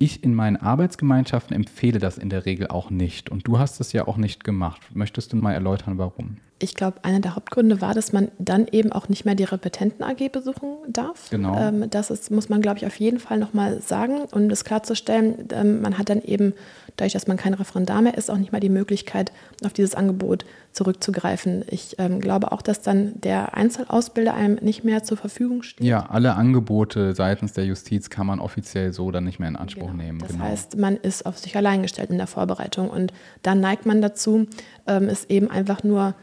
ich 0.00 0.24
in 0.24 0.34
meinen 0.34 0.56
Arbeitsgemeinschaften 0.56 1.54
empfehle 1.54 1.98
das 1.98 2.16
in 2.16 2.30
der 2.30 2.46
Regel 2.46 2.68
auch 2.68 2.90
nicht. 2.90 3.28
Und 3.28 3.46
du 3.46 3.58
hast 3.58 3.80
es 3.80 3.92
ja 3.92 4.08
auch 4.08 4.16
nicht 4.16 4.44
gemacht. 4.44 4.80
Möchtest 4.94 5.32
du 5.32 5.36
mal 5.36 5.52
erläutern, 5.52 5.98
warum? 5.98 6.38
Ich 6.62 6.74
glaube, 6.74 6.98
einer 7.02 7.20
der 7.20 7.34
Hauptgründe 7.34 7.80
war, 7.80 7.94
dass 7.94 8.12
man 8.12 8.28
dann 8.38 8.66
eben 8.70 8.92
auch 8.92 9.08
nicht 9.08 9.24
mehr 9.24 9.34
die 9.34 9.44
Repetenten-AG 9.44 10.30
besuchen 10.30 10.76
darf. 10.88 11.30
Genau. 11.30 11.58
Ähm, 11.58 11.88
das 11.90 12.10
ist, 12.10 12.30
muss 12.30 12.48
man, 12.48 12.60
glaube 12.60 12.78
ich, 12.78 12.86
auf 12.86 12.96
jeden 12.96 13.18
Fall 13.18 13.38
nochmal 13.38 13.80
sagen, 13.80 14.22
um 14.32 14.48
das 14.48 14.64
klarzustellen. 14.64 15.48
Ähm, 15.52 15.80
man 15.80 15.96
hat 15.96 16.10
dann 16.10 16.22
eben, 16.22 16.52
dadurch, 16.96 17.14
dass 17.14 17.26
man 17.26 17.38
kein 17.38 17.54
Referendar 17.54 18.02
mehr 18.02 18.16
ist, 18.16 18.30
auch 18.30 18.36
nicht 18.36 18.52
mehr 18.52 18.60
die 18.60 18.68
Möglichkeit, 18.68 19.32
auf 19.64 19.72
dieses 19.72 19.94
Angebot 19.94 20.44
zurückzugreifen. 20.72 21.64
Ich 21.68 21.96
ähm, 21.98 22.20
glaube 22.20 22.52
auch, 22.52 22.62
dass 22.62 22.82
dann 22.82 23.20
der 23.20 23.54
Einzelausbilder 23.54 24.34
einem 24.34 24.56
nicht 24.60 24.84
mehr 24.84 25.02
zur 25.02 25.16
Verfügung 25.16 25.62
steht. 25.62 25.86
Ja, 25.86 26.06
alle 26.10 26.34
Angebote 26.34 27.14
seitens 27.14 27.52
der 27.52 27.64
Justiz 27.64 28.10
kann 28.10 28.26
man 28.26 28.38
offiziell 28.38 28.92
so 28.92 29.10
dann 29.10 29.24
nicht 29.24 29.38
mehr 29.40 29.48
in 29.48 29.56
Anspruch 29.56 29.90
genau. 29.90 30.02
nehmen. 30.02 30.18
Das 30.20 30.32
genau. 30.32 30.44
heißt, 30.44 30.76
man 30.76 30.96
ist 30.96 31.26
auf 31.26 31.38
sich 31.38 31.56
allein 31.56 31.82
gestellt 31.82 32.10
in 32.10 32.18
der 32.18 32.26
Vorbereitung 32.26 32.88
und 32.90 33.12
dann 33.42 33.60
neigt 33.60 33.86
man 33.86 34.00
dazu, 34.00 34.46
ähm, 34.86 35.08
es 35.08 35.24
eben 35.24 35.50
einfach 35.50 35.82
nur 35.82 36.14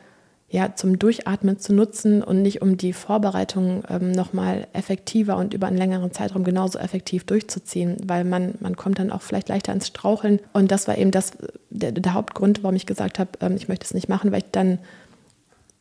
ja, 0.50 0.74
zum 0.76 0.98
Durchatmen 0.98 1.60
zu 1.60 1.74
nutzen 1.74 2.24
und 2.24 2.42
nicht 2.42 2.62
um 2.62 2.78
die 2.78 2.94
Vorbereitung 2.94 3.84
ähm, 3.90 4.14
nochmal 4.14 4.68
effektiver 4.72 5.36
und 5.36 5.54
über 5.54 5.68
einen 5.68 5.78
längeren 5.78 6.14
Zeitraum 6.14 6.46
genauso 6.46 6.80
effektiv 6.80 7.26
durchzuziehen, 7.26 7.98
weil 8.06 8.24
man, 8.24 8.56
man 8.62 8.78
kommt 8.78 9.00
dann 9.00 9.12
auch 9.12 9.22
vielleicht 9.22 9.50
leichter 9.50 9.74
ins 9.74 9.88
Straucheln. 9.88 10.40
Und 10.54 10.72
das 10.72 10.88
war 10.88 10.98
eben 10.98 11.12
das, 11.12 11.32
der, 11.70 11.92
der 11.92 12.14
Hauptgrund, 12.14 12.64
warum 12.64 12.78
ich 12.78 12.86
gesagt 12.86 13.20
habe, 13.20 13.32
ähm, 13.42 13.58
ich 13.58 13.68
möchte 13.68 13.84
es 13.84 13.94
nicht 13.94 14.08
machen, 14.08 14.32
weil 14.32 14.40
ich 14.40 14.52
dann 14.54 14.80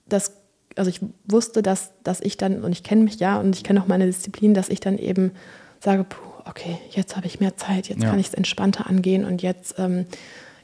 das, 0.08 0.32
also 0.74 0.90
ich 0.90 1.00
wusste, 1.26 1.62
dass, 1.62 1.92
dass 2.02 2.20
ich 2.20 2.36
dann, 2.36 2.64
und 2.64 2.72
ich 2.72 2.82
kenne 2.82 3.04
mich 3.04 3.20
ja 3.20 3.38
und 3.38 3.54
ich 3.54 3.62
kenne 3.62 3.80
auch 3.80 3.86
meine 3.86 4.06
Disziplin, 4.06 4.52
dass 4.52 4.68
ich 4.68 4.80
dann 4.80 4.98
eben 4.98 5.30
sage, 5.78 6.02
puh, 6.02 6.18
okay, 6.44 6.76
jetzt 6.90 7.16
habe 7.16 7.26
ich 7.26 7.38
mehr 7.38 7.56
Zeit, 7.56 7.88
jetzt 7.88 8.02
ja. 8.02 8.10
kann 8.10 8.18
ich 8.18 8.28
es 8.28 8.34
entspannter 8.34 8.88
angehen 8.88 9.24
und 9.24 9.42
jetzt 9.42 9.76
ähm, 9.78 10.06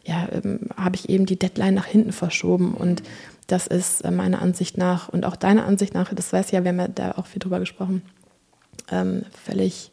ja, 0.04 0.28
ähm, 0.32 0.60
habe 0.76 0.96
ich 0.96 1.08
eben 1.08 1.26
die 1.26 1.38
Deadline 1.38 1.74
nach 1.74 1.86
hinten 1.86 2.12
verschoben 2.12 2.74
und 2.74 3.02
das 3.52 3.66
ist 3.66 4.00
äh, 4.00 4.10
meiner 4.10 4.40
Ansicht 4.40 4.78
nach 4.78 5.10
und 5.10 5.26
auch 5.26 5.36
deiner 5.36 5.66
Ansicht 5.66 5.92
nach, 5.92 6.12
das 6.12 6.32
weiß 6.32 6.50
ja, 6.52 6.64
wir 6.64 6.70
haben 6.70 6.78
ja 6.78 6.88
da 6.88 7.12
auch 7.12 7.26
viel 7.26 7.38
drüber 7.38 7.60
gesprochen, 7.60 8.00
ähm, 8.90 9.24
völlig 9.44 9.92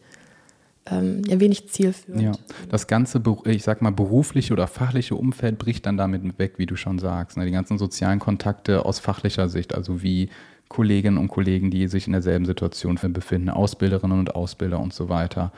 ähm, 0.85 1.23
ja, 1.27 1.39
wenig 1.41 1.67
zielführend. 1.69 2.21
Ja, 2.21 2.31
das 2.69 2.87
ganze, 2.87 3.21
ich 3.45 3.63
sag 3.63 3.81
mal, 3.81 3.91
berufliche 3.91 4.53
oder 4.53 4.67
fachliche 4.67 5.15
Umfeld 5.15 5.57
bricht 5.57 5.85
dann 5.85 5.97
damit 5.97 6.39
weg, 6.39 6.53
wie 6.55 6.65
du 6.65 6.77
schon 6.77 6.99
sagst. 6.99 7.35
Ne? 7.37 7.45
Die 7.45 7.51
ganzen 7.51 7.77
sozialen 7.77 8.19
Kontakte 8.19 8.85
aus 8.85 8.99
fachlicher 8.99 9.49
Sicht, 9.49 9.75
also 9.75 10.01
wie 10.01 10.29
Kolleginnen 10.69 11.17
und 11.17 11.27
Kollegen, 11.27 11.69
die 11.69 11.87
sich 11.87 12.07
in 12.07 12.13
derselben 12.13 12.45
Situation 12.45 12.95
befinden, 13.11 13.49
Ausbilderinnen 13.49 14.19
und 14.19 14.35
Ausbilder 14.35 14.79
und 14.79 14.93
so 14.93 15.09
weiter. 15.09 15.51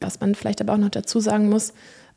Was 0.00 0.20
man 0.20 0.34
vielleicht 0.34 0.62
aber 0.62 0.72
auch 0.72 0.78
noch 0.78 0.88
dazu 0.88 1.20
sagen 1.20 1.50
muss, 1.50 1.74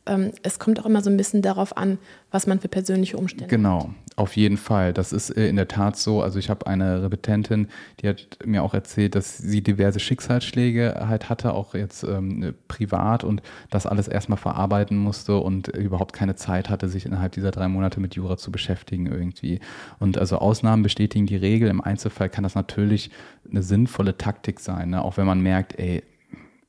ähm, 0.08 0.32
es 0.44 0.60
kommt 0.60 0.80
auch 0.80 0.86
immer 0.86 1.02
so 1.02 1.10
ein 1.10 1.18
bisschen 1.18 1.42
darauf 1.42 1.76
an, 1.78 1.98
was 2.32 2.48
man 2.48 2.60
für 2.60 2.68
persönliche 2.68 3.18
Umstände 3.18 3.48
genau, 3.48 3.80
hat. 3.80 3.86
Genau, 3.86 3.96
auf 4.18 4.36
jeden 4.36 4.58
Fall. 4.58 4.94
Das 4.94 5.12
ist 5.12 5.32
äh, 5.32 5.48
in 5.48 5.56
der 5.56 5.68
Tat 5.68 5.98
so. 5.98 6.22
Also 6.22 6.38
ich 6.38 6.50
habe 6.50 6.68
eine 6.68 7.02
Repetentin, 7.02 7.68
die 8.02 8.10
hat 8.10 8.38
mir 8.46 8.64
auch 8.64 8.74
erzählt, 8.74 9.16
dass 9.16 9.38
sie 9.38 9.62
diverse 9.62 10.00
Schicksalsschläge 10.00 11.06
halt 11.08 11.30
hatte, 11.30 11.54
auch 11.54 11.74
jetzt 11.74 12.04
ähm, 12.04 12.54
privat 12.68 13.24
und 13.24 13.42
das 13.72 13.86
alles 13.86 14.08
erstmal 14.08 14.38
verarbeiten 14.38 14.98
musste 14.98 15.38
und 15.38 15.70
überhaupt 15.70 16.14
keine 16.14 16.36
Zeit 16.36 16.70
hatte, 16.70 16.88
sich 16.88 17.06
innerhalb 17.06 17.34
dieser 17.34 17.52
drei 17.52 17.68
Monate 17.68 18.00
mit 18.00 18.16
Jura 18.16 18.38
zu 18.38 18.52
beschäftigen 18.52 19.08
irgendwie. 19.08 19.60
Und 20.00 20.18
also 20.18 20.38
Ausnahmen 20.38 20.84
bestätigen 20.84 21.26
die 21.26 21.36
Regel. 21.36 21.70
Im 21.70 21.82
Einzelfall 21.82 22.30
kann 22.30 22.44
das 22.44 22.56
natürlich 22.56 23.10
eine 23.50 23.64
sinnvolle 23.64 24.18
Taktik 24.18 24.60
sein, 24.60 24.92
ne? 24.92 25.02
auch 25.02 25.18
wenn 25.18 25.26
man 25.26 25.42
merkt, 25.42 25.80
ey, 25.80 26.04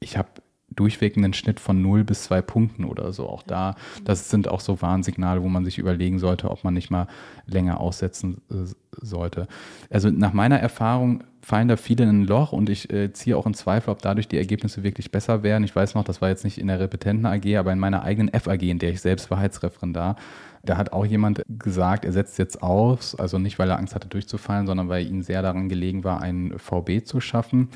ich 0.01 0.17
habe 0.17 0.29
durchweg 0.71 1.17
einen 1.17 1.33
Schnitt 1.33 1.61
von 1.61 1.81
0 1.81 2.05
bis 2.05 2.25
2 2.25 2.43
Punkten 2.43 2.85
oder 2.85 3.13
so. 3.13 3.29
Auch 3.29 3.43
da, 3.43 3.77
das 4.05 4.31
sind 4.31 4.49
auch 4.49 4.61
so 4.61 4.83
Warnsignale, 4.83 5.43
wo 5.43 5.49
man 5.49 5.65
sich 5.65 5.79
überlegen 5.79 6.19
sollte, 6.19 6.51
ob 6.51 6.65
man 6.65 6.75
nicht 6.75 6.91
mal 6.91 7.07
länger 7.47 7.81
aussetzen 7.81 8.43
äh, 8.51 8.67
sollte. 9.01 9.47
Also 9.91 10.11
nach 10.11 10.33
meiner 10.33 10.59
Erfahrung 10.59 11.23
fallen 11.41 11.69
da 11.69 11.77
viele 11.77 12.03
in 12.05 12.23
ein 12.23 12.25
Loch 12.25 12.53
und 12.53 12.69
ich 12.69 12.93
äh, 12.93 13.13
ziehe 13.13 13.37
auch 13.37 13.47
in 13.47 13.55
Zweifel, 13.55 13.91
ob 13.91 14.03
dadurch 14.03 14.27
die 14.27 14.37
Ergebnisse 14.37 14.83
wirklich 14.83 15.13
besser 15.13 15.45
werden. 15.45 15.63
Ich 15.63 15.77
weiß 15.77 15.95
noch, 15.95 16.03
das 16.03 16.21
war 16.21 16.29
jetzt 16.29 16.43
nicht 16.43 16.59
in 16.59 16.67
der 16.67 16.81
Repetenten 16.81 17.25
AG, 17.25 17.57
aber 17.57 17.73
in 17.73 17.79
meiner 17.79 18.03
eigenen 18.03 18.33
FAG, 18.35 18.63
in 18.63 18.81
der 18.81 18.91
ich 18.91 19.01
selbst 19.01 19.31
Wahrheitsreferendar, 19.31 20.17
da 20.65 20.77
hat 20.77 20.93
auch 20.93 21.07
jemand 21.07 21.43
gesagt, 21.49 22.05
er 22.05 22.13
setzt 22.13 22.39
jetzt 22.39 22.63
aus, 22.63 23.15
also 23.15 23.39
nicht, 23.39 23.59
weil 23.61 23.71
er 23.71 23.79
Angst 23.79 23.95
hatte 23.95 24.09
durchzufallen, 24.09 24.67
sondern 24.67 24.89
weil 24.89 25.07
ihm 25.07 25.23
sehr 25.23 25.41
daran 25.41 25.69
gelegen 25.69 26.03
war, 26.03 26.21
einen 26.21 26.59
VB 26.59 27.05
zu 27.05 27.21
schaffen. 27.21 27.69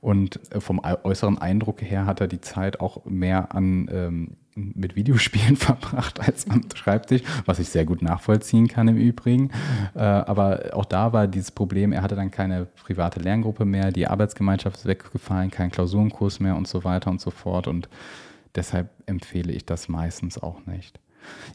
Und 0.00 0.40
äh, 0.52 0.60
vom 0.60 0.80
äußeren 0.80 1.38
Eindruck 1.38 1.82
her 1.82 2.06
hat 2.06 2.20
er 2.20 2.28
die 2.28 2.40
Zeit 2.40 2.80
auch 2.80 3.04
mehr 3.04 3.54
an 3.54 3.88
ähm, 3.92 4.36
mit 4.54 4.96
Videospielen 4.96 5.56
verbracht 5.56 6.20
als 6.20 6.48
am 6.48 6.62
Schreibtisch, 6.74 7.22
was 7.46 7.58
ich 7.58 7.68
sehr 7.68 7.84
gut 7.84 8.02
nachvollziehen 8.02 8.68
kann 8.68 8.88
im 8.88 8.96
Übrigen. 8.96 9.50
Äh, 9.94 10.00
aber 10.00 10.70
auch 10.72 10.84
da 10.84 11.12
war 11.12 11.26
dieses 11.26 11.50
Problem, 11.50 11.92
er 11.92 12.02
hatte 12.02 12.16
dann 12.16 12.30
keine 12.30 12.66
private 12.66 13.20
Lerngruppe 13.20 13.64
mehr, 13.64 13.92
die 13.92 14.06
Arbeitsgemeinschaft 14.06 14.76
ist 14.76 14.86
weggefallen, 14.86 15.50
kein 15.50 15.70
Klausurenkurs 15.70 16.40
mehr 16.40 16.56
und 16.56 16.68
so 16.68 16.84
weiter 16.84 17.10
und 17.10 17.20
so 17.20 17.30
fort. 17.30 17.66
Und 17.66 17.88
deshalb 18.54 18.90
empfehle 19.06 19.52
ich 19.52 19.64
das 19.64 19.88
meistens 19.88 20.38
auch 20.42 20.66
nicht. 20.66 21.00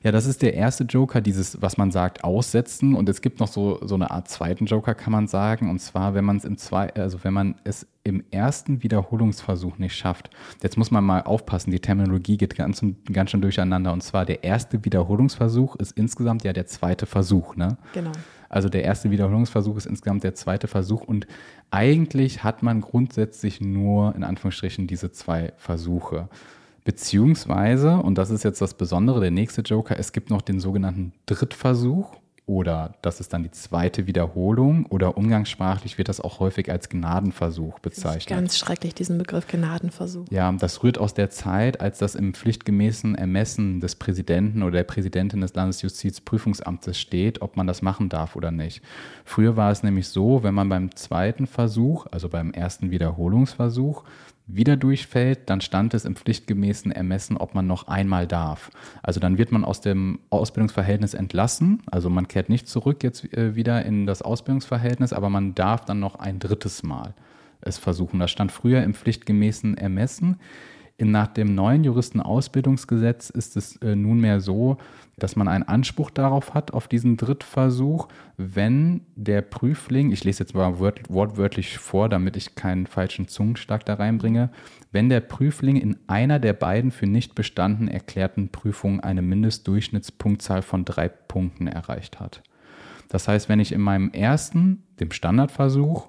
Ja, 0.03 0.11
das 0.11 0.26
ist 0.26 0.41
der 0.41 0.53
erste 0.53 0.84
Joker, 0.84 1.21
dieses, 1.21 1.61
was 1.61 1.78
man 1.78 1.91
sagt, 1.91 2.24
aussetzen. 2.24 2.95
Und 2.95 3.07
es 3.09 3.21
gibt 3.21 3.39
noch 3.39 3.47
so, 3.47 3.80
so 3.84 3.95
eine 3.95 4.11
Art 4.11 4.28
zweiten 4.28 4.65
Joker, 4.65 4.95
kann 4.95 5.11
man 5.11 5.28
sagen. 5.28 5.69
Und 5.69 5.80
zwar, 5.80 6.13
wenn 6.13 6.26
man 6.26 6.38
es 6.38 6.45
im 6.45 6.57
zwei, 6.57 6.93
also 6.93 7.24
wenn 7.24 7.34
man 7.34 7.55
es 7.63 7.88
im 8.03 8.24
ersten 8.32 8.84
Wiederholungsversuch 8.84 9.78
nicht 9.78 9.95
schafft. 9.95 10.30
Jetzt 10.61 10.78
muss 10.78 10.91
man 10.91 11.05
mal 11.05 11.21
aufpassen, 11.21 11.71
die 11.71 11.80
Terminologie 11.80 12.36
geht 12.38 12.55
ganz, 12.55 12.84
ganz 13.11 13.32
schön 13.32 13.41
durcheinander. 13.41 13.93
Und 13.93 14.03
zwar 14.03 14.26
der 14.26 14.43
erste 14.43 14.84
Wiederholungsversuch 14.84 15.78
ist 15.78 15.97
insgesamt 15.97 16.43
ja 16.43 16.51
der 16.51 16.65
zweite 16.65 17.05
Versuch, 17.05 17.55
ne? 17.55 17.78
Genau. 17.93 18.11
Also 18.49 18.69
der 18.69 18.84
erste 18.84 19.09
Wiederholungsversuch 19.09 19.78
ist 19.78 19.88
insgesamt 19.88 20.24
der 20.24 20.36
zweite 20.36 20.67
Versuch 20.67 21.01
und 21.01 21.26
eigentlich 21.71 22.43
hat 22.43 22.61
man 22.61 22.82
grundsätzlich 22.82 23.61
nur 23.61 24.13
in 24.15 24.24
Anführungsstrichen 24.24 24.86
diese 24.86 25.11
zwei 25.11 25.53
Versuche. 25.57 26.30
Beziehungsweise, 26.84 27.97
und 27.97 28.17
das 28.17 28.29
ist 28.29 28.43
jetzt 28.43 28.61
das 28.61 28.73
Besondere, 28.73 29.21
der 29.21 29.31
nächste 29.31 29.61
Joker, 29.61 29.97
es 29.97 30.11
gibt 30.11 30.29
noch 30.29 30.41
den 30.41 30.59
sogenannten 30.59 31.13
Drittversuch 31.25 32.17
oder 32.45 32.95
das 33.01 33.21
ist 33.21 33.31
dann 33.31 33.43
die 33.43 33.51
zweite 33.51 34.05
Wiederholung 34.05 34.86
oder 34.88 35.17
umgangssprachlich 35.17 35.97
wird 35.97 36.09
das 36.09 36.19
auch 36.19 36.41
häufig 36.41 36.69
als 36.69 36.89
Gnadenversuch 36.89 37.79
bezeichnet. 37.79 38.38
Ganz 38.38 38.57
schrecklich, 38.57 38.93
diesen 38.93 39.17
Begriff 39.17 39.47
Gnadenversuch. 39.47 40.25
Ja, 40.29 40.51
das 40.51 40.84
rührt 40.84 40.97
aus 40.97 41.13
der 41.13 41.29
Zeit, 41.29 41.79
als 41.79 41.99
das 41.99 42.15
im 42.15 42.34
pflichtgemäßen 42.34 43.15
Ermessen 43.15 43.79
des 43.79 43.95
Präsidenten 43.95 44.61
oder 44.61 44.77
der 44.77 44.84
Präsidentin 44.84 45.39
des 45.39 45.53
Landesjustizprüfungsamtes 45.53 46.99
steht, 46.99 47.41
ob 47.41 47.55
man 47.55 47.65
das 47.65 47.81
machen 47.81 48.09
darf 48.09 48.36
oder 48.36 48.51
nicht. 48.51 48.81
Früher 49.23 49.55
war 49.55 49.71
es 49.71 49.81
nämlich 49.81 50.09
so, 50.09 50.43
wenn 50.43 50.53
man 50.53 50.67
beim 50.67 50.93
zweiten 50.97 51.47
Versuch, 51.47 52.07
also 52.11 52.27
beim 52.27 52.51
ersten 52.51 52.91
Wiederholungsversuch, 52.91 54.03
wieder 54.45 54.75
durchfällt, 54.75 55.49
dann 55.49 55.61
stand 55.61 55.93
es 55.93 56.05
im 56.05 56.15
pflichtgemäßen 56.15 56.91
Ermessen, 56.91 57.37
ob 57.37 57.55
man 57.55 57.65
noch 57.65 57.87
einmal 57.87 58.27
darf. 58.27 58.71
Also 59.01 59.19
dann 59.19 59.37
wird 59.37 59.51
man 59.51 59.63
aus 59.63 59.81
dem 59.81 60.19
Ausbildungsverhältnis 60.29 61.13
entlassen. 61.13 61.81
Also 61.89 62.09
man 62.09 62.27
kehrt 62.27 62.49
nicht 62.49 62.67
zurück 62.67 63.03
jetzt 63.03 63.31
äh, 63.33 63.55
wieder 63.55 63.85
in 63.85 64.05
das 64.05 64.21
Ausbildungsverhältnis, 64.21 65.13
aber 65.13 65.29
man 65.29 65.55
darf 65.55 65.85
dann 65.85 65.99
noch 65.99 66.15
ein 66.15 66.39
drittes 66.39 66.83
Mal 66.83 67.13
es 67.65 67.77
versuchen. 67.77 68.19
Das 68.19 68.31
stand 68.31 68.51
früher 68.51 68.83
im 68.83 68.93
pflichtgemäßen 68.93 69.77
Ermessen. 69.77 70.37
Nach 71.11 71.27
dem 71.27 71.55
neuen 71.55 71.83
Juristenausbildungsgesetz 71.83 73.29
ist 73.29 73.57
es 73.57 73.77
äh, 73.77 73.95
nunmehr 73.95 74.39
so, 74.39 74.77
dass 75.17 75.35
man 75.35 75.47
einen 75.47 75.63
Anspruch 75.63 76.09
darauf 76.09 76.53
hat, 76.53 76.73
auf 76.73 76.87
diesen 76.87 77.17
Drittversuch, 77.17 78.07
wenn 78.37 79.01
der 79.15 79.41
Prüfling, 79.41 80.11
ich 80.11 80.23
lese 80.23 80.43
jetzt 80.43 80.55
mal 80.55 80.79
wort, 80.79 81.01
wortwörtlich 81.09 81.77
vor, 81.77 82.09
damit 82.09 82.35
ich 82.35 82.55
keinen 82.55 82.87
falschen 82.87 83.27
Zungenschlag 83.27 83.85
da 83.85 83.95
reinbringe, 83.95 84.49
wenn 84.91 85.09
der 85.09 85.21
Prüfling 85.21 85.77
in 85.77 85.97
einer 86.07 86.39
der 86.39 86.53
beiden 86.53 86.91
für 86.91 87.07
nicht 87.07 87.35
bestanden 87.35 87.87
erklärten 87.87 88.49
Prüfungen 88.49 88.99
eine 88.99 89.21
Mindestdurchschnittspunktzahl 89.21 90.61
von 90.61 90.85
drei 90.85 91.07
Punkten 91.07 91.67
erreicht 91.67 92.19
hat. 92.19 92.41
Das 93.09 93.27
heißt, 93.27 93.49
wenn 93.49 93.59
ich 93.59 93.71
in 93.71 93.81
meinem 93.81 94.09
ersten, 94.11 94.83
dem 94.99 95.11
Standardversuch, 95.11 96.07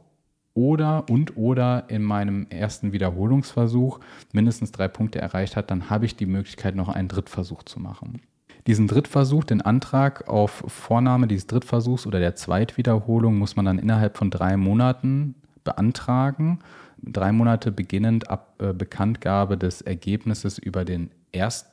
oder 0.55 1.09
und 1.11 1.37
oder 1.37 1.85
in 1.89 2.03
meinem 2.03 2.47
ersten 2.49 2.93
Wiederholungsversuch 2.93 3.99
mindestens 4.33 4.73
drei 4.73 4.89
Punkte 4.89 5.21
erreicht 5.21 5.57
hat, 5.57 5.71
dann 5.71 5.91
habe 5.91 6.07
ich 6.07 6.17
die 6.17 6.27
Möglichkeit, 6.27 6.77
noch 6.77 6.89
einen 6.89 7.09
Drittversuch 7.09 7.65
zu 7.65 7.81
machen. 7.81 8.21
Diesen 8.67 8.87
Drittversuch, 8.87 9.45
den 9.45 9.61
Antrag 9.61 10.27
auf 10.29 10.65
Vornahme 10.69 11.27
dieses 11.27 11.49
Drittversuchs 11.49 12.07
oder 12.07 12.19
der 12.19 12.35
Zweitwiederholung 12.35 13.37
muss 13.37 13.57
man 13.57 13.67
dann 13.67 13.79
innerhalb 13.79 14.17
von 14.17 14.31
drei 14.31 14.57
Monaten 14.57 15.35
beantragen. 15.65 16.61
Drei 17.03 17.33
Monate 17.33 17.71
beginnend 17.73 18.31
ab 18.31 18.55
äh, 18.61 18.73
Bekanntgabe 18.73 19.59
des 19.59 19.83
Ergebnisses 19.83 20.57
über, 20.57 20.87
den 20.87 21.11
erst, 21.33 21.67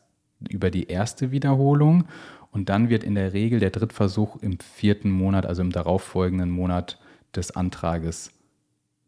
über 0.50 0.70
die 0.70 0.88
erste 0.88 1.32
Wiederholung. 1.32 2.06
Und 2.52 2.68
dann 2.68 2.90
wird 2.90 3.06
in 3.06 3.16
der 3.16 3.32
Regel 3.32 3.62
der 3.62 3.70
Drittversuch 3.70 4.36
im 4.42 4.60
vierten 4.60 5.12
Monat, 5.12 5.46
also 5.46 5.62
im 5.62 5.72
darauffolgenden 5.72 6.50
Monat 6.50 7.00
des 7.34 7.56
Antrages 7.56 8.34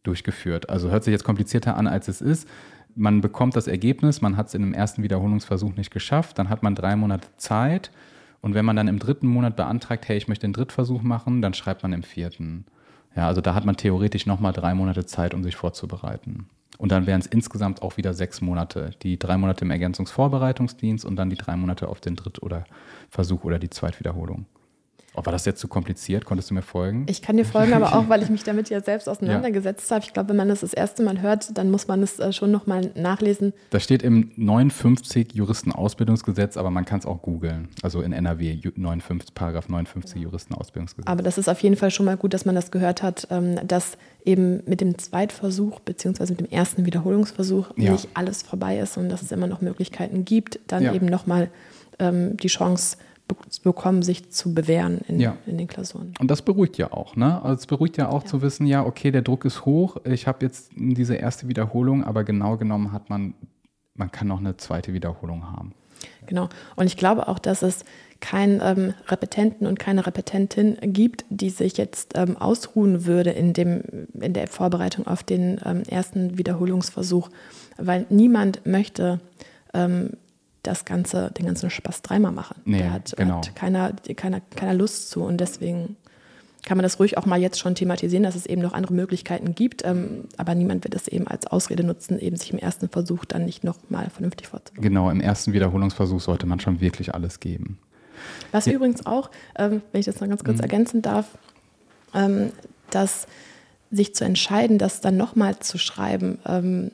durchgeführt. 0.03 0.69
Also 0.69 0.89
hört 0.89 1.03
sich 1.03 1.11
jetzt 1.11 1.23
komplizierter 1.23 1.75
an, 1.75 1.87
als 1.87 2.07
es 2.07 2.21
ist. 2.21 2.47
Man 2.95 3.21
bekommt 3.21 3.55
das 3.55 3.67
Ergebnis, 3.67 4.21
man 4.21 4.37
hat 4.37 4.47
es 4.47 4.53
in 4.53 4.61
dem 4.61 4.73
ersten 4.73 5.01
Wiederholungsversuch 5.01 5.75
nicht 5.75 5.91
geschafft, 5.91 6.37
dann 6.37 6.49
hat 6.49 6.61
man 6.61 6.75
drei 6.75 6.95
Monate 6.95 7.27
Zeit 7.37 7.91
und 8.43 8.55
wenn 8.55 8.65
man 8.65 8.75
dann 8.75 8.89
im 8.89 8.99
dritten 8.99 9.27
Monat 9.27 9.55
beantragt, 9.55 10.07
hey, 10.09 10.17
ich 10.17 10.27
möchte 10.27 10.45
den 10.45 10.51
Drittversuch 10.51 11.01
machen, 11.01 11.41
dann 11.41 11.53
schreibt 11.53 11.81
man 11.81 11.93
im 11.93 12.03
vierten. 12.03 12.65
Ja, 13.15 13.27
also 13.27 13.39
da 13.39 13.55
hat 13.55 13.63
man 13.63 13.77
theoretisch 13.77 14.25
nochmal 14.25 14.51
drei 14.51 14.73
Monate 14.73 15.05
Zeit, 15.05 15.33
um 15.33 15.43
sich 15.43 15.55
vorzubereiten. 15.55 16.47
Und 16.77 16.91
dann 16.91 17.07
wären 17.07 17.21
es 17.21 17.27
insgesamt 17.27 17.81
auch 17.81 17.95
wieder 17.95 18.13
sechs 18.13 18.41
Monate. 18.41 18.91
Die 19.01 19.17
drei 19.17 19.37
Monate 19.37 19.63
im 19.63 19.71
Ergänzungsvorbereitungsdienst 19.71 21.05
und 21.05 21.15
dann 21.15 21.29
die 21.29 21.37
drei 21.37 21.55
Monate 21.55 21.87
auf 21.87 22.01
den 22.01 22.17
Dritt- 22.17 22.43
oder 22.43 22.65
Versuch 23.09 23.45
oder 23.45 23.59
die 23.59 23.69
Zweitwiederholung. 23.69 24.45
Oh, 25.15 25.23
war 25.23 25.31
das 25.31 25.45
jetzt 25.45 25.59
zu 25.59 25.67
kompliziert? 25.67 26.25
Konntest 26.25 26.49
du 26.49 26.55
mir 26.55 26.63
folgen? 26.63 27.05
Ich 27.07 27.21
kann 27.21 27.37
dir 27.37 27.45
folgen, 27.45 27.73
aber 27.73 27.95
auch, 27.95 28.09
weil 28.09 28.23
ich 28.23 28.29
mich 28.29 28.43
damit 28.43 28.69
ja 28.69 28.81
selbst 28.81 29.07
auseinandergesetzt 29.07 29.89
ja. 29.89 29.95
habe. 29.95 30.05
Ich 30.05 30.13
glaube, 30.13 30.29
wenn 30.29 30.37
man 30.37 30.49
das 30.49 30.61
das 30.61 30.73
erste 30.73 31.03
Mal 31.03 31.21
hört, 31.21 31.55
dann 31.55 31.69
muss 31.69 31.87
man 31.87 32.01
es 32.01 32.17
äh, 32.17 32.33
schon 32.33 32.49
nochmal 32.49 32.91
nachlesen. 32.95 33.53
Das 33.69 33.83
steht 33.83 34.01
im 34.01 34.31
59 34.37 35.33
Juristenausbildungsgesetz, 35.33 36.57
aber 36.57 36.71
man 36.71 36.85
kann 36.85 36.99
es 36.99 37.05
auch 37.05 37.21
googeln. 37.21 37.67
Also 37.83 38.01
in 38.01 38.11
NRW, 38.11 38.57
59, 38.75 39.35
Paragraph 39.35 39.69
59 39.69 40.15
ja. 40.15 40.23
Juristenausbildungsgesetz. 40.23 41.07
Aber 41.07 41.21
das 41.21 41.37
ist 41.37 41.47
auf 41.47 41.59
jeden 41.61 41.75
Fall 41.75 41.91
schon 41.91 42.07
mal 42.07 42.17
gut, 42.17 42.33
dass 42.33 42.45
man 42.45 42.55
das 42.55 42.71
gehört 42.71 43.03
hat, 43.03 43.27
ähm, 43.29 43.59
dass 43.67 43.97
eben 44.25 44.63
mit 44.65 44.81
dem 44.81 44.97
Zweitversuch 44.97 45.79
beziehungsweise 45.81 46.33
mit 46.33 46.39
dem 46.39 46.49
ersten 46.49 46.87
Wiederholungsversuch 46.87 47.71
ja. 47.77 47.91
nicht 47.91 48.07
alles 48.15 48.41
vorbei 48.41 48.79
ist 48.79 48.97
und 48.97 49.09
dass 49.09 49.21
es 49.21 49.31
immer 49.31 49.47
noch 49.47 49.61
Möglichkeiten 49.61 50.25
gibt, 50.25 50.59
dann 50.67 50.95
eben 50.95 51.05
nochmal 51.05 51.49
ähm, 51.99 52.37
die 52.37 52.47
Chance 52.47 52.97
bekommen, 53.63 54.01
sich 54.03 54.29
zu 54.31 54.53
bewähren 54.53 54.99
in, 55.07 55.19
ja. 55.19 55.37
in, 55.45 55.57
den 55.57 55.67
Klausuren. 55.67 56.13
Und 56.19 56.29
das 56.29 56.41
beruhigt 56.41 56.77
ja 56.77 56.91
auch, 56.91 57.15
ne? 57.15 57.41
Also 57.41 57.61
es 57.61 57.67
beruhigt 57.67 57.97
ja 57.97 58.09
auch 58.09 58.23
ja. 58.23 58.27
zu 58.27 58.41
wissen, 58.41 58.65
ja, 58.65 58.85
okay, 58.85 59.11
der 59.11 59.21
Druck 59.21 59.45
ist 59.45 59.65
hoch, 59.65 59.97
ich 60.03 60.27
habe 60.27 60.45
jetzt 60.45 60.71
diese 60.75 61.15
erste 61.15 61.47
Wiederholung, 61.47 62.03
aber 62.03 62.23
genau 62.23 62.57
genommen 62.57 62.91
hat 62.91 63.09
man, 63.09 63.33
man 63.95 64.11
kann 64.11 64.27
noch 64.27 64.39
eine 64.39 64.57
zweite 64.57 64.93
Wiederholung 64.93 65.51
haben. 65.51 65.73
Genau. 66.25 66.49
Und 66.75 66.87
ich 66.87 66.97
glaube 66.97 67.27
auch, 67.27 67.39
dass 67.39 67.61
es 67.61 67.85
keinen 68.19 68.61
ähm, 68.63 68.93
Repetenten 69.07 69.67
und 69.67 69.79
keine 69.79 70.05
Repetentin 70.07 70.77
gibt, 70.81 71.25
die 71.29 71.49
sich 71.49 71.77
jetzt 71.77 72.13
ähm, 72.15 72.37
ausruhen 72.37 73.05
würde 73.05 73.31
in, 73.31 73.53
dem, 73.53 73.83
in 74.13 74.33
der 74.33 74.47
Vorbereitung 74.47 75.07
auf 75.07 75.23
den 75.23 75.59
ähm, 75.65 75.83
ersten 75.89 76.37
Wiederholungsversuch, 76.37 77.29
weil 77.77 78.05
niemand 78.09 78.65
möchte 78.65 79.19
ähm, 79.73 80.11
das 80.63 80.85
Ganze, 80.85 81.31
den 81.37 81.45
ganzen 81.45 81.69
Spaß 81.69 82.01
dreimal 82.01 82.31
machen. 82.31 82.61
Nee, 82.65 82.79
da 82.79 82.91
hat, 82.91 83.13
genau. 83.15 83.37
hat 83.37 83.55
keiner, 83.55 83.93
keiner, 84.15 84.41
keiner 84.55 84.73
Lust 84.73 85.09
zu 85.09 85.21
und 85.23 85.37
deswegen 85.37 85.97
kann 86.65 86.77
man 86.77 86.83
das 86.83 86.99
ruhig 86.99 87.17
auch 87.17 87.25
mal 87.25 87.39
jetzt 87.39 87.59
schon 87.59 87.75
thematisieren, 87.75 88.23
dass 88.23 88.35
es 88.35 88.45
eben 88.45 88.61
noch 88.61 88.73
andere 88.73 88.93
Möglichkeiten 88.93 89.53
gibt. 89.53 89.83
Ähm, 89.85 90.25
aber 90.37 90.55
niemand 90.55 90.85
wird 90.85 90.95
es 90.95 91.09
eben 91.09 91.27
als 91.27 91.45
Ausrede 91.45 91.83
nutzen, 91.83 92.17
eben 92.19 92.37
sich 92.37 92.53
im 92.53 92.59
ersten 92.59 92.87
Versuch 92.87 93.25
dann 93.25 93.43
nicht 93.45 93.65
nochmal 93.65 94.09
vernünftig 94.09 94.47
vorzubereiten. 94.47 94.81
Genau, 94.81 95.09
im 95.09 95.19
ersten 95.19 95.51
Wiederholungsversuch 95.51 96.21
sollte 96.21 96.45
man 96.45 96.61
schon 96.61 96.79
wirklich 96.79 97.13
alles 97.13 97.41
geben. 97.41 97.77
Was 98.53 98.65
ja. 98.65 98.73
übrigens 98.73 99.05
auch, 99.05 99.29
ähm, 99.57 99.81
wenn 99.91 99.99
ich 99.99 100.05
das 100.05 100.21
noch 100.21 100.29
ganz 100.29 100.43
kurz 100.43 100.57
mhm. 100.57 100.63
ergänzen 100.63 101.01
darf, 101.01 101.25
ähm, 102.13 102.51
dass 102.89 103.27
sich 103.91 104.15
zu 104.15 104.23
entscheiden, 104.23 104.77
das 104.77 105.01
dann 105.01 105.17
nochmal 105.17 105.59
zu 105.59 105.77
schreiben, 105.77 106.39
ähm, 106.45 106.91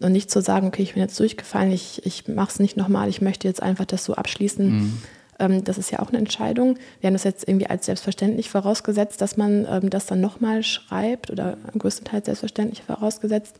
und 0.00 0.12
nicht 0.12 0.30
zu 0.30 0.40
sagen, 0.40 0.66
okay, 0.66 0.82
ich 0.82 0.94
bin 0.94 1.02
jetzt 1.02 1.18
durchgefallen, 1.18 1.72
ich, 1.72 2.04
ich 2.06 2.28
mache 2.28 2.50
es 2.50 2.60
nicht 2.60 2.76
nochmal, 2.76 3.08
ich 3.08 3.20
möchte 3.20 3.48
jetzt 3.48 3.62
einfach 3.62 3.84
das 3.84 4.04
so 4.04 4.14
abschließen. 4.14 4.70
Mhm. 4.70 5.02
Ähm, 5.38 5.64
das 5.64 5.78
ist 5.78 5.90
ja 5.90 6.00
auch 6.00 6.08
eine 6.08 6.18
Entscheidung. 6.18 6.78
Wir 7.00 7.08
haben 7.08 7.14
das 7.14 7.24
jetzt 7.24 7.48
irgendwie 7.48 7.66
als 7.66 7.86
selbstverständlich 7.86 8.50
vorausgesetzt, 8.50 9.20
dass 9.20 9.36
man 9.36 9.66
ähm, 9.70 9.90
das 9.90 10.06
dann 10.06 10.20
nochmal 10.20 10.62
schreibt 10.62 11.30
oder 11.30 11.56
größtenteils 11.76 12.26
selbstverständlich 12.26 12.82
vorausgesetzt. 12.82 13.56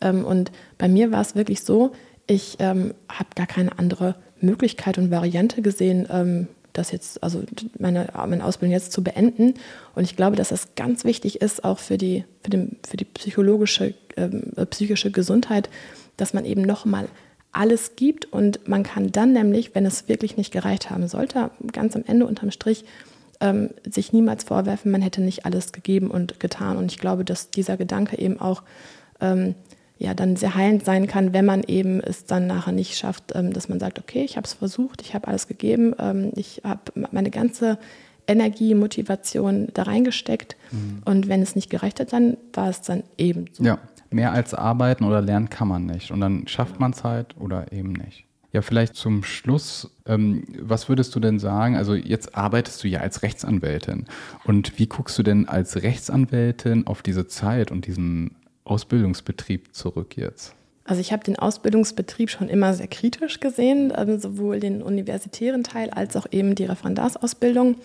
Ähm, 0.00 0.24
und 0.24 0.52
bei 0.78 0.88
mir 0.88 1.10
war 1.12 1.20
es 1.20 1.34
wirklich 1.34 1.62
so, 1.62 1.92
ich 2.26 2.56
ähm, 2.58 2.94
habe 3.08 3.30
gar 3.34 3.46
keine 3.46 3.78
andere 3.78 4.16
Möglichkeit 4.40 4.98
und 4.98 5.10
Variante 5.10 5.62
gesehen, 5.62 6.06
ähm, 6.10 6.48
das 6.78 6.92
jetzt, 6.92 7.22
also 7.22 7.42
meine, 7.78 8.08
meine 8.26 8.44
Ausbildung 8.44 8.72
jetzt 8.72 8.92
zu 8.92 9.02
beenden. 9.02 9.54
Und 9.94 10.04
ich 10.04 10.16
glaube, 10.16 10.36
dass 10.36 10.48
das 10.48 10.74
ganz 10.74 11.04
wichtig 11.04 11.40
ist, 11.40 11.64
auch 11.64 11.78
für 11.78 11.98
die, 11.98 12.24
für 12.42 12.50
den, 12.50 12.76
für 12.88 12.96
die 12.96 13.04
psychologische, 13.04 13.94
ähm, 14.16 14.52
äh, 14.56 14.64
psychische 14.66 15.10
Gesundheit, 15.10 15.68
dass 16.16 16.34
man 16.34 16.44
eben 16.44 16.62
nochmal 16.62 17.08
alles 17.52 17.96
gibt 17.96 18.30
und 18.32 18.68
man 18.68 18.82
kann 18.82 19.10
dann 19.10 19.32
nämlich, 19.32 19.74
wenn 19.74 19.86
es 19.86 20.08
wirklich 20.08 20.36
nicht 20.36 20.52
gereicht 20.52 20.90
haben 20.90 21.08
sollte, 21.08 21.50
ganz 21.72 21.96
am 21.96 22.04
Ende 22.06 22.26
unterm 22.26 22.50
Strich 22.50 22.84
ähm, 23.40 23.70
sich 23.88 24.12
niemals 24.12 24.44
vorwerfen, 24.44 24.90
man 24.90 25.02
hätte 25.02 25.20
nicht 25.20 25.46
alles 25.46 25.72
gegeben 25.72 26.10
und 26.10 26.40
getan. 26.40 26.76
Und 26.76 26.92
ich 26.92 26.98
glaube, 26.98 27.24
dass 27.24 27.50
dieser 27.50 27.76
Gedanke 27.76 28.18
eben 28.18 28.40
auch 28.40 28.62
ähm, 29.20 29.54
ja 29.98 30.14
dann 30.14 30.36
sehr 30.36 30.54
heilend 30.54 30.84
sein 30.84 31.06
kann, 31.06 31.32
wenn 31.32 31.44
man 31.44 31.62
eben 31.64 32.00
es 32.00 32.24
dann 32.24 32.46
nachher 32.46 32.72
nicht 32.72 32.96
schafft, 32.96 33.34
ähm, 33.34 33.52
dass 33.52 33.68
man 33.68 33.80
sagt, 33.80 33.98
okay, 33.98 34.22
ich 34.24 34.36
habe 34.36 34.46
es 34.46 34.54
versucht, 34.54 35.02
ich 35.02 35.14
habe 35.14 35.28
alles 35.28 35.48
gegeben, 35.48 35.94
ähm, 35.98 36.30
ich 36.36 36.62
habe 36.64 36.80
meine 37.10 37.30
ganze 37.30 37.78
Energie, 38.26 38.74
Motivation 38.74 39.68
da 39.74 39.84
reingesteckt 39.84 40.56
mhm. 40.70 41.02
und 41.04 41.28
wenn 41.28 41.42
es 41.42 41.56
nicht 41.56 41.70
gereicht 41.70 41.98
hat, 41.98 42.12
dann 42.12 42.36
war 42.52 42.68
es 42.68 42.82
dann 42.82 43.02
eben 43.16 43.46
so. 43.52 43.64
Ja, 43.64 43.78
mehr 44.10 44.32
als 44.32 44.54
arbeiten 44.54 45.04
oder 45.04 45.20
lernen 45.20 45.50
kann 45.50 45.68
man 45.68 45.86
nicht 45.86 46.10
und 46.10 46.20
dann 46.20 46.46
schafft 46.46 46.78
man 46.78 46.92
es 46.92 47.02
halt 47.04 47.36
oder 47.38 47.72
eben 47.72 47.92
nicht. 47.92 48.24
Ja, 48.52 48.62
vielleicht 48.62 48.96
zum 48.96 49.24
Schluss, 49.24 49.90
ähm, 50.06 50.44
was 50.58 50.88
würdest 50.88 51.14
du 51.14 51.20
denn 51.20 51.38
sagen? 51.38 51.76
Also 51.76 51.94
jetzt 51.94 52.34
arbeitest 52.34 52.82
du 52.82 52.88
ja 52.88 53.00
als 53.00 53.22
Rechtsanwältin 53.22 54.06
und 54.44 54.78
wie 54.78 54.86
guckst 54.86 55.18
du 55.18 55.22
denn 55.22 55.48
als 55.48 55.82
Rechtsanwältin 55.82 56.86
auf 56.86 57.02
diese 57.02 57.26
Zeit 57.26 57.70
und 57.70 57.86
diesen 57.86 58.36
Ausbildungsbetrieb 58.68 59.74
zurück 59.74 60.16
jetzt? 60.16 60.54
Also 60.84 61.00
ich 61.00 61.12
habe 61.12 61.22
den 61.22 61.38
Ausbildungsbetrieb 61.38 62.30
schon 62.30 62.48
immer 62.48 62.72
sehr 62.72 62.88
kritisch 62.88 63.40
gesehen, 63.40 63.92
also 63.92 64.18
sowohl 64.18 64.58
den 64.58 64.82
universitären 64.82 65.62
Teil 65.62 65.90
als 65.90 66.16
auch 66.16 66.26
eben 66.30 66.54
die 66.54 66.64
Referendarsausbildung. 66.64 67.76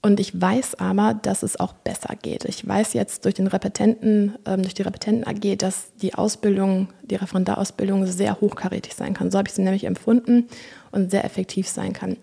Und 0.00 0.20
ich 0.20 0.40
weiß 0.40 0.76
aber, 0.76 1.14
dass 1.14 1.42
es 1.42 1.58
auch 1.58 1.72
besser 1.72 2.14
geht. 2.20 2.44
Ich 2.44 2.66
weiß 2.66 2.92
jetzt 2.92 3.24
durch 3.24 3.34
den 3.34 3.48
Repetenten, 3.48 4.36
ähm, 4.46 4.62
durch 4.62 4.74
die 4.74 4.82
Repetenten 4.82 5.26
AG, 5.26 5.56
dass 5.56 5.92
die 5.96 6.14
Ausbildung, 6.14 6.88
die 7.02 7.16
Referendarausbildung 7.16 8.06
sehr 8.06 8.40
hochkarätig 8.40 8.94
sein 8.94 9.14
kann. 9.14 9.30
So 9.30 9.38
habe 9.38 9.48
ich 9.48 9.54
sie 9.54 9.62
nämlich 9.62 9.84
empfunden 9.84 10.48
und 10.92 11.10
sehr 11.10 11.24
effektiv 11.24 11.68
sein 11.68 11.92
kann. 11.92 12.16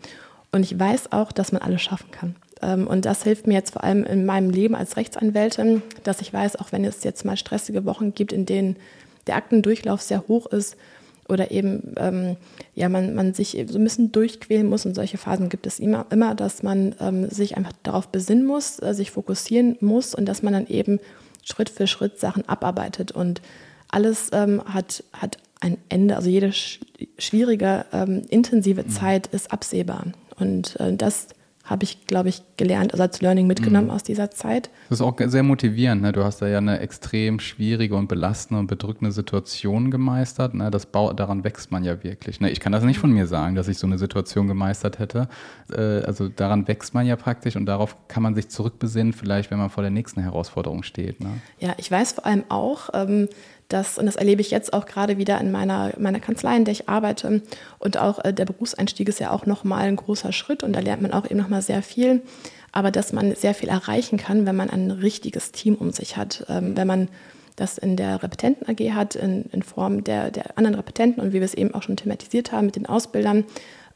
Und 0.52 0.64
ich 0.64 0.78
weiß 0.80 1.12
auch, 1.12 1.34
dass 1.34 1.52
man 1.52 1.62
alles 1.62 1.82
schaffen 1.82 2.12
kann. 2.12 2.36
Ähm, 2.62 2.88
und 2.88 3.06
das 3.06 3.24
hilft 3.24 3.48
mir 3.48 3.54
jetzt 3.54 3.72
vor 3.72 3.84
allem 3.84 4.04
in 4.04 4.26
meinem 4.26 4.50
Leben 4.50 4.76
als 4.76 4.98
Rechtsanwältin, 4.98 5.82
dass 6.04 6.22
ich 6.22 6.34
weiß, 6.34 6.58
auch 6.58 6.72
wenn 6.72 6.86
es 6.86 7.04
jetzt 7.04 7.26
mal 7.26 7.38
stressige 7.38 7.86
Wochen 7.86 8.14
gibt, 8.14 8.32
in 8.32 8.46
denen 8.46 8.76
der 9.28 9.36
Aktendurchlauf 9.36 10.02
sehr 10.02 10.28
hoch 10.28 10.46
ist 10.48 10.78
oder 11.28 11.50
eben 11.50 11.96
ähm, 11.98 12.38
ja 12.76 12.88
man, 12.88 13.16
man 13.16 13.34
sich 13.34 13.58
so 13.68 13.80
ein 13.80 13.84
bisschen 13.84 14.12
durchquälen 14.12 14.68
muss 14.68 14.86
und 14.86 14.94
solche 14.94 15.18
Phasen 15.18 15.50
gibt 15.50 15.66
es 15.66 15.80
immer, 15.80 16.06
immer 16.12 16.36
dass 16.36 16.62
man 16.62 16.94
ähm, 17.00 17.30
sich 17.30 17.58
einfach 17.58 17.74
darauf 17.82 18.10
besinnen 18.10 18.46
muss, 18.46 18.80
äh, 18.80 18.94
sich 18.94 19.10
fokussieren 19.12 19.78
muss 19.82 20.14
und 20.14 20.28
dass 20.28 20.44
man 20.44 20.54
dann 20.54 20.68
eben 20.68 21.00
Schritt 21.46 21.70
für 21.70 21.88
Schritt 21.88 22.20
Sachen 22.20 22.48
abarbeitet. 22.50 23.12
Und 23.12 23.42
alles 23.88 24.30
ähm, 24.34 24.62
hat, 24.66 25.04
hat 25.14 25.38
ein 25.62 25.78
Ende, 25.90 26.18
also 26.18 26.30
jede 26.30 26.52
sch 26.52 26.80
schwierige, 27.18 27.86
ähm, 27.94 28.24
intensive 28.30 28.84
mhm. 28.84 28.90
Zeit 28.90 29.28
ist 29.28 29.52
absehbar. 29.52 30.08
Und 30.38 30.80
äh, 30.80 30.94
das 30.94 31.28
habe 31.66 31.84
ich, 31.84 32.06
glaube 32.06 32.30
ich, 32.30 32.44
gelernt, 32.58 32.94
also 32.94 33.04
als 33.04 33.22
Learning 33.22 33.48
mitgenommen 33.48 33.88
mhm. 33.88 33.94
aus 33.94 34.04
dieser 34.04 34.30
Zeit. 34.30 34.70
Das 34.90 35.00
ist 35.00 35.06
auch 35.06 35.16
sehr 35.18 35.42
motivierend. 35.44 36.04
Ne? 36.04 36.12
Du 36.12 36.24
hast 36.24 36.42
da 36.42 36.48
ja 36.48 36.60
eine 36.60 36.80
extrem 36.80 37.40
schwierige 37.40 37.96
und 37.96 38.08
belastende 38.08 38.60
und 38.60 38.68
bedrückende 38.68 39.12
Situation 39.12 39.90
gemeistert. 39.90 40.54
Ne? 40.54 40.70
Das 40.70 40.88
daran 40.92 41.44
wächst 41.44 41.72
man 41.72 41.84
ja 41.84 42.04
wirklich. 42.04 42.40
Ne? 42.40 42.52
Ich 42.52 42.60
kann 42.60 42.72
das 42.72 42.84
nicht 42.84 43.00
von 43.00 43.12
mir 43.12 43.26
sagen, 43.26 43.56
dass 43.56 43.68
ich 43.68 43.80
so 43.80 43.88
eine 43.88 43.98
Situation 43.98 44.48
gemeistert 44.48 45.00
hätte. 45.00 45.28
Äh, 45.72 46.04
also 46.04 46.30
daran 46.30 46.68
wächst 46.68 46.94
man 46.94 47.08
ja 47.08 47.16
praktisch 47.16 47.56
und 47.56 47.66
darauf 47.66 47.98
kann 48.08 48.22
man 48.22 48.36
sich 48.36 48.50
zurückbesinnen, 48.50 49.14
vielleicht, 49.14 49.50
wenn 49.50 49.58
man 49.58 49.72
vor 49.72 49.82
der 49.82 49.92
nächsten 49.92 50.22
Herausforderung 50.22 50.84
steht. 50.84 51.20
Ne? 51.20 51.30
Ja, 51.60 51.74
ich 51.78 51.90
weiß 51.90 52.14
vor 52.14 52.28
allem 52.28 52.44
auch, 52.50 52.90
ähm, 52.94 53.28
das, 53.70 53.98
und 53.98 54.06
das 54.06 54.16
erlebe 54.16 54.42
ich 54.42 54.52
jetzt 54.52 54.74
auch 54.74 54.86
gerade 54.86 55.18
wieder 55.18 55.40
in 55.42 55.52
meiner, 55.52 55.94
meiner 55.98 56.20
Kanzlei, 56.20 56.56
in 56.56 56.66
der 56.66 56.72
ich 56.72 56.88
arbeite. 56.88 57.42
Und 57.80 57.98
auch 57.98 58.24
äh, 58.24 58.34
der 58.34 58.46
Berufseinstieg 58.46 59.10
ist 59.10 59.20
ja 59.20 59.32
auch 59.32 59.46
nochmal 59.46 59.88
ein 59.88 59.96
großer 59.96 60.32
Schritt 60.32 60.64
und 60.64 60.74
da 60.74 60.80
lernt 60.80 61.02
man 61.02 61.14
auch 61.14 61.26
eben 61.26 61.38
nochmal 61.38 61.62
sehr 61.62 61.82
viel. 61.82 62.22
Aber 62.72 62.92
dass 62.92 63.14
man 63.14 63.34
sehr 63.36 63.54
viel 63.54 63.70
erreichen 63.70 64.18
kann, 64.18 64.46
wenn 64.46 64.56
man 64.56 64.70
ein 64.70 64.92
richtiges 64.92 65.52
Team 65.52 65.76
um 65.76 65.92
sich 65.92 66.18
hat. 66.18 66.46
Ähm, 66.50 66.76
wenn 66.78 66.88
man 66.88 67.08
das 67.56 67.78
in 67.78 67.96
der 67.96 68.22
Repetenten 68.22 68.68
AG 68.68 68.94
hat, 68.94 69.16
in, 69.16 69.46
in 69.52 69.64
Form 69.64 70.04
der, 70.04 70.30
der 70.30 70.58
anderen 70.58 70.76
Repetenten 70.76 71.24
und 71.24 71.30
wie 71.30 71.40
wir 71.40 71.44
es 71.44 71.54
eben 71.54 71.74
auch 71.74 71.84
schon 71.84 71.96
thematisiert 71.96 72.52
haben 72.52 72.66
mit 72.66 72.76
den 72.76 72.86
Ausbildern. 72.86 73.46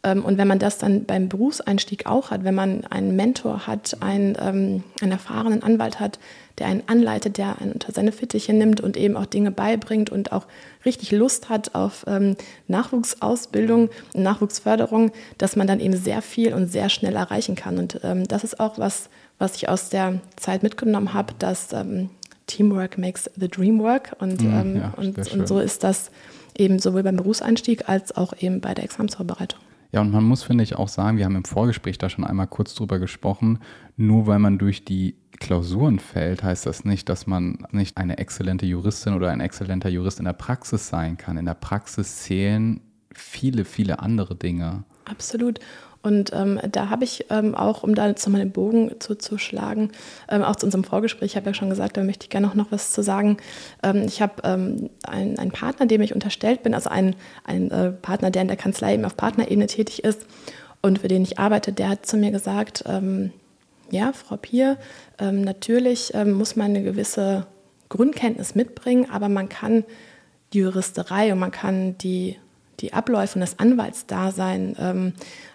Ähm, 0.04 0.24
und 0.24 0.38
wenn 0.38 0.48
man 0.48 0.60
das 0.60 0.78
dann 0.78 1.06
beim 1.06 1.30
Berufseinstieg 1.30 2.06
auch 2.06 2.32
hat, 2.32 2.44
wenn 2.44 2.56
man 2.56 2.86
einen 2.86 3.16
Mentor 3.16 3.68
hat, 3.68 3.98
einen, 4.02 4.38
ähm, 4.40 4.84
einen 5.02 5.12
erfahrenen 5.12 5.62
Anwalt 5.62 6.00
hat, 6.00 6.20
der 6.60 6.68
einen 6.68 6.84
anleitet, 6.88 7.38
der 7.38 7.60
einen 7.62 7.72
unter 7.72 7.92
seine 7.92 8.12
Fittiche 8.12 8.54
nimmt 8.54 8.82
und 8.82 8.98
eben 8.98 9.16
auch 9.16 9.26
Dinge 9.26 9.52
beibringt 9.52 10.10
und 10.10 10.32
auch 10.32 10.46
richtig 10.86 11.12
Lust 11.12 11.50
hat 11.50 11.76
auf 11.76 12.06
ähm, 12.08 12.36
Nachwuchsausbildung, 12.68 13.90
Nachwuchsförderung, 14.14 15.12
dass 15.38 15.56
man 15.56 15.68
dann 15.68 15.80
eben 15.80 15.96
sehr 15.96 16.22
viel 16.22 16.54
und 16.54 16.72
sehr 16.72 16.90
schnell 16.90 17.16
erreichen 17.16 17.56
kann. 17.56 17.78
Und 17.78 18.02
ähm, 18.04 18.28
das 18.28 18.44
ist 18.44 18.60
auch 18.60 18.78
was, 18.78 19.10
was 19.38 19.56
ich 19.56 19.70
aus 19.70 19.90
der 19.90 20.20
Zeit 20.36 20.64
mitgenommen 20.64 21.14
habe, 21.14 21.34
dass 21.40 21.74
ähm, 21.74 22.10
Teamwork 22.48 22.98
makes 22.98 23.30
the 23.36 23.48
dream 23.48 23.80
work. 23.80 24.16
Und, 24.20 24.42
mhm, 24.42 24.54
ähm, 24.54 24.76
ja, 24.78 24.94
und, 24.98 25.18
und 25.32 25.48
so 25.48 25.60
ist 25.60 25.84
das 25.84 26.12
eben 26.58 26.80
sowohl 26.80 27.04
beim 27.04 27.16
Berufseinstieg 27.16 27.88
als 27.88 28.16
auch 28.16 28.34
eben 28.40 28.60
bei 28.60 28.74
der 28.74 28.84
Examensvorbereitung. 28.84 29.60
Ja, 29.92 30.02
und 30.02 30.12
man 30.12 30.24
muss, 30.24 30.44
finde 30.44 30.64
ich, 30.64 30.76
auch 30.76 30.88
sagen, 30.88 31.18
wir 31.18 31.26
haben 31.26 31.36
im 31.36 31.46
Vorgespräch 31.46 31.98
da 31.98 32.10
schon 32.10 32.24
einmal 32.24 32.48
kurz 32.48 32.76
drüber 32.76 33.00
gesprochen, 33.00 33.60
nur 33.98 34.28
weil 34.28 34.40
man 34.40 34.60
durch 34.60 34.86
die 34.86 35.16
Klausuren 35.40 36.00
fällt, 36.00 36.44
heißt 36.44 36.66
das 36.66 36.86
nicht, 36.86 37.10
dass 37.10 37.26
man 37.26 37.66
nicht 37.72 37.98
eine 37.98 38.18
exzellente 38.18 38.66
Juristin 38.66 39.14
oder 39.14 39.32
ein 39.32 39.40
exzellenter 39.42 39.90
Jurist 39.90 40.20
in 40.20 40.26
der 40.26 40.34
Praxis 40.34 40.88
sein 40.90 41.18
kann. 41.18 41.38
In 41.38 41.46
der 41.46 41.54
Praxis 41.56 42.18
zählen 42.18 42.82
viele, 43.14 43.66
viele 43.66 44.00
andere 44.00 44.36
Dinge. 44.36 44.84
Absolut. 45.06 45.60
Und 46.02 46.32
ähm, 46.34 46.60
da 46.72 46.90
habe 46.90 47.04
ich 47.04 47.26
ähm, 47.30 47.56
auch, 47.56 47.84
um 47.84 47.94
da 47.94 48.08
jetzt 48.08 48.26
nochmal 48.26 48.42
den 48.42 48.52
Bogen 48.52 48.92
zu, 49.00 49.16
zu 49.16 49.38
schlagen, 49.38 49.92
ähm, 50.30 50.44
auch 50.44 50.56
zu 50.56 50.66
unserem 50.66 50.86
Vorgespräch, 50.86 51.32
ich 51.32 51.36
habe 51.36 51.48
ja 51.48 51.54
schon 51.54 51.70
gesagt, 51.70 51.98
da 51.98 52.04
möchte 52.04 52.26
ich 52.26 52.30
gerne 52.30 52.48
noch, 52.48 52.56
noch 52.56 52.72
was 52.72 52.94
zu 52.94 53.04
sagen. 53.04 53.38
Ähm, 53.84 54.04
ich 54.06 54.22
habe 54.22 54.36
ähm, 54.44 54.90
einen, 55.06 55.38
einen 55.38 55.52
Partner, 55.52 55.88
dem 55.88 56.02
ich 56.02 56.14
unterstellt 56.14 56.64
bin, 56.64 56.74
also 56.74 56.90
einen, 56.90 57.16
einen 57.44 57.70
äh, 57.72 57.92
Partner, 57.92 58.32
der 58.32 58.44
in 58.44 58.48
der 58.48 58.58
Kanzlei 58.58 58.94
eben 58.94 59.04
auf 59.04 59.18
Partnerebene 59.18 59.68
tätig 59.68 60.04
ist 60.06 60.26
und 60.82 61.00
für 61.00 61.10
den 61.10 61.24
ich 61.24 61.38
arbeite, 61.38 61.74
der 61.74 61.90
hat 61.90 62.06
zu 62.06 62.16
mir 62.16 62.32
gesagt, 62.32 62.86
ähm, 62.88 63.32
ja, 63.92 64.14
Frau 64.14 64.38
Pier, 64.38 64.78
natürlich 65.20 66.14
muss 66.14 66.56
man 66.56 66.68
eine 66.68 66.84
gewisse 66.84 67.48
Grundkenntnis 67.90 68.54
mitbringen, 68.54 69.08
aber 69.12 69.30
man 69.30 69.50
kann 69.50 69.84
die 70.54 70.60
Juristerei 70.60 71.34
und 71.34 71.40
man 71.40 71.52
kann 71.52 71.98
die, 71.98 72.38
die 72.80 72.94
Abläufe 72.94 73.36
und 73.36 73.42
das 73.42 73.60
Anwaltsdasein 73.60 74.76
ähm, 74.80 75.14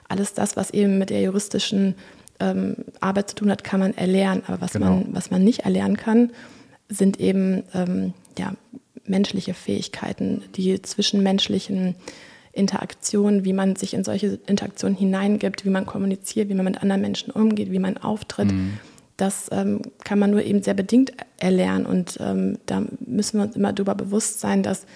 alles 0.08 0.34
das, 0.34 0.56
was 0.56 0.70
eben 0.70 0.98
mit 0.98 1.10
der 1.10 1.22
juristischen 1.22 1.94
ähm, 2.40 2.76
Arbeit 3.00 3.30
zu 3.30 3.36
tun 3.36 3.50
hat, 3.50 3.64
kann 3.64 3.80
man 3.80 3.96
erlernen. 3.96 4.42
Aber 4.46 4.60
was, 4.60 4.72
genau. 4.72 4.96
man, 4.96 5.06
was 5.12 5.30
man 5.30 5.44
nicht 5.44 5.60
erlernen 5.60 5.96
kann, 5.96 6.30
sind 6.88 7.20
eben 7.20 7.64
ähm, 7.74 8.12
ja, 8.38 8.54
menschliche 9.06 9.54
Fähigkeiten, 9.54 10.42
die 10.56 10.80
zwischenmenschlichen 10.80 11.94
Interaktionen, 12.52 13.44
wie 13.44 13.52
man 13.52 13.76
sich 13.76 13.94
in 13.94 14.04
solche 14.04 14.38
Interaktionen 14.46 14.96
hineingibt, 14.96 15.64
wie 15.64 15.70
man 15.70 15.86
kommuniziert, 15.86 16.48
wie 16.48 16.54
man 16.54 16.64
mit 16.64 16.82
anderen 16.82 17.02
Menschen 17.02 17.30
umgeht, 17.32 17.72
wie 17.72 17.78
man 17.78 17.96
auftritt. 17.98 18.52
Mhm. 18.52 18.78
Das 19.16 19.48
ähm, 19.52 19.82
kann 20.04 20.18
man 20.18 20.30
nur 20.30 20.42
eben 20.42 20.62
sehr 20.62 20.74
bedingt 20.74 21.12
erlernen. 21.38 21.86
Und 21.86 22.18
ähm, 22.20 22.58
da 22.66 22.84
müssen 23.00 23.38
wir 23.38 23.46
uns 23.46 23.56
immer 23.56 23.72
darüber 23.72 23.94
bewusst 23.94 24.40
sein, 24.40 24.62
dass 24.62 24.86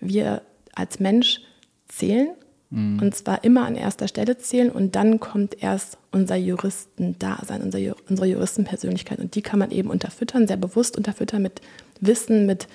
wir 0.00 0.42
als 0.74 1.00
Mensch 1.00 1.40
zählen 1.88 2.30
Mhm. 2.70 3.00
Und 3.00 3.14
zwar 3.14 3.44
immer 3.44 3.66
an 3.66 3.76
erster 3.76 4.08
Stelle 4.08 4.38
zählen 4.38 4.70
und 4.70 4.94
dann 4.94 5.20
kommt 5.20 5.62
erst 5.62 5.98
unser 6.12 6.36
Juristendasein, 6.36 7.62
unser, 7.62 7.78
unsere 8.08 8.28
Juristenpersönlichkeit. 8.28 9.18
Und 9.18 9.34
die 9.34 9.42
kann 9.42 9.58
man 9.58 9.70
eben 9.70 9.90
unterfüttern, 9.90 10.46
sehr 10.46 10.56
bewusst 10.56 10.96
unterfüttern 10.96 11.42
mit 11.42 11.60
Wissen, 12.00 12.46
mit 12.46 12.68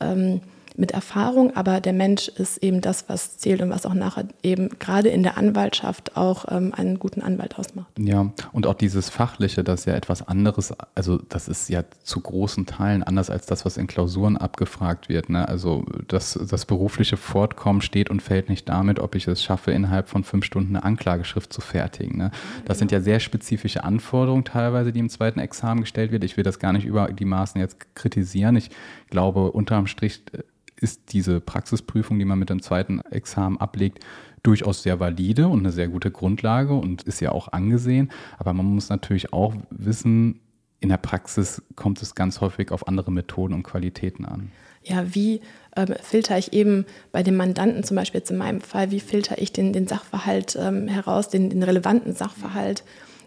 ähm, 0.00 0.40
mit 0.76 0.92
Erfahrung, 0.92 1.54
aber 1.56 1.80
der 1.80 1.92
Mensch 1.92 2.28
ist 2.28 2.58
eben 2.58 2.80
das, 2.80 3.08
was 3.08 3.38
zählt 3.38 3.60
und 3.62 3.70
was 3.70 3.86
auch 3.86 3.94
nachher 3.94 4.26
eben 4.42 4.70
gerade 4.78 5.08
in 5.08 5.22
der 5.22 5.36
Anwaltschaft 5.36 6.16
auch 6.16 6.46
ähm, 6.50 6.72
einen 6.74 6.98
guten 6.98 7.22
Anwalt 7.22 7.58
ausmacht. 7.58 7.88
Ja, 7.98 8.32
und 8.52 8.66
auch 8.66 8.74
dieses 8.74 9.08
Fachliche, 9.08 9.64
das 9.64 9.80
ist 9.80 9.86
ja 9.86 9.94
etwas 9.94 10.26
anderes, 10.26 10.72
also 10.94 11.18
das 11.28 11.48
ist 11.48 11.68
ja 11.68 11.84
zu 12.02 12.20
großen 12.20 12.66
Teilen 12.66 13.02
anders 13.02 13.30
als 13.30 13.46
das, 13.46 13.64
was 13.64 13.76
in 13.76 13.86
Klausuren 13.86 14.36
abgefragt 14.36 15.08
wird. 15.08 15.28
Ne? 15.30 15.46
Also 15.48 15.84
das, 16.08 16.38
das 16.50 16.66
berufliche 16.66 17.16
Fortkommen 17.16 17.82
steht 17.82 18.10
und 18.10 18.22
fällt 18.22 18.48
nicht 18.48 18.68
damit, 18.68 18.98
ob 18.98 19.14
ich 19.14 19.26
es 19.26 19.42
schaffe, 19.42 19.72
innerhalb 19.72 20.08
von 20.08 20.24
fünf 20.24 20.44
Stunden 20.44 20.76
eine 20.76 20.84
Anklageschrift 20.84 21.52
zu 21.52 21.60
fertigen. 21.60 22.18
Ne? 22.18 22.30
Das 22.64 22.78
sind 22.78 22.92
ja 22.92 23.00
sehr 23.00 23.20
spezifische 23.20 23.84
Anforderungen 23.84 24.44
teilweise, 24.44 24.92
die 24.92 25.00
im 25.00 25.08
zweiten 25.08 25.40
Examen 25.40 25.82
gestellt 25.82 26.12
wird. 26.12 26.24
Ich 26.24 26.36
will 26.36 26.44
das 26.44 26.58
gar 26.58 26.72
nicht 26.72 26.86
über 26.86 27.08
die 27.12 27.24
Maßen 27.24 27.60
jetzt 27.60 27.94
kritisieren. 27.94 28.56
Ich 28.56 28.70
glaube, 29.12 29.52
unterm 29.52 29.86
Strich 29.86 30.22
äh, 30.32 30.42
ist 30.80 31.12
diese 31.12 31.40
Praxisprüfung, 31.40 32.18
die 32.18 32.24
man 32.24 32.40
mit 32.40 32.50
dem 32.50 32.60
zweiten 32.60 33.00
Examen 33.12 33.58
ablegt, 33.58 34.04
durchaus 34.42 34.82
sehr 34.82 34.98
valide 34.98 35.46
und 35.46 35.60
eine 35.60 35.70
sehr 35.70 35.86
gute 35.86 36.10
Grundlage 36.10 36.74
und 36.74 37.04
ist 37.04 37.20
ja 37.20 37.30
auch 37.30 37.52
angesehen. 37.52 38.10
Aber 38.38 38.52
man 38.52 38.66
muss 38.66 38.88
natürlich 38.88 39.32
auch 39.32 39.54
wissen, 39.70 40.40
in 40.80 40.88
der 40.88 40.96
Praxis 40.96 41.62
kommt 41.76 42.02
es 42.02 42.16
ganz 42.16 42.40
häufig 42.40 42.72
auf 42.72 42.88
andere 42.88 43.12
Methoden 43.12 43.54
und 43.54 43.62
Qualitäten 43.62 44.24
an. 44.24 44.50
Ja, 44.82 45.14
wie 45.14 45.40
ähm, 45.76 45.94
filter 46.02 46.36
ich 46.36 46.52
eben 46.52 46.86
bei 47.12 47.22
dem 47.22 47.36
Mandanten 47.36 47.84
zum 47.84 47.96
Beispiel 47.96 48.18
jetzt 48.18 48.32
in 48.32 48.38
meinem 48.38 48.60
Fall, 48.60 48.90
wie 48.90 48.98
filter 48.98 49.40
ich 49.40 49.52
den, 49.52 49.72
den 49.72 49.86
Sachverhalt 49.86 50.58
ähm, 50.60 50.88
heraus, 50.88 51.28
den, 51.28 51.50
den 51.50 51.62
relevanten 51.62 52.14
Sachverhalt? 52.14 52.82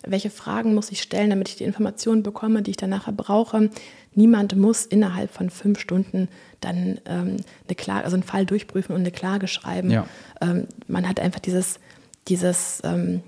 Welche 0.08 0.30
Fragen 0.30 0.74
muss 0.74 0.92
ich 0.92 1.02
stellen, 1.02 1.30
damit 1.30 1.50
ich 1.50 1.56
die 1.56 1.64
Informationen 1.64 2.24
bekomme, 2.24 2.62
die 2.62 2.72
ich 2.72 2.78
dann 2.78 2.90
nachher 2.90 3.14
brauche? 3.14 3.70
Niemand 4.14 4.56
muss 4.56 4.86
innerhalb 4.86 5.32
von 5.32 5.50
fünf 5.50 5.80
Stunden 5.80 6.28
dann 6.62 7.00
ähm, 7.06 7.38
eine 7.68 7.76
Klage, 7.76 8.06
also 8.06 8.16
einen 8.16 8.24
Fall 8.24 8.46
durchprüfen 8.46 8.96
und 8.96 9.02
eine 9.02 9.12
Klage 9.12 9.48
schreiben. 9.48 9.92
Ja. 9.92 10.08
Ähm, 10.42 10.68
man 10.88 11.08
hat 11.08 11.20
einfach 11.20 11.40
dieses, 11.40 11.80
dieses 12.28 12.82
ähm, 12.84 13.22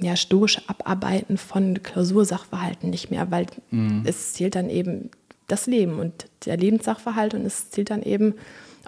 ja, 0.00 0.16
stoische 0.16 0.62
Abarbeiten 0.68 1.38
von 1.38 1.82
Klausursachverhalten 1.82 2.90
nicht 2.90 3.10
mehr, 3.10 3.30
weil 3.30 3.46
mhm. 3.70 4.02
es 4.04 4.34
zählt 4.34 4.54
dann 4.54 4.68
eben 4.70 5.10
das 5.46 5.66
Leben 5.66 5.98
und 5.98 6.26
der 6.46 6.56
Lebenssachverhalt 6.56 7.34
und 7.34 7.44
es 7.44 7.70
zählt 7.70 7.90
dann 7.90 8.02
eben 8.02 8.34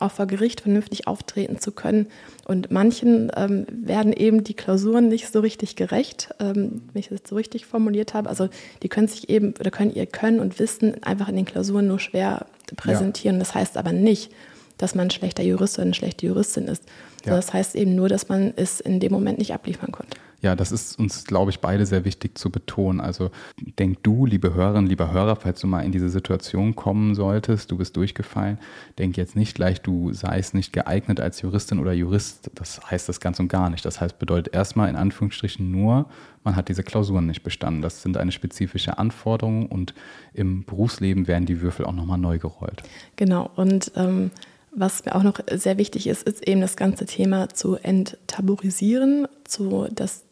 auch 0.00 0.12
vor 0.12 0.26
Gericht 0.26 0.60
vernünftig 0.60 1.06
auftreten 1.06 1.58
zu 1.58 1.72
können. 1.72 2.06
Und 2.46 2.70
manchen 2.70 3.30
ähm, 3.36 3.66
werden 3.70 4.12
eben 4.12 4.44
die 4.44 4.54
Klausuren 4.54 5.08
nicht 5.08 5.32
so 5.32 5.40
richtig 5.40 5.76
gerecht, 5.76 6.30
ähm, 6.38 6.82
wenn 6.92 7.00
ich 7.00 7.08
das 7.08 7.20
so 7.28 7.36
richtig 7.36 7.66
formuliert 7.66 8.14
habe. 8.14 8.28
Also 8.28 8.48
die 8.82 8.88
können 8.88 9.08
sich 9.08 9.28
eben 9.28 9.54
oder 9.58 9.70
können 9.70 9.94
ihr 9.94 10.06
Können 10.06 10.40
und 10.40 10.58
Wissen 10.58 11.02
einfach 11.02 11.28
in 11.28 11.36
den 11.36 11.44
Klausuren 11.44 11.88
nur 11.88 12.00
schwer 12.00 12.46
präsentieren. 12.76 13.36
Ja. 13.36 13.40
Das 13.40 13.54
heißt 13.54 13.76
aber 13.76 13.92
nicht, 13.92 14.32
dass 14.78 14.94
man 14.94 15.06
ein 15.06 15.10
schlechter 15.10 15.42
Jurist 15.42 15.78
oder 15.78 15.84
eine 15.84 15.94
schlechte 15.94 16.26
Juristin 16.26 16.68
ist. 16.68 16.84
Ja. 17.24 17.34
Das 17.34 17.52
heißt 17.52 17.74
eben 17.74 17.94
nur, 17.94 18.08
dass 18.08 18.28
man 18.28 18.52
es 18.56 18.80
in 18.80 19.00
dem 19.00 19.12
Moment 19.12 19.38
nicht 19.38 19.52
abliefern 19.52 19.92
konnte. 19.92 20.16
Ja, 20.42 20.54
das 20.54 20.70
ist 20.70 20.98
uns, 20.98 21.24
glaube 21.24 21.50
ich, 21.50 21.60
beide 21.60 21.86
sehr 21.86 22.04
wichtig 22.04 22.36
zu 22.36 22.50
betonen. 22.50 23.00
Also 23.00 23.30
denk 23.78 24.02
du, 24.02 24.26
liebe 24.26 24.54
Hörerinnen, 24.54 24.88
lieber 24.88 25.10
Hörer, 25.10 25.36
falls 25.36 25.60
du 25.60 25.66
mal 25.66 25.80
in 25.80 25.92
diese 25.92 26.08
Situation 26.08 26.76
kommen 26.76 27.14
solltest, 27.14 27.70
du 27.70 27.78
bist 27.78 27.96
durchgefallen, 27.96 28.58
denk 28.98 29.16
jetzt 29.16 29.34
nicht 29.34 29.54
gleich, 29.54 29.80
du 29.80 30.12
seist 30.12 30.54
nicht 30.54 30.72
geeignet 30.72 31.20
als 31.20 31.40
Juristin 31.40 31.78
oder 31.78 31.92
Jurist. 31.92 32.50
Das 32.54 32.80
heißt 32.90 33.08
das 33.08 33.20
ganz 33.20 33.40
und 33.40 33.48
gar 33.48 33.70
nicht. 33.70 33.84
Das 33.84 34.00
heißt, 34.00 34.18
bedeutet 34.18 34.54
erstmal 34.54 34.90
in 34.90 34.96
Anführungsstrichen 34.96 35.70
nur, 35.70 36.06
man 36.44 36.54
hat 36.54 36.68
diese 36.68 36.82
Klausuren 36.82 37.26
nicht 37.26 37.42
bestanden. 37.42 37.82
Das 37.82 38.02
sind 38.02 38.16
eine 38.16 38.30
spezifische 38.30 38.98
Anforderung 38.98 39.66
und 39.66 39.94
im 40.34 40.64
Berufsleben 40.64 41.26
werden 41.26 41.46
die 41.46 41.60
Würfel 41.60 41.86
auch 41.86 41.92
nochmal 41.92 42.18
neu 42.18 42.38
gerollt. 42.38 42.82
Genau. 43.16 43.50
Und 43.56 43.92
ähm 43.96 44.30
was 44.76 45.06
mir 45.06 45.14
auch 45.14 45.22
noch 45.22 45.40
sehr 45.50 45.78
wichtig 45.78 46.06
ist, 46.06 46.22
ist 46.24 46.46
eben 46.46 46.60
das 46.60 46.76
ganze 46.76 47.06
Thema 47.06 47.48
zu 47.48 47.76
enttabuisieren, 47.76 49.26
zu, 49.44 49.88
dass 49.90 50.25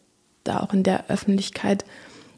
da 0.45 0.61
auch 0.61 0.73
in 0.73 0.83
der 0.83 1.09
Öffentlichkeit 1.09 1.83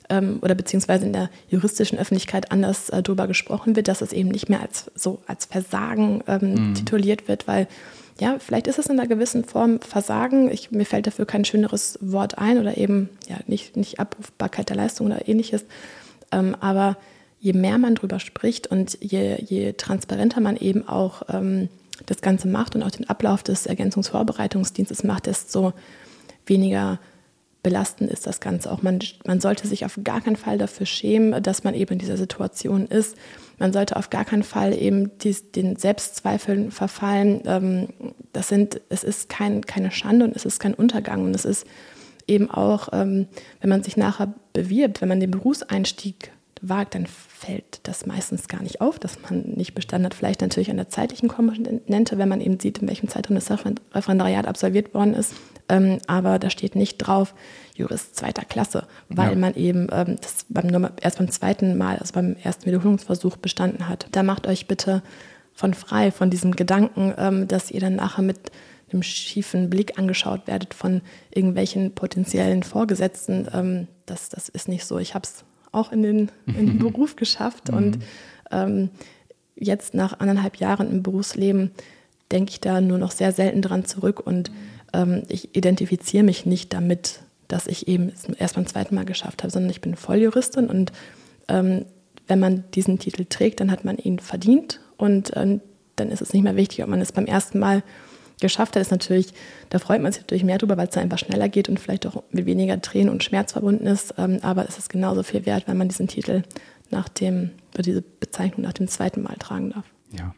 ähm, 0.09 0.39
oder 0.41 0.55
beziehungsweise 0.55 1.05
in 1.05 1.13
der 1.13 1.29
juristischen 1.49 1.99
Öffentlichkeit 1.99 2.51
anders 2.51 2.89
äh, 2.89 3.03
darüber 3.03 3.27
gesprochen 3.27 3.75
wird, 3.75 3.87
dass 3.87 4.01
es 4.01 4.13
eben 4.13 4.29
nicht 4.29 4.49
mehr 4.49 4.61
als 4.61 4.91
so 4.95 5.19
als 5.27 5.45
Versagen 5.45 6.23
ähm, 6.27 6.69
mhm. 6.69 6.73
tituliert 6.75 7.27
wird, 7.27 7.47
weil 7.47 7.67
ja, 8.19 8.37
vielleicht 8.39 8.67
ist 8.67 8.79
es 8.79 8.87
in 8.87 8.99
einer 8.99 9.07
gewissen 9.07 9.43
Form 9.43 9.79
Versagen. 9.79 10.49
Ich, 10.51 10.71
mir 10.71 10.85
fällt 10.85 11.05
dafür 11.05 11.25
kein 11.25 11.45
schöneres 11.45 11.99
Wort 12.01 12.37
ein 12.39 12.57
oder 12.57 12.77
eben 12.77 13.09
ja, 13.27 13.37
nicht, 13.45 13.77
nicht 13.77 13.99
Abrufbarkeit 13.99 14.69
der 14.69 14.75
Leistung 14.75 15.07
oder 15.07 15.27
ähnliches. 15.27 15.65
Ähm, 16.31 16.55
aber 16.59 16.97
je 17.39 17.53
mehr 17.53 17.77
man 17.77 17.95
darüber 17.95 18.19
spricht 18.19 18.67
und 18.67 18.97
je, 19.01 19.35
je 19.43 19.73
transparenter 19.73 20.41
man 20.41 20.57
eben 20.57 20.87
auch 20.87 21.21
ähm, 21.29 21.69
das 22.07 22.21
Ganze 22.21 22.47
macht 22.47 22.75
und 22.75 22.81
auch 22.81 22.91
den 22.91 23.07
Ablauf 23.07 23.43
des 23.43 23.67
Ergänzungsvorbereitungsdienstes 23.67 25.03
macht, 25.03 25.27
desto 25.27 25.73
weniger 26.45 26.99
belastend 27.67 28.09
ist 28.09 28.25
das 28.25 28.39
Ganze 28.39 28.71
auch. 28.71 28.81
Man, 28.81 28.99
man 29.25 29.41
sollte 29.41 29.67
sich 29.67 29.83
auf 29.83 29.99
gar 30.01 30.21
keinen 30.21 30.37
Fall 30.37 30.57
dafür 30.57 30.85
schämen, 30.85 31.43
dass 31.43 31.65
man 31.65 31.73
eben 31.73 31.91
in 31.91 31.99
dieser 31.99 32.15
Situation 32.15 32.87
ist. 32.87 33.17
Man 33.59 33.73
sollte 33.73 33.97
auf 33.97 34.09
gar 34.09 34.23
keinen 34.23 34.43
Fall 34.43 34.73
eben 34.73 35.17
dies, 35.17 35.51
den 35.51 35.75
Selbstzweifeln 35.75 36.71
verfallen. 36.71 37.41
Ähm, 37.45 37.89
das 38.31 38.47
sind, 38.47 38.79
es 38.87 39.03
ist 39.03 39.27
kein, 39.27 39.65
keine 39.65 39.91
Schande 39.91 40.23
und 40.23 40.33
es 40.33 40.45
ist 40.45 40.61
kein 40.61 40.73
Untergang. 40.73 41.25
Und 41.25 41.35
es 41.35 41.43
ist 41.43 41.67
eben 42.25 42.49
auch, 42.49 42.87
ähm, 42.93 43.27
wenn 43.59 43.69
man 43.69 43.83
sich 43.83 43.97
nachher 43.97 44.33
bewirbt, 44.53 45.01
wenn 45.01 45.09
man 45.09 45.19
den 45.19 45.31
Berufseinstieg 45.31 46.31
wagt, 46.61 46.95
dann 46.95 47.05
fällt 47.05 47.81
das 47.83 48.05
meistens 48.05 48.47
gar 48.47 48.63
nicht 48.63 48.79
auf, 48.79 48.97
dass 48.97 49.21
man 49.23 49.41
nicht 49.41 49.75
bestanden 49.75 50.05
hat. 50.05 50.13
Vielleicht 50.13 50.39
natürlich 50.39 50.71
an 50.71 50.77
der 50.77 50.87
zeitlichen 50.87 51.27
Komponente, 51.27 52.17
wenn 52.17 52.29
man 52.29 52.39
eben 52.39 52.61
sieht, 52.61 52.77
in 52.77 52.87
welchem 52.87 53.09
Zeitraum 53.09 53.35
das 53.35 53.51
Referendariat 53.51 54.47
absolviert 54.47 54.93
worden 54.93 55.15
ist. 55.15 55.33
Ähm, 55.69 55.99
aber 56.07 56.39
da 56.39 56.49
steht 56.49 56.75
nicht 56.75 56.97
drauf, 56.97 57.33
Jurist 57.75 58.15
zweiter 58.15 58.45
Klasse, 58.45 58.87
weil 59.09 59.31
ja. 59.31 59.35
man 59.35 59.53
eben 59.55 59.87
ähm, 59.91 60.17
das 60.21 60.45
beim, 60.49 60.89
erst 61.01 61.17
beim 61.17 61.29
zweiten 61.29 61.77
Mal, 61.77 61.97
also 61.97 62.13
beim 62.13 62.35
ersten 62.41 62.65
Wiederholungsversuch 62.65 63.37
bestanden 63.37 63.87
hat. 63.87 64.07
Da 64.11 64.23
macht 64.23 64.47
euch 64.47 64.67
bitte 64.67 65.03
von 65.53 65.73
frei, 65.73 66.11
von 66.11 66.29
diesem 66.29 66.55
Gedanken, 66.55 67.13
ähm, 67.17 67.47
dass 67.47 67.71
ihr 67.71 67.79
dann 67.79 67.95
nachher 67.95 68.21
mit 68.23 68.51
einem 68.91 69.03
schiefen 69.03 69.69
Blick 69.69 69.99
angeschaut 69.99 70.47
werdet 70.47 70.73
von 70.73 71.01
irgendwelchen 71.33 71.93
potenziellen 71.93 72.63
Vorgesetzten. 72.63 73.47
Ähm, 73.53 73.87
das, 74.05 74.29
das 74.29 74.49
ist 74.49 74.69
nicht 74.69 74.85
so. 74.85 74.97
Ich 74.99 75.13
habe 75.13 75.23
es 75.23 75.43
auch 75.71 75.91
in 75.91 76.01
den, 76.01 76.31
in 76.45 76.67
den 76.67 76.79
Beruf 76.79 77.15
geschafft 77.15 77.69
und 77.69 77.97
mhm. 77.97 78.03
ähm, 78.51 78.89
jetzt 79.55 79.93
nach 79.93 80.19
anderthalb 80.19 80.57
Jahren 80.57 80.89
im 80.89 81.03
Berufsleben 81.03 81.71
denke 82.31 82.51
ich 82.51 82.61
da 82.61 82.81
nur 82.81 82.97
noch 82.97 83.11
sehr 83.11 83.31
selten 83.31 83.61
dran 83.61 83.85
zurück 83.85 84.25
und 84.25 84.51
ähm, 84.93 85.23
ich 85.27 85.55
identifiziere 85.55 86.23
mich 86.23 86.45
nicht 86.45 86.73
damit, 86.73 87.21
dass 87.47 87.67
ich 87.67 87.87
eben 87.87 88.09
es 88.09 88.25
erst 88.25 88.55
beim 88.55 88.67
zweiten 88.67 88.95
Mal 88.95 89.05
geschafft 89.05 89.43
habe, 89.43 89.51
sondern 89.51 89.71
ich 89.71 89.81
bin 89.81 89.95
Volljuristin 89.95 90.67
und 90.67 90.91
ähm, 91.47 91.85
wenn 92.27 92.39
man 92.39 92.65
diesen 92.73 92.99
Titel 92.99 93.25
trägt, 93.25 93.59
dann 93.59 93.71
hat 93.71 93.85
man 93.85 93.97
ihn 93.97 94.19
verdient 94.19 94.81
und 94.97 95.31
ähm, 95.35 95.61
dann 95.95 96.09
ist 96.09 96.21
es 96.21 96.33
nicht 96.33 96.43
mehr 96.43 96.55
wichtig, 96.55 96.83
ob 96.83 96.89
man 96.89 97.01
es 97.01 97.11
beim 97.11 97.25
ersten 97.25 97.59
Mal 97.59 97.83
geschafft 98.39 98.75
hat. 98.75 98.81
Ist 98.81 98.91
natürlich, 98.91 99.33
da 99.69 99.79
freut 99.79 100.01
man 100.01 100.11
sich 100.11 100.21
natürlich 100.21 100.43
mehr 100.43 100.57
drüber, 100.57 100.77
weil 100.77 100.87
es 100.87 100.93
dann 100.93 101.03
einfach 101.03 101.17
schneller 101.17 101.49
geht 101.49 101.69
und 101.69 101.79
vielleicht 101.79 102.05
auch 102.05 102.23
mit 102.31 102.45
weniger 102.45 102.79
Tränen 102.81 103.09
und 103.09 103.23
Schmerz 103.23 103.53
verbunden 103.53 103.87
ist. 103.87 104.13
Ähm, 104.17 104.39
aber 104.41 104.67
es 104.67 104.77
ist 104.77 104.89
genauso 104.89 105.23
viel 105.23 105.45
wert, 105.45 105.67
wenn 105.67 105.77
man 105.77 105.87
diesen 105.87 106.07
Titel 106.07 106.43
nach 106.91 107.09
dem, 107.09 107.51
oder 107.73 107.83
diese 107.83 108.01
Bezeichnung 108.01 108.61
nach 108.61 108.73
dem 108.73 108.87
zweiten 108.87 109.23
Mal 109.23 109.35
tragen 109.37 109.71
darf. 109.71 109.85
Ja, 110.17 110.35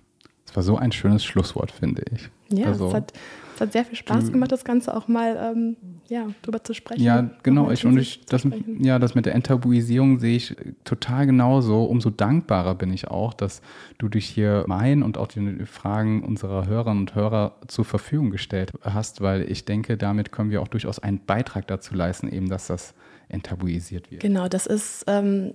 es 0.48 0.56
war 0.56 0.64
so 0.64 0.78
ein 0.78 0.92
schönes 0.92 1.24
Schlusswort, 1.24 1.72
finde 1.72 2.04
ich. 2.12 2.30
Ja, 2.58 2.68
also, 2.68 2.88
es 2.88 2.94
hat 2.94 3.14
es 3.60 3.61
hat 3.61 3.73
sehr 3.73 3.84
viel 3.84 3.98
Spaß 3.98 4.31
gemacht, 4.31 4.53
das 4.53 4.64
Ganze 4.64 4.95
auch 4.95 5.10
mal 5.10 5.52
ähm, 5.53 5.76
ja, 6.07 6.27
drüber 6.44 6.64
zu 6.64 6.73
sprechen. 6.73 7.03
Ja, 7.03 7.30
genau. 7.44 7.69
Ich, 7.72 7.86
und 7.86 7.98
ich, 7.98 8.26
das, 8.26 8.48
ja, 8.80 8.99
das 8.99 9.15
mit 9.15 9.26
der 9.26 9.36
Enttabuisierung 9.36 10.19
sehe 10.19 10.38
ich 10.38 10.56
total 10.86 11.26
genauso. 11.26 11.84
Umso 11.84 12.10
dankbarer 12.10 12.76
bin 12.76 12.94
ich 12.94 13.10
auch, 13.10 13.34
dass 13.34 13.61
du 13.98 14.07
dich 14.07 14.26
hier 14.26 14.64
mein 14.68 15.03
und 15.03 15.18
auch 15.18 15.27
die 15.27 15.65
Fragen 15.65 16.23
unserer 16.23 16.68
Hörerinnen 16.68 17.02
und 17.02 17.15
Hörer 17.15 17.57
zur 17.68 17.84
Verfügung 17.84 18.30
gestellt 18.30 18.72
hast, 18.81 19.19
weil 19.19 19.49
ich 19.52 19.65
denke, 19.65 19.98
damit 19.98 20.31
können 20.31 20.52
wir 20.52 20.61
auch 20.61 20.69
durchaus 20.69 20.99
einen 20.99 21.19
Beitrag 21.26 21.68
dazu 21.68 21.95
leisten, 21.95 22.31
eben, 22.31 22.48
dass 22.48 22.68
das 22.68 22.94
enttabuisiert 23.27 24.10
wird. 24.10 24.22
Genau, 24.22 24.48
das 24.48 24.68
ist 24.68 25.03
ähm, 25.07 25.53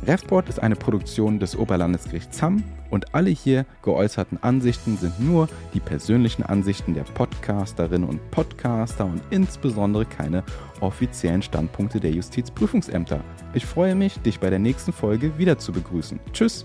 RefPod 0.07 0.49
ist 0.49 0.63
eine 0.63 0.77
Produktion 0.77 1.39
des 1.39 1.57
Oberlandesgerichts 1.57 2.41
Hamm 2.41 2.63
und 2.91 3.15
alle 3.15 3.31
hier 3.31 3.67
geäußerten 3.83 4.43
Ansichten 4.43 4.97
sind 4.97 5.21
nur 5.21 5.49
die 5.75 5.81
persönlichen 5.81 6.43
Ansichten 6.43 6.95
der 6.95 7.03
Podcasterinnen 7.03 8.09
und 8.09 8.31
Podcaster 8.31 9.05
und 9.05 9.21
insbesondere 9.31 10.07
keine 10.07 10.45
offiziellen 10.81 11.43
Standpunkte 11.43 12.01
der 12.01 12.13
Justizprüfungsämter. 12.13 13.21
Ich 13.55 13.67
freue 13.67 13.95
mich, 13.95 14.19
dich 14.21 14.41
bei 14.41 14.51
der 14.51 14.59
nächsten 14.59 14.93
Folge 14.93 15.37
wieder 15.39 15.59
zu 15.59 15.73
begrüßen. 15.73 16.21
Tschüss! 16.33 16.65